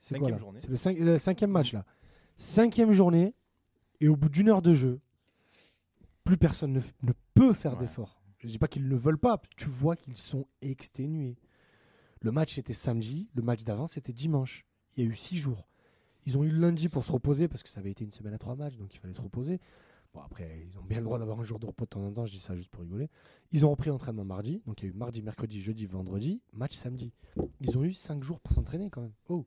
C'est 0.00 0.18
quoi 0.18 0.28
Cinquième 0.28 0.34
là? 0.36 0.40
journée. 0.40 0.60
C'est 0.60 0.92
le, 0.98 1.04
le 1.12 1.18
cinquième 1.18 1.50
match 1.50 1.72
là. 1.72 1.86
Cinquième 2.36 2.92
journée 2.92 3.34
et 4.00 4.08
au 4.08 4.16
bout 4.16 4.28
d'une 4.28 4.48
heure 4.48 4.60
de 4.62 4.74
jeu, 4.74 5.00
plus 6.24 6.36
personne 6.36 6.72
ne, 6.72 6.80
ne 7.02 7.12
peut 7.34 7.54
faire 7.54 7.72
Ouais. 7.74 7.80
d'efforts. 7.80 8.20
Je 8.38 8.48
dis 8.48 8.58
pas 8.58 8.68
qu'ils 8.68 8.86
ne 8.88 8.96
veulent 8.96 9.18
pas, 9.18 9.40
tu 9.56 9.66
vois 9.66 9.96
qu'ils 9.96 10.16
sont 10.18 10.46
exténués. 10.60 11.36
Le 12.22 12.30
match 12.32 12.58
était 12.58 12.74
samedi, 12.74 13.28
le 13.34 13.42
match 13.42 13.64
d'avant 13.64 13.86
c'était 13.86 14.12
dimanche. 14.12 14.66
Il 14.96 15.04
y 15.04 15.06
a 15.06 15.10
eu 15.10 15.14
six 15.16 15.38
jours. 15.38 15.68
Ils 16.26 16.36
ont 16.36 16.44
eu 16.44 16.50
le 16.50 16.58
lundi 16.58 16.88
pour 16.88 17.04
se 17.04 17.12
reposer 17.12 17.46
parce 17.48 17.62
que 17.62 17.68
ça 17.68 17.80
avait 17.80 17.90
été 17.92 18.04
une 18.04 18.12
semaine 18.12 18.34
à 18.34 18.38
trois 18.38 18.56
matchs, 18.56 18.76
donc 18.76 18.92
il 18.94 18.98
fallait 18.98 19.14
se 19.14 19.20
reposer. 19.20 19.60
Bon, 20.14 20.20
après, 20.22 20.66
ils 20.66 20.78
ont 20.78 20.82
bien 20.82 20.98
le 20.98 21.04
droit 21.04 21.18
d'avoir 21.18 21.38
un 21.38 21.44
jour 21.44 21.58
de 21.58 21.66
repos 21.66 21.84
de 21.84 21.90
temps 21.90 22.02
en 22.02 22.12
temps, 22.12 22.26
je 22.26 22.32
dis 22.32 22.38
ça 22.38 22.56
juste 22.56 22.70
pour 22.70 22.82
rigoler. 22.82 23.10
Ils 23.52 23.66
ont 23.66 23.70
repris 23.70 23.90
l'entraînement 23.90 24.24
mardi, 24.24 24.62
donc 24.66 24.80
il 24.82 24.86
y 24.86 24.88
a 24.88 24.90
eu 24.90 24.96
mardi, 24.96 25.22
mercredi, 25.22 25.60
jeudi, 25.60 25.86
vendredi, 25.86 26.40
match 26.52 26.74
samedi. 26.74 27.12
Ils 27.60 27.76
ont 27.76 27.84
eu 27.84 27.92
cinq 27.92 28.22
jours 28.22 28.40
pour 28.40 28.52
s'entraîner 28.52 28.90
quand 28.90 29.02
même. 29.02 29.12
Oh 29.28 29.44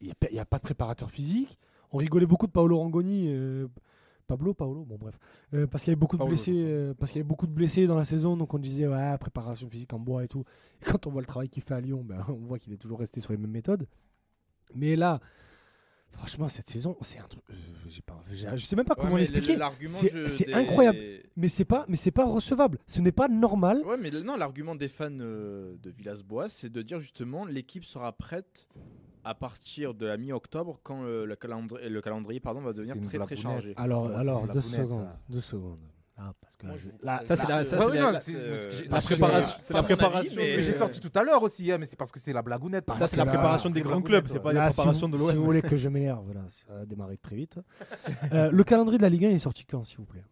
Il 0.00 0.12
n'y 0.32 0.38
a, 0.38 0.44
pas 0.44 0.58
de 0.58 0.62
préparateur 0.62 1.10
physique. 1.10 1.58
On 1.92 1.98
rigolait 1.98 2.26
beaucoup 2.26 2.46
de 2.46 2.52
Paolo 2.52 2.78
Rangoni. 2.78 3.28
euh, 3.28 3.68
Pablo, 4.28 4.52
Paolo, 4.52 4.84
bon 4.84 4.98
bref, 4.98 5.18
Euh, 5.54 5.66
parce 5.66 5.82
qu'il 5.82 5.90
y 5.90 5.92
avait 5.92 5.98
beaucoup 5.98 6.18
de 6.18 6.24
blessés, 6.24 6.52
euh, 6.54 6.92
parce 6.92 7.10
qu'il 7.10 7.18
y 7.18 7.22
avait 7.22 7.28
beaucoup 7.28 7.46
de 7.46 7.52
blessés 7.52 7.86
dans 7.86 7.96
la 7.96 8.04
saison, 8.04 8.36
donc 8.36 8.52
on 8.52 8.58
disait 8.58 8.86
ouais 8.86 9.16
préparation 9.18 9.66
physique 9.70 9.92
en 9.94 9.98
bois 9.98 10.22
et 10.22 10.28
tout. 10.28 10.44
Et 10.82 10.84
quand 10.84 11.06
on 11.06 11.10
voit 11.10 11.22
le 11.22 11.26
travail 11.26 11.48
qu'il 11.48 11.62
fait 11.62 11.72
à 11.74 11.80
Lyon, 11.80 12.04
ben, 12.04 12.18
on 12.28 12.46
voit 12.46 12.58
qu'il 12.58 12.74
est 12.74 12.76
toujours 12.76 12.98
resté 13.00 13.20
sur 13.20 13.32
les 13.32 13.38
mêmes 13.38 13.50
méthodes. 13.50 13.86
Mais 14.74 14.96
là, 14.96 15.20
franchement 16.12 16.48
cette 16.48 16.68
saison, 16.68 16.96
c'est 17.02 17.18
un 17.18 17.26
truc, 17.28 17.42
euh, 17.50 17.54
j'ai 17.88 18.02
pas, 18.02 18.22
j'ai- 18.32 18.48
je 18.56 18.64
sais 18.64 18.76
même 18.76 18.84
pas 18.84 18.94
Ouais, 18.98 19.04
comment 19.04 19.16
l'expliquer. 19.16 19.58
C'est- 19.86 20.46
des- 20.46 20.52
incroyable. 20.54 20.98
Mais 21.36 21.48
c'est 21.48 21.64
pas, 21.64 21.84
mais 21.88 21.96
c'est 21.96 22.10
pas 22.10 22.24
recevable. 22.26 22.78
Ce 22.86 23.00
n'est 23.00 23.12
pas 23.12 23.28
normal. 23.28 23.82
Ouais, 23.86 23.96
mais 23.96 24.10
non, 24.10 24.36
l'argument 24.36 24.74
des 24.74 24.88
fans 24.88 25.08
euh, 25.20 25.76
de 25.82 25.90
Villas-Boas, 25.90 26.48
c'est 26.48 26.70
de 26.70 26.82
dire 26.82 26.98
justement 27.00 27.44
l'équipe 27.44 27.84
sera 27.84 28.12
prête 28.12 28.66
à 29.24 29.34
partir 29.34 29.94
de 29.94 30.06
la 30.06 30.16
mi-octobre 30.16 30.80
quand 30.82 31.02
euh, 31.04 31.24
le, 31.26 31.36
calendrier, 31.36 31.88
le 31.88 32.00
calendrier 32.00 32.40
pardon, 32.40 32.60
va 32.62 32.72
devenir 32.72 32.98
très 33.00 33.18
très 33.18 33.36
chargé. 33.36 33.74
Alors, 33.76 34.10
alors, 34.16 34.48
deux 34.48 34.60
secondes, 34.60 35.02
ça. 35.02 35.20
deux 35.28 35.40
secondes. 35.40 35.78
Ah, 36.20 36.34
parce 36.40 36.56
que 36.56 36.66
Moi, 36.66 36.74
là, 36.74 36.80
je- 36.82 37.04
là- 37.06 37.22
Ça, 37.24 37.36
c'est 37.36 37.48
la, 37.48 37.62
ça, 37.64 37.70
c'est 37.70 37.76
préparation. 37.76 38.20
c'est- 38.32 38.38
la 38.42 38.90
C'est 40.20 40.46
ce 40.50 40.54
que 40.56 40.62
j'ai 40.62 40.72
sorti 40.72 40.98
tout 41.00 41.12
à 41.14 41.22
l'heure 41.22 41.42
aussi, 41.44 41.70
hein, 41.70 41.78
mais 41.78 41.86
c'est 41.86 41.94
parce 41.94 42.10
que 42.10 42.18
c'est 42.18 42.32
la 42.32 42.42
blagounette. 42.42 42.84
Ça, 42.88 42.94
parce 42.98 43.10
c'est 43.10 43.16
la 43.16 43.24
là- 43.24 43.30
préparation 43.30 43.70
des 43.70 43.82
grands 43.82 44.02
clubs, 44.02 44.26
c'est 44.26 44.40
pas 44.40 44.52
la 44.52 44.64
Là, 44.64 44.70
si 44.72 44.76
préparation 44.78 45.06
vous, 45.06 45.12
de 45.12 45.16
si 45.18 45.24
vous 45.26 45.32
l'OM. 45.36 45.44
voulez 45.44 45.62
que 45.62 45.76
je 45.76 45.88
m'énerve, 45.88 46.24
voilà, 46.24 46.48
ça 46.48 46.64
va 46.68 46.84
démarrer 46.86 47.18
très 47.18 47.36
vite. 47.36 47.60
Euh, 48.32 48.50
le 48.50 48.64
calendrier 48.64 48.98
de 48.98 49.02
la 49.04 49.08
Ligue 49.08 49.26
1 49.26 49.30
est 49.30 49.38
sorti 49.38 49.64
quand, 49.64 49.84
s'il 49.84 49.98
vous 49.98 50.06
plaît? 50.06 50.24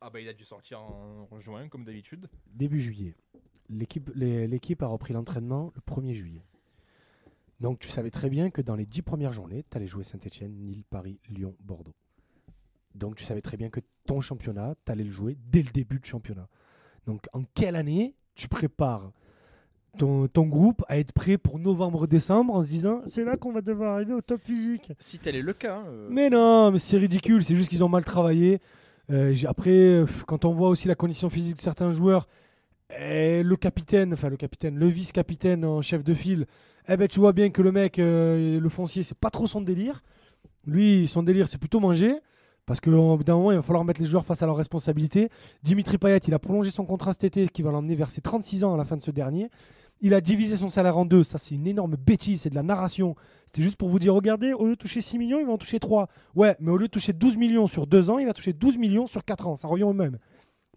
Ah 0.00 0.08
bah 0.08 0.20
il 0.20 0.28
a 0.28 0.32
dû 0.32 0.44
sortir 0.44 0.80
en 0.80 1.38
juin 1.40 1.68
comme 1.68 1.84
d'habitude. 1.84 2.28
Début 2.46 2.80
juillet. 2.80 3.14
L'équipe 3.68 4.10
les- 4.14 4.46
l'équipe 4.46 4.82
a 4.82 4.86
repris 4.86 5.12
l'entraînement 5.12 5.70
le 5.74 5.82
1er 5.82 6.14
juillet. 6.14 6.46
Donc 7.60 7.78
tu 7.80 7.88
savais 7.88 8.10
très 8.10 8.30
bien 8.30 8.48
que 8.50 8.62
dans 8.62 8.76
les 8.76 8.86
10 8.86 9.02
premières 9.02 9.32
journées, 9.34 9.64
tu 9.68 9.76
allais 9.76 9.88
jouer 9.88 10.04
Saint-Etienne, 10.04 10.52
Nîmes, 10.54 10.84
Paris, 10.88 11.18
Lyon, 11.28 11.54
Bordeaux. 11.60 11.94
Donc 12.94 13.16
tu 13.16 13.24
savais 13.24 13.42
très 13.42 13.56
bien 13.56 13.68
que 13.70 13.80
ton 14.08 14.20
championnat, 14.20 14.74
tu 14.84 14.90
allais 14.92 15.04
le 15.04 15.10
jouer 15.10 15.36
dès 15.50 15.62
le 15.62 15.70
début 15.70 16.00
de 16.00 16.04
championnat. 16.06 16.48
Donc 17.06 17.26
en 17.32 17.42
quelle 17.54 17.76
année 17.76 18.14
tu 18.34 18.48
prépares 18.48 19.12
ton, 19.98 20.28
ton 20.28 20.46
groupe 20.46 20.84
à 20.88 20.98
être 20.98 21.12
prêt 21.12 21.38
pour 21.38 21.58
novembre-décembre 21.58 22.54
en 22.54 22.62
se 22.62 22.68
disant 22.68 23.00
c'est 23.06 23.24
là 23.24 23.36
qu'on 23.36 23.52
va 23.52 23.60
devoir 23.60 23.94
arriver 23.94 24.14
au 24.14 24.20
top 24.20 24.40
physique 24.42 24.92
Si 24.98 25.18
tel 25.18 25.36
est 25.36 25.42
le 25.42 25.52
cas. 25.52 25.82
euh, 25.86 26.08
mais 26.10 26.30
non, 26.30 26.70
mais 26.70 26.78
c'est 26.78 26.96
ridicule. 26.98 27.44
C'est 27.44 27.54
juste 27.56 27.68
qu'ils 27.68 27.84
ont 27.84 27.88
mal 27.88 28.04
travaillé. 28.04 28.60
Euh, 29.10 29.34
après, 29.46 30.04
quand 30.26 30.44
on 30.44 30.50
voit 30.52 30.68
aussi 30.68 30.88
la 30.88 30.94
condition 30.94 31.28
physique 31.30 31.56
de 31.56 31.60
certains 31.60 31.90
joueurs, 31.90 32.28
eh, 32.98 33.42
le 33.42 33.56
capitaine, 33.56 34.12
enfin 34.14 34.28
le 34.30 34.36
capitaine, 34.36 34.76
le 34.78 34.86
vice-capitaine 34.88 35.64
en 35.64 35.82
chef 35.82 36.02
de 36.04 36.14
file, 36.14 36.46
eh 36.88 36.96
ben 36.96 37.08
tu 37.08 37.20
vois 37.20 37.32
bien 37.32 37.50
que 37.50 37.60
le 37.60 37.72
mec, 37.72 37.98
euh, 37.98 38.58
le 38.60 38.68
foncier, 38.68 39.02
c'est 39.02 39.18
pas 39.18 39.30
trop 39.30 39.46
son 39.46 39.60
délire. 39.60 40.02
Lui, 40.66 41.06
son 41.08 41.22
délire, 41.22 41.48
c'est 41.48 41.58
plutôt 41.58 41.80
manger. 41.80 42.14
Parce 42.68 42.80
qu'au 42.80 43.16
bout 43.16 43.24
d'un 43.24 43.36
moment, 43.36 43.50
il 43.50 43.56
va 43.56 43.62
falloir 43.62 43.82
mettre 43.82 44.02
les 44.02 44.06
joueurs 44.06 44.26
face 44.26 44.42
à 44.42 44.46
leurs 44.46 44.54
responsabilités. 44.54 45.30
Dimitri 45.62 45.96
Payet, 45.96 46.18
il 46.28 46.34
a 46.34 46.38
prolongé 46.38 46.70
son 46.70 46.84
contrat 46.84 47.14
cet 47.14 47.24
été, 47.24 47.48
qui 47.48 47.62
va 47.62 47.72
l'emmener 47.72 47.94
vers 47.94 48.10
ses 48.10 48.20
36 48.20 48.62
ans 48.62 48.74
à 48.74 48.76
la 48.76 48.84
fin 48.84 48.98
de 48.98 49.02
ce 49.02 49.10
dernier. 49.10 49.48
Il 50.02 50.12
a 50.12 50.20
divisé 50.20 50.54
son 50.54 50.68
salaire 50.68 50.98
en 50.98 51.06
deux. 51.06 51.24
Ça, 51.24 51.38
c'est 51.38 51.54
une 51.54 51.66
énorme 51.66 51.96
bêtise. 51.96 52.42
C'est 52.42 52.50
de 52.50 52.54
la 52.54 52.62
narration. 52.62 53.16
C'était 53.46 53.62
juste 53.62 53.76
pour 53.76 53.88
vous 53.88 53.98
dire 53.98 54.14
regardez, 54.14 54.52
au 54.52 54.66
lieu 54.66 54.72
de 54.72 54.74
toucher 54.74 55.00
6 55.00 55.16
millions, 55.16 55.40
il 55.40 55.46
va 55.46 55.52
en 55.52 55.56
toucher 55.56 55.80
3. 55.80 56.08
Ouais, 56.36 56.56
mais 56.60 56.70
au 56.70 56.76
lieu 56.76 56.88
de 56.88 56.92
toucher 56.92 57.14
12 57.14 57.38
millions 57.38 57.68
sur 57.68 57.86
2 57.86 58.10
ans, 58.10 58.18
il 58.18 58.26
va 58.26 58.34
toucher 58.34 58.52
12 58.52 58.76
millions 58.76 59.06
sur 59.06 59.24
4 59.24 59.48
ans. 59.48 59.56
Ça 59.56 59.66
revient 59.66 59.84
au 59.84 59.94
même. 59.94 60.18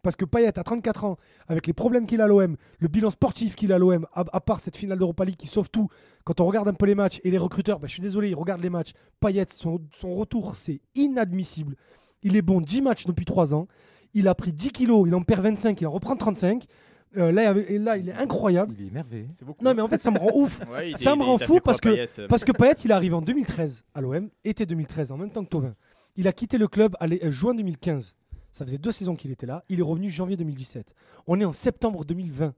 Parce 0.02 0.16
que 0.16 0.24
Payet, 0.24 0.58
à 0.58 0.64
34 0.64 1.04
ans, 1.04 1.18
avec 1.50 1.68
les 1.68 1.74
problèmes 1.74 2.06
qu'il 2.06 2.22
a 2.22 2.24
à 2.24 2.28
l'OM, 2.28 2.56
le 2.80 2.88
bilan 2.88 3.12
sportif 3.12 3.56
qu'il 3.56 3.74
a 3.74 3.76
à 3.76 3.80
l'OM, 3.80 4.08
à 4.14 4.40
part 4.40 4.62
cette 4.62 4.78
finale 4.78 4.98
d'Europa 4.98 5.26
League 5.26 5.36
qui 5.36 5.48
sauve 5.48 5.70
tout, 5.70 5.90
quand 6.24 6.40
on 6.42 6.46
regarde 6.46 6.68
un 6.68 6.74
peu 6.74 6.86
les 6.86 6.96
matchs 6.96 7.20
et 7.24 7.32
les 7.32 7.38
recruteurs, 7.38 7.80
bah, 7.80 7.88
je 7.88 7.94
suis 7.94 8.02
désolé, 8.02 8.30
ils 8.30 8.36
regardent 8.36 8.62
les 8.62 8.70
matchs. 8.70 8.92
Payet, 9.20 9.46
son, 9.52 9.80
son 9.94 10.14
retour, 10.14 10.56
c'est 10.56 10.82
inadmissible. 10.96 11.76
Il 12.24 12.36
est 12.36 12.42
bon 12.42 12.62
10 12.62 12.82
matchs 12.82 13.06
depuis 13.06 13.26
3 13.26 13.54
ans. 13.56 13.68
Il 14.14 14.28
a 14.28 14.36
pris 14.36 14.52
10 14.54 14.72
kilos, 14.72 15.08
il 15.08 15.16
en 15.16 15.22
perd 15.22 15.42
25, 15.44 15.80
il 15.82 15.88
en 15.88 15.92
reprend 15.92 16.16
35. 16.16 16.66
Euh, 17.18 17.32
là, 17.32 17.52
et 17.58 17.78
là, 17.78 17.98
il 17.98 18.08
est 18.10 18.14
incroyable. 18.14 18.74
Il 18.80 18.86
est 18.88 19.44
beaucoup. 19.44 19.64
Non, 19.66 19.74
mais 19.74 19.82
en 19.82 19.88
fait, 19.90 20.02
ça 20.02 20.12
me 20.12 20.18
rend 20.18 20.32
ouf. 20.34 20.60
ouais, 20.72 20.92
Ça 20.96 21.12
est- 21.12 21.16
me 21.16 21.24
rend 21.24 21.38
fou 21.38 21.54
quoi, 21.54 21.62
parce 21.62 21.82
que- 21.82 21.90
euh, 21.90 22.28
Parce 22.30 22.44
que 22.46 22.52
Payet, 22.54 22.76
il 22.86 22.92
arrive 22.92 23.14
en 23.16 23.22
2013 23.22 23.84
à 23.94 24.02
l'OM, 24.02 24.30
été 24.46 24.66
2013, 24.66 25.12
en 25.12 25.18
même 25.18 25.30
temps 25.30 25.44
que 25.44 25.50
Tovin. 25.50 25.76
Il 26.16 26.28
a 26.28 26.34
quitté 26.34 26.58
le 26.58 26.68
club 26.68 26.96
à 27.00 27.08
euh, 27.08 27.32
juin 27.32 27.54
2015. 27.54 28.16
Ça 28.54 28.66
faisait 28.66 28.78
deux 28.78 28.92
saisons 28.92 29.16
qu'il 29.16 29.32
était 29.32 29.46
là. 29.46 29.64
Il 29.70 29.80
est 29.80 29.84
revenu 29.84 30.10
janvier 30.10 30.38
2017. 30.38 30.94
On 31.28 31.40
est 31.40 31.46
en 31.46 31.54
septembre 31.54 32.06
2020. 32.06 32.54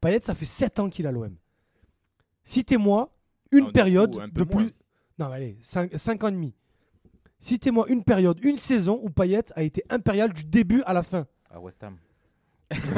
Payet, 0.00 0.20
ça 0.22 0.34
fait 0.34 0.44
7 0.44 0.78
ans 0.80 0.88
qu'il 0.88 1.04
est 1.06 1.08
à 1.08 1.12
l'OM. 1.12 1.34
Citez-moi 2.48 3.10
une 3.52 3.58
Non, 3.60 3.66
du 3.66 3.72
période 3.72 4.14
coup, 4.14 4.20
un 4.22 4.28
peu 4.30 4.46
de 4.46 4.54
moins. 4.54 4.64
plus. 4.64 4.74
Non, 5.18 5.28
mais 5.28 5.34
allez, 5.34 5.58
5, 5.60 6.24
ans 6.24 6.28
et 6.28 6.32
demi. 6.32 6.54
Citez-moi 7.38 7.84
une 7.90 8.02
période, 8.02 8.42
une 8.42 8.56
saison 8.56 8.98
où 9.02 9.10
Payet 9.10 9.52
a 9.54 9.62
été 9.62 9.82
impérial 9.90 10.32
du 10.32 10.44
début 10.44 10.82
à 10.86 10.94
la 10.94 11.02
fin. 11.02 11.26
À 11.50 11.60
West 11.60 11.84
Ham. 11.84 11.98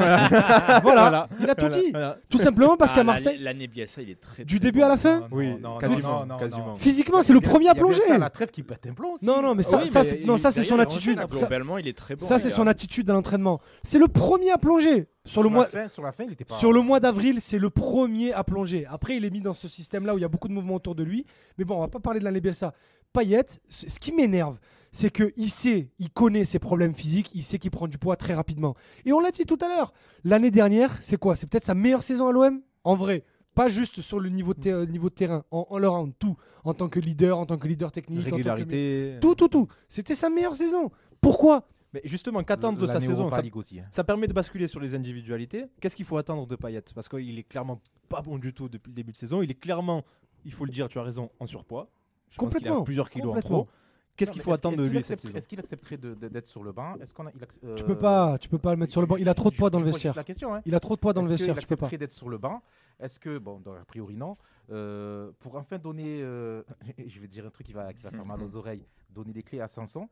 Voilà, 0.83 1.27
il 1.39 1.49
a 1.49 1.55
tout 1.55 1.61
Voilà, 1.67 1.77
dit. 1.79 1.91
voilà. 1.91 2.17
Tout 2.29 2.37
simplement 2.37 2.77
parce 2.77 2.91
ah, 2.91 2.95
qu'à 2.95 3.03
Marseille, 3.03 3.37
L'année 3.39 3.67
Bielsa, 3.67 4.01
il 4.01 4.09
est 4.09 4.19
très. 4.19 4.43
du 4.43 4.59
très 4.59 4.65
début 4.67 4.79
bon. 4.79 4.85
à 4.85 4.89
la 4.89 4.97
fin, 4.97 5.27
Oui, 5.31 5.53
quasiment, 5.79 6.27
quasiment. 6.37 6.75
physiquement, 6.75 7.21
c'est 7.21 7.33
le 7.33 7.41
premier 7.41 7.69
à 7.69 7.75
plonger. 7.75 8.01
ça, 8.07 8.17
la 8.17 8.29
trêve 8.29 8.49
qui 8.51 8.63
pète 8.63 8.85
un 8.87 8.93
plomb 8.93 9.13
aussi. 9.13 9.25
Non, 9.25 9.41
non, 9.41 9.55
mais 9.55 9.63
ça, 9.63 9.77
Oui, 9.77 9.87
ça, 9.87 9.99
mais 10.03 10.05
c'est- 10.09 10.25
non, 10.25 10.37
c'est 10.37 10.51
son 10.63 10.79
attitude. 10.79 11.19
Globalement, 11.29 11.77
il 11.77 11.87
est 11.87 11.97
très 11.97 12.15
bon. 12.15 12.25
Ça, 12.25 12.39
c'est 12.39 12.49
son 12.49 12.67
attitude 12.67 13.07
dans 13.07 13.13
l'entraînement. 13.13 13.59
C'est 13.83 13.99
le 13.99 14.07
premier 14.07 14.51
à 14.51 14.57
plonger. 14.57 15.07
Sur 15.23 15.43
le 15.43 15.49
mois, 15.49 15.65
fin- 15.67 15.87
sur 15.87 16.01
la 16.01 16.11
fin, 16.11 16.23
il 16.23 16.33
était 16.33 16.45
pas. 16.45 16.55
sur 16.55 16.73
le 16.73 16.81
mois 16.81 16.99
d'avril, 16.99 17.35
c'est 17.41 17.59
le 17.59 17.69
premier 17.69 18.33
à 18.33 18.43
plonger. 18.43 18.87
Après, 18.89 19.17
il 19.17 19.23
est 19.23 19.29
mis 19.29 19.39
dans 19.41 19.53
ce 19.53 19.67
système-là 19.67 20.15
où 20.15 20.17
il 20.17 20.21
y 20.21 20.25
a 20.25 20.27
beaucoup 20.27 20.47
de 20.47 20.53
mouvements 20.53 20.73
autour 20.75 20.95
de 20.95 21.03
lui. 21.03 21.27
Mais 21.59 21.63
bon, 21.63 21.77
on 21.77 21.81
va 21.81 21.87
pas 21.87 21.99
parler 21.99 22.19
de 22.19 22.25
l'année 22.25 22.41
Bielsa. 22.41 22.73
Payet, 23.13 23.45
ce 23.69 23.89
ce 23.89 23.99
qui 23.99 24.11
m'énerve, 24.11 24.59
c'est 24.91 25.09
qu'il 25.09 25.49
sait, 25.49 25.89
il 25.99 26.09
connaît 26.09 26.45
ses 26.45 26.59
problèmes 26.59 26.93
physiques, 26.93 27.31
il 27.33 27.43
sait 27.43 27.57
qu'il 27.59 27.71
prend 27.71 27.87
du 27.87 27.97
poids 27.97 28.15
très 28.15 28.33
rapidement. 28.33 28.75
Et 29.05 29.13
on 29.13 29.19
l'a 29.19 29.31
dit 29.31 29.45
tout 29.45 29.57
à 29.61 29.67
l'heure, 29.67 29.93
l'année 30.23 30.51
dernière, 30.51 31.01
c'est 31.01 31.17
quoi? 31.17 31.35
C'est 31.35 31.47
peut-être 31.49 31.65
sa 31.65 31.73
meilleure 31.75 32.03
saison 32.03 32.27
à 32.27 32.31
l'OM 32.31 32.61
En 32.83 32.95
vrai. 32.95 33.23
Pas 33.53 33.67
juste 33.67 33.99
sur 33.99 34.19
le 34.19 34.29
niveau 34.29 34.53
de, 34.53 34.61
ter- 34.61 34.73
euh, 34.75 34.85
niveau 34.85 35.09
de 35.09 35.13
terrain, 35.13 35.43
en, 35.51 35.67
en 35.69 35.77
leur 35.77 35.93
round, 35.93 36.13
tout. 36.17 36.37
En 36.63 36.73
tant 36.73 36.87
que 36.87 37.01
leader, 37.01 37.37
en 37.37 37.45
tant 37.45 37.57
que 37.57 37.67
leader 37.67 37.91
technique, 37.91 38.19
en 38.19 38.23
tant 38.23 38.29
que- 38.29 38.35
Régularité. 38.35 39.17
tout, 39.19 39.35
tout, 39.35 39.49
tout. 39.49 39.67
C'était 39.89 40.15
sa 40.15 40.29
meilleure 40.29 40.55
saison. 40.55 40.89
Pourquoi? 41.19 41.67
Mais 41.93 42.01
justement, 42.05 42.41
qu'attendre 42.45 42.79
de 42.79 42.85
sa 42.85 43.01
saison? 43.01 43.29
Ça, 43.29 43.41
aussi. 43.55 43.79
hein. 43.81 43.85
ça 43.91 44.05
permet 44.05 44.27
de 44.27 44.31
basculer 44.33 44.67
sur 44.67 44.79
les 44.79 44.95
individualités. 44.95 45.65
Qu'est-ce 45.81 45.97
qu'il 45.97 46.05
faut 46.05 46.15
attendre 46.15 46.47
de 46.47 46.55
Payet? 46.55 46.81
Parce 46.95 47.09
qu'il 47.09 47.37
est 47.37 47.43
clairement 47.43 47.81
pas 48.07 48.21
bon 48.21 48.37
du 48.37 48.53
tout 48.53 48.69
depuis 48.69 48.89
le 48.91 48.95
début 48.95 49.11
de 49.11 49.17
saison. 49.17 49.41
Il 49.41 49.51
est 49.51 49.55
clairement, 49.59 50.05
il 50.45 50.53
faut 50.53 50.63
le 50.63 50.71
dire, 50.71 50.87
tu 50.87 50.97
as 50.99 51.03
raison, 51.03 51.29
en 51.41 51.45
surpoids. 51.45 51.89
Je 52.31 52.37
pense 52.37 52.47
a 52.47 52.51
Complètement, 52.51 52.83
plusieurs 52.83 53.09
kilos 53.09 53.27
en 53.27 53.33
complètement. 53.35 53.63
trop. 53.65 53.69
Qu'est-ce 54.17 54.31
qu'il 54.31 54.41
faut 54.41 54.53
attendre 54.53 54.77
de 54.77 54.83
lui 54.83 55.01
cette 55.03 55.13
accepte- 55.13 55.21
saison 55.21 55.35
Est-ce 55.37 55.47
qu'il 55.47 55.59
accepterait 55.59 55.97
d'être 55.97 56.45
sur 56.47 56.63
le 56.63 56.71
banc 56.71 56.95
Est-ce 57.01 57.13
qu'on 57.13 57.27
a, 57.27 57.31
il 57.33 57.41
acc- 57.41 57.59
Tu 57.75 57.83
euh, 57.83 57.87
peux 57.87 57.97
pas, 57.97 58.37
tu 58.39 58.49
peux 58.49 58.57
pas 58.57 58.71
le 58.71 58.77
mettre 58.77 58.91
sur 58.91 59.01
le 59.01 59.07
banc. 59.07 59.15
Il 59.17 59.29
a 59.29 59.33
trop 59.33 59.49
de 59.51 59.55
poids 59.55 59.69
dans 59.69 59.79
le 59.79 59.85
vestiaire. 59.85 60.17
hein. 60.17 60.61
Il 60.65 60.75
a 60.75 60.79
trop 60.79 60.95
de 60.95 60.99
poids 60.99 61.13
dans 61.13 61.21
le 61.21 61.25
Est-ce 61.27 61.33
vestiaire, 61.33 61.55
qu'il 61.55 61.63
tu 61.63 61.67
peux 61.69 61.75
pas. 61.77 61.85
accepterait 61.85 61.97
d'être 61.97 62.11
sur 62.11 62.29
le 62.29 62.37
banc 62.37 62.61
Est-ce 62.99 63.19
que, 63.19 63.37
bon, 63.37 63.61
a 63.79 63.85
priori 63.85 64.15
non, 64.15 64.37
euh, 64.71 65.31
pour 65.39 65.55
enfin 65.55 65.77
donner, 65.77 66.19
euh, 66.21 66.61
je 67.07 67.19
vais 67.19 67.27
dire 67.27 67.45
un 67.45 67.49
truc 67.49 67.65
qui 67.67 67.73
va, 67.73 67.93
qui 67.93 68.01
va 68.03 68.11
faire 68.11 68.25
mal 68.25 68.41
aux 68.43 68.55
oreilles, 68.55 68.85
donner 69.09 69.33
des 69.33 69.43
clés 69.43 69.59
à 69.61 69.67
Sanson, 69.67 70.07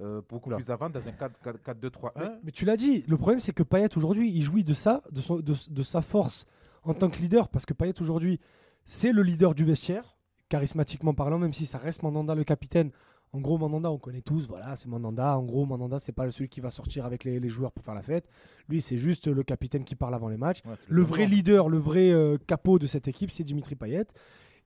euh, 0.00 0.20
beaucoup 0.28 0.50
plus 0.50 0.70
avant 0.70 0.88
dans 0.90 1.00
un 1.08 1.12
4-2-3-1. 1.12 2.12
Mais, 2.16 2.28
mais 2.44 2.52
tu 2.52 2.64
l'as 2.64 2.76
dit, 2.76 3.02
le 3.08 3.16
problème 3.16 3.40
c'est 3.40 3.52
que 3.52 3.62
Payet 3.64 3.96
aujourd'hui, 3.96 4.30
il 4.32 4.42
jouit 4.42 4.62
de 4.62 4.74
ça, 4.74 5.02
de, 5.10 5.20
son- 5.20 5.40
de, 5.40 5.54
de 5.68 5.82
sa 5.82 6.02
force 6.02 6.46
en 6.84 6.94
tant 6.94 7.10
que 7.10 7.18
leader, 7.18 7.48
parce 7.48 7.66
que 7.66 7.74
Payet 7.74 8.00
aujourd'hui, 8.00 8.38
c'est 8.84 9.12
le 9.12 9.22
leader 9.22 9.54
du 9.54 9.64
vestiaire, 9.64 10.16
charismatiquement 10.48 11.14
parlant, 11.14 11.38
même 11.38 11.52
si 11.52 11.66
ça 11.66 11.78
reste 11.78 12.02
Mandanda 12.02 12.34
le 12.34 12.44
capitaine. 12.44 12.90
En 13.34 13.40
gros, 13.40 13.58
Mandanda, 13.58 13.90
on 13.90 13.98
connaît 13.98 14.22
tous, 14.22 14.46
voilà, 14.48 14.74
c'est 14.76 14.88
Mandanda. 14.88 15.36
En 15.38 15.42
gros, 15.44 15.66
Mandanda, 15.66 15.98
c'est 15.98 16.12
pas 16.12 16.30
celui 16.30 16.48
qui 16.48 16.60
va 16.62 16.70
sortir 16.70 17.04
avec 17.04 17.24
les, 17.24 17.38
les 17.40 17.50
joueurs 17.50 17.72
pour 17.72 17.84
faire 17.84 17.94
la 17.94 18.02
fête. 18.02 18.26
Lui, 18.70 18.80
c'est 18.80 18.96
juste 18.96 19.26
le 19.26 19.42
capitaine 19.42 19.84
qui 19.84 19.94
parle 19.94 20.14
avant 20.14 20.28
les 20.30 20.38
matchs. 20.38 20.62
Ouais, 20.64 20.72
Le 20.88 21.02
vrai 21.02 21.26
leader, 21.26 21.68
le 21.68 21.76
vrai 21.76 22.10
euh, 22.10 22.38
capot 22.46 22.78
de 22.78 22.86
cette 22.86 23.06
équipe, 23.06 23.30
c'est 23.30 23.44
Dimitri 23.44 23.74
Payet. 23.74 24.06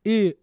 Et 0.05 0.39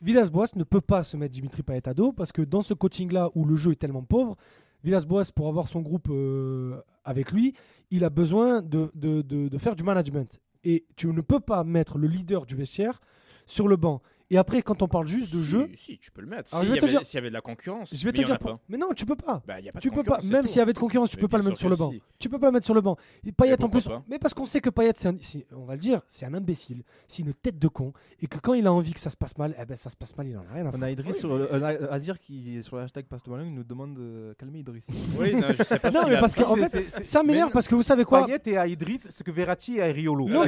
Villas-Boas 0.00 0.48
ne 0.54 0.62
peut 0.62 0.80
pas 0.80 1.02
se 1.02 1.16
mettre 1.16 1.32
Dimitri 1.34 1.62
Payet 1.64 1.88
à 1.88 1.94
dos 1.94 2.12
parce 2.12 2.30
que 2.30 2.42
dans 2.42 2.62
ce 2.62 2.74
coaching-là 2.74 3.30
où 3.34 3.44
le 3.44 3.56
jeu 3.56 3.72
est 3.72 3.76
tellement 3.80 4.04
pauvre, 4.04 4.36
Villas-Boas, 4.84 5.32
pour 5.34 5.48
avoir 5.48 5.66
son 5.68 5.80
groupe 5.80 6.06
euh, 6.10 6.80
avec 7.04 7.32
lui, 7.32 7.54
il 7.90 8.04
a 8.04 8.10
besoin 8.10 8.62
de, 8.62 8.92
de- 8.94 9.22
de- 9.22 9.48
de 9.48 9.58
faire 9.58 9.74
du 9.74 9.82
management. 9.82 10.38
Et 10.62 10.86
tu 10.94 11.08
ne 11.08 11.20
peux 11.20 11.40
pas 11.40 11.64
mettre 11.64 11.98
le 11.98 12.06
leader 12.06 12.46
du 12.46 12.54
vestiaire 12.54 13.00
sur 13.46 13.66
le 13.66 13.76
banc. 13.76 14.02
Et 14.28 14.38
après, 14.38 14.60
quand 14.62 14.82
on 14.82 14.88
parle 14.88 15.06
juste 15.06 15.32
de 15.32 15.38
Si, 15.38 15.44
jeu, 15.46 15.68
Si, 15.76 15.98
tu 15.98 16.10
peux 16.10 16.20
le 16.20 16.26
mettre. 16.26 16.48
S'il 16.48 16.58
je 16.58 16.64
y, 16.74 16.78
avait- 16.78 16.88
dire- 16.88 17.00
y 17.14 17.16
avait 17.16 17.28
de 17.28 17.34
la 17.34 17.40
concurrence. 17.40 17.94
je 17.94 18.04
vais 18.04 18.12
te 18.12 18.22
dire. 18.22 18.38
pas. 18.40 18.58
Mais 18.68 18.76
non, 18.76 18.88
tu 18.94 19.06
peux 19.06 19.14
pas. 19.14 19.40
Bah, 19.46 19.60
y 19.60 19.68
a 19.68 19.72
pas 19.72 19.78
de 19.78 19.82
Tu 19.82 19.90
peux 19.90 20.02
pas. 20.02 20.18
Même 20.24 20.46
s'il 20.46 20.58
y 20.58 20.60
avait 20.60 20.72
de 20.72 20.78
concurrence, 20.78 21.10
tu 21.10 21.16
Mais 21.16 21.20
peux 21.22 21.28
pas 21.28 21.38
le 21.38 21.44
mettre 21.44 21.58
sur 21.58 21.68
le 21.68 21.76
banc. 21.76 21.92
si. 21.92 22.02
Tu 22.18 22.28
peux 22.28 22.38
pas 22.38 22.46
le 22.46 22.52
mettre 22.52 22.64
sur 22.64 22.74
le 22.74 22.80
banc. 22.80 22.96
Et 23.24 23.30
Payet 23.32 23.62
en 23.62 23.68
plus, 23.68 23.88
mais 24.08 24.18
parce 24.18 24.34
qu'on 24.34 24.46
sait 24.46 24.60
que 24.60 24.70
Payet, 24.70 24.92
un- 25.06 25.16
on 25.56 25.64
va 25.64 25.74
le 25.74 25.80
dire, 25.80 26.00
c'est 26.08 26.26
un 26.26 26.34
imbécile, 26.34 26.82
c'est 27.06 27.22
une 27.22 27.34
tête 27.34 27.58
de 27.58 27.68
con, 27.68 27.92
et 28.20 28.26
que 28.26 28.38
quand 28.38 28.54
il 28.54 28.66
a 28.66 28.72
envie 28.72 28.92
que 28.92 29.00
ça 29.00 29.10
se 29.10 29.16
passe 29.16 29.36
mal, 29.38 29.54
eh 29.60 29.64
ben 29.64 29.76
ça 29.76 29.90
se 29.90 29.96
passe 29.96 30.16
mal, 30.16 30.26
il 30.26 30.36
en 30.36 30.40
a 30.40 30.52
rien 30.54 30.64
à 30.66 30.68
On 30.68 30.72
foutre. 30.72 30.84
a 30.84 30.90
Idriss 30.90 31.18
sur 31.18 31.36
le, 31.36 31.52
euh, 31.54 31.92
Azir 31.92 32.18
qui 32.18 32.60
sur 32.62 32.76
le 32.76 32.82
hashtag 32.82 33.04
Passe 33.06 33.22
Ballon 33.28 33.48
nous 33.50 33.62
demande 33.64 33.94
de 33.94 34.34
calmer 34.38 34.58
Idriss. 34.60 34.86
Oui, 35.20 35.34
non, 35.36 35.48
je 35.56 35.62
sais 35.62 35.78
pas 35.78 35.90
Non, 35.90 36.00
mais 36.08 36.16
a- 36.16 36.20
parce 36.20 36.34
qu'en 36.34 36.56
fait, 36.56 37.04
ça 37.04 37.22
m'énerve 37.22 37.52
parce 37.52 37.68
que 37.68 37.74
vous 37.76 37.82
savez 37.82 38.04
quoi 38.04 38.24
Payet 38.26 38.40
est 38.46 38.56
à 38.56 38.66
Idriss 38.66 39.08
ce 39.10 39.22
que 39.22 39.30
Verratti 39.30 39.78
est 39.78 39.82
à 39.82 39.86
Riolo. 39.92 40.28
Non, 40.28 40.44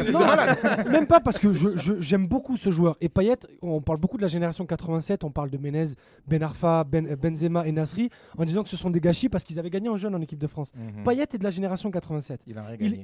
même 0.91 1.07
pas 1.07 1.21
parce 1.21 1.39
que 1.39 1.53
j'aime 2.01 2.27
beaucoup 2.27 2.57
ce 2.57 2.71
joueur. 2.71 2.97
Et 3.01 3.09
Payet, 3.09 3.37
on, 3.69 3.81
parle 3.81 3.99
beaucoup 3.99 4.17
de 4.17 4.23
la 4.23 4.29
génération 4.29 4.67
87, 4.67 5.25
on 5.25 5.31
parle 5.31 5.51
de 5.51 5.59
Menez, 5.59 5.95
Ben 6.27 6.43
Arfa, 6.43 6.85
ben, 6.85 7.15
Benzema 7.17 7.67
et 7.67 7.73
Nasri, 7.73 8.11
en 8.37 8.45
disant 8.45 8.63
que 8.63 8.69
ce 8.69 8.77
sont 8.77 8.91
des 8.91 9.01
gâchis 9.01 9.29
parce 9.29 9.45
qu'ils 9.45 9.59
avaient 9.59 9.71
gagné 9.71 9.89
en 9.89 9.97
jeune 9.97 10.15
en 10.15 10.21
équipe 10.21 10.39
de 10.39 10.47
France. 10.47 10.71
Mhm. 10.75 11.05
Payet 11.05 11.23
est 11.23 11.39
de 11.39 11.45
la 11.45 11.51
génération 11.51 11.91
87. 11.91 12.41
Il 12.47 12.57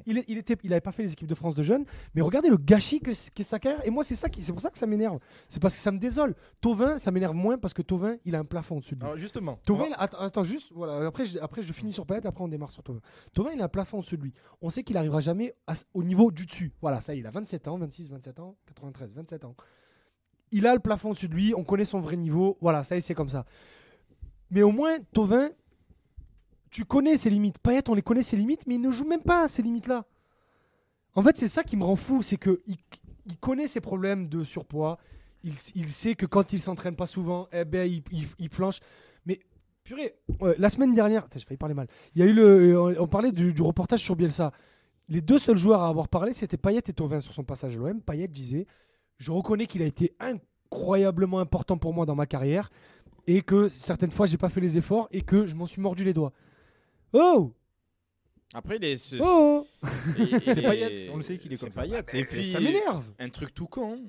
il 0.07 0.39
était, 0.39 0.57
il 0.62 0.73
avait 0.73 0.81
pas 0.81 0.93
fait 0.93 1.03
les 1.03 1.12
équipes 1.12 1.29
de 1.29 1.35
France 1.35 1.55
de 1.55 1.62
jeunes, 1.62 1.85
mais 2.15 2.23
regardez 2.23 2.49
le 2.49 2.57
gâchis 2.57 3.01
que, 3.01 3.11
qu'est 3.31 3.43
sa 3.43 3.59
carrière. 3.59 3.85
Et 3.87 3.91
moi, 3.91 4.05
c'est 4.05 4.15
ça 4.15 4.29
qui, 4.29 4.43
c'est 4.43 4.53
pour 4.53 4.61
ça 4.61 4.71
que 4.71 4.79
ça 4.79 4.87
m'énerve. 4.87 5.19
C'est 5.49 5.61
parce 5.61 5.75
que 5.75 5.81
ça 5.81 5.93
me 5.93 5.99
désole. 5.99 6.35
Tovin, 6.61 6.99
ça 6.99 7.11
m'énerve 7.11 7.35
moins 7.35 7.59
parce 7.59 7.75
que 7.75 7.83
Tovin, 7.83 8.17
il 8.25 8.35
a 8.35 8.39
un 8.39 8.45
plafond 8.45 8.77
au-dessus 8.77 8.95
de 8.95 9.01
lui. 9.01 9.07
Alors 9.07 9.19
justement, 9.19 9.59
a- 9.97 10.25
attends, 10.25 10.45
juste, 10.45 10.73
voilà. 10.75 11.07
Après, 11.07 11.25
je, 11.25 11.39
après, 11.39 11.62
je 11.62 11.73
finis 11.73 11.93
sur 11.93 12.07
Payet, 12.07 12.27
après 12.27 12.43
on 12.43 12.49
démarre 12.49 12.71
sur 12.71 12.83
Tovin. 12.83 13.01
Tovin, 13.33 13.51
il 13.55 13.61
a 13.61 13.65
un 13.65 13.69
plafond 13.69 13.99
au-dessus 13.99 14.17
de 14.17 14.23
lui. 14.23 14.33
On 14.61 14.71
sait 14.71 14.83
qu'il 14.83 14.97
arrivera 14.97 15.21
jamais 15.21 15.55
à 15.67 15.75
au 15.93 16.03
niveau 16.03 16.31
du 16.31 16.47
dessus. 16.47 16.73
Voilà, 16.81 17.01
ça, 17.01 17.15
y 17.15 17.19
est, 17.19 17.21
il 17.21 17.27
a 17.27 17.31
27 17.31 17.69
ans, 17.69 17.79
26, 17.79 18.11
27 18.11 18.41
ans, 18.41 18.57
93, 18.67 19.15
27 19.15 19.45
ans. 19.45 19.55
Il 20.57 20.69
a 20.69 20.73
le 20.73 20.79
plafond 20.79 21.11
au-dessus 21.11 21.29
de 21.29 21.35
lui. 21.35 21.53
On 21.53 21.65
connaît 21.65 21.85
son 21.85 21.99
vrai 21.99 22.17
niveau. 22.17 22.57
Voilà, 22.61 22.85
ça, 22.85 22.95
y 22.95 22.99
est, 22.99 23.01
c'est 23.01 23.13
comme 23.13 23.29
ça. 23.29 23.45
Mais 24.53 24.63
au 24.63 24.71
moins, 24.71 24.99
Tovin, 25.13 25.51
tu 26.71 26.85
connais 26.85 27.17
ses 27.17 27.29
limites. 27.29 27.59
Payet, 27.59 27.83
on 27.91 27.95
les 27.95 28.03
connaît 28.03 28.23
ses 28.23 28.37
limites, 28.37 28.65
mais 28.69 28.77
il 28.77 28.81
ne 28.81 28.93
joue 28.93 29.05
même 29.05 29.23
pas 29.23 29.43
à 29.43 29.49
ces 29.49 29.63
limites-là. 29.63 30.05
En 31.17 31.25
fait, 31.25 31.37
c'est 31.37 31.49
ça 31.49 31.65
qui 31.65 31.77
me 31.77 31.83
rend 31.83 31.97
fou, 31.97 32.23
c'est 32.23 32.37
que 32.37 32.63
il, 32.69 32.77
connaît 33.41 33.67
ses 33.67 33.81
problèmes 33.81 34.29
de 34.29 34.45
surpoids. 34.45 34.99
Il, 35.43 35.57
sait 35.57 36.15
que 36.15 36.25
quand 36.25 36.53
il 36.53 36.63
s'entraîne 36.63 36.95
pas 36.95 37.09
souvent, 37.09 37.49
eh 37.53 37.65
ben, 37.65 37.91
il, 37.91 38.29
il, 38.39 38.49
planche. 38.49 38.79
Mais 39.27 39.41
purée, 39.83 40.15
la 40.57 40.71
semaine 40.71 40.95
dernière, 40.95 41.27
j'ai 41.35 41.41
failli 41.41 41.59
parler 41.59 41.75
mal. 41.75 41.89
Il 42.15 42.21
y 42.21 42.23
a 42.23 42.27
eu 42.27 42.33
le, 42.33 42.77
euh, 42.77 43.03
on 43.03 43.09
parlait 43.09 43.33
du, 43.33 43.53
du 43.53 43.63
reportage 43.63 44.01
sur 44.01 44.15
Bielsa. 44.15 44.53
Les 45.09 45.21
deux 45.21 45.41
seuls 45.41 45.57
joueurs 45.57 45.83
à 45.83 45.89
avoir 45.89 46.09
parlé, 46.09 46.33
c'était 46.33 46.57
Payet 46.57 46.79
et 46.79 46.93
Tovin 46.93 47.21
sur 47.21 47.35
son 47.35 47.43
passage 47.43 47.75
à 47.75 47.79
l'OM. 47.79 48.01
Payet 48.01 48.29
disait, 48.29 48.67
je 49.19 49.31
reconnais 49.31 49.67
qu'il 49.67 49.83
a 49.83 49.87
été 49.87 50.15
incroyablement 50.21 51.41
important 51.41 51.79
pour 51.79 51.95
moi 51.95 52.07
dans 52.07 52.15
ma 52.15 52.27
carrière 52.27 52.71
et 53.27 53.43
que 53.43 53.69
certaines 53.69 54.11
fois 54.11 54.27
j'ai 54.27 54.37
pas 54.39 54.49
fait 54.49 54.61
les 54.61 54.77
efforts 54.79 55.09
et 55.11 55.23
que 55.23 55.47
je 55.47 55.55
m'en 55.55 55.67
suis 55.67 55.81
mordu 55.81 56.05
les 56.05 56.12
doigts. 56.12 56.33
Oh, 57.12 57.53
Après, 58.53 58.77
il 58.77 58.85
est. 58.85 58.97
c'est- 58.97 59.19
oh, 59.21 59.67
C'est 60.17 60.49
est- 60.59 60.62
Payet, 60.62 61.11
on 61.12 61.17
le 61.17 61.23
sait 61.23 61.39
qu'il 61.39 61.53
est 61.53 61.57
c'est 61.57 61.67
comme 61.67 61.75
ça. 61.75 61.83
Payet. 61.83 62.21
Et 62.21 62.23
puis, 62.25 62.45
ça 62.45 62.61
m'énerve. 62.61 63.05
un 63.19 63.29
truc 63.31 63.55
tout 63.55 63.67
con. 63.67 64.01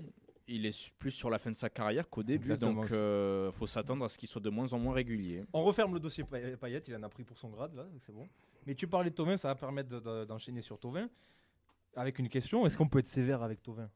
Il 0.47 0.65
est 0.67 0.91
plus 0.99 1.09
sur 1.11 1.31
la 1.31 1.39
fin 1.39 1.49
de 1.49 1.55
sa 1.55 1.69
carrière 1.69 2.07
qu'au 2.07 2.21
début, 2.21 2.51
Exactement. 2.51 2.81
donc 2.81 2.91
euh, 2.91 3.51
faut 3.51 3.65
s'attendre 3.65 4.05
à 4.05 4.09
ce 4.09 4.17
qu'il 4.17 4.29
soit 4.29 4.41
de 4.41 4.49
moins 4.51 4.71
en 4.73 4.77
moins 4.79 4.93
régulier. 4.93 5.43
on 5.53 5.63
referme 5.63 5.93
le 5.95 5.99
dossier 5.99 6.23
Pay- 6.23 6.55
Payet, 6.55 6.83
il 6.87 6.95
en 6.95 7.01
a 7.01 7.09
pris 7.09 7.23
pour 7.23 7.37
son 7.37 7.49
grade 7.49 7.73
là, 7.75 7.83
donc 7.83 8.01
c'est 8.05 8.11
bon. 8.13 8.27
Mais 8.67 8.75
tu 8.75 8.85
parlais 8.87 9.09
de 9.09 9.15
Tovin, 9.15 9.37
ça 9.37 9.47
va 9.47 9.55
permettre 9.55 9.89
de- 9.89 9.99
de- 9.99 10.25
d'enchaîner 10.25 10.61
sur 10.61 10.77
Tovin 10.79 11.09
avec 11.95 12.19
une 12.19 12.29
question 12.29 12.63
est-ce 12.67 12.77
qu'on 12.77 12.87
peut 12.87 12.99
être 12.99 13.07
sévère 13.07 13.41
avec 13.41 13.63
Tovin? 13.63 13.89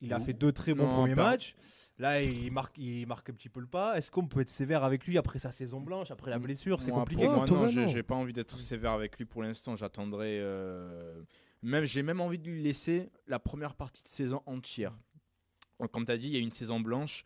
Il 0.00 0.12
a 0.12 0.20
fait 0.20 0.32
deux 0.32 0.52
très 0.52 0.74
bons 0.74 0.86
Non, 0.86 0.94
premiers 0.94 1.14
pas- 1.14 1.24
matchs. 1.30 1.54
Là, 1.98 2.22
il 2.22 2.52
marque, 2.52 2.78
il 2.78 3.04
marque 3.08 3.28
un 3.30 3.32
petit 3.32 3.48
peu 3.48 3.58
le 3.58 3.66
pas. 3.66 3.98
Est-ce 3.98 4.12
qu'on 4.12 4.26
peut 4.28 4.40
être 4.40 4.48
sévère 4.50 4.84
avec 4.84 5.04
lui 5.06 5.18
après 5.18 5.40
sa 5.40 5.50
saison 5.50 5.80
blanche, 5.80 6.12
après 6.12 6.30
la 6.30 6.38
blessure? 6.38 6.80
C'est 6.80 6.92
compliqué. 6.92 7.26
Oh, 7.26 7.34
moi, 7.34 7.46
non, 7.46 7.66
j'ai 7.66 7.80
non. 7.84 7.88
j'ai 7.88 8.04
pas 8.04 8.14
envie 8.14 8.32
d'être 8.32 8.60
sévère 8.60 8.92
avec 8.92 9.18
lui 9.18 9.24
pour 9.24 9.42
l'instant. 9.42 9.74
J'attendrai. 9.74 10.38
euh, 10.40 11.20
Même, 11.62 11.84
j'ai 11.86 12.04
même 12.04 12.20
envie 12.20 12.38
de 12.38 12.48
lui 12.48 12.62
laisser 12.62 13.10
la 13.26 13.40
première 13.40 13.74
partie 13.74 14.04
de 14.04 14.08
saison 14.08 14.42
entière. 14.46 14.92
Comme 15.90 16.04
tu 16.04 16.12
as 16.12 16.16
dit, 16.16 16.28
il 16.28 16.34
y 16.34 16.36
a 16.36 16.40
une 16.40 16.52
saison 16.52 16.78
blanche. 16.78 17.24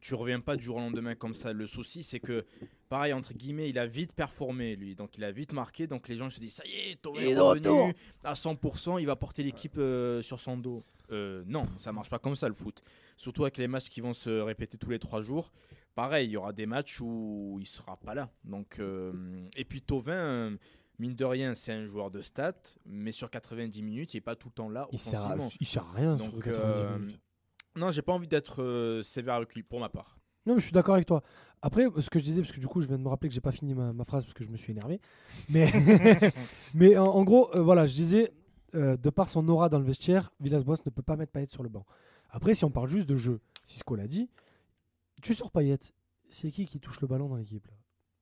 Tu 0.00 0.14
reviens 0.14 0.40
pas 0.40 0.56
du 0.56 0.64
jour 0.64 0.76
au 0.76 0.80
lendemain 0.80 1.14
comme 1.14 1.34
ça. 1.34 1.52
Le 1.52 1.66
souci, 1.66 2.02
c'est 2.02 2.20
que, 2.20 2.44
pareil, 2.88 3.12
entre 3.12 3.34
guillemets, 3.34 3.68
il 3.68 3.78
a 3.78 3.86
vite 3.86 4.12
performé, 4.12 4.76
lui. 4.76 4.94
Donc, 4.94 5.18
il 5.18 5.24
a 5.24 5.30
vite 5.30 5.52
marqué. 5.52 5.86
Donc, 5.86 6.08
les 6.08 6.16
gens 6.16 6.30
se 6.30 6.40
disent, 6.40 6.54
ça 6.54 6.64
y 6.66 6.90
est, 6.90 7.02
Tovin 7.02 7.20
Il 7.20 7.28
est 7.28 7.38
revenu 7.38 7.94
à 8.24 8.32
100%. 8.32 9.00
Il 9.00 9.06
va 9.06 9.16
porter 9.16 9.42
l'équipe 9.42 9.76
euh, 9.78 10.22
sur 10.22 10.40
son 10.40 10.56
dos. 10.56 10.82
Euh, 11.12 11.42
non, 11.46 11.66
ça 11.76 11.92
marche 11.92 12.08
pas 12.08 12.18
comme 12.18 12.36
ça, 12.36 12.48
le 12.48 12.54
foot. 12.54 12.82
Surtout 13.16 13.42
avec 13.42 13.58
les 13.58 13.68
matchs 13.68 13.88
qui 13.88 14.00
vont 14.00 14.12
se 14.12 14.30
répéter 14.30 14.78
tous 14.78 14.90
les 14.90 14.98
trois 14.98 15.20
jours. 15.20 15.50
Pareil, 15.94 16.28
il 16.28 16.30
y 16.30 16.36
aura 16.36 16.52
des 16.52 16.66
matchs 16.66 17.00
où 17.00 17.58
il 17.60 17.66
sera 17.66 17.96
pas 17.96 18.14
là. 18.14 18.30
Donc, 18.44 18.78
euh, 18.78 19.12
et 19.56 19.64
puis 19.64 19.82
Tovin, 19.82 20.12
euh, 20.12 20.56
mine 20.98 21.14
de 21.14 21.24
rien, 21.24 21.54
c'est 21.54 21.72
un 21.72 21.86
joueur 21.86 22.10
de 22.10 22.22
stats, 22.22 22.54
mais 22.86 23.12
sur 23.12 23.28
90 23.28 23.82
minutes, 23.82 24.14
il 24.14 24.18
n'est 24.18 24.22
pas 24.22 24.36
tout 24.36 24.48
le 24.48 24.54
temps 24.54 24.68
là 24.68 24.88
Il 24.92 24.98
sert, 24.98 25.20
à, 25.20 25.34
offensivement. 25.34 25.48
il 25.60 25.66
sert 25.66 25.84
à 25.84 25.92
rien 25.92 26.16
sur 26.16 26.32
Donc, 26.32 26.44
90 26.44 26.60
euh, 26.60 26.98
minutes. 26.98 27.20
Non, 27.76 27.90
j'ai 27.90 28.02
pas 28.02 28.12
envie 28.12 28.28
d'être 28.28 28.62
euh, 28.62 29.02
sévère 29.02 29.34
avec 29.34 29.54
lui, 29.54 29.62
pour 29.62 29.80
ma 29.80 29.88
part. 29.88 30.18
Non, 30.46 30.54
mais 30.54 30.60
je 30.60 30.64
suis 30.64 30.72
d'accord 30.72 30.94
avec 30.94 31.06
toi. 31.06 31.22
Après, 31.62 31.86
ce 31.98 32.08
que 32.08 32.18
je 32.18 32.24
disais, 32.24 32.40
parce 32.40 32.52
que 32.52 32.60
du 32.60 32.66
coup, 32.66 32.80
je 32.80 32.86
viens 32.86 32.96
de 32.96 33.02
me 33.02 33.08
rappeler 33.08 33.28
que 33.28 33.34
j'ai 33.34 33.40
pas 33.42 33.52
fini 33.52 33.74
ma, 33.74 33.92
ma 33.92 34.04
phrase 34.04 34.24
parce 34.24 34.34
que 34.34 34.44
je 34.44 34.50
me 34.50 34.56
suis 34.56 34.72
énervé. 34.72 35.00
Mais, 35.50 35.70
mais 36.74 36.96
en, 36.96 37.06
en 37.06 37.22
gros, 37.24 37.54
euh, 37.54 37.62
voilà, 37.62 37.86
je 37.86 37.94
disais, 37.94 38.32
euh, 38.74 38.96
de 38.96 39.10
par 39.10 39.28
son 39.28 39.46
aura 39.48 39.68
dans 39.68 39.78
le 39.78 39.84
vestiaire, 39.84 40.32
Villas-Boas 40.40 40.76
ne 40.86 40.90
peut 40.90 41.02
pas 41.02 41.16
mettre 41.16 41.32
Payet 41.32 41.48
sur 41.48 41.62
le 41.62 41.68
banc. 41.68 41.84
Après, 42.30 42.54
si 42.54 42.64
on 42.64 42.70
parle 42.70 42.88
juste 42.88 43.08
de 43.08 43.16
jeu, 43.16 43.40
Cisco 43.64 43.94
l'a 43.96 44.08
dit, 44.08 44.30
tu 45.22 45.34
sors 45.34 45.50
Payet, 45.50 45.78
c'est 46.30 46.50
qui 46.50 46.64
qui 46.64 46.80
touche 46.80 47.00
le 47.00 47.08
ballon 47.08 47.28
dans 47.28 47.36
l'équipe 47.36 47.66
là? 47.66 47.74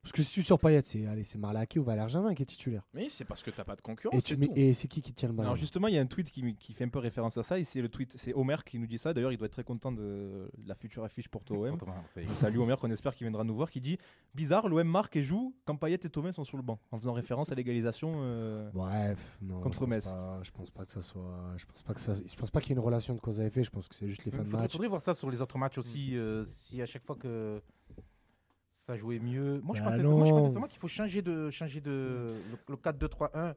Parce 0.09 0.17
que 0.17 0.23
si 0.23 0.33
tu 0.33 0.43
sors 0.43 0.59
Payet, 0.59 0.81
c'est 0.85 1.07
allez, 1.07 1.23
c'est 1.23 1.37
Marlaki 1.37 1.79
ou 1.79 1.85
Valère 1.85 2.09
Germain 2.09 2.33
qui 2.35 2.43
est 2.43 2.47
titulaire. 2.47 2.83
Mais 2.95 3.11
c'est 3.11 3.27
parce 3.27 3.43
que 3.43 3.51
t'as 3.51 3.65
pas 3.65 3.75
de 3.75 3.81
Et, 3.81 3.83
concurrence, 3.83 4.25
tu 4.25 4.35
c'est 4.35 4.41
mets- 4.41 4.47
tout. 4.47 4.53
et 4.57 4.73
c'est 4.73 4.89
qui 4.89 5.03
qui 5.03 5.13
tient 5.13 5.29
le 5.29 5.35
ballon? 5.35 5.51
Alors 5.51 5.57
justement, 5.57 5.87
il 5.87 5.95
y 5.95 5.99
a 5.99 6.01
un 6.01 6.07
tweet 6.07 6.31
qui, 6.31 6.55
qui 6.57 6.73
fait 6.73 6.85
un 6.85 6.89
peu 6.89 6.99
référence 6.99 7.37
à 7.37 7.43
ça. 7.43 7.59
Et 7.59 7.65
c'est 7.65 7.83
le 7.83 7.91
tweet, 7.91 8.15
c'est 8.19 8.33
Omer 8.33 8.65
qui 8.65 8.79
nous 8.79 8.87
dit 8.87 8.97
ça. 8.97 9.13
D'ailleurs, 9.13 9.33
il 9.33 9.37
doit 9.37 9.47
être 9.47 9.53
très 9.53 9.65
content 9.65 9.93
de, 9.93 10.51
la 10.67 10.75
future 10.75 11.05
affiche 11.05 11.29
pour 11.29 11.43
OM. 11.51 11.77
Salut 12.37 12.59
Omer, 12.59 12.79
qu'on 12.79 12.91
espère 12.91 13.15
qu'il 13.15 13.27
viendra 13.27 13.45
nous 13.45 13.55
voir. 13.55 13.71
Qui 13.71 13.83
dit 13.83 13.99
bizarre, 14.35 14.67
l'OM 14.69 14.89
marque 14.89 15.17
et 15.17 15.23
joue 15.23 15.55
quand 15.67 15.77
Payet 15.77 15.97
et 16.03 16.09
Tovin 16.09 16.33
sont 16.33 16.45
sur 16.45 16.57
le 16.57 16.63
banc, 16.63 16.79
en 16.91 16.99
faisant 16.99 17.13
référence 17.13 17.53
à 17.53 17.55
l'égalisation. 17.55 18.21
euh, 18.23 18.71
Bref, 18.73 19.19
non. 19.43 19.61
Contre 19.61 19.75
je 19.75 19.79
pense 19.81 19.89
Metz. 19.89 20.05
pas- 20.07 20.41
je 20.43 20.51
pense 20.53 20.71
pas 20.71 20.85
que 20.87 20.91
ça 20.91 21.03
soit. 21.03 21.55
Je 21.59 21.67
pense 21.67 21.83
pas 21.83 21.93
que 21.93 22.01
ça. 22.01 22.15
Je 22.15 22.35
pense 22.37 22.51
pas 22.51 22.61
qu'il 22.61 22.71
y 22.71 22.73
ait 22.73 22.79
une 22.79 22.85
relation 22.85 23.15
de 23.15 23.21
cause 23.21 23.41
à 23.41 23.45
effet. 23.45 23.63
Je 23.63 23.71
pense 23.71 23.87
que 23.89 23.95
c'est 23.95 24.09
juste 24.09 24.25
les 24.25 24.31
fins 24.31 24.39
Il 24.39 24.45
de 24.45 24.49
faudrait, 24.49 24.63
match. 24.63 24.73
faudrait 24.73 24.89
voir 24.89 25.03
ça 25.03 25.13
sur 25.15 25.31
les 25.31 25.43
autres 25.43 25.59
matchs 25.59 25.77
aussi. 25.77 26.17
euh, 26.17 26.45
si 26.47 26.81
à 26.81 26.87
chaque 26.87 27.05
fois 27.05 27.17
que 27.17 27.61
ça 28.89 28.97
jouait 28.97 29.19
mieux. 29.19 29.61
Moi, 29.61 29.77
je 29.77 29.83
Bah 29.83 29.91
pensais, 29.91 30.03
moi, 30.03 30.25
je 30.25 30.31
non. 30.33 30.39
pensais 30.41 30.53
seulement 30.55 30.67
qu'il 30.67 30.79
faut 30.81 30.89
changer 30.89 31.21
de, 31.21 31.51
changer 31.51 31.81
de 31.83 32.41
le, 32.51 32.59
le 32.71 32.77
4-2-3-1. 32.77 33.55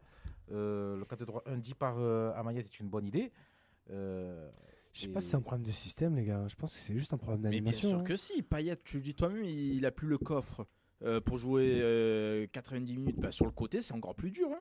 euh, 0.51 0.97
le 0.97 1.05
4-2-3-1 1.05 1.61
dit 1.61 1.73
par 1.73 1.95
euh, 1.99 2.33
Amaïs 2.35 2.65
c'est 2.69 2.79
une 2.81 2.89
bonne 2.89 3.05
idée. 3.07 3.31
Euh, 3.91 4.49
Je 4.91 5.01
sais 5.01 5.07
pas 5.07 5.21
si 5.21 5.29
c'est 5.29 5.37
un 5.37 5.41
problème 5.41 5.65
de 5.65 5.71
système, 5.71 6.15
les 6.17 6.25
gars. 6.25 6.45
Je 6.49 6.55
pense 6.55 6.73
que 6.73 6.79
c'est 6.79 6.93
juste 6.93 7.13
un 7.13 7.17
problème 7.17 7.41
Mais 7.43 7.49
bien 7.49 7.59
d'animation. 7.59 7.89
sûr 7.89 7.99
hein. 7.99 8.03
que 8.03 8.17
si, 8.17 8.43
Payet, 8.43 8.75
tu 8.83 8.97
le 8.97 9.03
dis 9.03 9.15
toi-même, 9.15 9.45
il 9.45 9.85
a 9.85 9.91
plus 9.91 10.09
le 10.09 10.17
coffre 10.17 10.67
euh, 11.03 11.21
pour 11.21 11.37
jouer 11.37 11.79
euh, 11.81 12.45
90 12.51 12.97
minutes. 12.97 13.19
Bah, 13.19 13.31
sur 13.31 13.45
le 13.45 13.51
côté, 13.51 13.81
c'est 13.81 13.93
encore 13.93 14.15
plus 14.15 14.31
dur. 14.31 14.49
hein. 14.51 14.59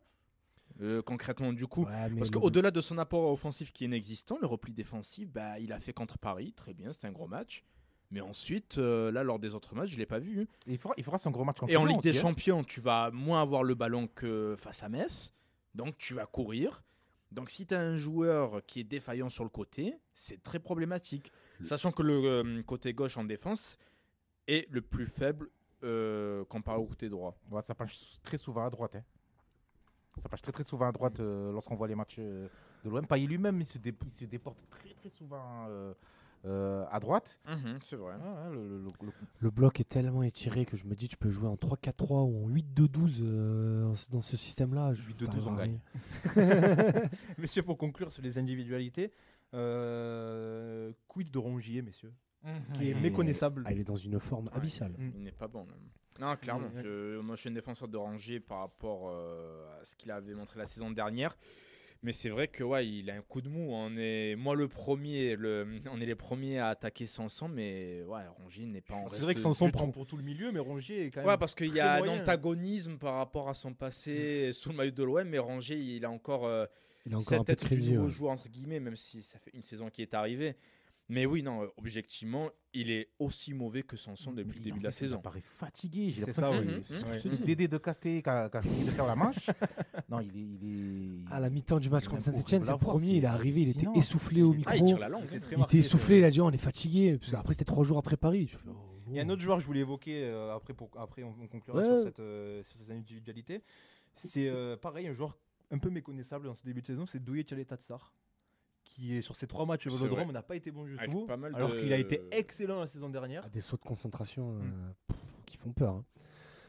Euh, 0.83 1.03
concrètement, 1.03 1.53
du 1.53 1.67
coup, 1.67 1.85
Ouais, 1.85 2.11
Parce 2.17 2.31
qu'au-delà 2.31 2.71
de 2.71 2.81
son 2.81 2.97
apport 2.99 3.29
offensif 3.33 3.73
qui 3.73 3.83
est 3.85 3.87
inexistant, 3.89 4.39
le 4.41 4.47
repli 4.47 4.73
défensif, 4.73 5.29
bah, 5.33 5.59
il 5.59 5.73
a 5.73 5.81
fait 5.81 5.93
contre 5.93 6.17
Paris, 6.17 6.53
très 6.53 6.75
bien, 6.75 6.93
c'était 6.93 7.09
un 7.09 7.13
gros 7.13 7.27
match. 7.27 7.65
Mais 8.11 8.21
ensuite, 8.21 8.79
euh, 8.79 9.13
là, 9.13 9.23
lors 9.23 9.39
des 9.39 9.55
autres 9.55 9.75
matchs, 9.77 9.91
je 9.91 9.99
l'ai 9.99 10.07
pas 10.07 10.19
vu. 10.19 10.49
il, 10.67 10.79
fera, 10.79 10.95
il 10.97 11.05
fera 11.05 11.17
son 11.19 11.31
gros 11.31 11.45
match 11.45 11.59
contre 11.61 11.73
Et 11.73 11.77
en 11.77 11.85
Ligue 11.85 12.01
des 12.03 12.11
aussi, 12.11 12.19
hein. 12.19 12.23
Champions, 12.23 12.65
tu 12.65 12.81
vas 12.81 13.11
moins 13.13 13.41
avoir 13.41 13.63
le 13.63 13.75
ballon 13.75 14.09
que 14.09 14.57
face 14.59 14.83
à 14.83 14.89
Metz. 14.89 15.33
Donc, 15.75 15.97
tu 15.97 16.15
vas 16.15 16.27
courir. 16.27 16.83
Donc, 17.31 17.51
si 17.51 17.67
tu 17.67 17.75
as 17.75 17.81
un 17.81 17.97
joueur 17.97 18.67
qui 18.67 18.81
est 18.81 18.85
défaillant 18.85 19.29
sur 19.29 19.45
le 19.45 19.51
côté, 19.51 19.95
c'est 20.13 20.43
très 20.43 20.59
problématique. 20.59 21.31
Sachant 21.63 21.93
que 21.93 22.03
le 22.03 22.15
euh, 22.25 22.63
côté 22.65 22.93
gauche 22.93 23.17
en 23.17 23.23
défense 23.25 23.79
est 24.49 24.69
le 24.73 24.81
plus 24.83 25.07
faible 25.07 25.49
euh, 25.85 26.45
comparé 26.47 26.79
au 26.79 26.87
côté 26.87 27.09
droit. 27.09 27.39
Ouais, 27.51 27.63
ça 27.63 27.75
penche 27.77 27.97
très 28.25 28.39
souvent 28.39 28.65
à 28.67 28.71
droite. 28.71 28.97
hein. 28.97 29.05
Ça 30.21 30.29
penche 30.29 30.43
très 30.43 30.51
très 30.53 30.65
souvent 30.65 30.89
à 30.89 30.93
droite 30.93 31.21
euh, 31.21 31.53
lorsqu'on 31.53 31.77
voit 31.77 31.87
les 31.87 31.95
matchs 31.95 32.17
euh, 32.19 32.49
de 32.85 32.91
l'OM. 32.91 33.07
Payet 33.07 33.27
lui-même, 33.29 33.61
il 33.61 33.67
se, 33.67 33.79
dé- 33.79 33.95
il 34.05 34.11
se 34.11 34.25
déporte 34.25 34.59
très 34.69 34.93
très 34.95 35.09
souvent 35.11 35.67
euh, 35.69 35.95
euh, 36.47 36.85
à 36.91 37.01
droite. 37.01 37.39
Mhm, 37.47 37.79
c'est 37.83 37.97
vrai. 37.97 38.15
Ouais, 38.15 38.51
le- 38.53 38.69
le- 38.69 38.79
le- 38.79 38.89
le- 39.07 39.13
Le 39.41 39.51
bloc 39.51 39.79
est 39.81 39.89
tellement 39.89 40.23
étiré 40.23 40.65
que 40.65 40.77
je 40.77 40.87
me 40.87 40.95
dis 40.95 41.09
tu 41.09 41.17
peux 41.17 41.31
jouer 41.31 41.49
en 41.49 41.57
3-4-3 41.57 42.25
ou 42.25 42.45
en 42.47 42.49
8-2-12 42.49 43.19
euh, 43.23 43.93
dans 44.11 44.21
ce 44.21 44.37
système-là. 44.37 44.95
Je- 44.95 45.03
8-2-12, 45.03 45.27
t'arrives 45.27 45.49
on 45.49 45.55
gagne. 45.55 45.79
Messieurs, 47.39 47.63
pour 47.63 47.77
conclure 47.79 48.11
sur 48.13 48.23
les 48.23 48.39
individualités, 48.39 49.11
euh, 49.55 50.93
quid 51.09 51.31
de 51.31 51.39
Rongier, 51.39 51.83
messieurs, 51.83 52.13
qui 52.75 52.91
est 52.91 52.95
méconnaissable. 52.95 53.63
Ah, 53.67 53.73
il 53.73 53.81
est 53.81 53.85
dans 53.85 53.97
une 53.97 54.19
forme 54.21 54.47
Ouais. 54.47 54.57
abyssale. 54.57 54.93
Mm. 54.99 55.11
Il 55.17 55.23
n'est 55.25 55.33
pas 55.33 55.49
bon 55.49 55.65
même. 55.67 55.89
Non, 56.19 56.37
clairement. 56.37 56.69
Ouais. 56.75 56.83
Je, 56.83 57.21
moi, 57.21 57.35
je 57.37 57.41
suis 57.41 57.49
un 57.51 57.53
défenseur 57.55 57.89
de 57.89 57.97
Rangier 57.97 58.41
par 58.41 58.61
rapport 58.61 59.11
euh, 59.11 59.81
à 59.81 59.85
ce 59.85 59.97
qu'il 59.97 60.11
avait 60.11 60.35
montré 60.35 60.59
la 60.59 60.67
saison 60.67 60.91
dernière. 60.91 61.37
Mais 62.03 62.13
c'est 62.13 62.31
vrai 62.31 62.49
que 62.49 62.65
ouais, 62.65 62.89
il 62.89 63.11
a 63.11 63.15
un 63.17 63.21
coup 63.21 63.43
de 63.43 63.49
mou. 63.51 63.73
On 63.73 63.95
est, 63.99 64.35
moi 64.35 64.55
le 64.57 64.69
premier, 64.69 65.37
le, 65.37 65.81
on 65.93 66.01
est 66.01 66.07
les 66.07 66.15
premiers 66.15 66.59
à 66.59 66.69
attaquer 66.69 67.07
Sanson, 67.07 67.47
mais 67.49 68.03
ouais, 68.05 68.23
Rongier 68.39 68.65
n'est 68.65 68.81
pas 68.81 68.95
en 68.95 69.09
C'est 69.09 69.21
vrai 69.23 69.35
que 69.35 69.41
Sanson 69.41 69.71
prend 69.71 69.85
tout. 69.87 69.93
pour 69.93 70.07
tout 70.07 70.17
le 70.17 70.23
milieu, 70.23 70.51
mais 70.51 70.61
Rongier 70.61 71.07
est 71.07 71.11
quand 71.11 71.21
même. 71.21 71.29
Ouais, 71.29 71.37
parce 71.37 71.55
qu'il 71.55 71.75
y 71.75 71.81
a 71.81 71.97
un 72.03 72.09
antagonisme 72.09 72.97
par 72.97 73.17
rapport 73.17 73.51
à 73.51 73.55
son 73.55 73.75
passé 73.75 74.51
sous 74.55 74.71
le 74.71 74.77
maillot 74.77 74.93
de 74.93 75.03
l'OM, 75.05 75.29
mais 75.29 75.39
Rangier, 75.39 75.77
il 75.77 76.05
a 76.07 76.11
encore 76.11 76.47
euh, 76.47 76.65
Il 77.05 77.13
a 77.13 77.19
encore 77.19 77.29
cette 77.29 77.51
un 77.65 77.69
peu 77.69 77.77
de 77.77 77.83
nouveau 77.83 78.05
ouais. 78.05 78.11
joueur 78.11 78.33
entre 78.33 78.49
guillemets, 78.49 78.81
même 78.81 78.97
si 78.97 79.23
ça 79.23 79.39
fait 79.39 79.51
une 79.53 79.63
saison 79.63 79.91
qui 79.91 80.01
est 80.01 80.15
arrivée. 80.15 80.57
Mais 81.13 81.27
oui, 81.27 81.43
non, 81.43 81.69
objectivement, 81.77 82.51
il 82.73 82.89
est 82.93 83.09
aussi 83.19 83.53
mauvais 83.53 83.83
que 83.83 83.97
Sanson 83.97 84.31
depuis 84.33 84.59
le 84.61 84.65
début 84.65 84.79
de 84.79 84.85
la 84.85 84.93
fait, 84.93 85.07
Il 85.07 85.09
saison. 85.09 85.21
paraît 85.21 85.43
fatigué. 85.59 86.13
J'ai 86.17 86.23
C'est 86.23 86.33
ça, 86.33 86.53
oui. 86.53 87.39
Dédé 87.45 87.67
de 87.67 87.79
Casté 87.79 88.23
qui 88.23 88.31
a 88.31 88.49
qui 88.49 88.57
a 88.57 88.61
essayé 88.61 88.85
de 88.85 88.91
faire 88.93 89.07
la 89.07 89.17
manche. 89.17 89.51
non, 90.11 90.21
il 90.21 90.37
est. 90.37 90.41
Il 90.41 91.23
est... 91.29 91.33
À 91.33 91.41
la 91.41 91.51
mi-temps 91.51 91.79
du 91.79 91.89
match 91.91 92.05
Il 92.05 92.09
contre 92.11 92.23
Saint-Etienne, 92.23 92.63
c'est 92.63 92.73
le 92.73 92.79
premier, 92.79 93.15
il 93.17 93.25
est 93.25 93.29
arrivé, 93.29 93.63
il 93.63 93.69
était 93.71 93.87
essoufflé 93.95 94.43
au 94.43 94.53
micro. 94.53 94.71
Ah, 94.73 94.77
il 94.77 94.85
tire 94.85 94.99
la 94.99 95.09
langue. 95.09 95.25
Il 95.31 95.37
était 95.37 95.77
il 95.77 95.79
essoufflé, 95.79 96.17
il 96.17 96.21
vrai. 96.21 96.29
a 96.29 96.31
dit 96.31 96.41
oh, 96.41 96.47
on 96.47 96.51
est 96.51 96.59
fatigué. 96.59 97.19
Parce 97.19 97.31
qu'après, 97.33 97.53
c'était 97.55 97.65
trois 97.65 97.85
jours 97.85 97.99
après 97.99 98.17
Paris. 98.17 98.49
Je 98.51 98.57
fais, 98.59 98.69
oh, 98.69 98.75
Il 99.09 99.15
y 99.15 99.21
a 99.21 99.23
un 99.23 99.29
autre 99.29 99.41
joueur 99.43 99.57
que 99.59 99.63
je 99.63 99.67
voulais 99.67 99.81
évoquer, 99.81 100.25
euh, 100.25 100.55
après, 100.55 100.75
pour, 100.75 100.91
après 100.99 101.23
on, 101.23 101.35
on 101.41 101.47
conclura 101.47 101.79
Ouais. 101.81 101.89
sur, 101.89 102.03
cette, 102.03 102.21
euh, 102.21 102.63
sur 102.65 102.77
ces 102.79 102.91
individualités. 102.93 103.63
C'est 104.15 104.49
euh, 104.49 104.77
pareil, 104.77 105.07
un 105.07 105.15
joueur 105.15 105.37
un 105.71 105.79
peu 105.79 105.89
méconnaissable 105.91 106.47
dans 106.47 106.55
ce 106.57 106.65
début 106.65 106.81
de 106.83 106.87
saison, 106.87 107.07
c'est 107.07 107.23
Douye 107.23 107.43
Tchaletatsar, 107.45 108.13
qui 108.85 109.17
est 109.17 109.23
sur 109.23 109.37
ces 109.37 109.47
trois 109.47 109.65
matchs 109.67 109.87
au 109.87 109.97
Vélodrome 109.97 110.33
n'a 110.33 110.43
pas 110.43 110.57
été 110.57 110.73
bon 110.73 110.85
tout, 111.11 111.27
pas 111.27 111.37
mal 111.37 111.55
alors 111.55 111.71
de- 111.73 111.79
qu'il 111.81 111.93
a 111.93 111.97
été 111.99 112.23
excellent 112.33 112.81
la 112.81 112.89
saison 112.89 113.09
dernière. 113.09 113.43
Ah, 113.47 113.49
des 113.49 113.61
sauts 113.61 113.77
de 113.77 113.83
concentration 113.83 114.51
euh, 114.55 114.59
pff, 115.07 115.17
qui 115.47 115.57
font 115.57 115.71
peur. 115.73 115.95
hein. 115.95 116.05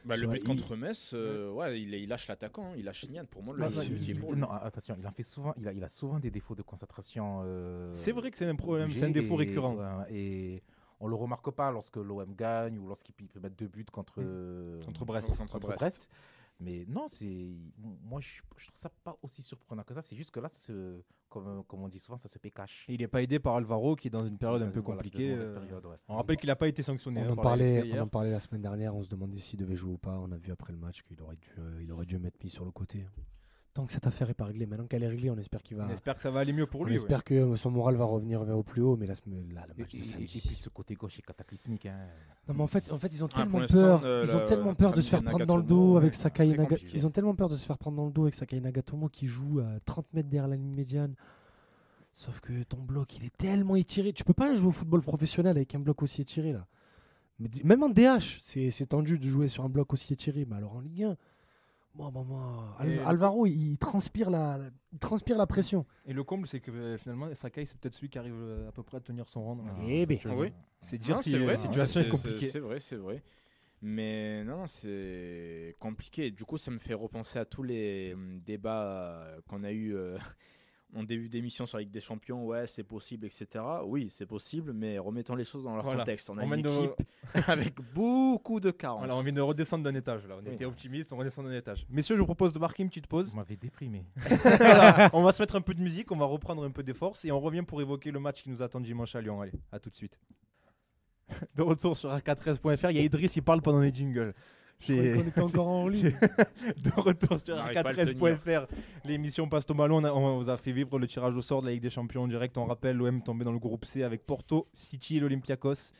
Bah, 0.04 0.16
le 0.16 0.26
but 0.26 0.42
contre 0.44 0.74
Metz, 0.76 1.12
euh, 1.14 1.50
ouais, 1.52 1.80
il, 1.80 1.94
il 1.94 2.08
lâche 2.08 2.26
l'attaquant, 2.28 2.72
hein, 2.72 2.74
il 2.76 2.84
lâche 2.84 3.08
Nian. 3.08 3.24
Pour 3.24 3.42
moi, 3.42 3.54
le 3.54 3.60
Bah, 3.60 3.68
but, 3.68 3.76
bah, 3.76 3.84
il 3.84 3.92
est 3.94 4.06
il- 4.08 4.18
pour 4.18 4.34
non, 4.36 4.48
lui. 4.48 4.58
attention, 4.62 4.96
il 4.98 5.06
en 5.06 5.12
fait 5.12 5.22
souvent. 5.22 5.54
Il 5.58 5.68
a, 5.68 5.72
il 5.72 5.84
a 5.84 5.88
souvent 5.88 6.18
des 6.18 6.30
défauts 6.30 6.54
de 6.54 6.62
concentration. 6.62 7.42
euh, 7.44 7.88
C'est 7.92 8.12
vrai 8.12 8.30
que 8.30 8.38
c'est 8.38 8.46
un 8.46 8.56
problème, 8.56 8.84
obligés 8.86 9.00
c'est 9.00 9.06
un 9.06 9.10
défaut 9.10 9.34
et- 9.40 9.44
récurrent. 9.46 9.74
ouais, 9.76 10.12
et 10.14 10.62
on 11.00 11.06
le 11.06 11.14
remarque 11.14 11.50
pas 11.50 11.70
lorsque 11.70 11.96
l'OM 11.96 12.34
gagne 12.34 12.78
ou 12.78 12.88
lorsqu'il 12.88 13.14
peut 13.14 13.40
mettre 13.40 13.56
deux 13.56 13.68
buts 13.68 13.84
contre, 13.90 14.14
euh, 14.18 14.82
Contre 14.84 15.04
Brest. 15.04 15.28
Contre 15.36 15.52
contre 15.52 15.68
Brest. 15.76 16.10
Mais 16.62 16.84
non, 16.88 17.06
c'est 17.08 17.56
moi 18.04 18.20
je, 18.20 18.40
je 18.56 18.66
trouve 18.66 18.78
ça 18.78 18.90
pas 19.02 19.16
aussi 19.22 19.42
surprenant 19.42 19.82
que 19.82 19.94
ça. 19.94 20.02
C'est 20.02 20.16
juste 20.16 20.30
que 20.30 20.40
là, 20.40 20.48
ça 20.48 20.58
se, 20.60 21.02
comme, 21.28 21.64
comme 21.64 21.82
on 21.82 21.88
dit 21.88 21.98
souvent, 21.98 22.16
ça 22.18 22.28
se 22.28 22.38
pécache. 22.38 22.84
Et 22.88 22.94
il 22.94 23.00
n'est 23.00 23.08
pas 23.08 23.22
aidé 23.22 23.38
par 23.38 23.56
Alvaro 23.56 23.96
qui 23.96 24.08
est 24.08 24.10
dans 24.10 24.24
une 24.24 24.38
période 24.38 24.62
un 24.62 24.70
peu 24.70 24.82
compliquée. 24.82 25.32
euh, 25.32 25.58
période, 25.60 25.84
ouais. 25.86 25.96
On 26.08 26.16
rappelle 26.16 26.36
qu'il 26.36 26.48
n'a 26.48 26.56
pas 26.56 26.68
été 26.68 26.82
sanctionné. 26.82 27.20
On 27.20 27.24
hein, 27.24 27.30
en, 27.30 27.34
par 27.36 27.44
la 27.44 27.50
parlait, 27.50 27.92
on 27.94 28.02
en 28.02 28.06
parlait 28.08 28.30
la 28.30 28.40
semaine 28.40 28.62
dernière, 28.62 28.94
on 28.94 29.02
se 29.02 29.08
demandait 29.08 29.38
s'il 29.38 29.58
devait 29.58 29.76
jouer 29.76 29.92
ou 29.92 29.98
pas. 29.98 30.18
On 30.18 30.30
a 30.30 30.36
vu 30.36 30.52
après 30.52 30.72
le 30.72 30.78
match 30.78 31.02
qu'il 31.02 31.20
aurait 31.22 31.36
dû, 31.36 31.48
euh, 31.58 31.80
il 31.82 31.90
aurait 31.90 32.06
dû 32.06 32.18
mettre 32.18 32.38
mis 32.42 32.50
sur 32.50 32.64
le 32.64 32.70
côté. 32.70 33.06
Tant 33.74 33.86
que 33.86 33.92
cette 33.92 34.06
affaire 34.06 34.28
est 34.28 34.34
pas 34.34 34.44
réglée, 34.44 34.66
maintenant 34.66 34.86
qu'elle 34.86 35.02
est 35.02 35.08
réglée, 35.08 35.30
on 35.30 35.38
espère 35.38 35.62
qu'il 35.62 35.78
va. 35.78 35.86
On 35.86 35.90
espère 35.92 36.14
que 36.14 36.20
ça 36.20 36.30
va 36.30 36.40
aller 36.40 36.52
mieux 36.52 36.66
pour 36.66 36.82
on 36.82 36.84
lui. 36.84 36.90
ouais. 36.92 36.96
espère 36.96 37.24
que 37.24 37.32
euh, 37.32 37.56
son 37.56 37.70
moral 37.70 37.96
va 37.96 38.04
revenir 38.04 38.44
vers 38.44 38.58
au 38.58 38.62
plus 38.62 38.82
haut, 38.82 38.96
mais 38.96 39.06
semaine- 39.14 39.50
là, 39.54 39.64
le 39.66 39.82
match 39.82 39.94
et- 39.94 39.96
de 39.98 40.02
et- 40.02 40.06
samedi. 40.06 40.24
et 40.38 40.40
puis 40.46 40.54
ce 40.56 40.68
côté 40.68 40.94
gauche 40.94 41.18
est 41.18 41.22
cataclysmique. 41.22 41.86
hein. 41.86 41.96
Non, 42.48 42.54
mais 42.54 42.62
en 42.62 42.66
fait, 42.66 42.92
en 42.92 42.98
fait, 42.98 43.08
ils 43.14 43.24
ont 43.24 43.28
Ah, 43.34 43.46
pour 43.46 43.60
tellement 43.60 43.66
peur, 43.66 44.02
euh, 44.04 44.26
ils 44.28 44.36
ont 44.36 44.40
la- 44.40 44.44
tellement 44.44 44.74
peur 44.74 44.92
de 44.92 45.00
se 45.00 45.08
faire 45.08 45.22
prendre 45.22 45.46
dans 45.46 45.56
le 45.56 45.62
Nagatomo, 45.62 45.90
dos 45.92 45.96
avec 45.96 46.12
Sakai 46.12 46.48
très 46.48 46.56
Naga- 46.58 46.68
compliqué. 46.68 46.92
Ils 46.94 47.06
ont 47.06 47.10
tellement 47.10 47.34
peur 47.34 47.48
de 47.48 47.56
se 47.56 47.64
faire 47.64 47.78
prendre 47.78 47.96
dans 47.96 48.04
le 48.06 48.12
dos 48.12 48.22
avec 48.24 48.34
Sakai 48.34 48.60
Nagatomo 48.60 49.08
qui 49.08 49.26
joue 49.26 49.60
à 49.60 49.80
30 49.86 50.12
mètres 50.12 50.28
derrière 50.28 50.48
la 50.48 50.56
ligne 50.56 50.74
médiane. 50.74 51.14
Sauf 52.12 52.40
que 52.40 52.64
ton 52.64 52.76
bloc, 52.82 53.16
il 53.16 53.24
est 53.24 53.34
tellement 53.34 53.76
étiré. 53.76 54.12
Tu 54.12 54.22
peux 54.22 54.34
pas 54.34 54.54
jouer 54.54 54.66
au 54.66 54.72
football 54.72 55.00
professionnel 55.00 55.56
avec 55.56 55.74
un 55.74 55.80
bloc 55.80 56.02
aussi 56.02 56.20
étiré 56.20 56.52
là. 56.52 56.66
Mais 57.38 57.48
même 57.64 57.82
en 57.82 57.88
DH, 57.88 58.38
c'est 58.42 58.86
tendu 58.86 59.18
de 59.18 59.26
jouer 59.26 59.48
sur 59.48 59.64
un 59.64 59.70
bloc 59.70 59.94
aussi 59.94 60.12
étiré. 60.12 60.44
Mais 60.48 60.56
alors 60.56 60.76
en 60.76 60.80
Ligue 60.80 61.04
1, 61.04 61.16
moi, 61.94 62.10
moi, 62.10 62.24
moi, 62.24 62.76
Al- 62.78 62.88
Et- 62.90 62.98
Alvaro, 63.00 63.46
il 63.46 63.76
transpire 63.78 64.30
la, 64.30 64.58
il 64.92 64.98
transpire 64.98 65.36
la 65.36 65.46
pression. 65.46 65.84
Et 66.06 66.12
le 66.12 66.24
comble, 66.24 66.46
c'est 66.48 66.60
que 66.60 66.70
euh, 66.70 66.96
finalement, 66.98 67.34
Sakai, 67.34 67.64
c'est 67.66 67.78
peut-être 67.78 67.94
celui 67.94 68.08
qui 68.08 68.18
arrive 68.18 68.34
euh, 68.36 68.68
à 68.68 68.72
peu 68.72 68.82
près 68.82 68.96
à 68.96 69.00
tenir 69.00 69.28
son 69.28 69.44
rang. 69.44 69.58
Eh 69.86 70.06
ben. 70.06 70.18
Oui. 70.36 70.52
C'est 70.80 70.98
dire 70.98 71.16
Non, 71.16 71.22
si 71.22 71.30
c'est 71.32 71.38
vrai, 71.38 71.46
la 71.48 71.58
non, 71.58 71.60
situation 71.62 72.00
c'est- 72.00 72.06
est 72.06 72.10
compliquée. 72.10 72.46
C'est 72.48 72.58
vrai, 72.60 72.78
c'est 72.80 72.96
vrai. 72.96 73.22
Mais 73.84 74.44
non, 74.44 74.66
c'est 74.68 75.76
compliqué. 75.80 76.30
Du 76.30 76.44
coup, 76.44 76.56
ça 76.56 76.70
me 76.70 76.78
fait 76.78 76.94
repenser 76.94 77.38
à 77.40 77.44
tous 77.44 77.62
les 77.64 78.12
hum, 78.14 78.40
débats 78.40 78.84
euh, 78.84 79.40
qu'on 79.48 79.64
a 79.64 79.72
eu 79.72 79.94
euh, 79.96 80.16
en 80.94 81.02
début 81.04 81.28
d'émission 81.28 81.64
sur 81.66 81.78
la 81.78 81.82
Ligue 81.82 81.92
des 81.92 82.00
Champions. 82.00 82.44
Ouais, 82.46 82.66
c'est 82.66 82.82
possible, 82.84 83.24
etc. 83.26 83.46
Oui, 83.84 84.08
c'est 84.10 84.26
possible, 84.26 84.72
mais 84.72 84.98
remettons 84.98 85.34
les 85.34 85.44
choses 85.44 85.64
dans 85.64 85.74
leur 85.74 85.84
Voilà. 85.84 86.00
contexte. 86.00 86.28
On 86.30 86.36
a 86.38 86.44
On 86.44 86.52
une 86.52 86.62
de- 86.62 86.68
équipe 86.68 87.08
avec 87.48 87.80
beaucoup 87.94 88.60
de 88.60 88.70
carences. 88.70 88.98
Voilà, 88.98 89.16
on 89.16 89.22
vient 89.22 89.32
de 89.32 89.40
redescendre 89.40 89.84
d'un 89.84 89.94
étage. 89.94 90.26
Là. 90.26 90.36
On 90.38 90.44
Oui. 90.46 90.52
était 90.54 90.64
optimiste, 90.64 91.12
on 91.12 91.16
redescend 91.16 91.46
d'un 91.46 91.54
étage. 91.56 91.86
Messieurs, 91.88 92.16
je 92.16 92.20
vous 92.20 92.26
propose 92.26 92.52
de 92.52 92.58
marquer 92.58 92.82
une 92.82 92.88
petite 92.90 93.06
pause. 93.06 93.30
Vous 93.30 93.36
m'avez 93.36 93.56
déprimé. 93.56 94.04
Voilà, 94.42 95.10
on 95.12 95.22
va 95.22 95.32
se 95.32 95.42
mettre 95.42 95.56
un 95.56 95.60
peu 95.62 95.74
de 95.74 95.80
musique, 95.80 96.10
on 96.12 96.16
va 96.16 96.26
reprendre 96.26 96.62
un 96.64 96.70
peu 96.70 96.82
des 96.82 96.94
forces 96.94 97.24
et 97.24 97.32
on 97.32 97.40
revient 97.40 97.62
pour 97.62 97.80
évoquer 97.80 98.10
le 98.10 98.20
match 98.20 98.42
qui 98.42 98.50
nous 98.50 98.62
attend 98.62 98.80
dimanche 98.80 99.14
à 99.14 99.20
Lyon. 99.20 99.40
Allez, 99.40 99.52
à 99.70 99.78
tout 99.78 99.90
de 99.90 99.94
suite. 99.94 100.18
De 101.56 101.62
retour 101.62 101.96
sur 101.96 102.10
arc13.fr, 102.10 102.90
il 102.90 102.96
y 102.96 103.00
a 103.00 103.02
Idriss, 103.02 103.36
il 103.36 103.42
parle 103.42 103.62
pendant 103.62 103.80
les 103.80 103.92
jingles. 103.94 104.34
Je 104.86 105.14
qu'on 105.14 105.28
était 105.28 105.40
encore 105.40 105.68
en 105.68 105.88
ligne. 105.88 106.10
De 106.82 107.00
retour 107.00 107.40
sur 107.40 107.54
On 107.56 107.66
le 107.68 107.74
arc13.fr, 107.74 108.66
l'émission 109.04 109.48
Passe 109.48 109.64
au 109.70 109.74
Ballon. 109.74 109.98
On, 109.98 110.04
a- 110.04 110.12
on 110.12 110.38
vous 110.38 110.50
a 110.50 110.56
fait 110.56 110.72
vivre 110.72 110.98
le 110.98 111.06
tirage 111.06 111.36
au 111.36 111.42
sort 111.42 111.60
de 111.62 111.66
la 111.66 111.72
Ligue 111.72 111.82
des 111.82 111.90
Champions 111.90 112.22
en 112.22 112.28
direct. 112.28 112.56
On 112.58 112.64
rappelle, 112.66 112.96
l'OM 112.96 113.22
tombé 113.22 113.44
dans 113.44 113.52
le 113.52 113.58
groupe 113.58 113.84
C 113.84 114.02
avec 114.02 114.26
Porto, 114.26 114.68
City 114.74 115.16
et 115.18 115.20
l'Olympiakos. 115.20 115.92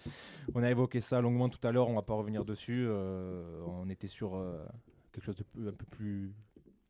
On 0.54 0.62
a 0.62 0.70
évoqué 0.70 1.00
ça 1.00 1.20
longuement 1.20 1.48
tout 1.48 1.64
à 1.66 1.72
l'heure, 1.72 1.88
on 1.88 1.94
va 1.94 2.02
pas 2.02 2.14
revenir 2.14 2.44
dessus. 2.44 2.84
Euh, 2.88 3.42
on 3.66 3.88
était 3.88 4.06
sur 4.08 4.36
euh, 4.36 4.58
quelque 5.12 5.24
chose 5.24 5.36
de 5.36 5.44
peu- 5.44 5.68
un 5.68 5.72
peu 5.72 5.86
plus 5.90 6.32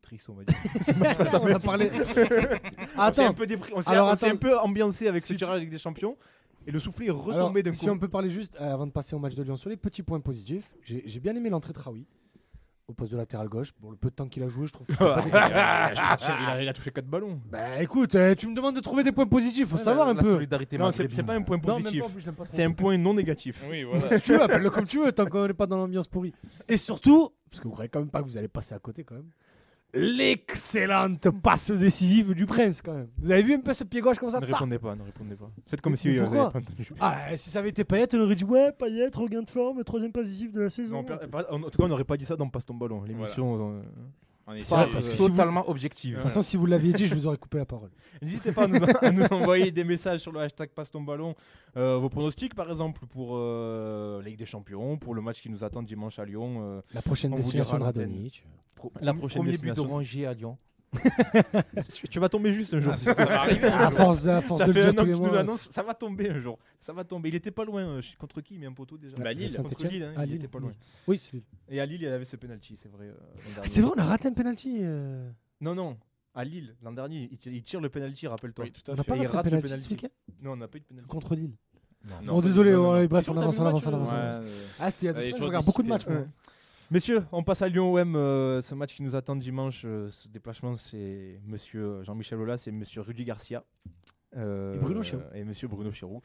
triste, 0.02 0.28
on 0.30 0.34
va 0.34 0.44
dire. 0.44 0.56
on 1.42 1.46
a 1.54 1.58
parlé. 1.60 1.90
On 1.94 2.14
s'est 2.14 2.60
un 2.96 2.98
Attends, 2.98 3.34
peu, 3.34 3.44
dépri- 3.46 3.72
on 3.74 3.82
s'est- 3.82 3.90
Alors, 3.90 4.08
on 4.10 4.16
s'est 4.16 4.26
attends. 4.26 4.34
un 4.34 4.38
peu 4.38 4.58
ambiancé 4.58 5.06
avec 5.08 5.22
Si 5.22 5.28
ce 5.28 5.32
tu- 5.34 5.38
tirage 5.38 5.54
de 5.54 5.58
la 5.58 5.60
Ligue 5.64 5.70
des 5.72 5.78
Champions. 5.78 6.16
Et 6.66 6.70
le 6.70 6.78
soufflet 6.78 7.06
est 7.06 7.10
retombé 7.10 7.62
d'un 7.62 7.72
si 7.72 7.86
coup. 7.86 7.92
on 7.92 7.98
peut 7.98 8.08
parler 8.08 8.30
juste, 8.30 8.56
euh, 8.60 8.72
avant 8.72 8.86
de 8.86 8.92
passer 8.92 9.14
au 9.16 9.18
match 9.18 9.34
de 9.34 9.42
Lyon 9.42 9.56
sur 9.56 9.70
les 9.70 9.76
petits 9.76 10.02
points 10.02 10.20
positifs, 10.20 10.70
j'ai 10.84 11.02
j'ai 11.06 11.20
bien 11.20 11.34
aimé 11.34 11.50
l'entrée 11.50 11.72
de 11.72 11.78
Raoui 11.78 12.06
au 12.88 12.94
poste 12.94 13.12
de 13.12 13.16
latéral 13.16 13.48
gauche. 13.48 13.72
Bon, 13.80 13.90
le 13.90 13.96
peu 13.96 14.10
de 14.10 14.14
temps 14.14 14.26
qu'il 14.28 14.42
a 14.42 14.48
joué, 14.48 14.66
je 14.66 14.72
trouve 14.72 14.86
que 14.86 14.92
c'était 14.92 15.04
pas 15.04 15.22
il, 15.26 15.34
a, 15.34 15.92
il 15.94 16.48
a- 16.58 16.62
il 16.62 16.68
a 16.68 16.72
touché 16.72 16.90
4 16.90 17.06
ballons. 17.06 17.40
Bah 17.50 17.80
écoute, 17.82 18.14
euh, 18.16 18.34
tu 18.34 18.46
me 18.48 18.54
demandes 18.54 18.74
de 18.74 18.80
trouver 18.80 19.02
des 19.04 19.12
points 19.12 19.26
positifs, 19.26 19.68
faut 19.68 19.76
Ouais, 19.76 19.82
savoir 19.82 20.06
la- 20.06 20.12
un 20.12 20.14
la 20.14 20.22
peu. 20.22 20.32
solidarité 20.32 20.76
Non, 20.78 20.90
c'est 20.92 21.22
pas 21.24 21.34
un 21.34 21.42
point 21.42 21.56
Non, 21.58 21.74
même 21.74 21.82
positif. 21.82 22.00
pas, 22.00 22.06
en 22.06 22.10
plus, 22.10 22.20
je 22.20 22.26
l'aime 22.26 22.34
pas 22.34 22.44
trop. 22.44 22.54
C'est 22.54 22.64
un 22.64 22.72
point 22.72 22.98
non 22.98 23.14
négatif. 23.14 23.64
Oui, 23.70 23.82
voilà. 23.90 24.08
Si 24.08 24.20
tu 24.24 24.32
veux, 24.32 24.42
appelle-le 24.42 24.70
comme 24.70 24.86
tu 24.86 24.98
veux, 24.98 25.12
tant 25.12 25.26
qu'on 25.26 25.46
n'est 25.46 25.54
pas 25.54 25.66
dans 25.66 25.76
l'ambiance 25.78 26.08
pourrie. 26.08 26.32
Et 26.68 26.76
surtout, 26.76 27.30
parce 27.50 27.60
que 27.60 27.68
vous 27.68 27.72
croyez 27.72 27.88
quand 27.88 28.00
même 28.00 28.10
pas 28.10 28.20
que 28.20 28.26
vous 28.26 28.36
allez 28.36 28.48
passer 28.48 28.74
à 28.74 28.78
côté 28.78 29.04
quand 29.04 29.14
même, 29.14 29.30
l'excellente 29.94 31.28
passe 31.42 31.70
décisive 31.70 32.34
du 32.34 32.46
Prince 32.46 32.80
quand 32.82 32.94
même. 32.94 33.08
Vous 33.18 33.30
avez 33.30 33.42
vu 33.42 33.54
un 33.54 33.60
peu 33.60 33.72
ce 33.72 33.84
pied 33.84 34.00
gauche 34.00 34.18
comme 34.18 34.30
ça? 34.30 34.40
Ne 34.40 34.46
répondez 34.46 34.78
pas, 34.78 34.94
ne 34.94 35.02
répondez 35.02 35.36
pas. 35.36 35.50
Faites 35.66 35.80
comme 35.80 35.92
Mais 35.92 35.96
si 35.98 36.08
euh, 36.08 36.24
vous 36.24 36.34
n'avez 36.34 36.50
pas 36.52 36.58
entendu. 36.58 36.88
Ah, 37.00 37.36
si 37.36 37.50
ça 37.50 37.58
avait 37.58 37.68
été 37.70 37.84
Payet, 37.84 38.08
on 38.14 38.20
aurait 38.20 38.34
dit 38.34 38.44
ouais, 38.44 38.72
Payet, 38.72 39.10
regain 39.14 39.42
de 39.42 39.50
forme, 39.50 39.82
troisième 39.84 40.12
passe 40.12 40.26
décisif 40.26 40.52
de 40.52 40.62
la 40.62 40.70
saison. 40.70 40.98
en 40.98 41.04
tout 41.04 41.16
cas, 41.78 41.84
on 41.84 41.88
n'aurait 41.88 42.04
pas 42.04 42.16
dit 42.16 42.24
ça 42.24 42.36
dans 42.36 42.48
Passe 42.48 42.66
ton 42.66 42.74
ballon. 42.74 43.02
L'émission. 43.02 43.76
euh, 43.78 43.82
On 44.46 44.54
est 44.54 44.68
Pas- 44.68 44.86
parce 44.92 45.06
que 45.06 45.12
euh, 45.12 45.14
si 45.14 45.22
vous- 45.22 45.28
Totalement 45.28 45.68
objectif. 45.70 46.10
De 46.10 46.14
toute 46.16 46.22
façon, 46.24 46.40
si 46.42 46.56
vous 46.56 46.66
l'aviez 46.66 46.92
dit, 46.92 47.06
je 47.06 47.14
vous 47.14 47.26
aurais 47.26 47.36
coupé 47.36 47.58
la 47.58 47.64
parole. 47.64 47.90
N'hésitez 48.22 48.50
pas 48.52 48.64
à 48.64 48.66
nous, 48.66 48.78
à 49.00 49.10
nous 49.12 49.24
envoyer 49.30 49.70
des 49.70 49.84
messages 49.84 50.20
sur 50.20 50.32
le 50.32 50.40
hashtag 50.40 50.70
Passe 50.70 50.90
ton 50.90 51.00
ballon. 51.02 51.34
Euh, 51.76 51.96
vos 51.98 52.08
pronostics, 52.08 52.54
par 52.54 52.68
exemple, 52.68 53.06
pour 53.06 53.36
euh, 53.36 54.20
la 54.20 54.28
Ligue 54.28 54.38
des 54.38 54.46
Champions, 54.46 54.96
pour 54.98 55.14
le 55.14 55.22
match 55.22 55.40
qui 55.40 55.48
nous 55.48 55.62
attend 55.62 55.82
dimanche 55.82 56.18
à 56.18 56.24
Lyon. 56.24 56.56
euh, 56.60 56.80
La 56.92 57.02
prochaine 57.02 57.32
On 57.32 57.36
vous 57.36 57.42
destination 57.42 57.74
de 57.74 57.78
dira 57.78 57.88
à 57.88 57.92
l'antenne. 57.92 58.10
Radonic. 58.10 58.44
La 59.00 59.12
premier- 59.12 59.18
prochaine 59.20 59.42
Premier 59.42 59.52
but 59.52 59.68
de 59.68 59.74
destination. 59.74 60.28
À 60.28 60.34
Lyon. 60.34 60.58
tu, 62.10 62.18
vas 62.20 62.28
tomber 62.28 62.52
juste 62.52 62.74
un 62.74 62.80
jour. 62.80 62.92
Ah, 62.94 62.96
ça, 62.98 63.14
ça 63.14 63.24
va 63.24 63.40
arriver. 63.42 63.66
À 63.66 63.90
force, 63.90 64.24
de- 64.24 64.30
à 64.30 64.42
force 64.42 64.60
Ça 64.60 64.66
de 64.66 64.72
fait 64.72 64.80
dire 64.82 64.94
tous 64.94 65.04
les 65.06 65.14
mois. 65.14 65.42
va 65.82 65.94
tomber 65.94 66.30
un 66.30 66.38
jour. 66.40 66.58
Ça 66.80 66.92
va 66.92 67.04
tomber. 67.04 67.30
Il 67.30 67.34
était 67.34 67.50
pas 67.50 67.64
loin. 67.64 67.82
euh, 67.82 68.02
contre 68.18 68.40
qui, 68.42 68.58
mais 68.58 68.66
un 68.66 68.72
poteau 68.72 68.98
déjà. 68.98 69.16
Bah, 69.16 69.32
Lille. 69.32 69.56
Contre 69.56 69.86
Lille, 69.86 70.02
hein, 70.02 70.12
Ah, 70.16 70.24
il 70.24 70.28
Lille, 70.28 70.36
était 70.36 70.48
pas 70.48 70.58
loin. 70.58 70.72
Oui, 71.08 71.18
c'est 71.18 71.32
Lille. 71.34 71.42
Et 71.68 71.80
à 71.80 71.86
Lille, 71.86 72.02
il 72.02 72.08
avait 72.08 72.24
ce 72.24 72.36
penalty, 72.36 72.76
c'est 72.76 72.90
vrai. 72.90 73.06
euh, 73.06 73.14
Ah, 73.58 73.62
c'est 73.66 73.80
vrai, 73.80 73.92
on 73.96 73.98
a 73.98 74.04
raté 74.04 74.28
un 74.28 74.32
penalty. 74.32 74.78
euh. 74.82 75.30
Non, 75.60 75.74
non. 75.74 75.96
À 76.34 76.44
Lille, 76.44 76.74
l'an 76.82 76.92
dernier, 76.92 77.28
il 77.30 77.62
tire, 77.62 77.78
il 77.78 77.82
le 77.82 77.88
penalty, 77.90 78.26
rappelle-toi. 78.26 78.64
Oui, 78.64 78.72
On 78.88 78.92
à 78.92 78.96
n'a 78.96 79.04
pas 79.04 79.16
il 79.16 79.26
raté 79.26 79.50
le 79.50 79.60
penalty 79.60 79.96
Non, 80.42 80.52
on 80.52 80.56
n'a 80.56 80.68
pas 80.68 80.78
eu 80.78 80.80
de 80.80 80.86
penalty. 80.86 81.08
contre 81.08 81.34
Lille. 81.34 81.52
Non, 82.22 82.34
Bon, 82.34 82.40
désolé, 82.40 82.72
bref, 83.06 83.28
on 83.28 83.36
avance, 83.36 83.58
on 83.58 83.66
avance, 83.66 83.86
on 83.86 83.94
avance. 83.94 84.10
Ah, 84.80 84.90
c'était 84.90 85.06
il 85.06 85.06
y 85.06 85.10
a 85.10 85.12
deux 85.32 85.36
je 85.38 85.44
regarde 85.44 85.64
beaucoup 85.64 85.82
de 85.82 85.88
matchs. 85.88 86.04
Messieurs, 86.92 87.24
on 87.32 87.42
passe 87.42 87.62
à 87.62 87.68
Lyon-OM. 87.68 88.16
euh, 88.16 88.60
ce 88.60 88.74
match 88.74 88.94
qui 88.94 89.02
nous 89.02 89.16
attend 89.16 89.34
dimanche, 89.34 89.82
euh, 89.86 90.10
ce 90.10 90.28
déplacement, 90.28 90.76
c'est 90.76 91.40
monsieur 91.46 92.02
Jean-Michel 92.02 92.38
Aulas 92.38 92.64
et 92.66 92.70
monsieur 92.70 93.00
Rudy 93.00 93.24
Garcia. 93.24 93.64
Euh, 94.36 94.74
Et 94.74 94.78
Bruno 94.78 95.02
Chirou. 95.02 95.22
Et 95.34 95.42
monsieur 95.42 95.68
Bruno 95.68 95.90
Chirou. 95.90 96.20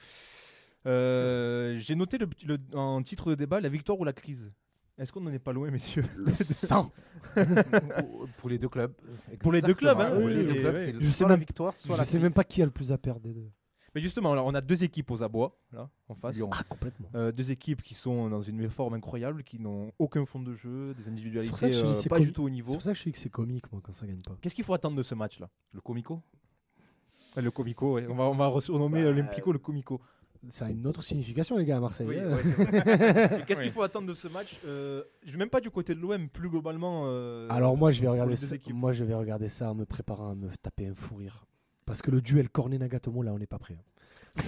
Euh, 0.86 1.78
J'ai 1.80 1.96
noté 1.96 2.18
le, 2.18 2.28
le- 2.46 2.58
en 2.78 3.02
titre 3.02 3.30
de 3.30 3.36
débat 3.36 3.62
la 3.62 3.70
victoire 3.70 3.98
ou 3.98 4.04
la 4.04 4.12
crise. 4.12 4.52
Est-ce 4.98 5.14
qu'on 5.14 5.22
n'en 5.22 5.32
est 5.32 5.40
pas 5.40 5.54
loin, 5.54 5.72
messieurs? 5.72 6.04
Le 6.18 6.36
sang. 6.36 6.92
Pour 8.38 8.50
les 8.50 8.58
deux 8.58 8.68
clubs. 8.68 8.92
Pour 9.40 9.54
les 9.54 9.62
deux 9.62 9.74
clubs, 9.74 10.00
hein, 10.02 10.18
oui, 10.18 10.34
les 10.34 10.44
deux 10.44 10.52
oui, 10.52 10.60
clubs, 10.60 10.76
oui. 10.76 10.82
c'est 10.84 10.94
Je 11.02 11.08
sais 11.12 11.26
la 11.28 11.36
victoire, 11.38 11.74
soit 11.76 11.94
Je 11.96 12.00
la 12.00 12.04
sais 12.06 12.20
même 12.20 12.34
pas 12.34 12.44
qui 12.44 12.62
a 12.62 12.66
le 12.66 12.72
plus 12.72 12.92
à 12.92 12.98
perdre 12.98 13.22
des 13.22 13.32
deux. 13.34 13.50
Mais 13.96 14.02
justement, 14.02 14.32
alors, 14.32 14.46
on 14.46 14.54
a 14.54 14.62
deux 14.62 14.84
équipes 14.84 15.10
aux 15.12 15.24
abois, 15.24 15.58
là, 15.72 15.90
en 16.10 16.16
face. 16.16 16.36
Lyon. 16.36 16.50
Ah, 16.54 16.64
complètement. 16.68 17.08
Euh, 17.16 17.32
deux 17.32 17.52
équipes 17.52 17.82
qui 17.82 17.94
sont 17.94 18.30
dans 18.30 18.42
une 18.42 18.70
forme 18.70 18.94
incroyable, 18.94 19.44
qui 19.44 19.60
n'ont 19.60 19.92
aucun 19.98 20.26
fond 20.26 20.40
de 20.42 20.54
jeu, 20.56 20.94
des 20.94 21.08
individualités 21.10 21.56
ça 21.56 21.68
que 21.68 21.74
je 21.74 21.82
te 21.82 21.86
dis, 21.86 21.92
euh, 21.94 21.96
c'est 21.96 22.10
pas 22.10 22.20
du 22.20 22.32
tout 22.34 22.44
au 22.44 22.48
C'est 22.48 22.52
niveau. 22.54 22.74
pour 22.74 22.82
ça 22.82 22.92
que 22.94 22.98
je 23.00 23.04
dis 23.04 23.12
que 23.12 23.18
c'est 23.18 23.30
comique, 23.30 23.72
moi, 23.72 23.82
quand 23.84 23.92
ça 23.94 24.06
gagne 24.06 24.22
pas. 24.22 24.36
Qu'est-ce 24.42 24.54
qu'il 24.56 24.64
faut 24.66 24.74
attendre 24.74 24.96
de 24.98 25.04
ce 25.04 25.16
match-là 25.16 25.50
Le 25.74 25.82
Comico? 25.82 26.22
Ah, 27.36 27.42
Le 27.42 27.50
Comico, 27.52 27.94
ouais. 27.96 28.06
on 28.10 28.16
va, 28.16 28.26
on 28.26 28.36
va 28.36 28.48
resurnommer 28.48 29.02
Bah, 29.02 29.08
euh, 29.10 29.14
l'Olympico 29.14 29.52
le 29.52 29.60
Comico. 29.60 30.02
Ça 30.50 30.66
a 30.68 30.70
une 30.70 30.86
autre 30.86 31.02
signification, 31.04 31.58
les 31.58 31.66
gars, 31.66 31.78
à 31.78 31.80
Marseille. 31.80 32.08
Oui, 32.08 32.20
hein. 32.20 32.30
ouais, 32.36 32.44
c'est 32.44 33.46
Qu'est-ce 33.48 33.60
Oui. 33.60 33.66
qu'il 33.66 33.72
faut 33.72 33.82
attendre 33.82 34.08
de 34.08 34.14
ce 34.14 34.28
match? 34.28 34.60
Euh, 34.66 35.04
Je 35.26 35.32
vais 35.32 35.38
même 35.40 35.50
pas 35.50 35.60
du 35.62 35.72
côté 35.72 35.96
de 35.96 36.00
l'OM, 36.00 36.30
plus 36.30 36.50
globalement. 36.50 37.06
euh, 37.08 37.48
Alors 37.50 37.76
moi 37.76 37.90
je 37.92 38.00
vais 38.02 38.06
pour 38.08 38.14
regarder 38.14 38.36
ça, 38.36 38.56
moi 38.70 38.94
je 38.94 39.04
vais 39.04 39.16
regarder 39.16 39.50
ça 39.50 39.72
en 39.72 39.76
me 39.76 39.86
préparant 39.86 40.32
à 40.32 40.36
me 40.36 40.50
taper 40.62 40.88
un 40.88 40.94
fou 40.96 41.16
rire 41.16 41.46
parce 41.88 42.04
que 42.04 42.12
le 42.12 42.22
duel 42.22 42.50
Cornet 42.50 42.78
Nagatomo 42.78 43.24
là 43.24 43.34
on 43.34 43.40
n'est 43.40 43.48
pas 43.48 43.58
prêt. 43.58 43.74
hein. 43.80 43.84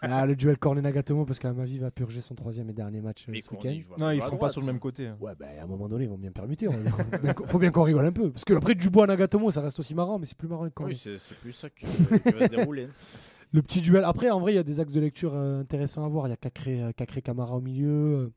Ah, 0.00 0.26
le 0.26 0.36
duel 0.36 0.56
Cornet-Nagatomo, 0.58 1.24
parce 1.24 1.38
qu'Amavi 1.38 1.78
va 1.78 1.90
purger 1.90 2.20
son 2.20 2.34
troisième 2.34 2.68
et 2.70 2.72
dernier 2.72 3.00
match 3.00 3.24
euh, 3.28 3.32
Mais 3.32 3.40
ce 3.40 3.50
week-end. 3.50 3.74
Non, 3.98 4.10
ils 4.10 4.22
seront 4.22 4.36
pas 4.36 4.48
sur 4.48 4.60
le 4.60 4.66
même 4.66 4.78
côté. 4.78 5.06
hein. 5.08 5.16
Ouais, 5.20 5.32
bah, 5.38 5.46
à 5.60 5.64
un 5.64 5.66
moment 5.66 5.88
donné, 5.88 6.04
ils 6.04 6.10
vont 6.10 6.18
bien 6.18 6.30
permuter. 6.32 6.68
on. 6.68 6.72
Faut 6.72 7.18
bien 7.22 7.32
qu'on- 7.34 7.46
Faut 7.46 7.58
bien 7.58 7.70
qu'on 7.70 7.82
rigole 7.82 8.04
un 8.06 8.12
peu. 8.12 8.30
Parce 8.30 8.44
que 8.44 8.54
après, 8.54 8.74
Dubois 8.74 9.06
Nagatomo, 9.06 9.50
ça 9.50 9.60
reste 9.60 9.78
aussi 9.78 9.94
marrant, 9.94 10.18
mais 10.18 10.26
c'est 10.26 10.36
plus 10.36 10.48
marrant 10.48 10.62
avec 10.62 10.74
Cornet. 10.74 10.92
Oui, 10.94 10.98
c'est 11.02 11.18
c'est 11.18 11.34
plus 11.36 11.52
ça 11.52 11.68
qui 11.70 11.86
qui 11.86 12.30
va 12.32 12.46
se 12.46 12.50
dérouler. 12.50 12.88
Le 13.52 13.62
petit 13.62 13.80
duel. 13.80 14.04
Après, 14.04 14.30
en 14.30 14.40
vrai, 14.40 14.52
il 14.52 14.56
y 14.56 14.58
a 14.58 14.62
des 14.64 14.80
axes 14.80 14.92
de 14.92 15.00
lecture 15.00 15.32
euh, 15.34 15.60
intéressants 15.60 16.04
à 16.04 16.08
voir. 16.08 16.26
Il 16.26 16.30
y 16.30 16.34
a 16.34 16.36
Cacré, 16.36 16.82
euh, 16.82 16.92
Cacré 16.92 17.22
Camara 17.22 17.54
au 17.56 17.60
milieu. 17.60 17.88
euh, 17.88 18.32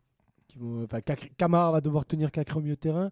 qui 0.47 0.57
vont- 0.59 0.83
Enfin, 0.83 0.99
Cacré- 0.99 1.31
Camara 1.37 1.71
va 1.71 1.81
devoir 1.81 2.05
tenir 2.05 2.31
Cacré 2.31 2.57
au 2.57 2.61
milieu 2.61 2.75
de 2.75 2.79
terrain. 2.79 3.11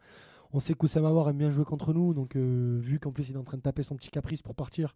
On 0.55 0.59
sait 0.61 0.73
qu'Oussama 0.73 1.09
War 1.11 1.27
aime 1.29 1.37
bien 1.37 1.51
jouer 1.51 1.65
contre 1.65 1.93
nous. 1.93 2.13
Donc, 2.13 2.37
euh, 2.37 2.79
vu 2.81 2.97
qu'en 2.99 3.11
plus, 3.11 3.27
il 3.29 3.35
est 3.35 3.37
en 3.37 3.43
train 3.43 3.57
de 3.57 3.61
taper 3.61 3.83
son 3.83 3.97
petit 3.97 4.09
caprice 4.09 4.41
pour 4.41 4.55
partir, 4.55 4.95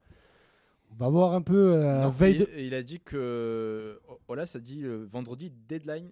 on 0.91 0.95
va 0.95 1.09
voir 1.09 1.33
un 1.33 1.41
peu. 1.41 1.73
euh, 1.73 2.03
Non, 2.03 2.09
veille 2.09 2.35
il, 2.35 2.39
de- 2.39 2.49
il 2.67 2.73
a 2.73 2.81
dit 2.81 3.01
que. 3.01 3.99
Olas 4.29 4.53
a 4.55 4.59
dit 4.59 4.83
euh, 4.85 5.03
vendredi, 5.05 5.51
deadline 5.67 6.09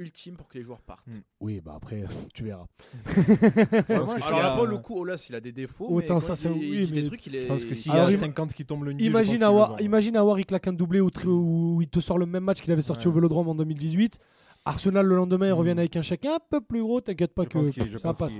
ultime 0.00 0.36
pour 0.36 0.48
que 0.48 0.58
les 0.58 0.64
joueurs 0.64 0.82
partent. 0.82 1.06
Mm. 1.06 1.20
Oui, 1.38 1.60
bah 1.64 1.74
après, 1.76 2.02
tu 2.34 2.42
verras. 2.42 2.66
Alors 3.88 4.16
y 4.18 4.20
là, 4.42 4.56
pour 4.56 4.66
le 4.66 4.78
coup, 4.78 4.96
Olas, 4.98 5.24
il 5.28 5.36
a 5.36 5.40
des 5.40 5.52
défauts. 5.52 5.86
Autant 5.88 6.14
mais 6.14 6.20
ça, 6.20 6.34
c'est- 6.34 6.48
oui, 6.48 6.86
dit 6.86 6.92
mais 6.92 7.02
des 7.02 7.06
trucs, 7.06 7.24
il 7.28 7.36
est. 7.36 7.42
Je 7.42 7.46
pense 7.46 7.64
que 7.64 7.76
s'il 7.76 7.92
y 7.92 7.96
a 7.96 8.04
im- 8.08 8.16
50 8.16 8.52
qui 8.52 8.66
tombent 8.66 8.82
le 8.84 8.92
nuit, 8.94 9.04
Imagine 9.04 9.44
avoir, 9.44 9.80
imagine 9.80 10.16
il 10.38 10.44
claque 10.46 10.66
un 10.66 10.72
doublé 10.72 11.00
où 11.00 11.78
il 11.80 11.88
te 11.88 12.00
sort 12.00 12.18
le 12.18 12.26
même 12.26 12.42
match 12.42 12.60
qu'il 12.62 12.72
avait 12.72 12.82
sorti 12.82 13.06
Ouais. 13.06 13.12
au 13.12 13.14
Vélodrome 13.14 13.46
en 13.48 13.54
2018. 13.54 14.18
Arsenal 14.64 15.06
le 15.06 15.16
lendemain, 15.16 15.46
ils 15.48 15.50
Mm. 15.52 15.58
reviennent 15.58 15.78
avec 15.78 15.96
un 15.96 16.02
chèque 16.02 16.24
un 16.26 16.38
peu 16.50 16.60
plus 16.60 16.80
gros. 16.82 17.00
T'inquiète 17.00 17.34
pas 17.34 17.42
Je 17.44 17.48
que 17.48 17.58
pense 17.58 17.70
qu'il- 17.70 17.88
je 17.90 17.98
ça 17.98 18.08
pense 18.08 18.18
passe. 18.18 18.38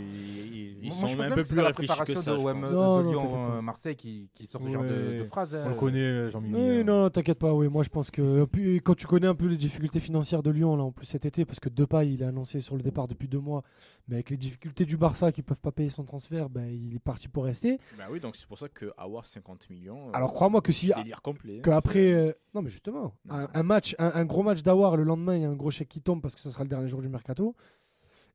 Ils 0.87 0.93
sont 0.93 1.07
un 1.07 1.31
peu 1.31 1.43
que 1.43 1.49
plus 1.49 1.61
réfléchis 1.61 1.99
que 2.07 2.15
ça. 2.15 2.33
de 2.33 2.37
je 2.39 2.43
pense. 2.43 2.71
de 2.71 2.75
Non, 2.75 3.03
non, 3.03 3.11
Lyon, 3.11 3.53
euh. 3.57 3.63
Marseille 3.63 3.97
qui, 3.97 4.29
qui 4.35 4.47
sort 4.47 4.63
ce 4.63 4.71
genre 4.71 4.83
de, 4.85 4.89
Ouais. 4.89 5.19
de 5.21 5.25
phrases. 5.25 5.57
On 5.65 5.69
le 5.71 5.75
connaît, 5.75 6.31
Jean-Mimi. 6.31 6.55
Oui, 6.55 6.81
hein. 6.81 6.85
non, 6.85 7.09
t'inquiète 7.11 7.39
pas. 7.39 7.53
Oui, 7.55 7.69
moi 7.69 7.83
je 7.83 7.89
pense 7.89 8.11
que 8.11 8.45
puis, 8.45 8.77
quand 8.83 8.95
tu 8.95 9.07
connais 9.07 9.27
un 9.27 9.35
peu 9.35 9.47
les 9.47 9.57
difficultés 9.57 10.01
financières 10.01 10.43
de 10.43 10.51
Lyon 10.51 10.77
là 10.77 10.83
en 10.85 10.93
plus 10.93 11.07
cet 11.07 11.25
été, 11.25 11.45
parce 11.45 11.61
que 11.61 11.69
Depay 11.69 12.13
il 12.13 12.23
est 12.23 12.27
annoncé 12.27 12.61
sur 12.61 12.77
le 12.77 12.83
départ 12.83 13.09
depuis 13.09 13.29
deux 13.29 13.39
mois, 13.41 13.63
mais 14.09 14.17
avec 14.17 14.29
les 14.31 14.37
difficultés 14.37 14.85
du 14.85 14.97
Barça 14.99 15.33
qui 15.33 15.43
peuvent 15.43 15.61
pas 15.61 15.73
payer 15.73 15.89
son 15.91 16.05
transfert, 16.05 16.51
ben 16.51 16.67
il 16.69 16.95
est 16.95 16.99
parti 16.99 17.29
pour 17.29 17.45
rester. 17.45 17.79
Bah 17.97 18.05
oui, 18.11 18.21
donc 18.21 18.37
c'est 18.37 18.47
pour 18.47 18.59
ça 18.59 18.69
que 18.69 18.93
avoir 18.99 19.25
50 19.25 19.71
millions. 19.71 20.09
euh, 20.09 20.13
Alors 20.13 20.35
crois-moi 20.35 20.61
que 20.61 20.73
si 20.73 20.91
délire 20.95 21.23
complet. 21.23 21.61
que 21.63 21.71
hein, 21.71 21.77
après 21.79 22.13
euh, 22.13 22.33
non 22.55 22.61
mais 22.63 22.69
justement 22.69 23.15
Non. 23.25 23.35
un, 23.35 23.49
un 23.55 23.63
match 23.63 23.95
un, 23.99 24.13
un 24.15 24.25
gros 24.27 24.43
match 24.43 24.63
d'Awar 24.63 24.97
le 24.97 25.03
lendemain 25.05 25.37
il 25.37 25.43
y 25.43 25.45
a 25.47 25.49
un 25.49 25.55
gros 25.55 25.71
chèque 25.71 25.89
qui 25.89 26.01
tombe 26.03 26.14
parce 26.23 26.35
que 26.35 26.41
ça 26.41 26.51
sera 26.51 26.65
le 26.65 26.69
dernier 26.69 26.89
jour 26.89 27.03
du 27.03 27.09
mercato. 27.09 27.55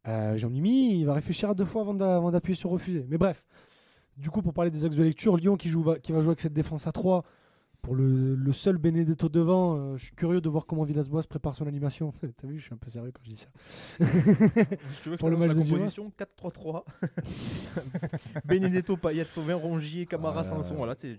Euh, 0.07 0.37
Jean-Mimi 0.37 0.99
il 0.99 1.05
va 1.05 1.13
réfléchir 1.13 1.49
à 1.49 1.53
deux 1.53 1.65
fois 1.65 1.81
avant 1.81 1.93
d'a- 1.93 2.15
avant 2.15 2.31
d'appuyer 2.31 2.55
sur 2.55 2.69
refuser. 2.69 3.05
Mais 3.09 3.17
bref. 3.17 3.45
Du 4.17 4.29
coup, 4.29 4.41
pour 4.41 4.53
parler 4.53 4.71
des 4.71 4.83
axes 4.85 4.95
de 4.97 5.03
lecture, 5.03 5.37
Lyon 5.37 5.55
qui, 5.55 5.69
va, 5.69 5.97
qui 5.99 6.11
va 6.11 6.19
jouer 6.21 6.29
avec 6.31 6.41
cette 6.41 6.53
défense 6.53 6.87
à 6.87 6.91
3 6.91 7.23
pour 7.81 7.95
le, 7.95 8.35
le 8.35 8.53
seul 8.53 8.77
Benedetto 8.77 9.29
devant. 9.29 9.75
euh, 9.77 9.97
je 9.97 10.05
suis 10.05 10.15
curieux 10.15 10.41
de 10.41 10.49
voir 10.49 10.65
comment 10.65 10.83
Villas-Boas 10.83 11.23
prépare 11.29 11.55
son 11.55 11.65
animation. 11.67 12.11
T'as 12.41 12.47
vu, 12.47 12.59
je 12.59 12.65
suis 12.65 12.73
un 12.73 12.77
peu 12.77 12.89
sérieux 12.89 13.11
quand 13.13 13.21
je 13.23 13.29
dis 13.29 13.35
ça. 13.37 13.49
Si 13.99 15.01
tu 15.01 15.09
veux 15.09 15.15
que 15.15 15.19
Pour 15.19 15.29
je 15.29 15.33
le 15.33 15.37
match 15.37 15.49
la 15.49 15.63
composition 15.63 16.11
4-3-3. 16.41 16.83
Benedetto, 18.45 18.97
Payet, 18.97 19.25
Tovin, 19.33 19.55
Rongier, 19.55 20.05
Camara, 20.05 20.41
Euh, 20.41 20.43
Sanson. 20.43 20.75
Voilà, 20.75 20.95
c'est- 20.95 21.17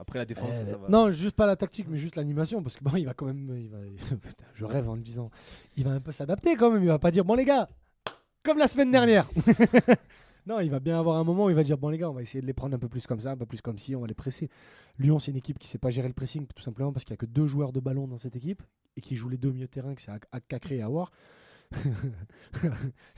après 0.00 0.18
la 0.18 0.24
défense, 0.24 0.56
Euh, 0.62 0.66
ça 0.66 0.76
va. 0.76 0.88
Non, 0.88 1.10
juste 1.10 1.36
pas 1.36 1.46
la 1.46 1.56
tactique, 1.56 1.86
mais 1.88 1.98
juste 1.98 2.16
l'animation, 2.16 2.62
parce 2.62 2.76
que 2.76 2.84
bon, 2.84 2.96
il 2.96 3.04
va 3.04 3.14
quand 3.14 3.26
même, 3.26 3.54
il 3.58 3.68
va, 3.68 3.78
Putain, 4.08 4.44
je 4.54 4.64
rêve 4.64 4.88
en 4.88 4.94
le 4.96 5.02
disant, 5.02 5.30
il 5.76 5.84
va 5.84 5.92
un 5.92 6.00
peu 6.00 6.12
s'adapter 6.12 6.56
quand 6.56 6.70
même. 6.70 6.82
Il 6.82 6.88
va 6.88 6.98
pas 6.98 7.10
dire 7.10 7.24
bon 7.24 7.34
les 7.34 7.44
gars, 7.44 7.68
comme 8.42 8.58
la 8.58 8.68
semaine 8.68 8.90
dernière. 8.90 9.28
Non, 10.46 10.60
il 10.60 10.70
va 10.70 10.80
bien 10.80 10.98
avoir 10.98 11.16
un 11.16 11.24
moment 11.24 11.46
où 11.46 11.50
il 11.50 11.56
va 11.56 11.62
dire 11.62 11.78
bon 11.78 11.88
les 11.90 11.98
gars, 11.98 12.10
on 12.10 12.14
va 12.14 12.22
essayer 12.22 12.40
de 12.40 12.46
les 12.46 12.52
prendre 12.54 12.74
un 12.74 12.78
peu 12.78 12.88
plus 12.88 13.06
comme 13.06 13.20
ça, 13.20 13.32
un 13.32 13.36
peu 13.36 13.46
plus 13.46 13.60
comme 13.60 13.78
si, 13.78 13.94
on 13.96 14.00
va 14.00 14.06
les 14.06 14.14
presser. 14.14 14.48
Lyon, 14.98 15.18
c'est 15.18 15.30
une 15.30 15.36
équipe 15.36 15.58
qui 15.58 15.68
sait 15.68 15.78
pas 15.78 15.90
gérer 15.90 16.08
le 16.08 16.14
pressing, 16.14 16.46
tout 16.54 16.62
simplement 16.62 16.92
parce 16.92 17.04
qu'il 17.04 17.12
y 17.12 17.14
a 17.14 17.18
que 17.18 17.26
deux 17.26 17.46
joueurs 17.46 17.72
de 17.72 17.80
ballon 17.80 18.06
dans 18.08 18.18
cette 18.18 18.36
équipe 18.36 18.62
et 18.96 19.00
qui 19.00 19.16
jouent 19.16 19.28
les 19.28 19.38
deux 19.38 19.48
au 19.48 19.52
milieu 19.52 19.66
de 19.66 19.70
terrain, 19.70 19.94
que 19.94 20.00
c'est 20.02 20.10
Akakre 20.32 20.72
et 20.72 20.82
Awar. 20.82 21.10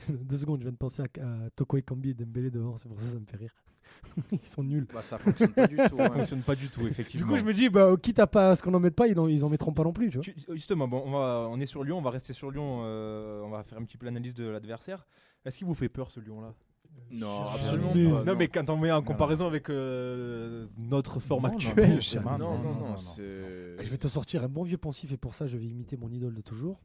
deux 0.09 0.37
secondes, 0.37 0.59
je 0.59 0.65
viens 0.65 0.71
de 0.71 0.77
penser 0.77 1.01
à, 1.01 1.05
à 1.45 1.49
Toko 1.55 1.77
Ekambi 1.77 2.09
et 2.11 2.13
Dembélé 2.13 2.51
devant, 2.51 2.77
c'est 2.77 2.87
pour 2.87 2.99
ça 2.99 3.05
que 3.07 3.11
ça 3.13 3.19
me 3.19 3.25
fait 3.25 3.37
rire. 3.37 3.53
Ils 4.31 4.45
sont 4.47 4.63
nuls. 4.63 4.87
Bah, 4.93 5.01
ça 5.01 5.17
fonctionne 5.17 5.53
pas 5.53 5.67
du 5.67 5.75
tout. 5.89 5.95
Ça 5.95 6.05
hein. 6.05 6.11
fonctionne 6.11 6.41
pas 6.41 6.55
du 6.55 6.69
tout, 6.69 6.81
Du 6.81 6.87
effectivement. 6.87 7.27
coup, 7.31 7.37
je 7.37 7.43
me 7.43 7.53
dis, 7.53 7.69
bah, 7.69 7.95
quitte 8.01 8.19
à 8.19 8.27
pas 8.27 8.55
ce 8.55 8.63
qu'on 8.63 8.73
en 8.73 8.79
mette 8.79 8.95
pas, 8.95 9.07
ils 9.07 9.19
en, 9.19 9.27
ils 9.27 9.43
en 9.43 9.49
mettront 9.49 9.73
pas 9.73 9.83
non 9.83 9.93
plus, 9.93 10.09
tu 10.09 10.17
vois. 10.17 10.23
Tu- 10.23 10.35
Justement, 10.49 10.87
bon, 10.87 11.01
on, 11.05 11.11
va, 11.11 11.47
on 11.49 11.59
est 11.59 11.65
sur 11.65 11.83
Lyon, 11.83 11.97
on 11.97 12.01
va 12.01 12.09
rester 12.11 12.33
sur 12.33 12.51
Lyon, 12.51 12.81
euh, 12.83 13.41
on 13.43 13.49
va 13.49 13.63
faire 13.63 13.77
un 13.77 13.83
petit 13.85 13.97
peu 13.97 14.05
l'analyse 14.05 14.33
de 14.33 14.45
l'adversaire. 14.45 15.05
Est-ce 15.45 15.57
qu'il 15.57 15.67
vous 15.67 15.73
fait 15.73 15.89
peur 15.89 16.11
ce 16.11 16.19
Lyon-là? 16.19 16.53
Non, 17.11 17.47
absolument 17.53 17.91
Mais- 17.93 18.09
pas. 18.09 18.23
non, 18.23 18.35
mais 18.35 18.47
quand 18.47 18.69
on 18.71 18.77
met 18.77 18.91
en 18.91 19.03
comparaison 19.03 19.45
avec 19.45 19.69
euh, 19.69 20.65
notre 20.77 21.19
forme 21.19 21.43
Non, 21.43 21.49
non, 21.49 21.55
actuelle. 21.55 21.99
non, 22.15 22.21
non, 22.31 22.37
Non, 22.37 22.37
non, 22.37 22.57
non, 22.57 22.73
non, 22.79 22.89
non. 22.89 22.97
c'est. 22.97 23.21
Je 23.83 23.89
vais 23.89 23.97
te 23.97 24.07
sortir 24.07 24.43
un 24.43 24.47
bon 24.49 24.63
vieux 24.63 24.77
pensif 24.79 25.11
et 25.11 25.17
pour 25.17 25.35
ça, 25.35 25.45
je 25.45 25.57
vais 25.57 25.65
imiter 25.65 25.95
mon 25.95 26.09
idole 26.09 26.33
de 26.33 26.41
toujours. 26.41 26.79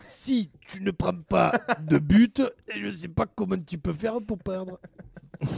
Si 0.00 0.50
tu 0.66 0.80
ne 0.82 0.92
prends 0.92 1.16
pas 1.20 1.52
de 1.80 1.98
but, 1.98 2.40
et 2.74 2.80
je 2.80 2.88
sais 2.90 3.08
pas 3.08 3.26
comment 3.26 3.58
tu 3.58 3.76
peux 3.78 3.92
faire 3.92 4.18
pour 4.22 4.38
perdre. 4.38 4.80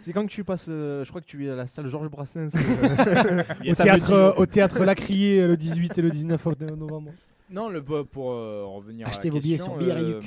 C'est 0.00 0.12
quand 0.12 0.24
que 0.26 0.30
tu 0.32 0.42
passes, 0.44 0.66
euh, 0.68 1.04
je 1.04 1.08
crois 1.10 1.20
que 1.20 1.26
tu 1.26 1.46
es 1.46 1.50
à 1.50 1.54
la 1.54 1.66
salle 1.66 1.86
Georges 1.88 2.08
Brassens. 2.10 2.48
A 2.54 3.70
Au 3.70 3.74
théâtre, 3.74 4.12
euh, 4.12 4.32
au 4.36 4.46
théâtre 4.46 4.84
Lacrier 4.84 5.46
le 5.46 5.56
18 5.56 5.98
et 5.98 6.02
le 6.02 6.10
19 6.10 6.46
novembre. 6.76 7.12
Non, 7.52 7.68
le, 7.68 7.82
pour 7.82 8.06
pour, 8.06 8.32
euh, 8.32 8.64
revenir 8.64 9.06
Achetez 9.06 9.28
à 9.28 9.30
la 9.30 9.36
vos 9.36 9.40
billets 9.42 9.56
question, 9.56 9.78
sur 9.78 9.82
euh. 9.88 10.20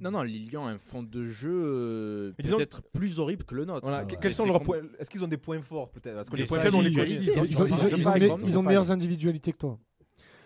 Non, 0.00 0.10
non, 0.10 0.22
Lilian 0.22 0.66
a 0.66 0.70
un 0.70 0.78
fond 0.78 1.02
de 1.02 1.26
jeu 1.26 1.50
euh, 1.52 2.32
Mais 2.38 2.44
disons- 2.44 2.56
peut-être 2.56 2.82
plus 2.92 3.18
horrible 3.18 3.44
que 3.44 3.54
le 3.54 3.64
nôtre. 3.64 3.86
Voilà, 3.86 4.04
que- 4.04 4.16
Quels 4.16 4.34
sont 4.34 4.46
leurs 4.46 4.62
points 4.62 4.80
Est-ce 4.98 5.10
qu'ils 5.10 5.22
ont 5.22 5.28
des 5.28 5.36
points 5.36 5.60
forts 5.62 5.90
peut-être 5.90 6.14
Parce 6.14 6.28
que 6.28 6.36
Des 6.36 6.42
les 6.42 6.48
points 6.48 6.58
faibles, 6.58 6.76
on 6.76 6.80
les 6.80 6.88
ils 6.90 7.00
ont- 7.00 7.04
Ils 7.04 7.10
ils 7.12 7.50
ils 8.46 8.48
ils 8.48 8.58
de 8.58 8.62
meilleures 8.62 8.90
individualités 8.92 9.52
que 9.52 9.58
toi. 9.58 9.78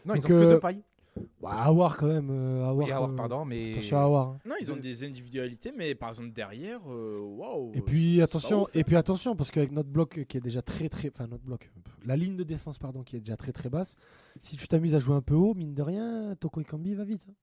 Non, 0.05 0.15
ils 0.15 0.17
Donc, 0.17 0.25
ont 0.25 0.29
que 0.29 0.33
euh, 0.35 0.51
deux 0.55 0.61
pailles. 0.61 0.83
Ouais, 1.17 1.51
Awar 1.53 1.97
quand 1.97 2.07
même. 2.09 2.29
euh, 2.31 2.65
Awar, 2.65 2.77
Oui, 2.87 2.91
Awar, 2.93 3.11
euh, 3.11 3.17
pardon, 3.17 3.45
mais. 3.45 3.73
Attention 3.73 3.99
à 3.99 4.03
Awar. 4.03 4.29
hein. 4.29 4.39
Non, 4.47 4.55
ils 4.61 4.73
ont 4.73 4.77
des 4.77 5.05
individualités, 5.05 5.73
mais 5.77 5.95
par 5.95 6.09
exemple 6.09 6.33
derrière, 6.33 6.81
euh, 6.89 7.21
waouh. 7.21 7.71
Et 7.75 7.81
puis 7.81 8.15
c'est 8.15 8.19
pas 8.19 8.25
attention, 8.25 8.63
ouf, 8.63 8.69
hein. 8.69 8.79
et 8.79 8.85
puis 8.85 8.97
attention 8.97 9.37
parce 9.37 9.51
qu'avec 9.51 9.71
notre 9.73 9.89
bloc 9.91 10.25
qui 10.27 10.37
est 10.37 10.41
déjà 10.41 10.63
très 10.63 10.89
très, 10.89 11.11
enfin 11.11 11.27
notre 11.29 11.45
bloc, 11.45 11.71
la 12.05 12.17
ligne 12.17 12.37
de 12.37 12.43
défense 12.45 12.79
pardon 12.79 13.03
qui 13.03 13.17
est 13.17 13.21
déjà 13.21 13.37
très 13.37 13.53
très 13.53 13.69
basse, 13.69 13.97
si 14.43 14.57
tu 14.57 14.67
t'amuses 14.67 14.95
à 14.95 14.99
jouer 14.99 15.15
un 15.15 15.23
peu 15.23 15.35
haut, 15.35 15.55
mine 15.55 15.75
de 15.75 15.83
rien, 15.83 16.35
Toko 16.41 16.61
Ekambi 16.61 16.95
va 16.95 17.05
vite. 17.05 17.27
hein. 17.31 17.35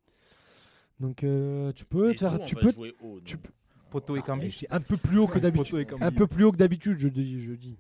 Donc 0.99 1.23
euh, 1.23 1.71
tu 1.73 1.85
peux 1.85 2.13
te 2.13 2.19
faire, 2.19 2.39
on 2.41 2.45
tu 2.45 2.55
va 2.55 2.61
peux, 2.61 2.71
jouer 2.71 2.93
haut, 3.01 3.19
tu 3.23 3.37
peux- 3.37 3.49
Poto 3.89 4.15
et 4.15 4.21
Ah, 4.25 4.37
c'est 4.51 4.71
un 4.71 4.79
peu 4.79 4.95
plus 4.95 5.17
haut 5.19 5.27
que 5.27 5.37
d'habitude, 5.37 5.85
Poto 5.85 5.97
et 5.99 6.03
un 6.03 6.11
peu 6.13 6.25
plus 6.25 6.45
haut 6.45 6.51
que 6.53 6.57
d'habitude, 6.57 6.97
je 6.97 7.09
dis, 7.09 7.41
je 7.43 7.51
dis. 7.53 7.77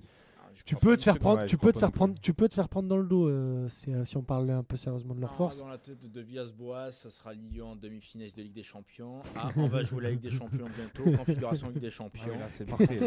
Tu 0.65 0.75
peux 0.75 0.97
te 0.97 1.03
faire 1.03 1.19
prendre, 1.19 1.45
tu 1.45 1.57
peux 1.57 1.71
te 1.73 1.79
faire 1.79 1.89
non 1.89 1.91
prendre, 1.93 2.15
tu 2.21 2.33
peux 2.33 2.47
te 2.49 2.53
faire 2.53 2.69
prendre 2.69 2.87
dans 2.87 2.97
le 2.97 3.05
dos. 3.07 3.27
euh, 3.29 3.67
c'est, 3.69 3.93
euh, 3.93 4.05
si 4.05 4.17
on 4.17 4.23
parle 4.23 4.49
un 4.49 4.63
peu 4.63 4.75
sérieusement 4.77 5.15
de 5.15 5.21
leur 5.21 5.31
Ah, 5.31 5.35
force. 5.37 5.59
Dans 5.59 5.67
la 5.67 5.77
tête 5.77 6.09
de 6.11 6.21
Villas-Boas, 6.21 6.91
ça 6.91 7.09
sera 7.09 7.33
Lyon 7.33 7.71
en 7.71 7.75
demi-finale 7.75 8.29
de 8.35 8.41
Ligue 8.41 8.53
des 8.53 8.63
Champions. 8.63 9.21
Ah, 9.35 9.49
on 9.57 9.67
va 9.67 9.83
jouer 9.83 10.03
la 10.03 10.09
Ligue 10.11 10.19
des 10.21 10.29
Champions 10.31 10.67
bientôt. 10.75 11.03
Configuration 11.17 11.69
Ligue 11.69 11.79
des 11.79 11.89
Champions. 11.91 12.31
Ah 12.35 12.39
là, 12.39 12.49
c'est 12.49 12.65
parfait. 12.65 12.99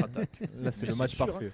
Là, 0.61 0.73
c'est 0.73 0.87
le 0.87 0.95
match 0.95 1.15
sûr, 1.15 1.25
hein. 1.25 1.29
parfait. 1.29 1.53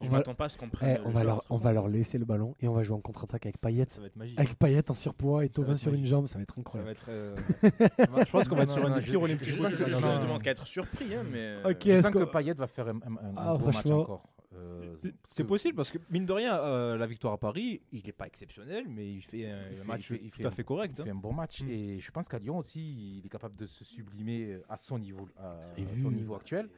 Je 0.00 0.08
On 0.08 0.12
m'attends 0.12 0.34
pas 0.34 0.46
à 0.46 0.48
ce 0.48 0.58
qu'on 0.58 0.66
Eh, 0.66 0.70
prenne. 0.70 0.98
on, 1.04 1.08
le 1.08 1.14
va 1.14 1.24
leur, 1.24 1.44
on 1.50 1.56
va 1.56 1.72
leur 1.72 1.88
laisser 1.88 2.18
le 2.18 2.24
ballon 2.24 2.56
et 2.60 2.66
on 2.68 2.74
va 2.74 2.82
jouer 2.82 2.96
en 2.96 3.00
contre-attaque 3.00 3.46
avec 3.46 3.58
Payet. 3.58 3.86
Ça 3.88 4.00
va 4.00 4.08
être 4.08 4.16
magique. 4.16 4.38
Avec 4.38 4.58
Payet 4.58 4.90
en 4.90 4.94
surpoids 4.94 5.44
et 5.44 5.48
Tovin 5.48 5.76
sur 5.76 5.94
une 5.94 6.04
jambe, 6.04 6.26
ça 6.26 6.36
va 6.36 6.42
être 6.42 6.54
Ça 6.54 6.60
incroyable. 6.60 6.86
va 6.88 6.92
être. 6.92 7.04
euh, 7.08 7.36
Je 8.26 8.30
pense 8.30 8.48
qu'on 8.48 8.56
va 8.56 8.64
être 8.64 8.68
Non, 8.70 8.74
sur 8.74 8.86
un 8.86 8.88
non, 8.90 8.96
des 8.96 9.00
je- 9.02 9.10
pires 9.12 9.22
olympiques. 9.22 9.48
je- 9.48 9.62
non. 9.62 10.18
demande 10.20 10.42
qu'à 10.42 10.50
être 10.50 10.66
surpris, 10.66 11.14
hein, 11.14 11.22
mais. 11.30 11.54
Je 11.62 11.90
est-ce 11.90 12.02
sens 12.02 12.10
que 12.10 12.24
Payet 12.24 12.54
va 12.54 12.66
faire 12.66 12.88
un, 12.88 12.96
un, 12.96 13.16
un 13.16 13.34
Ah, 13.36 13.54
gros 13.56 13.66
match 13.66 13.74
franchement. 13.76 14.00
encore. 14.00 14.28
Euh, 14.56 14.96
C'est 15.24 15.44
possible 15.44 15.74
parce 15.76 15.90
que 15.90 15.98
mine 16.10 16.26
de 16.26 16.32
rien, 16.32 16.58
euh, 16.58 16.96
la 16.96 17.06
victoire 17.06 17.34
à 17.34 17.38
Paris, 17.38 17.80
il 17.92 18.04
n'est 18.04 18.12
pas 18.12 18.26
exceptionnel, 18.26 18.86
mais 18.88 19.12
il 19.12 19.22
fait 19.22 19.50
un 19.50 19.60
Il 19.70 19.76
fait- 19.78 19.84
match 19.84 20.00
il 20.10 20.16
fait- 20.16 20.20
il 20.24 20.30
tout 20.30 20.36
fait 20.42 20.46
à 20.46 20.50
fait 20.50 20.64
correct. 20.64 20.94
Il 20.96 21.00
hein. 21.00 21.04
fait 21.04 21.10
un 21.10 21.14
bon 21.16 21.32
match 21.32 21.62
Mm. 21.62 21.68
et 21.70 21.98
je 21.98 22.10
pense 22.10 22.28
qu'à 22.28 22.38
Lyon 22.38 22.58
aussi, 22.58 23.18
il 23.18 23.26
est 23.26 23.28
capable 23.28 23.56
de 23.56 23.66
se 23.66 23.84
sublimer 23.84 24.58
à 24.68 24.76
son 24.76 24.98
niveau, 24.98 25.28
à 25.38 25.56
Et 25.76 25.84
son 26.00 26.10
niveau 26.10 26.34
actuel. 26.34 26.68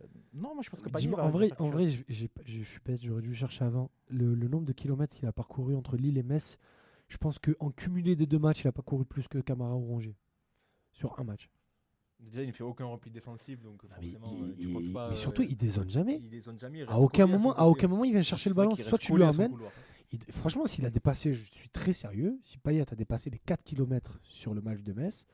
Euh, 0.00 0.04
Non, 0.32 0.54
moi 0.54 0.62
je 0.62 0.70
pense 0.70 0.80
que 0.80 0.88
va- 0.90 1.24
en 1.24 1.30
vrai, 1.30 1.50
en 1.58 1.70
vrai, 1.70 1.86
pas- 1.86 2.42
je 2.46 2.62
suis 2.62 2.80
bête, 2.84 3.02
j'aurais 3.02 3.22
dû 3.22 3.34
chercher 3.34 3.64
avant. 3.64 3.90
Le, 4.08 4.34
le 4.34 4.46
nombre 4.48 4.64
de 4.64 4.72
kilomètres 4.72 5.16
qu'il 5.16 5.26
a 5.26 5.32
parcouru 5.32 5.74
entre 5.74 5.96
Lille 5.96 6.18
et 6.18 6.22
Metz, 6.22 6.56
je 7.08 7.16
pense 7.16 7.38
qu'en 7.40 7.70
cumulé 7.72 8.14
des 8.14 8.26
deux 8.26 8.38
matchs, 8.38 8.62
il 8.62 8.68
a 8.68 8.72
pas 8.72 8.82
couru 8.82 9.04
plus 9.04 9.26
que 9.26 9.38
Camara 9.38 9.74
ou 9.74 9.84
Rongier. 9.86 10.14
Sur 10.92 11.18
un 11.18 11.24
match. 11.24 11.48
Déjà, 12.20 12.42
il 12.42 12.48
ne 12.48 12.52
fait 12.52 12.64
aucun 12.64 12.84
repli 12.84 13.10
défensif, 13.10 13.60
donc 13.62 13.80
Ah, 13.90 13.94
mais, 14.00 14.08
forcément, 14.18 14.44
il- 14.46 14.50
euh, 14.50 14.54
tu 14.58 14.72
comptes 14.74 14.92
pas. 14.92 15.10
mais 15.10 15.16
surtout, 15.16 15.42
euh, 15.42 15.46
il 15.48 15.56
dézone 15.56 15.88
jamais. 15.88 16.20
il 16.22 16.30
les 16.30 16.40
zone 16.40 16.58
jamais. 16.58 16.80
il 16.80 16.84
À 16.88 16.98
aucun, 16.98 17.26
moment, 17.26 17.52
à 17.52 17.56
côté. 17.58 17.68
aucun 17.68 17.88
moment, 17.88 18.04
il 18.04 18.12
vient 18.12 18.22
chercher 18.22 18.50
le 18.50 18.54
ballon. 18.54 18.74
Soit 18.74 18.98
tu 18.98 19.14
lui 19.14 19.22
à 19.22 19.28
emmènes. 19.28 19.54
Il- 20.12 20.18
franchement, 20.32 20.64
s'il 20.66 20.84
a 20.86 20.90
dépassé, 20.90 21.34
je 21.34 21.44
suis 21.52 21.68
très 21.68 21.92
sérieux, 21.92 22.38
si 22.40 22.56
Payet 22.58 22.90
a 22.90 22.94
dépassé 22.96 23.30
les 23.30 23.38
4 23.38 23.62
km 23.62 24.18
sur 24.24 24.54
le 24.54 24.60
match 24.62 24.80
de 24.82 24.92
Metz, 24.92 25.26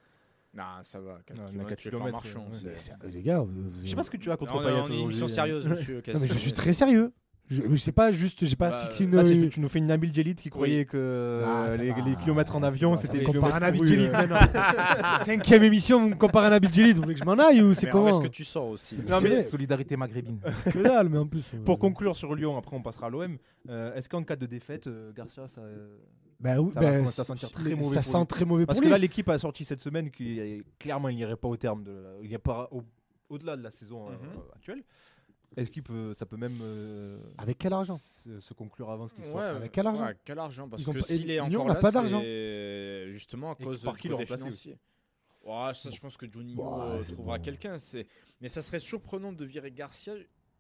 Non, 0.53 0.63
ça 0.83 1.01
va. 1.01 1.19
4 1.27 1.39
Non, 1.39 1.45
mais 1.47 1.51
km, 1.53 1.69
4 1.71 1.79
tu 1.79 1.89
es 1.89 1.91
fort 1.91 2.01
kilomètres, 2.01 2.25
marchand. 2.25 2.47
ouais. 2.53 2.75
mais 3.05 3.11
les 3.11 3.23
gars, 3.23 3.41
vous- 3.41 3.71
vous- 3.71 3.83
Je 3.85 3.89
sais 3.89 3.97
pas 3.97 4.03
ce 4.03 4.11
que 4.11 4.17
tu 4.17 4.31
as 4.31 4.37
contre 4.37 4.55
Non, 4.55 4.63
Payet. 4.63 4.81
on 4.81 4.87
est 4.89 4.97
une 4.99 5.03
émission 5.05 5.27
sérieuse, 5.29 5.67
monsieur. 5.69 6.03
Non, 6.15 6.21
mais 6.21 6.27
je 6.29 6.39
suis 6.39 6.53
très 6.53 6.73
sérieux. 6.73 7.13
Je, 7.51 7.61
je 7.71 7.77
sais 7.77 7.93
pas, 7.93 8.11
juste, 8.11 8.47
j'ai 8.47 8.57
pas 8.57 8.71
Bah, 8.71 8.81
fixé 8.87 9.05
une. 9.05 9.15
Là, 9.15 9.23
c'est- 9.23 9.51
tu 9.51 9.61
nous 9.61 9.69
fais 9.69 9.79
une 9.79 9.87
Nabil 9.87 10.15
Djelit 10.15 10.35
qui 10.35 10.49
croyait 10.49 10.79
Oui. 10.79 10.87
que 10.87 11.43
Ah, 11.45 11.71
ça 11.71 11.77
les, 11.77 11.93
kilomètres 12.23 12.57
en 12.57 12.63
avion, 12.63 12.97
c'était 12.97 13.19
les 13.19 13.27
kilomètres 13.27 13.61
Nabil 13.61 13.83
euh. 13.83 14.11
maintenant. 14.13 14.39
Cinquième 15.27 15.63
émission, 15.63 16.01
vous 16.01 16.09
me 16.09 16.15
comparez 16.15 16.47
à 16.47 16.51
Nabil 16.51 16.73
Djelit, 16.73 16.95
vous 16.95 17.03
voulez 17.03 17.15
que 17.15 17.21
je 17.21 17.25
m'en 17.27 17.35
aille 17.35 17.61
ou 17.63 17.75
c'est 17.75 17.91
comment 17.91 18.09
Est-ce 18.09 18.21
que 18.21 18.29
tu 18.33 18.45
sors 18.45 18.69
aussi 18.69 18.97
Non, 19.09 19.19
mais-. 19.23 19.45
Solidarité 19.45 19.97
maghrébine. 19.97 20.41
Que 20.73 20.83
dalle, 20.83 21.11
mais 21.11 21.19
en 21.19 21.27
plus. 21.27 21.45
euh, 21.55 21.59
Pour 21.65 21.79
conclure 21.79 22.17
sur 22.17 22.35
Lyon, 22.35 22.57
après 22.57 22.75
on 22.77 22.83
passera 22.83 23.09
à 23.09 23.11
l'OM. 23.11 23.37
euh, 23.69 23.95
Est-ce 23.95 24.09
qu'en 24.09 24.23
cas 24.25 24.37
de 24.37 24.47
défaite, 24.47 24.87
euh, 24.87 25.13
Garcia, 25.13 25.47
ça, 25.49 25.61
Bah 26.41 26.59
oui, 26.61 26.73
Ça 26.73 26.81
va 26.81 27.03
bah, 27.03 27.09
sentir 27.09 27.51
très 27.53 27.75
mauvais 27.75 27.83
ça 27.89 28.01
pour 28.01 28.05
sent 28.05 28.19
lui. 28.21 28.27
très 28.27 28.45
mauvais 28.47 28.65
Parce 28.67 28.79
pour 28.79 28.83
que 28.85 28.87
lui. 28.87 28.93
là, 28.93 28.99
l'équipe 28.99 29.29
a 29.29 29.39
sorti 29.39 29.67
cette 29.67 29.81
semaine 29.81 30.11
que 30.11 30.63
clairement 30.79 31.11
il 31.11 31.17
n'irait 31.17 31.37
pas 31.37 31.49
au 31.49 31.57
terme 31.59 31.85
de, 31.85 31.95
il 32.23 32.29
n'y 32.31 32.35
a 32.35 32.39
pas 32.39 32.69
au- 32.73 32.83
au-delà 33.29 33.57
de 33.57 33.63
la 33.63 33.71
saison 33.71 34.09
euh, 34.09 34.13
Mhm. 34.13 34.41
actuelle. 34.57 34.83
Est-ce 35.57 35.71
qu'il 35.71 35.83
peut, 35.83 36.15
ça 36.15 36.27
peut 36.27 36.37
même 36.37 36.59
euh, 36.63 37.19
Avec 37.39 37.59
quel 37.59 37.73
argent 37.73 37.97
se, 37.97 38.41
se 38.41 38.55
conclure 38.55 38.91
avant 38.91 39.07
cette 39.09 39.19
Ouais, 39.21 39.25
histoire 39.27 39.57
Avec 39.57 39.73
quel 39.73 39.87
argent 39.87 40.05
ouais, 40.07 40.17
quel 40.25 40.39
argent 40.39 40.69
Parce 40.69 40.83
Ils 40.83 40.93
que 40.95 41.01
s'il 41.01 41.31
est 41.31 41.41
encore 41.41 41.67
n'a 41.69 41.75
là, 41.75 41.81
pas 41.81 41.91
d'argent. 41.93 42.21
c'est 42.21 43.07
justement 43.11 43.53
à 43.53 43.55
cause 43.55 43.83
par 43.83 43.97
qui 43.97 44.09
le 44.09 44.17
financier. 44.17 44.79
Ouais, 45.45 45.75
ça, 45.75 45.91
je 45.91 46.01
pense 46.01 46.17
que 46.17 46.31
Juninho 46.31 46.63
Ouais, 46.63 47.03
trouvera 47.03 47.37
bon. 47.37 47.43
quelqu'un. 47.45 47.77
C'est... 47.79 48.07
Mais 48.41 48.49
ça 48.49 48.63
serait 48.63 48.79
surprenant 48.79 49.33
de 49.33 49.45
virer 49.45 49.71
Garcia 49.71 50.15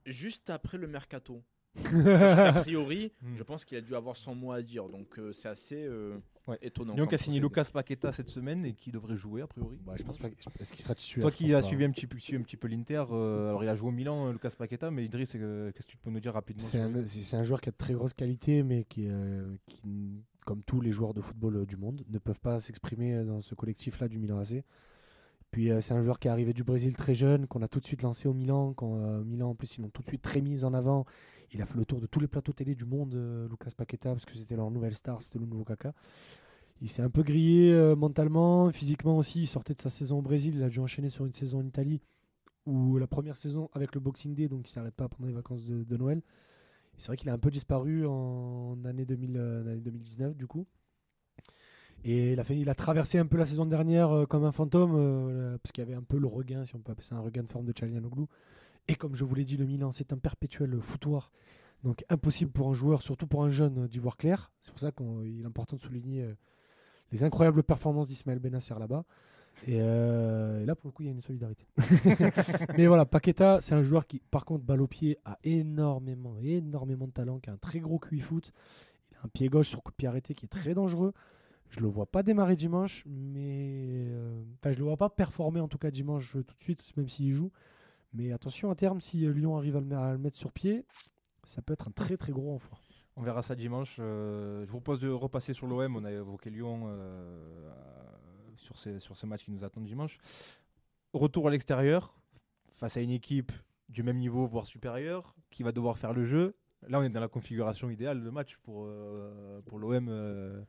juste 0.04 0.50
après 0.50 0.76
le 0.78 0.86
mercato. 0.86 1.42
Qu'a 1.82 2.52
priori, 2.64 3.12
Hmm. 3.22 3.36
je 3.36 3.42
pense 3.42 3.64
qu'il 3.64 3.76
a 3.76 3.80
dû 3.80 3.94
avoir 3.94 4.16
son 4.16 4.34
mot 4.34 4.52
à 4.52 4.62
dire. 4.62 4.88
Donc 4.88 5.18
euh, 5.18 5.32
c'est 5.32 5.48
assez 5.48 5.84
euh, 5.84 6.16
Ouais. 6.46 6.58
étonnant. 6.60 6.94
Lyon 6.94 7.06
qui 7.06 7.14
a 7.14 7.18
signé. 7.18 7.40
Lucas 7.40 7.68
Paqueta 7.72 8.12
cette 8.12 8.28
semaine 8.28 8.66
et 8.66 8.74
qui 8.74 8.92
devrait 8.92 9.16
jouer 9.16 9.40
a 9.42 9.46
priori. 9.46 9.78
Bah, 9.84 9.94
je 9.96 10.02
pense 10.04 10.18
pas. 10.18 10.28
Est-ce 10.60 10.72
qu'il 10.74 10.82
sera 10.82 10.94
titulaire 10.94 11.22
Toi 11.22 11.30
qui 11.30 11.54
as 11.54 11.62
suivi 11.62 11.84
un 11.84 11.90
petit 11.90 12.06
peu, 12.06 12.16
un 12.36 12.42
petit 12.42 12.56
peu 12.58 12.68
l'Inter, 12.68 13.04
euh, 13.12 13.48
alors 13.48 13.64
il 13.64 13.68
a 13.68 13.74
joué 13.74 13.88
au 13.88 13.92
Milan, 13.92 14.28
euh, 14.28 14.32
Lucas 14.32 14.52
Paqueta, 14.56 14.90
mais 14.90 15.04
Idriss, 15.06 15.34
euh, 15.36 15.72
qu'est-ce 15.72 15.86
que 15.86 15.92
tu 15.92 15.96
peux 15.96 16.10
nous 16.10 16.20
dire 16.20 16.34
rapidement 16.34 16.62
C'est 16.62 16.78
un, 16.80 16.92
c'est- 17.06 17.22
c'est 17.22 17.36
un 17.36 17.44
joueur 17.44 17.60
qui 17.62 17.70
a 17.70 17.72
de 17.72 17.76
très 17.78 17.94
grosses 17.94 18.12
qualités, 18.12 18.62
mais 18.62 18.84
qui, 18.84 19.06
euh, 19.08 19.56
qui, 19.66 20.22
comme 20.44 20.62
tous 20.62 20.82
les 20.82 20.92
joueurs 20.92 21.14
de 21.14 21.22
football 21.22 21.64
du 21.64 21.78
monde, 21.78 22.04
ne 22.10 22.18
peuvent 22.18 22.40
pas 22.40 22.60
s'exprimer 22.60 23.24
dans 23.24 23.40
ce 23.40 23.54
collectif-là 23.54 24.08
du 24.08 24.18
Milan 24.18 24.38
AC. 24.38 24.64
Puis 25.50 25.70
euh, 25.70 25.80
c'est 25.80 25.94
un 25.94 26.02
joueur 26.02 26.18
qui 26.18 26.28
est 26.28 26.30
arrivé 26.30 26.52
du 26.52 26.62
Brésil 26.64 26.94
très 26.96 27.14
jeune, 27.14 27.46
qu'on 27.46 27.62
a 27.62 27.68
tout 27.68 27.80
de 27.80 27.86
suite 27.86 28.02
lancé 28.02 28.28
au 28.28 28.34
Milan. 28.34 28.74
Quand 28.74 28.96
euh, 28.96 29.22
Milan, 29.24 29.50
en 29.50 29.54
plus, 29.54 29.78
ils 29.78 29.82
l'ont 29.82 29.88
tout 29.88 30.02
de 30.02 30.08
suite 30.08 30.20
très 30.22 30.40
mis 30.42 30.64
en 30.64 30.74
avant. 30.74 31.06
Il 31.52 31.62
a 31.62 31.66
fait 31.66 31.78
le 31.78 31.84
tour 31.84 32.00
de 32.00 32.06
tous 32.06 32.20
les 32.20 32.26
plateaux 32.26 32.52
télé 32.52 32.74
du 32.74 32.84
monde, 32.84 33.14
euh, 33.14 33.48
Lucas 33.48 33.70
Paqueta, 33.76 34.10
parce 34.10 34.24
que 34.24 34.36
c'était 34.36 34.56
leur 34.56 34.70
nouvelle 34.70 34.94
star, 34.94 35.22
c'était 35.22 35.38
le 35.38 35.46
nouveau 35.46 35.64
caca. 35.64 35.92
Il 36.80 36.88
s'est 36.88 37.02
un 37.02 37.10
peu 37.10 37.22
grillé 37.22 37.72
euh, 37.72 37.94
mentalement, 37.94 38.70
physiquement 38.72 39.16
aussi. 39.16 39.42
Il 39.42 39.46
sortait 39.46 39.74
de 39.74 39.80
sa 39.80 39.90
saison 39.90 40.18
au 40.18 40.22
Brésil, 40.22 40.54
il 40.56 40.62
a 40.62 40.68
dû 40.68 40.80
enchaîner 40.80 41.10
sur 41.10 41.26
une 41.26 41.32
saison 41.32 41.60
en 41.60 41.64
Italie, 41.64 42.00
où 42.66 42.98
la 42.98 43.06
première 43.06 43.36
saison 43.36 43.70
avec 43.72 43.94
le 43.94 44.00
Boxing 44.00 44.34
Day, 44.34 44.48
donc 44.48 44.68
il 44.68 44.70
s'arrête 44.70 44.94
pas 44.94 45.08
pendant 45.08 45.28
les 45.28 45.34
vacances 45.34 45.64
de, 45.64 45.96
Noël. 45.96 46.22
C'est 46.98 47.08
vrai 47.08 47.16
qu'il 47.16 47.28
a 47.28 47.32
un 47.32 47.38
peu 47.38 47.50
disparu 47.50 48.06
en 48.06 48.76
année, 48.84 49.04
2000, 49.04 49.36
euh, 49.36 49.76
2019 49.80 50.36
du 50.36 50.46
coup. 50.46 50.66
Et 52.06 52.32
il 52.32 52.68
a, 52.68 52.74
traversé 52.74 53.16
un 53.16 53.24
peu 53.24 53.38
la 53.38 53.46
saison 53.46 53.64
dernière 53.64 54.26
comme 54.28 54.44
un 54.44 54.52
fantôme, 54.52 55.56
parce 55.62 55.72
qu'il 55.72 55.82
y 55.82 55.86
avait 55.86 55.96
un 55.96 56.02
peu 56.02 56.18
le 56.18 56.26
regain, 56.26 56.66
si 56.66 56.74
on 56.74 56.80
peut 56.80 56.92
appeler 56.92 57.06
ça 57.06 57.14
un 57.14 57.20
regain 57.20 57.42
de 57.42 57.48
forme 57.48 57.64
de 57.64 57.72
Chalianoglu. 57.74 58.26
Et 58.88 58.94
comme 58.94 59.14
je 59.14 59.24
vous 59.24 59.34
l'ai 59.34 59.44
dit, 59.44 59.56
le 59.56 59.66
Milan, 59.66 59.92
c'est 59.92 60.12
un 60.12 60.18
perpétuel 60.18 60.78
foutoir. 60.80 61.30
Donc 61.82 62.04
impossible 62.08 62.50
pour 62.50 62.68
un 62.70 62.74
joueur, 62.74 63.02
surtout 63.02 63.26
pour 63.26 63.44
un 63.44 63.50
jeune, 63.50 63.84
euh, 63.84 63.88
d'y 63.88 63.98
voir 63.98 64.16
clair. 64.16 64.52
C'est 64.60 64.72
pour 64.72 64.80
ça 64.80 64.92
qu'il 64.92 65.40
est 65.40 65.44
important 65.44 65.76
de 65.76 65.82
souligner 65.82 66.22
euh, 66.22 66.34
les 67.12 67.24
incroyables 67.24 67.62
performances 67.62 68.08
d'Ismaël 68.08 68.38
Benasser 68.38 68.74
là-bas. 68.78 69.04
Et, 69.66 69.78
euh, 69.80 70.62
et 70.62 70.66
là, 70.66 70.74
pour 70.74 70.88
le 70.88 70.92
coup, 70.92 71.02
il 71.02 71.06
y 71.06 71.08
a 71.08 71.12
une 71.12 71.20
solidarité. 71.20 71.66
Mais 72.76 72.86
voilà, 72.86 73.06
Paqueta, 73.06 73.60
c'est 73.60 73.74
un 73.74 73.82
joueur 73.82 74.06
qui, 74.06 74.20
par 74.30 74.44
contre, 74.44 74.64
balle 74.64 74.82
au 74.82 74.86
pied, 74.86 75.18
a 75.24 75.38
énormément, 75.44 76.36
énormément 76.42 77.06
de 77.06 77.12
talent, 77.12 77.38
qui 77.38 77.50
a 77.50 77.52
un 77.52 77.58
très 77.58 77.80
gros 77.80 77.98
QI 77.98 78.20
foot. 78.20 78.52
Il 79.10 79.16
a 79.16 79.20
un 79.24 79.28
pied 79.28 79.48
gauche 79.48 79.68
sur 79.68 79.82
coup 79.82 79.92
de 79.92 79.96
pied 79.96 80.08
arrêté 80.08 80.34
qui 80.34 80.46
est 80.46 80.48
très 80.48 80.74
dangereux. 80.74 81.12
Je 81.70 81.80
le 81.80 81.88
vois 81.88 82.06
pas 82.06 82.22
démarrer 82.22 82.56
dimanche, 82.56 83.02
mais 83.06 84.06
euh, 84.08 84.42
enfin, 84.60 84.72
je 84.72 84.78
le 84.78 84.84
vois 84.84 84.96
pas 84.96 85.08
performer 85.08 85.60
en 85.60 85.66
tout 85.66 85.78
cas 85.78 85.90
dimanche 85.90 86.36
euh, 86.36 86.44
tout 86.44 86.54
de 86.54 86.60
suite, 86.60 86.96
même 86.96 87.08
s'il 87.08 87.32
joue. 87.32 87.50
Mais 88.14 88.32
attention 88.32 88.70
à 88.70 88.74
terme, 88.74 89.00
si 89.00 89.26
euh, 89.26 89.32
Lyon 89.32 89.56
arrive 89.56 89.76
à 89.76 89.80
le, 89.80 89.96
à 89.96 90.12
le 90.12 90.18
mettre 90.18 90.36
sur 90.36 90.52
pied, 90.52 90.86
ça 91.44 91.62
peut 91.62 91.72
être 91.72 91.88
un 91.88 91.90
très 91.90 92.16
très 92.16 92.32
gros 92.32 92.50
renfort. 92.52 92.80
On 93.16 93.22
verra 93.22 93.42
ça 93.42 93.54
dimanche. 93.54 93.96
Euh, 94.00 94.64
je 94.64 94.70
vous 94.70 94.80
propose 94.80 95.00
de 95.00 95.08
repasser 95.08 95.52
sur 95.52 95.66
l'OM. 95.66 95.96
On 95.96 96.04
a 96.04 96.10
évoqué 96.12 96.50
Lyon 96.50 96.84
euh, 96.86 97.70
sur, 98.56 98.78
ces, 98.78 98.98
sur 98.98 99.16
ce 99.16 99.26
match 99.26 99.44
qui 99.44 99.50
nous 99.52 99.64
attend 99.64 99.80
dimanche. 99.80 100.18
Retour 101.12 101.46
à 101.48 101.50
l'extérieur, 101.50 102.14
face 102.72 102.96
à 102.96 103.00
une 103.00 103.10
équipe 103.10 103.52
du 103.88 104.02
même 104.02 104.18
niveau, 104.18 104.46
voire 104.46 104.66
supérieure, 104.66 105.36
qui 105.50 105.62
va 105.62 105.70
devoir 105.72 105.98
faire 105.98 106.12
le 106.12 106.24
jeu. 106.24 106.56
Là, 106.88 106.98
on 106.98 107.02
est 107.02 107.08
dans 107.10 107.20
la 107.20 107.28
configuration 107.28 107.88
idéale 107.88 108.22
de 108.22 108.30
match 108.30 108.56
pour, 108.62 108.84
euh, 108.86 109.60
pour 109.62 109.78
l'OM. 109.78 110.08
euh, 110.08 110.60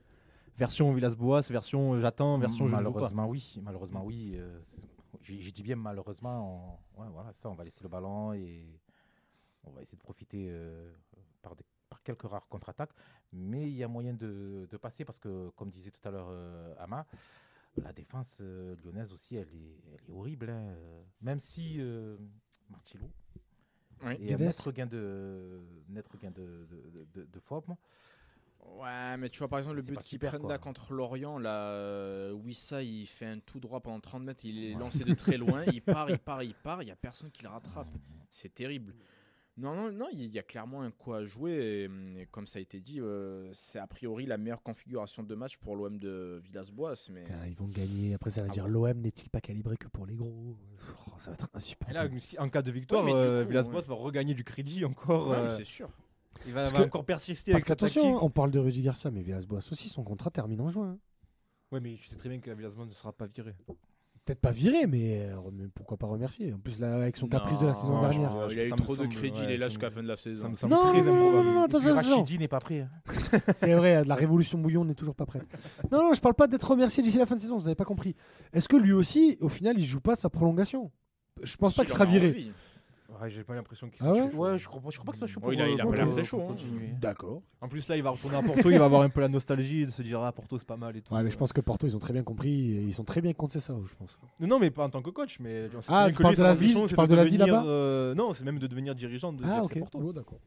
version 0.57 0.93
Villas-Boas, 0.93 1.41
version 1.49 1.99
j'attends, 1.99 2.37
version 2.37 2.67
je 2.67 2.75
malheureusement 2.75 3.27
oui, 3.27 3.59
malheureusement 3.61 4.03
oui. 4.05 4.39
J'ai 5.21 5.51
dit 5.51 5.63
bien 5.63 5.75
malheureusement. 5.75 6.79
on- 6.95 7.01
ouais, 7.01 7.09
voilà, 7.09 7.33
ça, 7.33 7.49
on 7.49 7.55
va 7.55 7.63
laisser 7.63 7.83
le 7.83 7.89
ballon 7.89 8.33
et 8.33 8.79
on 9.63 9.71
va 9.71 9.81
essayer 9.81 9.97
de 9.97 10.03
profiter 10.03 10.47
euh, 10.49 10.93
par, 11.41 11.55
des- 11.55 11.65
par 11.89 12.01
quelques 12.03 12.23
rares 12.23 12.47
contre-attaques. 12.47 12.93
Mais 13.33 13.63
il 13.69 13.75
y 13.75 13.83
a 13.83 13.87
moyen 13.87 14.13
de, 14.13 14.67
de 14.69 14.77
passer 14.77 15.05
parce 15.05 15.19
que, 15.19 15.49
comme 15.55 15.69
disait 15.69 15.91
tout 15.91 16.07
à 16.07 16.11
l'heure 16.11 16.27
euh, 16.29 16.73
Ama, 16.79 17.05
la 17.77 17.91
défense 17.91 18.37
euh, 18.41 18.75
lyonnaise 18.83 19.11
aussi, 19.11 19.35
elle 19.35 19.49
est, 19.53 19.81
elle 19.93 20.05
est 20.07 20.11
horrible. 20.11 20.49
hein, 20.49 20.75
Même 21.21 21.39
si 21.39 21.75
euh, 21.79 22.17
Martilo 22.69 23.09
Ouais. 24.03 24.21
est 24.21 24.33
un 24.33 24.37
net 24.37 24.59
regain 24.59 24.85
de, 24.85 25.61
net 25.89 26.07
regain 26.07 26.31
de, 26.31 26.67
de, 26.69 27.05
de, 27.13 27.25
de 27.25 27.39
forme. 27.39 27.75
Ouais, 28.77 29.17
mais 29.17 29.29
tu 29.29 29.39
vois, 29.39 29.47
par 29.47 29.59
exemple, 29.59 29.77
le 29.77 29.81
but 29.83 29.97
qu'ils 29.99 30.19
prennent 30.19 30.41
quoi. 30.41 30.49
là 30.51 30.57
contre 30.57 30.91
Lorient, 30.93 31.37
là, 31.39 31.69
euh, 31.69 32.31
Wissa, 32.33 32.83
il 32.83 33.07
fait 33.07 33.25
un 33.27 33.39
tout 33.39 33.59
droit 33.59 33.79
pendant 33.79 33.99
30 33.99 34.23
mètres, 34.23 34.43
il 34.43 34.63
est 34.63 34.73
lancé 34.73 35.03
de 35.03 35.13
très 35.13 35.37
loin, 35.37 35.63
il 35.65 35.81
part, 35.81 36.09
il 36.09 36.17
part, 36.19 36.43
il 36.43 36.53
part, 36.55 36.81
il 36.81 36.85
n'y 36.85 36.91
a 36.91 36.95
personne 36.95 37.31
qui 37.31 37.43
le 37.43 37.49
rattrape. 37.49 37.87
C'est 38.29 38.53
terrible. 38.53 38.93
Non, 39.57 39.73
non, 39.73 39.89
non, 39.89 40.07
il 40.11 40.25
y 40.25 40.37
a 40.37 40.43
clairement 40.43 40.81
un 40.81 40.91
coup 40.91 41.13
à 41.13 41.23
jouer. 41.23 41.53
Et, 41.53 42.21
et 42.21 42.25
comme 42.25 42.45
ça 42.45 42.59
a 42.59 42.61
été 42.61 42.81
dit, 42.81 42.99
euh, 42.99 43.49
c'est 43.53 43.79
a 43.79 43.87
priori 43.87 44.25
la 44.25 44.37
meilleure 44.37 44.61
configuration 44.61 45.23
de 45.23 45.33
match 45.33 45.55
pour 45.57 45.77
l'OM 45.77 45.97
de 45.97 46.41
Villas-Boas. 46.43 47.07
Mais 47.09 47.23
ils 47.47 47.55
vont 47.55 47.69
gagner. 47.69 48.13
Après, 48.15 48.31
ça 48.31 48.41
va 48.41 48.47
Ah 48.49 48.51
dire 48.53 48.67
l'OM 48.67 48.99
n'est-il 48.99 49.29
pas 49.29 49.39
calibré 49.39 49.77
que 49.77 49.87
pour 49.87 50.05
les 50.05 50.15
gros? 50.15 50.57
Oh, 51.07 51.11
Ça 51.19 51.29
va 51.31 51.35
être 51.35 51.43
là, 51.43 51.49
insupportable. 51.53 52.19
si- 52.19 52.37
en 52.37 52.49
cas 52.49 52.61
de 52.61 52.71
victoire, 52.71 53.05
Ouais, 53.05 53.13
euh, 53.13 53.45
Villas-Boas 53.47 53.79
ouais. 53.79 53.87
va 53.87 53.93
regagner 53.95 54.33
du 54.33 54.43
crédit 54.43 54.83
encore. 54.83 55.29
Ouais, 55.29 55.37
mais 55.41 55.47
euh, 55.47 55.49
c'est 55.57 55.63
sûr. 55.63 55.89
Il 56.47 56.53
va, 56.53 56.69
que- 56.71 56.81
encore 56.83 57.05
persister 57.05 57.51
Parce 57.51 57.63
avec 57.63 57.67
qu'attention, 57.67 58.01
tactique. 58.03 58.23
on 58.23 58.29
parle 58.29 58.51
de 58.51 58.59
Rudy 58.59 58.81
Garcia, 58.81 59.11
mais 59.11 59.21
Villas-Boas 59.21 59.59
aussi, 59.71 59.89
son 59.89 60.03
contrat 60.03 60.29
termine 60.29 60.61
en 60.61 60.69
juin. 60.69 60.97
Ouais, 61.71 61.79
mais 61.79 61.95
tu 61.95 62.07
sais 62.07 62.15
très 62.15 62.29
bien 62.29 62.39
que 62.39 62.51
Villas-Boas 62.51 62.85
ne 62.85 62.91
sera 62.91 63.11
pas 63.13 63.25
viré. 63.27 63.55
Peut-être 64.23 64.41
pas 64.41 64.51
viré, 64.51 64.87
mais, 64.87 65.27
euh, 65.29 65.35
mais 65.53 65.67
pourquoi 65.67 65.97
pas 65.97 66.07
remercier 66.07 66.51
En 66.51 66.57
plus, 66.57 66.79
là, 66.79 66.95
avec 66.95 67.15
son 67.15 67.27
caprice 67.27 67.59
de 67.59 67.67
la 67.67 67.75
saison 67.75 67.93
Non, 67.93 68.01
dernière. 68.01 68.49
je- 68.49 68.55
il 68.55 68.59
a 68.59 68.63
eu 68.65 68.69
Ça 68.69 68.75
me 68.75 68.81
trop 68.81 68.95
de 68.95 69.05
crédit, 69.05 69.37
ouais, 69.39 69.45
il 69.45 69.51
est 69.51 69.57
là 69.57 69.65
ça 69.65 69.69
jusqu'à 69.69 69.85
me- 69.85 69.89
la 69.89 69.91
fin 69.95 70.01
de 70.01 70.07
la 70.07 70.17
Ça 70.17 70.23
saison. 70.23 70.49
me 70.49 70.55
semble 70.55 70.73
Non, 70.73 70.81
très 70.89 71.01
non, 71.03 71.05
non, 71.15 71.27
improbable. 71.27 71.45
non, 71.47 71.53
non, 71.53 71.61
attention. 71.63 71.93
Rachidi 71.93 72.39
n'est 72.39 72.47
pas 72.47 72.59
prêt. 72.59 72.79
hein. 72.81 72.89
C'est 73.53 73.75
vrai, 73.75 74.03
la 74.03 74.15
révolution 74.15 74.57
bouillon 74.57 74.83
n'est 74.83 74.95
toujours 74.95 75.13
pas 75.13 75.27
prête. 75.27 75.43
Non, 75.91 75.99
non, 76.05 76.13
je 76.13 76.21
parle 76.21 76.33
pas 76.33 76.47
d'être 76.47 76.67
remercié 76.67 77.03
d'ici 77.03 77.19
la 77.19 77.27
fin 77.27 77.35
de 77.35 77.41
saison, 77.41 77.55
vous 77.57 77.65
n'avez 77.65 77.75
pas 77.75 77.85
compris. 77.85 78.15
Est-ce 78.51 78.67
que 78.67 78.77
lui 78.77 78.93
aussi, 78.93 79.37
au 79.41 79.49
final, 79.49 79.77
il 79.77 79.85
joue 79.85 80.01
pas 80.01 80.15
sa 80.15 80.29
prolongation? 80.31 80.91
Je 81.43 81.55
pense 81.57 81.75
pas 81.75 81.83
qu'il 81.83 81.91
sera 81.93 82.05
viré. 82.05 82.29
envie. 82.29 82.51
Ouais, 83.21 83.29
j'ai 83.29 83.43
pas 83.43 83.55
l'impression 83.55 83.87
qu'il 83.89 83.97
Ah 84.01 84.05
soit 84.09 84.13
ouais 84.25 84.31
chaud. 84.31 84.37
Ouais, 84.37 84.57
je 84.57 84.67
crois, 84.67 84.81
pas- 84.81 84.89
je 84.89 84.97
crois 84.97 85.05
pas 85.05 85.11
que 85.11 85.17
ce 85.19 85.25
soit 85.27 85.33
chaud 85.33 85.41
Oh, 85.43 85.51
il 85.51 85.61
a- 85.61 85.67
il 85.69 85.79
a 85.79 85.85
euh, 85.85 85.89
pas 85.89 85.95
l'air 85.95 86.05
pour- 86.05 86.13
très 86.15 86.23
chaud, 86.23 86.37
pour 86.37 86.45
hein. 86.45 86.51
continuer. 86.53 86.89
D'accord. 86.99 87.41
En 87.61 87.67
plus, 87.67 87.87
là, 87.87 87.95
il 87.95 88.03
va 88.03 88.09
retourner 88.09 88.37
à 88.37 88.41
Porto, 88.67 88.69
il 88.69 88.77
va 88.77 88.85
avoir 88.85 89.01
un 89.03 89.09
peu 89.09 89.21
la 89.21 89.27
nostalgie 89.29 89.85
de 89.85 89.91
se 89.91 90.01
dire 90.01 90.21
Ah, 90.21 90.31
Porto, 90.31 90.57
c'est 90.57 90.67
pas 90.67 90.75
mal 90.77 90.97
et 90.97 91.01
tout. 91.01 91.13
Ouais, 91.13 91.23
mais 91.23 91.31
je 91.31 91.37
pense 91.37 91.53
que 91.53 91.61
Porto, 91.61 91.87
ils 91.87 91.95
ont 91.95 91.99
très 91.99 92.13
bien 92.13 92.23
compris, 92.23 92.71
et 92.71 92.81
ils 92.81 92.93
sont 92.93 93.03
très 93.05 93.21
bien 93.21 93.33
contre 93.33 93.57
ça, 93.59 93.73
je 93.87 93.95
pense. 93.95 94.19
Non, 94.39 94.47
non, 94.47 94.59
mais 94.59 94.69
pas 94.71 94.83
en 94.85 94.89
tant 94.89 95.01
que 95.01 95.09
coach. 95.11 95.37
Mais 95.39 95.67
on 95.77 95.81
sait 95.81 95.87
Ah, 95.91 96.05
bien 96.05 96.09
tu 96.09 96.17
que 96.17 96.21
parles 96.23 96.31
lui, 96.33 96.35
de 96.35 96.37
son 96.37 96.43
la 96.43 96.51
ambition, 96.51 96.79
ville- 96.79 96.83
tu 96.83 96.89
c'est 96.89 96.95
parles 96.95 97.07
de 97.07 97.15
la 97.15 97.23
ville 97.25 97.37
devenir, 97.39 97.55
là-bas 97.55 97.67
euh, 97.67 98.15
Non, 98.15 98.33
c'est 98.33 98.43
même 98.45 98.59
de 98.59 98.67
devenir 98.67 98.95
dirigeant 98.95 99.31
de 99.33 99.43
Ah, 99.45 99.61
FC 99.63 99.79
ok. 99.79 99.79
Porto. 99.79 99.99
Oh, 100.03 100.13
d'accord. 100.13 100.39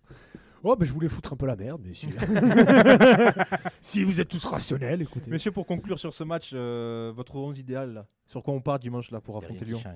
Oh, 0.65 0.75
ben 0.77 0.85
je 0.85 0.93
voulais 0.93 1.09
foutre 1.09 1.33
un 1.33 1.37
peu 1.37 1.47
la 1.47 1.57
merde, 1.57 1.81
mais 1.85 1.95
si, 1.95 2.09
si 3.81 4.05
vous 4.05 4.21
êtes 4.21 4.29
tous 4.29 4.45
rationnels, 4.45 5.03
écoutez. 5.03 5.31
Messieurs, 5.31 5.53
pour 5.53 5.67
conclure 5.67 5.99
sur 5.99 6.13
ce 6.13 6.25
match, 6.25 6.51
euh, 6.55 7.13
votre 7.15 7.37
11 7.37 7.59
idéal, 7.59 7.93
là, 7.95 8.07
sur 8.27 8.43
quoi 8.43 8.55
on 8.55 8.61
part 8.61 8.79
dimanche 8.79 9.11
là 9.11 9.21
pour 9.21 9.37
affronter 9.37 9.65
Lyon. 9.65 9.81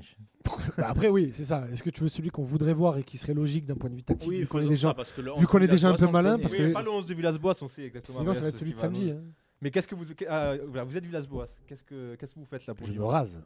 Bah, 0.76 0.86
après, 0.88 1.08
oui, 1.08 1.28
c'est 1.32 1.44
ça. 1.44 1.66
Est-ce 1.72 1.82
que 1.82 1.90
tu 1.90 2.00
veux 2.02 2.08
celui 2.08 2.30
qu'on 2.30 2.42
voudrait 2.42 2.74
voir 2.74 2.98
et 2.98 3.04
qui 3.04 3.16
serait 3.16 3.32
logique 3.34 3.64
d'un 3.64 3.76
point 3.76 3.88
de 3.90 3.94
vue 3.94 4.02
tactique 4.02 4.28
Oui, 4.28 4.38
vu 4.40 4.46
qu'on 4.46 4.58
est 4.58 4.62
faisons 4.62 4.70
déjà- 4.70 4.88
ça, 4.88 4.94
parce 4.94 5.12
que 5.12 5.20
le 5.20 5.32
vu 5.38 5.46
qu'on 5.46 5.60
est 5.60 5.68
déjà 5.68 5.88
un 5.88 5.94
peu 5.94 6.08
malin, 6.08 6.32
connaît. 6.32 6.42
parce 6.42 6.52
Oui, 6.54 6.58
que- 6.60 6.72
pas 6.72 6.82
le 6.82 6.90
11 6.90 7.06
de 7.06 7.14
Villas-Boas, 7.14 7.54
on 7.62 7.68
sait 7.68 7.84
exactement. 7.84 8.18
Sinon, 8.18 8.34
ça 8.34 8.40
va 8.40 8.48
être 8.48 8.54
ce 8.54 8.60
celui 8.60 8.72
qui 8.72 8.76
de 8.76 8.80
va 8.80 8.86
samedi. 8.88 9.04
nous- 9.12 9.18
hein. 9.18 9.22
Mais 9.60 9.70
qu'est-ce 9.70 9.86
que 9.86 9.94
vous. 9.94 10.04
ah, 10.28 10.54
voilà, 10.66 10.82
vous 10.84 10.96
êtes 10.96 11.04
Villas-Boas. 11.04 11.46
Qu'est-ce 11.68 11.84
que, 11.84 12.16
qu'est-ce 12.16 12.34
que 12.34 12.40
vous 12.40 12.46
faites 12.46 12.66
là 12.66 12.74
pour 12.74 12.84
Je 12.86 12.90
me 12.90 12.96
dimanche 12.96 13.12
rase. 13.12 13.40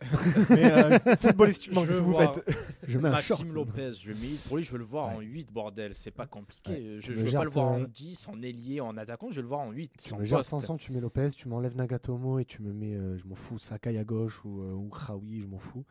Mais 0.50 0.72
euh, 0.72 0.98
footballistiquement, 1.20 1.82
Je 1.82 1.88
qu'est-ce 1.88 1.98
que 2.00 2.04
vous 2.04 2.16
faites? 2.16 2.56
Je 2.86 2.98
mets 2.98 3.08
un 3.08 3.18
short. 3.18 3.40
Maxime 3.40 3.54
Lopez, 3.54 3.92
je 4.00 4.12
milite 4.12 4.42
pour 4.42 4.58
lui, 4.58 4.64
je 4.64 4.70
veux 4.70 4.78
le 4.78 4.84
voir 4.84 5.08
en 5.08 5.20
8, 5.20 5.50
bordel, 5.52 5.94
c'est 5.94 6.10
pas 6.10 6.26
compliqué. 6.26 6.72
Ouais. 6.72 7.00
Je, 7.00 7.12
veux 7.12 7.32
pas 7.32 7.44
le 7.44 7.50
voir 7.50 7.66
en 7.72 7.80
euh, 7.80 7.86
10, 7.86 8.28
en 8.28 8.42
ailier, 8.42 8.80
en 8.80 8.96
attaquant, 8.96 9.30
je 9.30 9.36
veux 9.36 9.42
le 9.42 9.48
voir 9.48 9.60
en 9.60 9.70
8. 9.70 10.00
Sur 10.00 10.10
son 10.10 10.18
le 10.18 10.24
genre 10.26 10.40
poste. 10.40 10.50
Sanson, 10.50 10.76
tu 10.76 10.92
mets 10.92 11.00
Lopez, 11.00 11.30
tu 11.30 11.48
m'enlèves 11.48 11.76
Nagatomo 11.76 12.38
et 12.38 12.44
tu 12.44 12.62
me 12.62 12.72
mets, 12.72 12.94
euh, 12.94 13.16
je 13.16 13.24
m'en 13.26 13.34
fous, 13.34 13.58
Sakai 13.58 13.96
à 13.96 14.04
gauche 14.04 14.44
ou, 14.44 14.60
euh, 14.62 14.74
ou 14.74 14.90
Khaoui, 14.90 15.40
je 15.40 15.46
m'en 15.46 15.58
fous. 15.58 15.84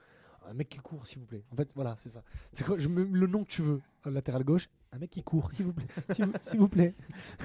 Un 0.48 0.54
mec 0.54 0.70
qui 0.70 0.78
court, 0.78 1.08
s'il 1.08 1.20
vous 1.20 1.26
plaît. 1.26 1.44
En 1.52 1.56
fait, 1.56 1.72
voilà, 1.74 1.96
c'est 1.98 2.10
ça. 2.10 2.22
C'est 2.54 2.64
quoi, 2.64 2.78
je 2.78 2.88
mets 2.88 3.04
le 3.10 3.26
nom 3.26 3.44
que 3.44 3.50
tu 3.50 3.64
veux, 3.64 3.82
latéral 4.06 4.44
gauche, 4.44 4.70
Un 4.92 5.00
mec 5.00 5.10
qui 5.10 5.24
court, 5.24 5.52
s'il 5.52 5.66
vous 5.66 5.74
plaît. 5.74 5.88
S'il 6.12 6.26
vous, 6.26 6.34
s'il 6.44 6.60
vous 6.60 6.68
plaît. 6.70 6.94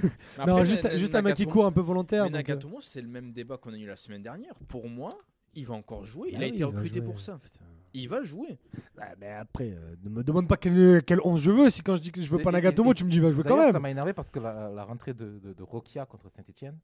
Mais 0.03 0.11
non, 0.47 0.57
après, 0.57 0.67
juste, 0.67 0.85
Na- 0.85 0.99
juste 0.99 1.15
un 1.15 1.23
mec 1.23 1.35
qui 1.35 1.45
Nagatomo- 1.47 1.51
court 1.51 1.65
un 1.67 1.73
peu 1.73 1.81
volontaire. 1.81 2.25
Mais 2.25 2.29
donc, 2.31 2.35
euh, 2.35 2.53
Nagatomo, 2.53 2.81
c'est 2.83 3.01
le 3.01 3.09
même 3.09 3.33
débat 3.33 3.57
qu'on 3.57 3.73
a 3.73 3.79
eu 3.79 3.87
la 3.87 3.97
semaine 3.97 4.23
dernière. 4.23 4.55
Pour 4.69 4.87
moi, 4.89 5.17
il 5.55 5.67
va 5.67 5.75
encore 5.75 6.05
jouer. 6.05 6.31
Il 6.31 6.37
ah 6.37 6.39
a 6.39 6.43
oui, 6.43 6.49
été 6.49 6.65
recruté 6.65 7.01
pour 7.01 7.21
ça. 7.21 7.39
Putain. 7.39 7.65
Il 7.93 8.09
va 8.09 8.23
jouer. 8.23 8.59
Ouais, 8.97 9.05
mais 9.19 9.31
après, 9.33 9.73
euh, 9.73 9.97
ne 10.05 10.11
me 10.11 10.23
demande 10.23 10.47
pas 10.47 10.57
quel, 10.57 11.03
quel 11.05 11.19
11 11.25 11.41
je 11.43 11.51
veux. 11.51 11.71
Si 11.71 11.83
quand 11.83 11.97
je 11.97 12.01
dis 12.03 12.13
que 12.13 12.23
je 12.23 12.31
veux 12.31 12.39
pas 12.41 12.53
Nagatomo, 12.53 12.93
et- 12.93 12.95
tu 12.95 13.05
me 13.05 13.11
dis 13.11 13.19
va 13.19 13.31
jouer 13.33 13.43
quand 13.45 13.57
même. 13.57 13.73
Ça 13.73 13.81
m'a 13.81 13.91
énervé 13.91 14.13
parce 14.13 14.31
que 14.31 14.39
la, 14.39 14.71
la 14.71 14.85
rentrée 14.85 15.13
de, 15.13 15.39
de, 15.41 15.53
de 15.53 15.63
Rokia 15.63 16.07
contre 16.07 16.29
Saint-Etienne 16.31 16.79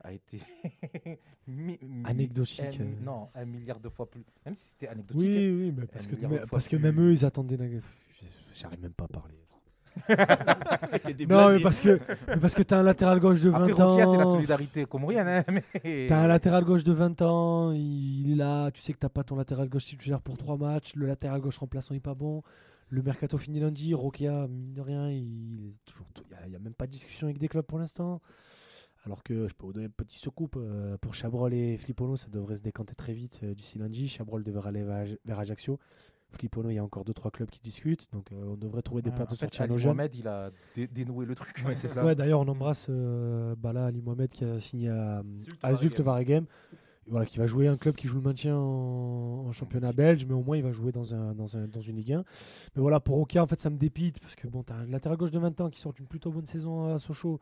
a 0.00 0.12
été 0.12 0.40
mi- 1.46 1.78
mi- 1.80 2.02
Anecdotique, 2.04 2.60
un- 2.80 2.82
euh. 2.82 2.94
non, 3.04 3.28
un 3.36 3.44
milliard 3.44 3.78
de 3.78 3.88
fois 3.88 4.10
plus. 4.10 4.24
Même 4.44 4.56
si 4.56 4.70
c'était 4.70 4.88
anecdotique. 4.88 5.20
Oui, 5.20 5.50
oui, 5.52 5.72
mais 5.76 5.86
parce, 5.86 6.06
que, 6.08 6.16
mais- 6.26 6.40
parce 6.50 6.66
que 6.68 6.76
même 6.76 7.00
eux, 7.00 7.12
ils 7.12 7.24
attendaient. 7.24 7.56
J'arrive 8.52 8.80
même 8.82 8.94
pas 8.94 9.04
à 9.04 9.08
parler. 9.08 9.36
Non, 11.28 11.50
mais 11.50 11.60
parce 11.60 11.80
que, 11.80 12.00
mais 12.28 12.36
parce 12.38 12.54
que 12.54 12.62
t'as 12.62 12.78
un 12.78 12.82
latéral 12.82 13.20
gauche 13.20 13.40
de 13.40 13.50
20 13.50 13.58
Après, 13.58 13.82
ans. 13.82 14.12
C'est 14.12 14.18
la 14.18 14.24
solidarité 14.24 14.84
comorienne. 14.86 15.28
Hein, 15.28 15.44
mais... 15.84 16.06
T'as 16.08 16.20
un 16.20 16.26
latéral 16.26 16.64
gauche 16.64 16.84
de 16.84 16.92
20 16.92 17.22
ans, 17.22 17.72
il 17.72 18.32
est 18.32 18.36
là, 18.36 18.70
tu 18.70 18.82
sais 18.82 18.92
que 18.92 18.98
t'as 18.98 19.08
pas 19.08 19.24
ton 19.24 19.36
latéral 19.36 19.68
gauche 19.68 19.84
titulaire 19.84 20.20
pour 20.20 20.36
3 20.36 20.56
matchs, 20.56 20.94
le 20.94 21.06
latéral 21.06 21.40
gauche 21.40 21.58
remplaçant 21.58 21.94
est 21.94 22.00
pas 22.00 22.14
bon, 22.14 22.42
le 22.88 23.02
mercato 23.02 23.38
finit 23.38 23.60
lundi, 23.60 23.94
Rokia, 23.94 24.46
mine 24.48 24.74
de 24.74 24.80
rien, 24.80 25.10
il 25.10 25.68
est 25.68 25.84
toujours, 25.84 26.06
il 26.44 26.50
n'y 26.50 26.56
a, 26.56 26.58
même 26.58 26.74
pas 26.74 26.86
de 26.86 26.92
discussion 26.92 27.26
avec 27.26 27.38
des 27.38 27.48
clubs 27.48 27.64
pour 27.64 27.78
l'instant. 27.78 28.20
Alors 29.04 29.24
que 29.24 29.48
je 29.48 29.54
peux 29.54 29.66
vous 29.66 29.72
donner 29.72 29.86
un 29.86 30.04
petit 30.04 30.18
secoupe, 30.18 30.56
euh, 30.56 30.96
pour 30.98 31.14
Chabrol 31.14 31.52
et 31.54 31.76
Flippono, 31.76 32.16
ça 32.16 32.28
devrait 32.28 32.56
se 32.56 32.62
décanter 32.62 32.94
très 32.94 33.14
vite 33.14 33.40
euh, 33.42 33.52
d'ici 33.52 33.78
lundi. 33.78 34.06
Chabrol 34.06 34.44
devrait 34.44 34.68
aller 34.68 34.84
vers, 34.84 35.08
vers 35.24 35.38
Ajaccio. 35.40 35.80
Flippono, 36.32 36.70
il 36.70 36.74
y 36.74 36.78
a 36.78 36.84
encore 36.84 37.04
2-3 37.04 37.30
clubs 37.30 37.50
qui 37.50 37.60
discutent, 37.60 38.08
donc 38.12 38.32
euh, 38.32 38.52
on 38.52 38.56
devrait 38.56 38.82
trouver 38.82 39.02
des 39.02 39.10
Ouais, 39.10 39.16
places 39.16 39.28
de 39.28 39.32
en 39.34 39.36
fait, 39.36 39.44
sortie 39.46 39.60
à 39.60 39.64
Ali 39.64 39.72
nos 39.72 39.78
jeunes. 39.78 39.94
Mohamed, 39.96 40.14
il 40.14 40.26
a 40.28 40.50
dé- 40.74 40.86
dénoué 40.88 41.26
le 41.26 41.34
truc. 41.34 41.62
Ouais, 41.66 41.76
c'est 41.76 41.88
ça. 41.88 42.04
Ouais, 42.04 42.14
d'ailleurs, 42.14 42.40
on 42.40 42.48
embrasse 42.48 42.86
euh, 42.88 43.54
bah 43.56 43.72
là, 43.72 43.86
Ali 43.86 44.02
Mohamed 44.02 44.30
qui 44.32 44.44
a 44.44 44.58
signé 44.60 44.88
à, 44.88 45.22
Zulte 45.74 46.00
Waregem. 46.00 46.06
Waregem. 46.06 46.46
Voilà, 47.08 47.26
qui 47.26 47.36
va 47.38 47.48
jouer 47.48 47.66
un 47.66 47.76
club 47.76 47.96
qui 47.96 48.06
joue 48.06 48.18
le 48.18 48.22
maintien 48.22 48.56
en, 48.56 49.46
en 49.48 49.50
championnat 49.52 49.92
belge, 49.92 50.24
mais 50.24 50.34
au 50.34 50.42
moins 50.44 50.56
il 50.56 50.62
va 50.62 50.70
jouer 50.70 50.92
dans, 50.92 51.12
un, 51.12 51.34
dans, 51.34 51.56
un, 51.56 51.66
dans 51.66 51.80
une 51.80 51.96
Ligue 51.96 52.12
1. 52.12 52.18
Mais 52.76 52.80
voilà, 52.80 53.00
pour 53.00 53.18
Oka, 53.18 53.42
en 53.42 53.46
fait, 53.48 53.58
ça 53.58 53.70
me 53.70 53.76
dépite 53.76 54.20
parce 54.20 54.36
que 54.36 54.46
bon, 54.46 54.62
t'as 54.62 54.76
un 54.76 54.86
latéral 54.86 55.18
gauche 55.18 55.32
de 55.32 55.38
20 55.40 55.60
ans 55.62 55.68
qui 55.68 55.80
sort 55.80 55.92
une 55.98 56.06
plutôt 56.06 56.30
bonne 56.30 56.46
saison 56.46 56.94
à 56.94 57.00
Sochaux. 57.00 57.40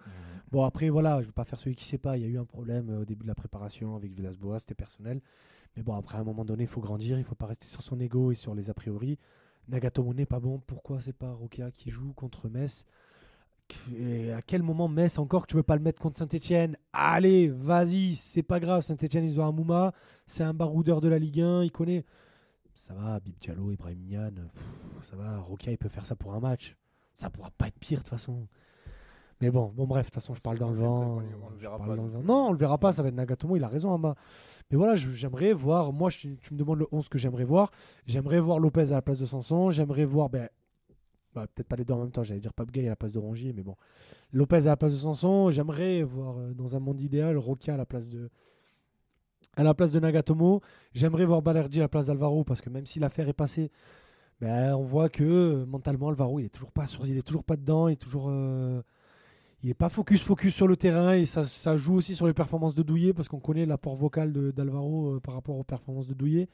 Bon, 0.50 0.64
après, 0.64 0.88
voilà, 0.88 1.20
je 1.20 1.26
vais 1.26 1.32
pas 1.32 1.44
faire 1.44 1.60
celui 1.60 1.76
qui 1.76 1.84
sait 1.84 1.98
pas. 1.98 2.16
Il 2.16 2.22
y 2.22 2.24
a 2.24 2.28
eu 2.28 2.38
un 2.38 2.46
problème 2.46 2.88
euh, 2.88 3.02
au 3.02 3.04
début 3.04 3.24
de 3.24 3.28
la 3.28 3.34
préparation 3.34 3.96
avec 3.96 4.12
Villas-Boas, 4.14 4.60
c'était 4.60 4.74
personnel. 4.74 5.20
Mais 5.76 5.82
bon, 5.82 5.94
après, 5.94 6.18
à 6.18 6.20
un 6.20 6.24
moment 6.24 6.44
donné, 6.44 6.64
il 6.64 6.68
faut 6.68 6.80
grandir, 6.80 7.18
il 7.18 7.24
faut 7.24 7.34
pas 7.34 7.46
rester 7.46 7.66
sur 7.66 7.82
son 7.82 8.00
ego 8.00 8.32
et 8.32 8.34
sur 8.34 8.54
les 8.54 8.70
a 8.70 8.74
priori. 8.74 9.18
Nagatomo 9.68 10.12
n'est 10.14 10.26
pas 10.26 10.40
bon. 10.40 10.60
Pourquoi 10.66 11.00
c'est 11.00 11.12
pas 11.12 11.32
Rokia 11.32 11.70
qui 11.70 11.90
joue 11.90 12.12
contre 12.12 12.48
Metz 12.48 12.84
Et 13.94 14.32
à 14.32 14.42
quel 14.42 14.62
moment 14.62 14.88
Metz 14.88 15.18
encore 15.18 15.42
que 15.42 15.46
tu 15.46 15.56
veux 15.56 15.62
pas 15.62 15.76
le 15.76 15.82
mettre 15.82 16.02
contre 16.02 16.16
Saint-Etienne? 16.16 16.76
Allez, 16.92 17.48
vas-y, 17.48 18.16
c'est 18.16 18.42
pas 18.42 18.58
grave. 18.58 18.82
Saint-Etienne, 18.82 19.24
ils 19.24 19.40
ont 19.40 19.44
un 19.44 19.52
Mouma, 19.52 19.92
c'est 20.26 20.42
un 20.42 20.54
baroudeur 20.54 21.00
de 21.00 21.08
la 21.08 21.18
Ligue 21.18 21.40
1, 21.40 21.64
il 21.64 21.70
connaît. 21.70 22.04
Ça 22.74 22.94
va, 22.94 23.20
Bib 23.20 23.38
Diallo, 23.40 23.70
Ibrahim 23.70 24.00
Nian, 24.00 24.30
pff, 24.30 25.08
ça 25.08 25.16
va. 25.16 25.38
Rokia, 25.38 25.72
il 25.72 25.78
peut 25.78 25.88
faire 25.88 26.06
ça 26.06 26.16
pour 26.16 26.34
un 26.34 26.40
match. 26.40 26.76
Ça 27.14 27.30
pourra 27.30 27.50
pas 27.50 27.68
être 27.68 27.78
pire 27.78 27.98
de 27.98 28.04
toute 28.04 28.10
façon. 28.10 28.48
Mais 29.40 29.50
bon, 29.50 29.72
bon 29.74 29.86
bref, 29.86 30.06
de 30.06 30.10
toute 30.10 30.14
façon, 30.14 30.34
je 30.34 30.40
parle 30.40 30.58
dans 30.58 30.70
le 30.70 30.76
vent. 30.76 31.18
On 31.18 31.50
le 31.50 31.56
verra 31.56 31.78
pas. 31.78 31.94
Non, 31.96 32.48
on 32.48 32.52
le 32.52 32.58
verra 32.58 32.78
pas, 32.78 32.92
ça 32.92 33.02
va 33.02 33.08
être 33.08 33.14
Nagatomo, 33.14 33.56
il 33.56 33.64
a 33.64 33.68
raison, 33.68 33.90
Amba. 33.90 34.14
Mais 34.70 34.76
voilà, 34.76 34.94
j'aimerais 34.94 35.52
voir, 35.52 35.92
moi, 35.92 36.10
tu 36.10 36.38
me 36.52 36.56
demandes 36.58 36.78
le 36.78 36.86
11 36.92 37.08
que 37.08 37.18
j'aimerais 37.18 37.44
voir. 37.44 37.70
J'aimerais 38.06 38.40
voir 38.40 38.58
Lopez 38.60 38.92
à 38.92 38.94
la 38.96 39.02
place 39.02 39.18
de 39.18 39.26
Sanson. 39.26 39.70
J'aimerais 39.70 40.04
voir, 40.04 40.30
ben, 40.30 40.48
bah, 41.34 41.46
peut-être 41.54 41.68
pas 41.68 41.76
les 41.76 41.84
deux 41.84 41.94
en 41.94 42.00
même 42.00 42.10
temps, 42.12 42.22
j'allais 42.22 42.40
dire 42.40 42.52
Pape 42.54 42.70
Gay 42.70 42.86
à 42.86 42.90
la 42.90 42.96
place 42.96 43.12
de 43.12 43.18
Rongier, 43.18 43.52
mais 43.52 43.62
bon. 43.62 43.76
Lopez 44.32 44.56
à 44.66 44.70
la 44.70 44.76
place 44.76 44.92
de 44.92 44.98
Sanson. 44.98 45.50
J'aimerais 45.50 46.02
voir, 46.02 46.38
euh, 46.38 46.52
dans 46.54 46.76
un 46.76 46.80
monde 46.80 47.00
idéal, 47.00 47.36
Roca 47.38 47.74
à 47.74 47.76
la 47.76 47.86
place 47.86 48.08
de, 48.08 48.30
à 49.56 49.64
la 49.64 49.74
place 49.74 49.92
de 49.92 50.00
Nagatomo. 50.00 50.60
J'aimerais 50.94 51.24
voir 51.26 51.42
Balerdi 51.42 51.78
à 51.80 51.82
la 51.84 51.88
place 51.88 52.06
d'Alvaro, 52.06 52.44
parce 52.44 52.60
que 52.60 52.70
même 52.70 52.86
si 52.86 52.98
l'affaire 53.00 53.28
est 53.28 53.32
passée, 53.32 53.70
ben, 54.40 54.74
on 54.74 54.82
voit 54.84 55.08
que 55.08 55.24
euh, 55.24 55.66
mentalement, 55.66 56.08
Alvaro, 56.08 56.40
il 56.40 56.46
est 56.46 56.50
toujours 56.50 56.72
pas 56.72 56.86
sur, 56.86 57.06
il 57.06 57.18
est 57.18 57.22
toujours 57.22 57.44
pas 57.44 57.56
dedans, 57.56 57.88
il 57.88 57.92
est 57.94 57.96
toujours. 57.96 58.28
euh, 58.30 58.82
il 59.62 59.68
n'est 59.68 59.74
pas 59.74 59.88
focus 59.88 60.22
focus 60.22 60.54
sur 60.54 60.66
le 60.66 60.76
terrain 60.76 61.12
et 61.14 61.26
ça, 61.26 61.44
ça 61.44 61.76
joue 61.76 61.94
aussi 61.94 62.14
sur 62.14 62.26
les 62.26 62.32
performances 62.34 62.74
de 62.74 62.82
Douillet 62.82 63.12
parce 63.12 63.28
qu'on 63.28 63.40
connaît 63.40 63.66
l'apport 63.66 63.94
vocal 63.96 64.32
de- 64.32 64.50
d'Alvaro 64.50 65.16
euh, 65.16 65.20
par 65.20 65.34
rapport 65.34 65.56
aux 65.56 65.64
performances 65.64 66.06
de 66.06 66.14
Douillet. 66.14 66.48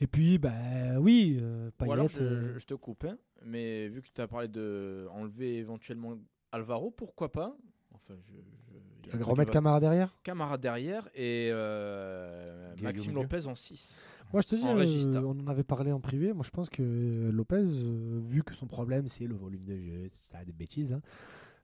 Et 0.00 0.06
puis, 0.06 0.38
bah 0.38 0.50
oui, 0.98 1.38
euh, 1.42 1.70
Ou 1.86 1.92
alors, 1.92 2.08
je, 2.08 2.22
euh, 2.22 2.54
je- 2.54 2.58
je 2.58 2.64
te 2.66 2.74
coupe, 2.74 3.04
hein, 3.04 3.18
mais 3.44 3.88
vu 3.88 4.00
que 4.00 4.08
tu 4.14 4.20
as 4.20 4.26
parlé 4.28 4.48
de 4.48 5.06
enlever 5.12 5.56
éventuellement 5.58 6.16
Alvaro, 6.52 6.90
pourquoi 6.90 7.30
pas? 7.30 7.54
Enfin, 7.92 8.14
je, 8.28 8.32
je- 8.32 9.08
y 9.08 9.12
a 9.12 9.14
un 9.14 9.18
truc 9.18 9.26
remettre 9.26 9.52
Camara 9.52 9.78
derrière? 9.80 10.16
Camara 10.22 10.56
derrière 10.58 11.08
et 11.14 11.50
euh, 11.52 12.74
Maxime. 12.80 13.12
Lopez 13.14 13.46
en 13.46 13.54
6. 13.54 14.02
Moi, 14.32 14.40
je 14.42 14.46
te 14.46 14.54
dis, 14.54 14.64
euh, 14.64 15.22
on 15.24 15.38
en 15.40 15.46
avait 15.48 15.64
parlé 15.64 15.90
en 15.92 16.00
privé. 16.00 16.32
Moi, 16.32 16.44
je 16.44 16.50
pense 16.50 16.70
que 16.70 17.30
Lopez, 17.32 17.64
euh, 17.66 18.20
vu 18.24 18.42
que 18.44 18.54
son 18.54 18.66
problème, 18.66 19.06
c'est 19.08 19.26
le 19.26 19.34
volume 19.34 19.64
de 19.64 19.76
jeu, 19.76 20.06
ça 20.08 20.38
a 20.38 20.44
des 20.44 20.52
bêtises, 20.52 20.92
hein, 20.92 21.02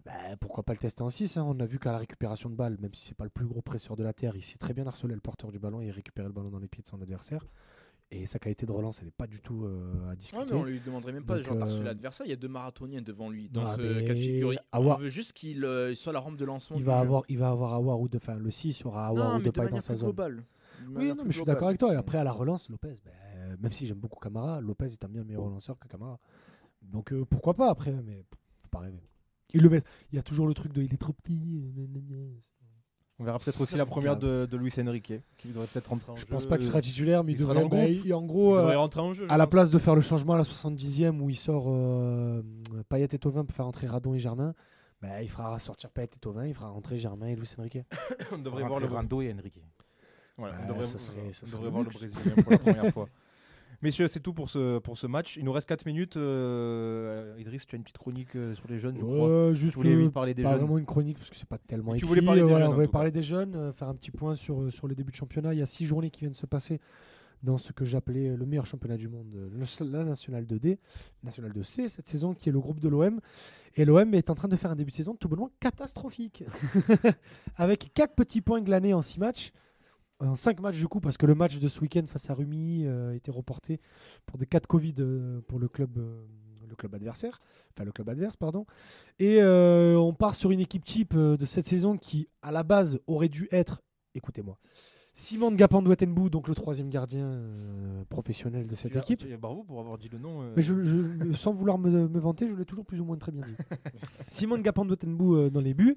bah, 0.06 0.36
pourquoi 0.40 0.62
pas 0.64 0.72
le 0.72 0.78
tester 0.78 1.02
en 1.02 1.10
6 1.10 1.36
On 1.36 1.58
a 1.60 1.66
vu 1.66 1.78
qu'à 1.78 1.92
la 1.92 1.98
récupération 1.98 2.48
de 2.48 2.54
balle, 2.54 2.76
même 2.80 2.94
si 2.94 3.04
c'est 3.08 3.16
pas 3.16 3.24
le 3.24 3.30
plus 3.30 3.44
gros 3.46 3.60
presseur 3.60 3.96
de 3.96 4.02
la 4.04 4.12
terre, 4.12 4.36
il 4.36 4.42
sait 4.42 4.56
très 4.58 4.72
bien 4.72 4.86
harceler 4.86 5.14
le 5.14 5.20
porteur 5.20 5.50
du 5.52 5.58
ballon 5.58 5.80
et 5.80 5.90
récupérer 5.90 6.28
le 6.28 6.32
ballon 6.32 6.48
dans 6.50 6.58
les 6.60 6.68
pieds 6.68 6.82
de 6.82 6.88
son 6.88 7.00
adversaire. 7.02 7.44
Et 8.12 8.24
sa 8.26 8.38
qualité 8.38 8.66
de 8.66 8.70
relance, 8.70 9.00
elle 9.00 9.06
n'est 9.06 9.10
pas 9.10 9.26
du 9.26 9.40
tout 9.40 9.64
euh, 9.64 10.08
à 10.08 10.14
discuter. 10.14 10.40
Ouais, 10.40 10.46
mais 10.48 10.56
on 10.56 10.64
lui 10.64 10.78
demanderait 10.78 11.12
même 11.12 11.24
pas 11.24 11.38
Donc, 11.38 11.44
genre 11.46 11.56
d'harceler 11.56 11.80
euh, 11.80 11.84
l'adversaire. 11.86 12.24
Il 12.24 12.30
y 12.30 12.32
a 12.32 12.36
deux 12.36 12.46
marathoniens 12.46 13.02
devant 13.02 13.28
lui 13.30 13.48
dans 13.48 13.66
Ah, 13.66 13.74
ce 13.76 14.00
cas 14.06 14.14
de 14.14 14.14
figure. 14.14 14.52
Awar- 14.72 14.94
On 14.94 15.00
veut 15.00 15.10
juste 15.10 15.32
qu'il 15.32 15.64
euh, 15.64 15.92
soit 15.96 16.12
la 16.12 16.20
rampe 16.20 16.36
de 16.36 16.44
lancement. 16.44 16.76
il 16.78 16.84
va, 16.84 16.94
jeu. 16.94 17.00
avoir, 17.00 17.22
il 17.28 17.38
va 17.38 17.48
avoir 17.50 17.74
Awar 17.74 17.98
ou 18.00 18.08
de, 18.08 18.18
enfin, 18.18 18.36
le 18.36 18.48
6 18.52 18.84
aura 18.84 19.08
Awar 19.08 19.32
non, 19.32 19.38
ou 19.40 19.42
de 19.42 19.50
paille 19.50 19.70
dans 19.70 19.80
sa 19.80 19.96
zone. 19.96 20.10
globale. 20.10 20.44
Oui, 20.88 21.08
non, 21.08 21.24
mais 21.24 21.30
je 21.32 21.36
suis 21.38 21.44
d'accord 21.44 21.66
avec 21.66 21.80
toi. 21.80 21.92
Et 21.92 21.96
après, 21.96 22.18
à 22.18 22.22
la 22.24 22.30
relance, 22.32 22.70
Lopez, 22.70 22.94
ben, 23.04 23.56
même 23.60 23.72
si 23.72 23.88
j'aime 23.88 23.98
beaucoup 23.98 24.20
Camara, 24.20 24.60
Lopez 24.60 24.86
est 24.86 25.04
un 25.04 25.08
bien 25.08 25.24
meilleur 25.24 25.42
relanceur 25.42 25.76
que 25.76 25.88
Camara. 25.88 26.20
Donc 26.82 27.12
euh, 27.12 27.24
pourquoi 27.24 27.54
pas 27.54 27.70
après, 27.70 27.90
mais 28.04 28.22
faut 28.62 28.68
pas 28.70 28.78
rêver. 28.80 29.02
Il 29.56 29.62
le 29.62 29.68
met. 29.70 29.82
Il 30.12 30.16
y 30.16 30.18
a 30.18 30.22
toujours 30.22 30.46
le 30.46 30.54
truc 30.54 30.72
de 30.72 30.82
il 30.82 30.92
est 30.94 30.98
trop 30.98 31.12
petit. 31.12 31.62
On 33.18 33.24
verra 33.24 33.38
peut-être 33.38 33.60
aussi 33.62 33.76
la 33.76 33.86
première 33.86 34.18
de, 34.18 34.46
de 34.50 34.56
Luis 34.58 34.72
Enrique, 34.78 35.14
qui 35.38 35.48
devrait 35.48 35.66
peut-être 35.66 35.88
rentrer 35.88 36.12
en 36.12 36.16
Je 36.16 36.20
jeu. 36.20 36.26
pense 36.26 36.44
pas 36.44 36.58
qu'il 36.58 36.66
sera 36.66 36.82
titulaire, 36.82 37.24
mais 37.24 37.32
il, 37.32 37.36
il 37.36 37.40
sera 37.40 37.54
devrait. 37.54 37.68
dans 37.70 37.76
le 37.76 37.82
bah, 37.86 37.90
groupe. 37.90 38.04
il- 38.06 38.12
en 38.14 38.20
Il 38.22 38.26
gros, 38.26 38.56
devrait 38.58 38.74
euh, 38.74 38.78
rentrer 38.78 39.00
en 39.00 39.12
jeu. 39.14 39.26
je 39.26 39.32
à 39.32 39.38
la 39.38 39.46
place 39.46 39.70
de 39.70 39.78
faire 39.78 39.94
le 39.94 40.02
changement 40.02 40.34
à 40.34 40.36
la 40.36 40.42
70e 40.42 41.18
où 41.20 41.30
il 41.30 41.36
sort 41.36 41.64
euh, 41.68 42.42
Payet 42.90 43.08
et 43.12 43.18
Tovin 43.18 43.46
pour 43.46 43.56
faire 43.56 43.66
entrer 43.66 43.86
Radon 43.86 44.12
et 44.12 44.18
Germain, 44.18 44.52
bah, 45.00 45.22
il 45.22 45.30
fera 45.30 45.58
sortir 45.60 45.88
Payet 45.90 46.10
et 46.14 46.18
Tovin, 46.18 46.46
il 46.46 46.52
fera 46.52 46.68
rentrer 46.68 46.98
Germain 46.98 47.28
et 47.28 47.36
Luis 47.36 47.48
Enrique. 47.58 47.78
on 48.32 48.38
devrait 48.38 48.64
voir 48.64 48.80
le 48.80 48.86
Rando 48.86 49.22
et 49.22 49.32
Enrique. 49.32 49.62
Voilà, 50.36 50.56
Bah, 50.56 50.62
on 50.64 50.68
devrait, 50.72 50.84
ça 50.84 50.98
serait- 50.98 51.32
ça 51.32 51.40
on 51.44 51.46
serait 51.46 51.56
devrait 51.64 51.70
voir 51.70 51.84
le. 51.84 51.88
Brésilien 51.88 52.34
pour 52.42 52.52
la 52.52 52.58
première 52.58 52.92
fois. 52.92 53.08
Messieurs, 53.82 54.08
c'est 54.08 54.20
tout 54.20 54.32
pour 54.32 54.48
ce, 54.48 54.78
pour 54.78 54.96
ce 54.96 55.06
match. 55.06 55.36
Il 55.36 55.44
nous 55.44 55.52
reste 55.52 55.68
4 55.68 55.84
minutes. 55.86 56.16
Euh, 56.16 57.36
Idriss, 57.38 57.66
tu 57.66 57.74
as 57.74 57.78
une 57.78 57.82
petite 57.82 57.98
chronique 57.98 58.34
euh, 58.34 58.54
sur 58.54 58.66
les 58.68 58.78
jeunes, 58.78 58.96
je 58.96 59.02
crois. 59.04 59.28
Euh, 59.28 59.54
juste 59.54 59.72
Tu 59.72 59.76
voulais 59.76 59.92
euh, 59.94 59.98
vite 60.04 60.12
parler 60.12 60.34
des 60.34 60.42
pas 60.42 60.50
jeunes. 60.52 60.60
vraiment 60.60 60.78
une 60.78 60.86
chronique 60.86 61.18
parce 61.18 61.30
que 61.30 61.36
c'est 61.36 61.48
pas 61.48 61.58
tellement 61.58 61.92
Tu 61.92 61.98
écrit. 61.98 62.08
voulais 62.08 62.22
parler 62.22 62.40
Euh, 62.40 62.44
des 62.44 62.50
voilà, 62.50 62.64
jeunes, 62.66 62.72
on 62.72 62.74
voulait 62.74 62.88
parler 62.88 63.10
des 63.10 63.22
jeunes, 63.22 63.54
euh, 63.54 63.72
faire 63.72 63.88
un 63.88 63.94
petit 63.94 64.10
point 64.10 64.34
sur, 64.34 64.62
euh, 64.62 64.70
sur 64.70 64.86
le 64.88 64.94
début 64.94 65.10
de 65.10 65.16
championnat. 65.16 65.52
Il 65.52 65.58
y 65.58 65.62
a 65.62 65.66
six 65.66 65.84
journées 65.86 66.10
qui 66.10 66.20
viennent 66.20 66.34
se 66.34 66.46
passer 66.46 66.80
dans 67.42 67.58
ce 67.58 67.70
que 67.72 67.84
j'appelais 67.84 68.34
le 68.34 68.46
meilleur 68.46 68.64
championnat 68.64 68.96
du 68.96 69.08
monde, 69.08 69.26
euh, 69.36 69.50
la 69.92 70.04
Nationale 70.04 70.46
2D, 70.46 70.78
Nationale 71.22 71.52
2C 71.52 71.86
cette 71.88 72.08
saison, 72.08 72.32
qui 72.32 72.48
est 72.48 72.52
le 72.52 72.60
groupe 72.60 72.80
de 72.80 72.88
l'OM. 72.88 73.20
Et 73.74 73.84
l'OM 73.84 74.14
est 74.14 74.30
en 74.30 74.34
train 74.34 74.48
de 74.48 74.56
faire 74.56 74.70
un 74.70 74.74
début 74.76 74.90
de 74.90 74.96
saison 74.96 75.14
tout 75.14 75.28
bonnement 75.28 75.50
catastrophique. 75.60 76.44
Avec 77.56 77.90
quatre 77.92 78.14
petits 78.14 78.40
points 78.40 78.62
glanés 78.62 78.94
en 78.94 79.02
six 79.02 79.20
matchs. 79.20 79.52
En 80.20 80.34
5 80.34 80.60
matchs 80.60 80.78
du 80.78 80.88
coup, 80.88 81.00
parce 81.00 81.16
que 81.18 81.26
le 81.26 81.34
match 81.34 81.58
de 81.58 81.68
ce 81.68 81.80
week-end 81.80 82.04
face 82.06 82.30
à 82.30 82.34
Rumi 82.34 82.84
euh, 82.86 83.10
a 83.12 83.14
été 83.14 83.30
reporté 83.30 83.80
pour 84.24 84.38
des 84.38 84.46
cas 84.46 84.60
de 84.60 84.66
Covid 84.66 84.94
euh, 85.00 85.40
pour 85.46 85.58
le 85.58 85.68
club, 85.68 85.98
euh, 85.98 86.24
le 86.68 86.74
club 86.74 86.94
adversaire, 86.94 87.38
enfin 87.74 87.84
le 87.84 87.92
club 87.92 88.08
adverse, 88.08 88.36
pardon. 88.36 88.64
Et 89.18 89.42
euh, 89.42 89.96
on 89.98 90.14
part 90.14 90.34
sur 90.34 90.50
une 90.52 90.60
équipe 90.60 90.84
type 90.84 91.12
euh, 91.14 91.36
de 91.36 91.44
cette 91.44 91.66
saison 91.66 91.98
qui, 91.98 92.28
à 92.40 92.50
la 92.50 92.62
base, 92.62 92.98
aurait 93.06 93.28
dû 93.28 93.46
être, 93.52 93.82
écoutez-moi, 94.14 94.58
Simon 95.12 95.52
Gapandouatenbou, 95.52 96.28
donc 96.30 96.46
le 96.48 96.54
troisième 96.54 96.88
gardien 96.90 97.24
euh, 97.26 98.04
professionnel 98.10 98.66
de 98.66 98.74
cette 98.74 98.92
Tu 98.92 98.98
as- 98.98 99.00
équipe. 99.02 99.18
tu- 99.20 99.36
Bravo 99.36 99.64
pour 99.64 99.80
avoir 99.80 99.96
dit 99.98 100.08
le 100.10 100.18
nom. 100.18 100.42
euh. 100.42 100.52
Mais 100.56 100.62
je, 100.62 100.82
je- 100.82 101.32
sans 101.34 101.52
vouloir 101.52 101.78
me, 101.78 102.08
me 102.08 102.18
vanter, 102.18 102.46
je 102.46 102.54
l'ai 102.54 102.64
toujours 102.66 102.84
plus 102.86 103.00
ou 103.00 103.04
moins 103.04 103.16
très 103.16 103.32
bien 103.32 103.42
dit. 103.46 103.54
Simon 104.28 104.58
Gapandouatenbou 104.58 105.36
euh, 105.36 105.50
dans 105.50 105.60
les 105.62 105.72
buts, 105.74 105.96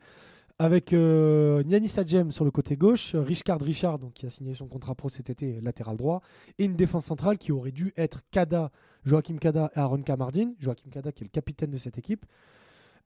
avec 0.60 0.92
euh, 0.92 1.64
Sadjem 1.88 2.32
sur 2.32 2.44
le 2.44 2.52
côté 2.52 2.76
gauche, 2.76 3.16
Richard 3.16 3.62
Richard, 3.62 4.00
qui 4.14 4.26
a 4.26 4.30
signé 4.30 4.54
son 4.54 4.68
contrat 4.68 4.94
pro 4.94 5.08
cet 5.08 5.30
été, 5.30 5.62
latéral 5.62 5.96
droit, 5.96 6.22
et 6.58 6.66
une 6.66 6.76
défense 6.76 7.06
centrale 7.06 7.38
qui 7.38 7.54
aurait 7.54 7.72
dû 7.72 7.94
être 7.96 8.22
Kada, 8.30 8.70
Joachim 9.06 9.38
Kada 9.38 9.72
et 9.74 9.80
Aaron 9.80 10.02
Kamardine. 10.02 10.56
Joachim 10.60 10.90
Kada 10.92 11.14
qui 11.14 11.24
est 11.24 11.28
le 11.28 11.32
capitaine 11.32 11.72
de 11.72 11.78
cette 11.78 11.98
équipe. 11.98 12.26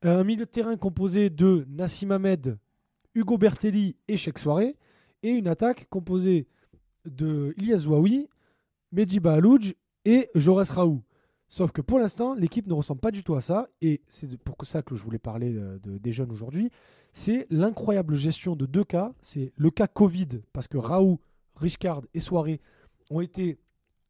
Euh, 0.03 0.19
Un 0.19 0.23
milieu 0.23 0.45
de 0.45 0.49
terrain 0.49 0.75
composé 0.77 1.29
de 1.29 1.65
Nassim 1.69 2.09
Ahmed, 2.09 2.57
Hugo 3.13 3.37
Bertelli 3.37 3.95
et 4.07 4.17
Cheikh 4.17 4.39
Soiré. 4.39 4.75
Et 5.21 5.29
une 5.29 5.47
attaque 5.47 5.87
composée 5.89 6.47
de 7.05 7.53
Ilyas 7.57 7.77
Zouaoui, 7.77 8.27
Mehdi 8.91 9.19
Bahalouj 9.19 9.75
et 10.05 10.29
Jaurès 10.33 10.69
Raoult. 10.71 11.03
Sauf 11.53 11.71
que 11.71 11.81
pour 11.81 11.99
l'instant, 11.99 12.33
l'équipe 12.33 12.65
ne 12.65 12.73
ressemble 12.73 12.99
pas 12.99 13.11
du 13.11 13.23
tout 13.23 13.35
à 13.35 13.41
ça. 13.41 13.69
Et 13.79 14.01
c'est 14.07 14.37
pour 14.39 14.55
ça 14.63 14.81
que 14.81 14.95
je 14.95 15.03
voulais 15.03 15.19
parler 15.19 15.53
euh, 15.55 15.77
de- 15.83 15.99
des 15.99 16.11
jeunes 16.11 16.31
aujourd'hui. 16.31 16.71
C'est 17.11 17.45
l'incroyable 17.51 18.15
gestion 18.15 18.55
de 18.55 18.65
deux 18.65 18.83
cas. 18.83 19.13
C'est 19.21 19.53
le 19.55 19.69
cas 19.69 19.85
Covid, 19.85 20.29
parce 20.51 20.67
que 20.67 20.77
Raoult, 20.79 21.19
Richcard 21.55 22.01
et 22.15 22.19
Soirée 22.19 22.59
ont 23.11 23.21
été 23.21 23.59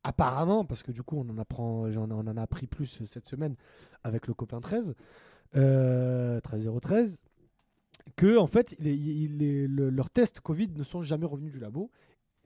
apparemment, 0.05 0.63
parce 0.63 0.83
que 0.83 0.93
du 0.93 1.03
coup 1.03 1.17
on 1.17 1.29
en 1.29 1.37
apprend, 1.37 1.81
on 1.89 2.11
en 2.11 2.37
a 2.37 2.41
appris 2.41 2.65
plus 2.65 3.03
cette 3.03 3.25
semaine 3.25 3.57
avec 4.03 4.27
le 4.27 4.33
copain 4.33 4.61
13, 4.61 4.95
euh, 5.57 6.39
13-013, 6.39 7.19
que 8.15 8.37
en 8.37 8.47
fait 8.47 8.73
leurs 8.79 10.09
tests 10.09 10.39
Covid 10.39 10.69
ne 10.77 10.83
sont 10.83 11.01
jamais 11.01 11.25
revenus 11.25 11.51
du 11.51 11.59
labo 11.59 11.91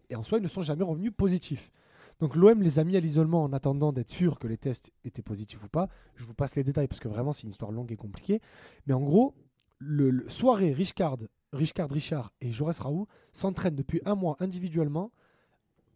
et 0.09 0.15
en 0.15 0.23
soi 0.23 0.39
ils 0.39 0.43
ne 0.43 0.47
sont 0.47 0.63
jamais 0.63 0.83
revenus 0.83 1.11
positifs. 1.15 1.71
Donc 2.19 2.35
l'OM 2.35 2.61
les 2.61 2.79
a 2.79 2.83
mis 2.83 2.95
à 2.97 2.99
l'isolement 2.99 3.43
en 3.43 3.53
attendant 3.53 3.91
d'être 3.93 4.09
sûr 4.09 4.39
que 4.39 4.47
les 4.47 4.57
tests 4.57 4.91
étaient 5.05 5.21
positifs 5.21 5.63
ou 5.63 5.69
pas. 5.69 5.87
Je 6.15 6.25
vous 6.25 6.33
passe 6.33 6.55
les 6.55 6.63
détails 6.63 6.87
parce 6.87 6.99
que 6.99 7.07
vraiment 7.07 7.31
c'est 7.33 7.43
une 7.43 7.49
histoire 7.49 7.71
longue 7.71 7.91
et 7.91 7.95
compliquée. 7.95 8.41
Mais 8.87 8.93
en 8.93 9.01
gros, 9.01 9.35
le, 9.77 10.09
le- 10.09 10.29
soirée 10.29 10.73
Richcard, 10.73 11.17
Richcard 11.53 11.89
Richard 11.89 12.33
et 12.41 12.51
Jaurès 12.51 12.79
Raoult 12.79 13.07
s'entraînent 13.33 13.75
depuis 13.75 14.01
un 14.05 14.15
mois 14.15 14.35
individuellement 14.39 15.11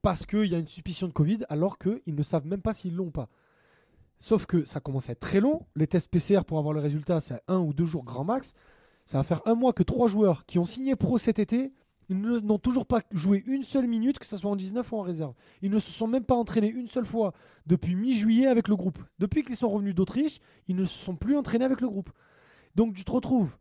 parce 0.04 0.26
qu'il 0.26 0.46
y 0.46 0.56
a 0.56 0.60
une 0.60 0.68
suspicion 0.68 1.08
de 1.08 1.14
Covid 1.14 1.40
alors 1.50 1.78
qu'ils 1.80 2.16
ne 2.16 2.24
savent 2.24 2.46
même 2.46 2.62
pas 2.62 2.74
s'ils 2.74 2.96
l'ont 2.96 3.08
ou 3.08 3.12
pas. 3.12 3.30
Sauf 4.20 4.46
que 4.46 4.66
ça 4.66 4.80
commence 4.80 5.10
à 5.10 5.14
être 5.14 5.20
très 5.20 5.40
long. 5.40 5.66
Les 5.76 5.88
tests 5.88 6.10
PCR 6.10 6.42
pour 6.46 6.60
avoir 6.60 6.74
le 6.76 6.80
résultat, 6.80 7.20
c'est 7.20 7.42
un 7.48 7.58
ou 7.58 7.74
deux 7.74 7.86
jours 7.86 8.04
grand 8.04 8.24
max. 8.24 8.54
Ça 9.06 9.18
va 9.18 9.24
faire 9.24 9.42
un 9.48 9.56
mois 9.56 9.74
que 9.74 9.82
trois 9.82 10.08
joueurs 10.08 10.46
qui 10.46 10.60
ont 10.60 10.66
signé 10.66 10.96
pro 10.96 11.18
cet 11.18 11.40
été, 11.40 11.74
ils 12.12 12.18
n'ont 12.18 12.60
toujours 12.60 12.86
pas 12.86 13.02
joué 13.12 13.42
une 13.48 13.64
seule 13.64 13.88
minute, 13.88 14.20
que 14.20 14.26
ce 14.26 14.36
soit 14.36 14.52
en 14.52 14.58
19 14.58 14.92
ou 14.92 14.98
en 14.98 15.02
réserve. 15.02 15.34
Ils 15.62 15.72
ne 15.72 15.80
se 15.80 15.92
sont 15.92 16.08
même 16.08 16.26
pas 16.26 16.36
entraînés 16.36 16.68
une 16.68 16.90
seule 16.90 17.06
fois 17.06 17.34
depuis 17.68 17.96
mi-juillet 17.96 18.48
avec 18.48 18.68
le 18.68 18.76
groupe. 18.76 19.00
Depuis 19.18 19.44
qu'ils 19.44 19.56
sont 19.56 19.70
revenus 19.70 19.96
d'Autriche, 19.96 20.40
ils 20.68 20.76
ne 20.76 20.84
se 20.84 20.98
sont 20.98 21.16
plus 21.16 21.38
entraînés 21.38 21.64
avec 21.64 21.80
le 21.80 21.88
groupe. 21.88 22.10
Donc 22.76 22.96
tu 22.96 23.06
te 23.06 23.12
retrouves 23.12 23.56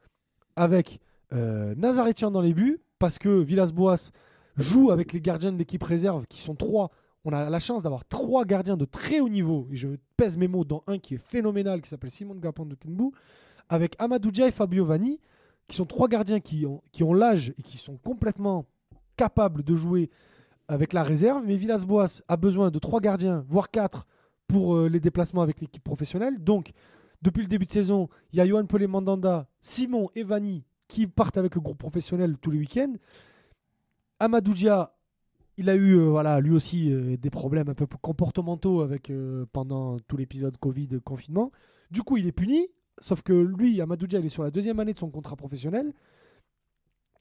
avec 0.56 1.00
euh, 1.32 1.76
Nazaretian 1.76 2.32
dans 2.32 2.40
les 2.40 2.52
buts, 2.52 2.80
parce 2.98 3.18
que 3.18 3.28
Villas-Boas 3.28 4.10
joue 4.56 4.90
avec 4.90 5.12
les 5.12 5.20
gardiens 5.20 5.52
de 5.52 5.58
l'équipe 5.58 5.82
réserve, 5.82 6.26
qui 6.26 6.40
sont 6.40 6.56
trois. 6.56 6.90
On 7.24 7.32
a 7.32 7.48
la 7.50 7.60
chance 7.60 7.84
d'avoir 7.84 8.04
trois 8.04 8.44
gardiens 8.44 8.76
de 8.76 8.84
très 8.84 9.20
haut 9.20 9.28
niveau, 9.28 9.68
et 9.70 9.76
je 9.76 9.88
pèse 10.16 10.36
mes 10.36 10.48
mots 10.48 10.64
dans 10.64 10.82
un 10.88 10.98
qui 10.98 11.14
est 11.14 11.18
phénoménal, 11.18 11.82
qui 11.82 11.88
s'appelle 11.88 12.10
Simon 12.10 12.34
Gapan 12.34 12.66
de 12.66 12.74
Tenbou, 12.74 13.12
avec 13.68 13.94
Amadou 14.00 14.32
et 14.42 14.50
Fabio 14.50 14.84
Vanni, 14.84 15.20
qui 15.70 15.76
sont 15.76 15.86
trois 15.86 16.08
gardiens 16.08 16.40
qui 16.40 16.66
ont, 16.66 16.82
qui 16.92 17.02
ont 17.04 17.14
l'âge 17.14 17.54
et 17.56 17.62
qui 17.62 17.78
sont 17.78 17.96
complètement 17.96 18.66
capables 19.16 19.62
de 19.62 19.76
jouer 19.76 20.10
avec 20.68 20.92
la 20.92 21.02
réserve. 21.02 21.44
Mais 21.46 21.56
Villas-Boas 21.56 22.22
a 22.28 22.36
besoin 22.36 22.70
de 22.70 22.78
trois 22.78 23.00
gardiens, 23.00 23.44
voire 23.48 23.70
quatre, 23.70 24.06
pour 24.48 24.74
euh, 24.74 24.88
les 24.88 25.00
déplacements 25.00 25.42
avec 25.42 25.60
l'équipe 25.60 25.82
professionnelle. 25.82 26.42
Donc, 26.42 26.72
depuis 27.22 27.42
le 27.42 27.48
début 27.48 27.66
de 27.66 27.70
saison, 27.70 28.08
il 28.32 28.38
y 28.38 28.40
a 28.40 28.46
Johan 28.46 28.66
Pelé 28.66 28.88
Mandanda, 28.88 29.48
Simon 29.62 30.10
et 30.14 30.24
Vanni 30.24 30.64
qui 30.88 31.06
partent 31.06 31.38
avec 31.38 31.54
le 31.54 31.60
groupe 31.60 31.78
professionnel 31.78 32.36
tous 32.40 32.50
les 32.50 32.58
week-ends. 32.58 32.94
Amadou 34.18 34.52
Dia, 34.52 34.92
il 35.56 35.70
a 35.70 35.76
eu, 35.76 35.92
euh, 35.92 36.08
voilà, 36.08 36.40
lui 36.40 36.50
aussi, 36.50 36.92
euh, 36.92 37.16
des 37.16 37.30
problèmes 37.30 37.68
un 37.68 37.74
peu 37.74 37.86
comportementaux 37.86 38.80
avec, 38.80 39.12
pendant 39.52 40.00
tout 40.00 40.16
l'épisode 40.16 40.56
Covid, 40.56 40.88
confinement. 41.04 41.52
Du 41.92 42.02
coup, 42.02 42.16
il 42.16 42.26
est 42.26 42.32
puni. 42.32 42.66
Sauf 43.00 43.22
que 43.22 43.32
lui, 43.32 43.80
Amadou 43.80 44.06
il 44.06 44.24
est 44.24 44.28
sur 44.28 44.42
la 44.42 44.50
deuxième 44.50 44.78
année 44.80 44.92
de 44.92 44.98
son 44.98 45.10
contrat 45.10 45.36
professionnel. 45.36 45.92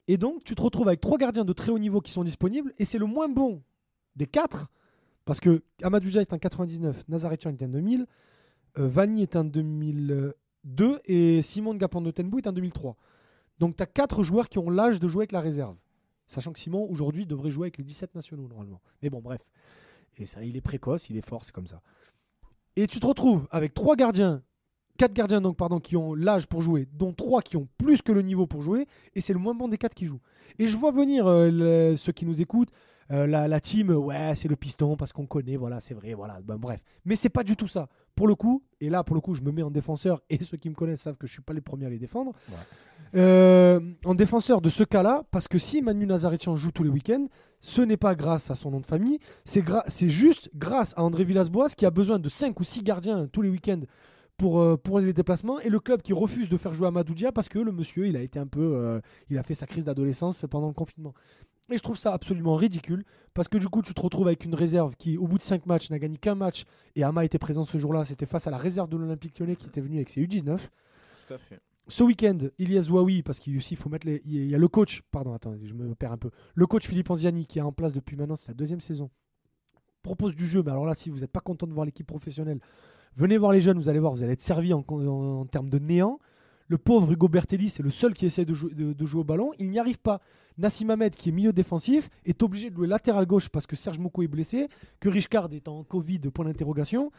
Et 0.08 0.18
donc, 0.18 0.44
tu 0.44 0.54
te 0.54 0.62
retrouves 0.62 0.88
avec 0.88 1.00
trois 1.00 1.18
gardiens 1.18 1.44
de 1.44 1.52
très 1.52 1.70
haut 1.70 1.78
niveau 1.78 2.00
qui 2.00 2.10
sont 2.10 2.24
disponibles. 2.24 2.72
Et 2.78 2.84
c'est 2.84 2.98
le 2.98 3.06
moins 3.06 3.28
bon 3.28 3.62
des 4.16 4.26
quatre. 4.26 4.70
Parce 5.24 5.40
que 5.40 5.62
Amadou 5.82 6.18
est 6.18 6.32
en 6.32 6.38
99, 6.38 7.08
Nazaretian 7.08 7.50
est 7.50 7.62
en 7.62 7.68
2000, 7.68 8.06
euh, 8.78 8.88
Vanni 8.88 9.22
est 9.22 9.36
en 9.36 9.44
2002 9.44 10.98
et 11.04 11.42
Simon 11.42 11.74
Gapan 11.74 12.00
de 12.00 12.10
Tenbou 12.10 12.38
est 12.38 12.46
en 12.46 12.52
2003. 12.52 12.96
Donc, 13.58 13.76
tu 13.76 13.82
as 13.82 13.86
quatre 13.86 14.22
joueurs 14.22 14.48
qui 14.48 14.58
ont 14.58 14.70
l'âge 14.70 14.98
de 14.98 15.06
jouer 15.06 15.22
avec 15.22 15.32
la 15.32 15.40
réserve. 15.40 15.76
Sachant 16.26 16.52
que 16.52 16.58
Simon, 16.58 16.88
aujourd'hui, 16.90 17.26
devrait 17.26 17.50
jouer 17.50 17.66
avec 17.66 17.78
les 17.78 17.84
17 17.84 18.14
nationaux, 18.14 18.48
normalement. 18.48 18.80
Mais 19.02 19.10
bon, 19.10 19.20
bref. 19.20 19.40
Et 20.16 20.26
ça, 20.26 20.44
il 20.44 20.56
est 20.56 20.60
précoce, 20.60 21.10
il 21.10 21.16
est 21.16 21.26
fort, 21.26 21.44
c'est 21.44 21.54
comme 21.54 21.66
ça. 21.66 21.80
Et 22.76 22.86
tu 22.86 23.00
te 23.00 23.06
retrouves 23.06 23.46
avec 23.50 23.74
trois 23.74 23.96
gardiens, 23.96 24.42
quatre 25.00 25.14
gardiens 25.14 25.40
donc, 25.40 25.56
pardon, 25.56 25.80
qui 25.80 25.96
ont 25.96 26.14
l'âge 26.14 26.46
pour 26.46 26.60
jouer, 26.60 26.86
dont 26.92 27.12
trois 27.14 27.40
qui 27.40 27.56
ont 27.56 27.66
plus 27.78 28.02
que 28.02 28.12
le 28.12 28.20
niveau 28.22 28.46
pour 28.46 28.60
jouer, 28.60 28.86
et 29.14 29.20
c'est 29.22 29.32
le 29.32 29.38
moins 29.38 29.54
bon 29.54 29.66
des 29.68 29.78
quatre 29.78 29.94
qui 29.94 30.04
jouent. 30.06 30.20
Et 30.58 30.68
je 30.68 30.76
vois 30.76 30.90
venir 30.92 31.26
euh, 31.26 31.50
le- 31.50 31.96
ceux 31.96 32.12
qui 32.12 32.26
nous 32.26 32.42
écoutent, 32.42 32.68
euh, 33.10 33.26
la, 33.26 33.48
la 33.48 33.60
team, 33.60 33.90
euh, 33.90 33.96
ouais, 33.96 34.34
c'est 34.34 34.46
le 34.48 34.56
piston 34.56 34.96
parce 34.96 35.12
qu'on 35.12 35.26
connaît, 35.26 35.56
voilà, 35.56 35.80
c'est 35.80 35.94
vrai, 35.94 36.12
voilà, 36.14 36.38
ben, 36.44 36.56
bref. 36.56 36.80
Mais 37.06 37.16
c'est 37.16 37.30
pas 37.30 37.42
du 37.42 37.56
tout 37.56 37.66
ça. 37.66 37.88
Pour 38.14 38.28
le 38.28 38.34
coup, 38.34 38.62
et 38.80 38.90
là, 38.90 39.02
pour 39.02 39.14
le 39.16 39.20
coup, 39.22 39.34
je 39.34 39.40
me 39.42 39.50
mets 39.50 39.62
en 39.62 39.70
défenseur, 39.70 40.20
et 40.30 40.42
ceux 40.42 40.58
qui 40.58 40.68
me 40.68 40.74
connaissent 40.74 41.00
savent 41.00 41.16
que 41.16 41.26
je 41.26 41.32
suis 41.32 41.42
pas 41.42 41.54
les 41.54 41.60
premiers 41.62 41.86
à 41.86 41.90
les 41.90 41.98
défendre. 41.98 42.32
Euh, 43.16 43.80
en 44.04 44.14
défenseur 44.14 44.60
de 44.60 44.70
ce 44.70 44.84
cas-là, 44.84 45.24
parce 45.32 45.48
que 45.48 45.58
si 45.58 45.82
Manu 45.82 46.06
Nazaretian 46.06 46.54
joue 46.56 46.70
tous 46.70 46.84
les 46.84 46.90
week-ends, 46.90 47.26
ce 47.60 47.80
n'est 47.82 47.96
pas 47.96 48.14
grâce 48.14 48.50
à 48.50 48.54
son 48.54 48.70
nom 48.70 48.80
de 48.80 48.86
famille, 48.86 49.18
c'est 49.44 49.62
gra- 49.62 49.82
c'est 49.88 50.10
juste 50.10 50.48
grâce 50.54 50.94
à 50.96 51.02
André 51.02 51.24
Villas-Boas 51.24 51.70
qui 51.76 51.86
a 51.86 51.90
besoin 51.90 52.18
de 52.20 52.28
5 52.28 52.58
ou 52.60 52.64
6 52.64 52.82
gardiens 52.84 53.26
tous 53.32 53.42
les 53.42 53.48
week-ends 53.50 53.80
pour, 54.40 54.58
euh, 54.60 54.76
pour 54.78 54.98
les 55.00 55.12
déplacements 55.12 55.60
et 55.60 55.68
le 55.68 55.78
club 55.80 56.00
qui 56.00 56.14
refuse 56.14 56.48
de 56.48 56.56
faire 56.56 56.72
jouer 56.72 56.88
Amadou 56.88 57.14
Dia 57.14 57.30
parce 57.30 57.50
que 57.50 57.58
le 57.58 57.72
monsieur, 57.72 58.06
il 58.08 58.16
a 58.16 58.22
été 58.22 58.38
un 58.38 58.46
peu. 58.46 58.60
euh, 58.74 58.98
il 59.28 59.36
a 59.38 59.42
fait 59.42 59.52
sa 59.52 59.66
crise 59.66 59.84
d'adolescence 59.84 60.46
pendant 60.50 60.68
le 60.68 60.72
confinement. 60.72 61.12
Et 61.70 61.76
je 61.76 61.82
trouve 61.82 61.98
ça 61.98 62.14
absolument 62.14 62.56
ridicule 62.56 63.04
parce 63.34 63.48
que 63.48 63.58
du 63.58 63.68
coup, 63.68 63.82
tu 63.82 63.92
te 63.92 64.00
retrouves 64.00 64.26
avec 64.26 64.44
une 64.46 64.54
réserve 64.54 64.96
qui, 64.96 65.18
au 65.18 65.28
bout 65.28 65.36
de 65.36 65.42
5 65.42 65.66
matchs, 65.66 65.90
n'a 65.90 65.98
gagné 65.98 66.16
qu'un 66.16 66.34
match 66.34 66.64
et 66.96 67.04
Ama 67.04 67.24
était 67.24 67.38
présent 67.38 67.64
ce 67.66 67.76
jour-là. 67.76 68.04
C'était 68.06 68.24
face 68.26 68.46
à 68.46 68.50
la 68.50 68.56
réserve 68.56 68.88
de 68.88 68.96
l'Olympique 68.96 69.38
lyonnais 69.38 69.56
qui 69.56 69.66
était 69.66 69.82
venue 69.82 69.96
avec 69.96 70.08
ses 70.08 70.22
U19 70.22 70.56
Tout 71.28 71.34
à 71.34 71.38
fait. 71.38 71.60
ce 71.86 72.02
week-end, 72.02 72.38
Ilyes 72.58 72.80
Zouaoui, 72.80 73.22
parce 73.22 73.38
qu'il 73.38 73.56
aussi, 73.58 73.76
faut 73.76 73.90
mettre 73.90 74.06
les. 74.06 74.22
Il 74.24 74.46
y 74.48 74.54
a 74.54 74.58
le 74.58 74.68
coach, 74.68 75.02
pardon, 75.10 75.34
attends, 75.34 75.54
je 75.62 75.74
me 75.74 75.94
perds 75.94 76.12
un 76.12 76.18
peu. 76.18 76.30
Le 76.54 76.66
coach 76.66 76.86
Philippe 76.88 77.10
Anziani, 77.10 77.44
qui 77.46 77.58
est 77.58 77.62
en 77.62 77.72
place 77.72 77.92
depuis 77.92 78.16
maintenant 78.16 78.36
sa 78.36 78.54
deuxième 78.54 78.80
saison, 78.80 79.10
propose 80.02 80.34
du 80.34 80.46
jeu. 80.46 80.62
Mais 80.64 80.70
alors 80.72 80.86
là, 80.86 80.94
si 80.94 81.10
vous 81.10 81.18
n'êtes 81.18 81.30
pas 81.30 81.40
content 81.40 81.66
de 81.66 81.72
voir 81.74 81.84
l'équipe 81.84 82.06
professionnelle, 82.06 82.58
venez 83.20 83.36
voir 83.36 83.52
les 83.52 83.60
jeunes, 83.60 83.78
vous 83.78 83.88
allez 83.88 83.98
voir, 83.98 84.12
vous 84.12 84.22
allez 84.22 84.32
être 84.32 84.40
servi 84.40 84.72
en, 84.72 84.82
termes 85.50 85.68
de 85.68 85.78
néant. 85.78 86.18
Le 86.68 86.78
pauvre 86.78 87.12
Hugo 87.12 87.28
Bertelli, 87.28 87.68
c'est 87.68 87.82
le 87.82 87.90
seul 87.90 88.14
qui 88.14 88.26
essaie 88.26 88.44
de 88.44 88.54
jouer, 88.54 88.72
au 89.14 89.24
ballon. 89.24 89.50
Il 89.58 89.70
n'y 89.70 89.78
arrive 89.78 89.98
pas. 89.98 90.20
Nassim 90.56 90.90
Ahmed, 90.90 91.14
qui 91.14 91.28
est 91.28 91.32
milieu 91.32 91.52
défensif, 91.52 92.08
est 92.24 92.42
obligé 92.42 92.70
de 92.70 92.76
jouer 92.76 92.86
latéral 92.86 93.26
gauche 93.26 93.48
parce 93.48 93.66
que 93.66 93.76
Serge 93.76 93.98
Mouko 93.98 94.22
est 94.22 94.28
blessé, 94.28 94.68
que 95.00 95.08
Richcard 95.08 95.48
est 95.52 95.68
en 95.68 95.84
Covid, 95.84 96.20
point 96.32 96.44
d'interrogation, 96.44 97.10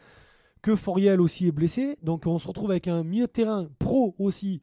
que 0.60 0.76
Foriel 0.76 1.20
aussi 1.20 1.46
est 1.46 1.52
blessé. 1.52 1.98
Donc 2.02 2.26
on 2.26 2.38
se 2.38 2.48
retrouve 2.48 2.70
avec 2.70 2.88
un 2.88 3.04
milieu 3.04 3.26
de 3.26 3.32
terrain 3.32 3.68
pro 3.78 4.14
aussi, 4.18 4.62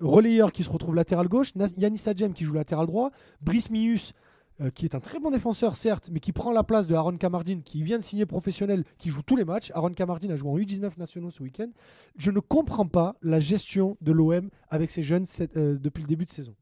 relayeur 0.00 0.52
qui 0.52 0.62
se 0.62 0.70
retrouve 0.70 0.94
latéral 0.94 1.28
gauche, 1.28 1.52
Yanis 1.76 2.02
Adjem 2.06 2.32
qui 2.32 2.44
joue 2.44 2.54
latéral 2.54 2.86
droit, 2.86 3.10
Brice 3.40 3.70
Mius 3.70 4.12
euh, 4.60 4.70
qui 4.70 4.84
est 4.84 4.94
un 4.94 5.00
très 5.00 5.18
bon 5.18 5.30
défenseur 5.30 5.76
certes, 5.76 6.08
mais 6.12 6.20
qui 6.20 6.32
prend 6.32 6.52
la 6.52 6.64
place 6.64 6.86
de 6.86 6.94
Aaron 6.94 7.16
Kamardine 7.16 7.62
qui 7.62 7.82
vient 7.82 7.98
de 7.98 8.02
signer 8.02 8.26
professionnel, 8.26 8.84
qui 8.98 9.10
joue 9.10 9.22
tous 9.22 9.36
les 9.36 9.44
matchs. 9.44 9.70
Aaron 9.74 9.92
Kamardine 9.92 10.32
a 10.32 10.36
joué 10.36 10.50
en 10.50 10.58
U19 10.58 10.98
nationaux 10.98 11.30
ce 11.30 11.42
week-end. 11.42 11.68
Je 12.16 12.30
ne 12.30 12.40
comprends 12.40 12.86
pas 12.86 13.16
la 13.22 13.40
gestion 13.40 13.96
de 14.00 14.12
l'OM 14.12 14.50
avec 14.68 14.90
ces 14.90 15.02
jeunes 15.02 15.24
euh, 15.56 15.78
depuis 15.78 16.02
le 16.02 16.08
début 16.08 16.24
de 16.24 16.30
saison. 16.30 16.54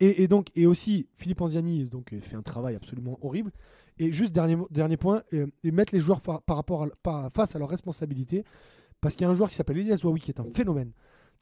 Et, 0.00 0.28
donc 0.28 0.50
et 0.54 0.66
aussi 0.66 1.08
Philippe 1.16 1.40
Anziani 1.40 1.84
donc 1.84 2.12
euh, 2.12 2.20
fait 2.20 2.36
un 2.36 2.42
travail 2.42 2.76
absolument 2.76 3.18
horrible. 3.22 3.52
Et 3.98 4.12
juste 4.12 4.32
dernier 4.32 4.58
dernier 4.70 4.98
point, 4.98 5.22
euh, 5.32 5.46
et 5.64 5.70
mettre 5.70 5.94
les 5.94 6.00
joueurs 6.00 6.20
par 6.20 6.42
rapport 6.48 6.86
face 7.32 7.56
à 7.56 7.58
leurs 7.58 7.70
responsabilités, 7.70 8.44
parce 9.00 9.14
qu'il 9.14 9.24
y 9.24 9.28
a 9.28 9.30
un 9.30 9.34
joueur 9.34 9.48
qui 9.48 9.54
s'appelle 9.54 9.78
Elias 9.78 9.96
Zouaoui 9.96 10.20
qui 10.20 10.30
est 10.30 10.40
un 10.40 10.46
phénomène 10.52 10.92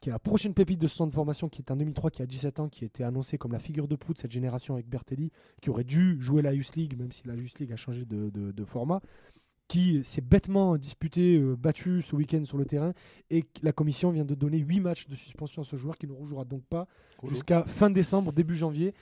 qui 0.05 0.09
est 0.09 0.11
la 0.11 0.19
prochaine 0.19 0.53
pépite 0.53 0.79
de 0.79 0.85
ce 0.85 0.97
centre 0.97 1.09
de 1.09 1.15
formation, 1.15 1.49
qui 1.49 1.63
est 1.63 1.71
en 1.71 1.75
2003, 1.75 2.11
qui 2.11 2.21
a 2.21 2.27
17 2.27 2.59
ans, 2.59 2.69
qui 2.69 2.83
a 2.83 2.85
été 2.85 3.03
annoncé 3.03 3.39
comme 3.39 3.53
la 3.53 3.57
figure 3.59 3.87
de 3.87 3.95
proue 3.95 4.13
de 4.13 4.19
cette 4.19 4.31
génération 4.31 4.75
avec 4.75 4.87
Bertelli, 4.87 5.31
qui 5.63 5.71
aurait 5.71 5.83
dû 5.83 6.21
jouer 6.21 6.43
la 6.43 6.53
Youth 6.53 6.75
League, 6.75 6.95
même 6.95 7.11
si 7.11 7.23
la 7.25 7.33
Youth 7.33 7.57
League 7.57 7.71
a 7.71 7.75
changé 7.75 8.05
de, 8.05 8.29
de- 8.29 8.51
de 8.51 8.65
format, 8.65 9.01
qui 9.67 10.03
s'est 10.03 10.21
bêtement 10.21 10.77
disputé, 10.77 11.37
euh, 11.39 11.55
battu 11.55 12.03
ce 12.03 12.15
week-end 12.15 12.45
sur 12.45 12.59
le 12.59 12.65
terrain, 12.65 12.93
et 13.31 13.45
la 13.63 13.71
commission 13.71 14.11
vient 14.11 14.25
de 14.25 14.35
donner 14.35 14.59
8 14.59 14.79
matchs 14.79 15.07
de 15.07 15.15
suspension 15.15 15.63
à 15.63 15.65
ce 15.65 15.75
joueur, 15.75 15.97
qui 15.97 16.05
ne 16.05 16.11
rejouera 16.13 16.45
donc 16.45 16.61
pas 16.65 16.87
jusqu'à 17.31 17.63
fin 17.65 17.89
décembre, 17.89 18.31
début 18.31 18.55
janvier. 18.55 18.93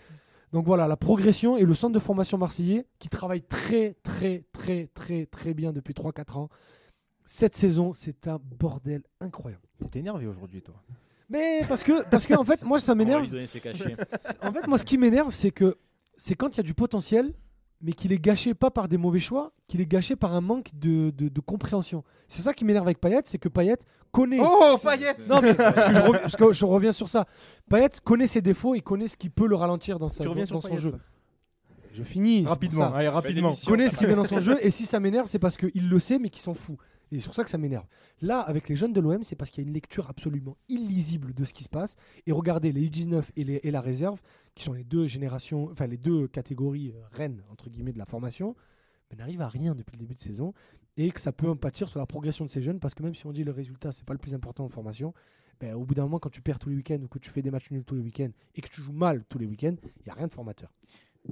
Donc 0.54 0.66
voilà, 0.66 0.88
la 0.88 0.96
progression 0.96 1.58
et 1.58 1.66
le 1.66 1.74
centre 1.74 1.94
de 1.94 2.00
formation 2.00 2.38
marseillais, 2.38 2.86
qui 3.00 3.10
travaille 3.10 3.42
très, 3.42 3.96
très, 4.04 4.46
très, 4.54 4.88
très, 4.94 5.26
très 5.26 5.54
bien 5.54 5.74
depuis 5.74 5.94
3-4 5.94 6.38
ans. 6.38 6.50
Cette 7.26 7.56
saison, 7.56 7.94
c'est 7.94 8.28
un 8.28 8.40
bordel 8.60 9.04
incroyable. 9.22 9.64
T'es 9.92 10.00
énervé 10.00 10.28
aujourd'hui, 10.28 10.62
toi. 10.62 10.76
Mais 11.30 11.62
parce 11.68 11.84
que, 11.84 12.04
parce 12.10 12.26
que 12.26 12.34
en 12.34 12.44
fait, 12.44 12.64
moi, 12.66 12.80
ça 12.80 12.96
m'énerve. 12.96 13.26
En 14.42 14.52
fait, 14.52 14.68
moi, 14.68 14.78
ce 14.78 14.86
qui 14.86 14.98
m'énerve, 14.98 15.32
c'est 15.32 15.52
que 15.52 15.78
c'est 16.18 16.36
quand 16.36 16.56
il 16.56 16.58
y 16.58 16.60
a 16.60 16.64
du 16.64 16.74
potentiel, 16.74 17.34
mais 17.82 17.94
qu'il 17.94 18.12
est 18.14 18.20
gâché 18.20 18.54
pas 18.54 18.72
par 18.72 18.88
des 18.88 18.98
mauvais 18.98 19.20
choix, 19.20 19.52
qu'il 19.68 19.82
est 19.82 19.86
gâché 19.86 20.16
par 20.16 20.34
un 20.34 20.42
manque 20.42 20.70
de, 20.74 21.10
de- 21.12 21.28
de 21.30 21.40
compréhension. 21.42 22.04
C'est 22.28 22.42
ça 22.42 22.54
qui 22.54 22.64
m'énerve 22.66 22.86
avec 22.88 23.00
Payet, 23.02 23.22
c'est 23.26 23.38
que 23.40 23.50
Payet 23.50 23.78
connaît. 24.12 24.40
Oh, 24.42 24.76
Payet 24.82 25.14
Non, 25.28 25.42
mais 25.42 25.54
parce 25.54 25.86
que, 25.86 25.94
je 25.96 26.02
reviens, 26.02 26.20
parce 26.22 26.36
que 26.36 26.52
je 26.54 26.66
reviens 26.66 26.92
sur 26.92 27.10
ça. 27.10 27.26
Payet 27.70 27.90
connaît 28.04 28.28
ses 28.28 28.42
défauts, 28.42 28.76
il 28.76 28.84
connaît 28.84 29.08
ce 29.08 29.18
qui 29.18 29.30
peut 29.30 29.48
le 29.48 29.56
ralentir 29.56 30.00
dans, 30.00 30.08
sa, 30.10 30.24
Tu 30.24 30.30
reviens 30.30 30.44
dans 30.44 30.48
sur 30.48 30.62
son 30.62 30.68
Payet, 30.70 30.80
jeu. 30.80 30.92
là. 30.92 30.98
Je 31.94 32.04
finis. 32.04 32.46
Rapidement, 32.46 32.92
allez, 32.94 33.08
rapidement. 33.10 33.52
Il 33.54 33.68
connaît 33.68 33.90
ce 33.90 33.98
qui 33.98 34.06
vient 34.06 34.16
dans 34.16 34.24
son 34.24 34.40
jeu, 34.40 34.58
et 34.62 34.72
si 34.72 34.86
ça 34.86 35.00
m'énerve, 35.00 35.28
c'est 35.28 35.40
parce 35.40 35.58
qu'il 35.58 35.90
le 35.90 36.00
sait, 36.00 36.20
mais 36.20 36.30
qu'il 36.30 36.42
s'en 36.42 36.54
fout. 36.54 36.78
Et 37.12 37.20
c'est 37.20 37.26
pour 37.26 37.36
ça 37.36 37.44
que 37.44 37.50
ça 37.50 37.58
m'énerve. 37.58 37.86
Là, 38.22 38.40
avec 38.40 38.70
les 38.70 38.76
jeunes 38.76 38.94
de 38.94 39.02
l'OM, 39.02 39.24
c'est 39.24 39.36
parce 39.36 39.52
qu'il 39.52 39.64
y 39.64 39.66
a 39.66 39.68
une 39.68 39.74
lecture 39.74 40.10
absolument 40.10 40.58
illisible 40.70 41.34
de 41.34 41.46
ce 41.46 41.54
qui 41.54 41.64
se 41.64 41.70
passe. 41.70 41.96
Et 42.26 42.32
regardez, 42.32 42.72
les 42.72 42.90
U19 42.90 43.24
et, 43.36 43.72
la 43.72 43.82
réserve, 43.82 44.22
qui 44.56 44.64
sont 44.64 44.74
les 44.74 44.84
deux 44.84 45.08
générations, 45.08 45.70
enfin 45.72 45.88
les 45.88 45.98
deux 45.98 46.28
catégories 46.28 46.92
euh, 46.92 47.02
reines, 47.12 47.44
entre 47.52 47.70
guillemets, 47.70 47.94
de 47.94 48.00
la 48.00 48.06
formation, 48.06 48.56
n'arrivent 49.16 49.42
à 49.42 49.48
rien 49.48 49.76
depuis 49.76 49.94
le 49.94 50.00
début 50.00 50.16
de 50.16 50.20
saison. 50.20 50.54
Et 50.98 51.12
que 51.12 51.20
ça 51.20 51.32
peut 51.32 51.50
en 51.50 51.56
pâtir 51.56 51.90
sur 51.90 52.00
la 52.00 52.06
progression 52.06 52.46
de 52.46 52.50
ces 52.50 52.62
jeunes, 52.62 52.80
parce 52.80 52.94
que 52.94 53.02
même 53.04 53.16
si 53.16 53.26
on 53.26 53.32
dit 53.32 53.44
le 53.44 53.52
résultat, 53.52 53.92
c'est 53.92 54.06
pas 54.06 54.14
le 54.14 54.20
plus 54.20 54.36
important 54.36 54.64
en 54.64 54.70
formation, 54.70 55.14
ben, 55.60 55.74
au 55.76 55.86
bout 55.86 55.96
d'un 55.96 56.04
moment, 56.04 56.20
quand 56.20 56.30
tu 56.30 56.42
perds 56.42 56.60
tous 56.60 56.70
les 56.70 56.76
week-ends 56.76 57.02
ou 57.02 57.08
que 57.08 57.20
tu 57.20 57.30
fais 57.30 57.42
des 57.42 57.52
matchs 57.52 57.72
nuls 57.72 57.84
tous 57.84 57.96
les 57.96 58.02
week-ends 58.02 58.32
et 58.56 58.62
que 58.62 58.70
tu 58.70 58.82
joues 58.82 58.94
mal 58.94 59.24
tous 59.26 59.40
les 59.40 59.46
week-ends, 59.46 59.76
il 59.84 60.04
n'y 60.06 60.12
a 60.12 60.14
rien 60.14 60.28
de 60.28 60.34
formateur. 60.34 60.72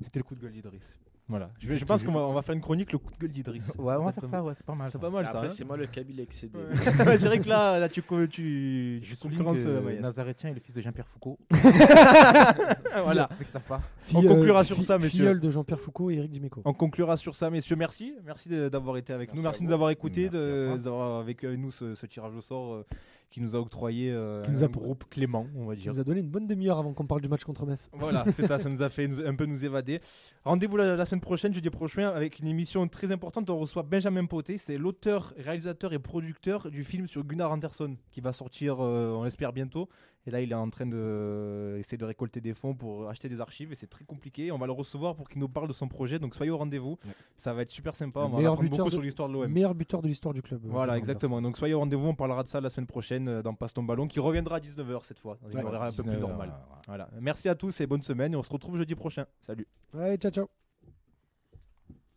C'était 0.02 0.20
le 0.20 0.24
coup 0.24 0.36
de 0.36 0.42
gueule 0.42 0.54
d'Idriss. 0.54 0.98
Voilà. 1.28 1.50
Je, 1.60 1.76
je 1.78 1.86
pense 1.86 2.04
qu'on 2.04 2.12
va, 2.12 2.20
on 2.22 2.34
va 2.34 2.42
faire 2.42 2.56
une 2.56 2.62
chronique 2.62 2.92
le 2.92 2.98
coup 2.98 3.12
de 3.14 3.18
gueule 3.18 3.32
d'Idriss. 3.32 3.72
Ouais, 3.78 3.96
on 3.98 4.04
va 4.04 4.12
faire 4.12 4.26
ça, 4.26 4.44
ouais, 4.44 4.54
c'est 4.54 4.66
pas 4.66 4.76
mal. 4.76 4.90
C'est 4.92 5.00
pas 5.00 5.10
mal 5.10 5.26
ça. 5.26 5.32
Après, 5.32 5.46
hein. 5.48 5.50
c'est 5.50 5.64
moi 5.64 5.78
le 5.78 5.88
Kabyle 5.88 6.20
excédé. 6.20 6.58
Ouais. 6.58 6.66
Ouais, 7.06 7.18
c'est 7.18 7.28
vrai 7.28 7.40
que 7.40 7.48
là, 7.48 7.80
là 7.80 7.88
tu, 7.90 8.04
tu, 8.30 9.02
Je 9.04 9.16
souligne 9.16 9.38
concurrences, 9.38 9.64
que 9.64 9.70
euh. 9.70 10.00
Nazarétien 10.02 10.50
est 10.50 10.54
le 10.54 10.60
fils 10.60 10.76
de 10.76 10.82
Jean-Pierre 10.82 11.08
Foucault. 11.08 11.40
voilà. 13.04 13.30
C'est 13.34 13.44
que 13.46 13.50
ça 13.50 13.60
pas. 13.60 13.82
On 14.14 14.22
conclura 14.22 14.64
sur 14.64 14.84
ça, 14.84 14.98
messieurs. 14.98 15.10
Filleul 15.10 15.40
de 15.40 15.50
Jean-Pierre 15.50 15.80
Foucault 15.80 16.10
et 16.10 16.16
Eric 16.16 16.32
Dimeco. 16.32 16.62
On 16.66 16.74
conclura 16.74 17.18
sur 17.18 17.36
ça, 17.36 17.50
messieurs. 17.50 17.76
Merci. 17.76 18.14
Merci 18.26 18.50
de- 18.50 18.70
d'avoir 18.70 18.98
été 18.98 19.14
avec 19.14 19.34
nous. 19.34 19.42
Merci 19.42 19.62
de 19.64 19.68
nous 19.68 19.74
avoir 19.74 19.90
écoutés, 19.90 20.30
d'avoir 20.30 21.20
avec 21.20 21.44
euh, 21.44 21.56
nous 21.56 21.72
ce, 21.72 21.96
ce 21.96 22.06
tirage 22.06 22.36
au 22.36 22.42
sort 22.42 22.74
euh, 22.74 22.86
qui 23.32 23.42
nous 23.42 23.56
a 23.56 23.60
octroyé 23.60 24.12
euh, 24.12 24.44
Qui 24.44 24.52
nous 24.52 24.62
a- 24.64 24.68
un 24.68 24.70
groupe 24.70 25.06
Clément, 25.10 25.48
on 25.56 25.66
va 25.66 25.76
Qui 25.76 25.82
dire. 25.84 25.94
nous 25.94 26.00
a 26.00 26.04
donné 26.04 26.20
une 26.20 26.28
bonne 26.30 26.46
demi-heure 26.48 26.78
avant 26.78 26.94
qu'on 26.94 27.08
parle 27.08 27.22
du 27.22 27.30
match 27.30 27.44
contre 27.46 27.66
Metz. 27.66 27.90
Voilà, 27.94 28.26
c'est 28.32 28.46
ça, 28.46 28.60
ça 28.60 28.70
nous 28.70 28.84
a 28.84 28.90
fait 28.90 29.08
nous- 29.08 29.22
un 29.26 29.34
peu 29.36 29.46
nous 29.46 29.66
évader. 29.66 30.02
Rendez-vous 30.44 30.78
la, 30.78 30.96
la 30.96 31.06
semaine 31.06 31.22
prochaine, 31.22 31.54
jeudi 31.54 31.70
prochain, 31.70 32.10
avec 32.10 32.40
une 32.40 32.48
émission 32.48 32.88
très 32.88 33.12
importante. 33.12 33.50
On 33.50 33.58
reçoit 33.58 33.84
Benjamin 33.84 34.26
Poté, 34.26 34.58
c'est 34.58 34.78
l'auteur, 34.78 35.34
réalisateur 35.38 35.94
et 35.94 36.00
producteur 36.00 36.70
du 36.70 36.84
film 36.84 37.08
sur 37.08 37.24
Gunnar 37.24 37.52
Anderson, 37.52 37.96
qui 38.12 38.20
va 38.22 38.34
sortir, 38.34 38.78
euh, 38.84 39.16
on 39.16 39.24
l'espère 39.24 39.54
bientôt. 39.54 39.88
Et 40.28 40.32
là, 40.32 40.40
il 40.40 40.52
est 40.52 40.56
en 40.56 40.70
train 40.70 40.86
de 40.86 40.96
euh, 40.96 41.78
essayer 41.80 41.98
de 41.98 42.06
récolter 42.06 42.42
des 42.42 42.54
fonds 42.54 42.76
pour 42.76 43.10
acheter 43.10 43.28
des 43.28 43.42
archives, 43.42 43.72
et 43.72 43.76
c'est 43.76 43.88
très 43.88 44.06
compliqué. 44.06 44.52
On 44.52 44.58
va 44.60 44.68
le 44.68 44.72
recevoir 44.72 45.16
pour 45.16 45.28
qu'il 45.28 45.40
nous 45.40 45.50
parle 45.50 45.68
de 45.68 45.74
son 45.74 45.88
projet, 45.88 46.20
donc 46.20 46.36
soyez 46.36 46.52
au 46.52 46.58
rendez-vous. 46.58 47.00
Ouais. 47.06 47.12
Ça 47.38 47.54
va 47.54 47.64
être 47.64 47.72
super 47.72 47.96
sympa. 47.96 48.20
Le 48.20 48.26
On 48.28 48.30
va 48.30 48.38
meilleur 48.38 48.54
apprendre 48.54 48.70
buteur 48.70 48.78
beaucoup 48.86 48.90
de- 48.90 48.94
sur 48.96 49.02
l'histoire 49.02 49.28
de 49.30 49.34
l'OM. 49.34 49.52
Meilleur 49.52 49.74
buteur 49.74 50.02
de 50.04 50.08
l'histoire 50.08 50.34
du 50.36 50.44
club. 50.44 50.64
euh, 50.64 50.70
Voilà, 50.70 50.98
exactement. 50.98 51.42
Donc 51.42 51.58
soyez 51.58 51.74
au 51.74 51.80
rendez-vous, 51.80 52.08
on 52.08 52.16
parlera 52.16 52.44
de 52.44 52.48
ça 52.50 52.62
la 52.62 52.70
semaine 52.70 52.86
prochaine 52.88 53.28
euh, 53.28 53.42
dans 53.42 53.56
Passe 53.56 53.74
ton 53.74 53.82
ballon, 53.84 54.08
qui 54.08 54.20
reviendra 54.20 54.58
à 54.58 54.60
19h 54.60 55.04
cette 55.06 55.18
fois, 55.20 55.40
une 55.50 55.58
Ouais. 55.58 55.66
un 55.66 55.86
peu 55.92 56.04
plus 56.04 56.12
19, 56.12 56.20
normal. 56.20 56.54
voilà. 56.86 57.08
Voilà. 57.08 57.10
Merci 57.20 57.50
à 57.50 57.56
tous 57.56 57.82
et 57.82 57.88
bonne 57.88 58.04
semaine, 58.04 58.34
et 58.34 58.36
on 58.36 58.44
se 58.44 58.52
retrouve 58.54 58.78
jeudi 58.78 58.94
prochain. 58.94 59.26
Salut. 59.42 59.68
Ouais, 59.94 60.18
ciao, 60.18 60.32
ciao. 60.32 60.61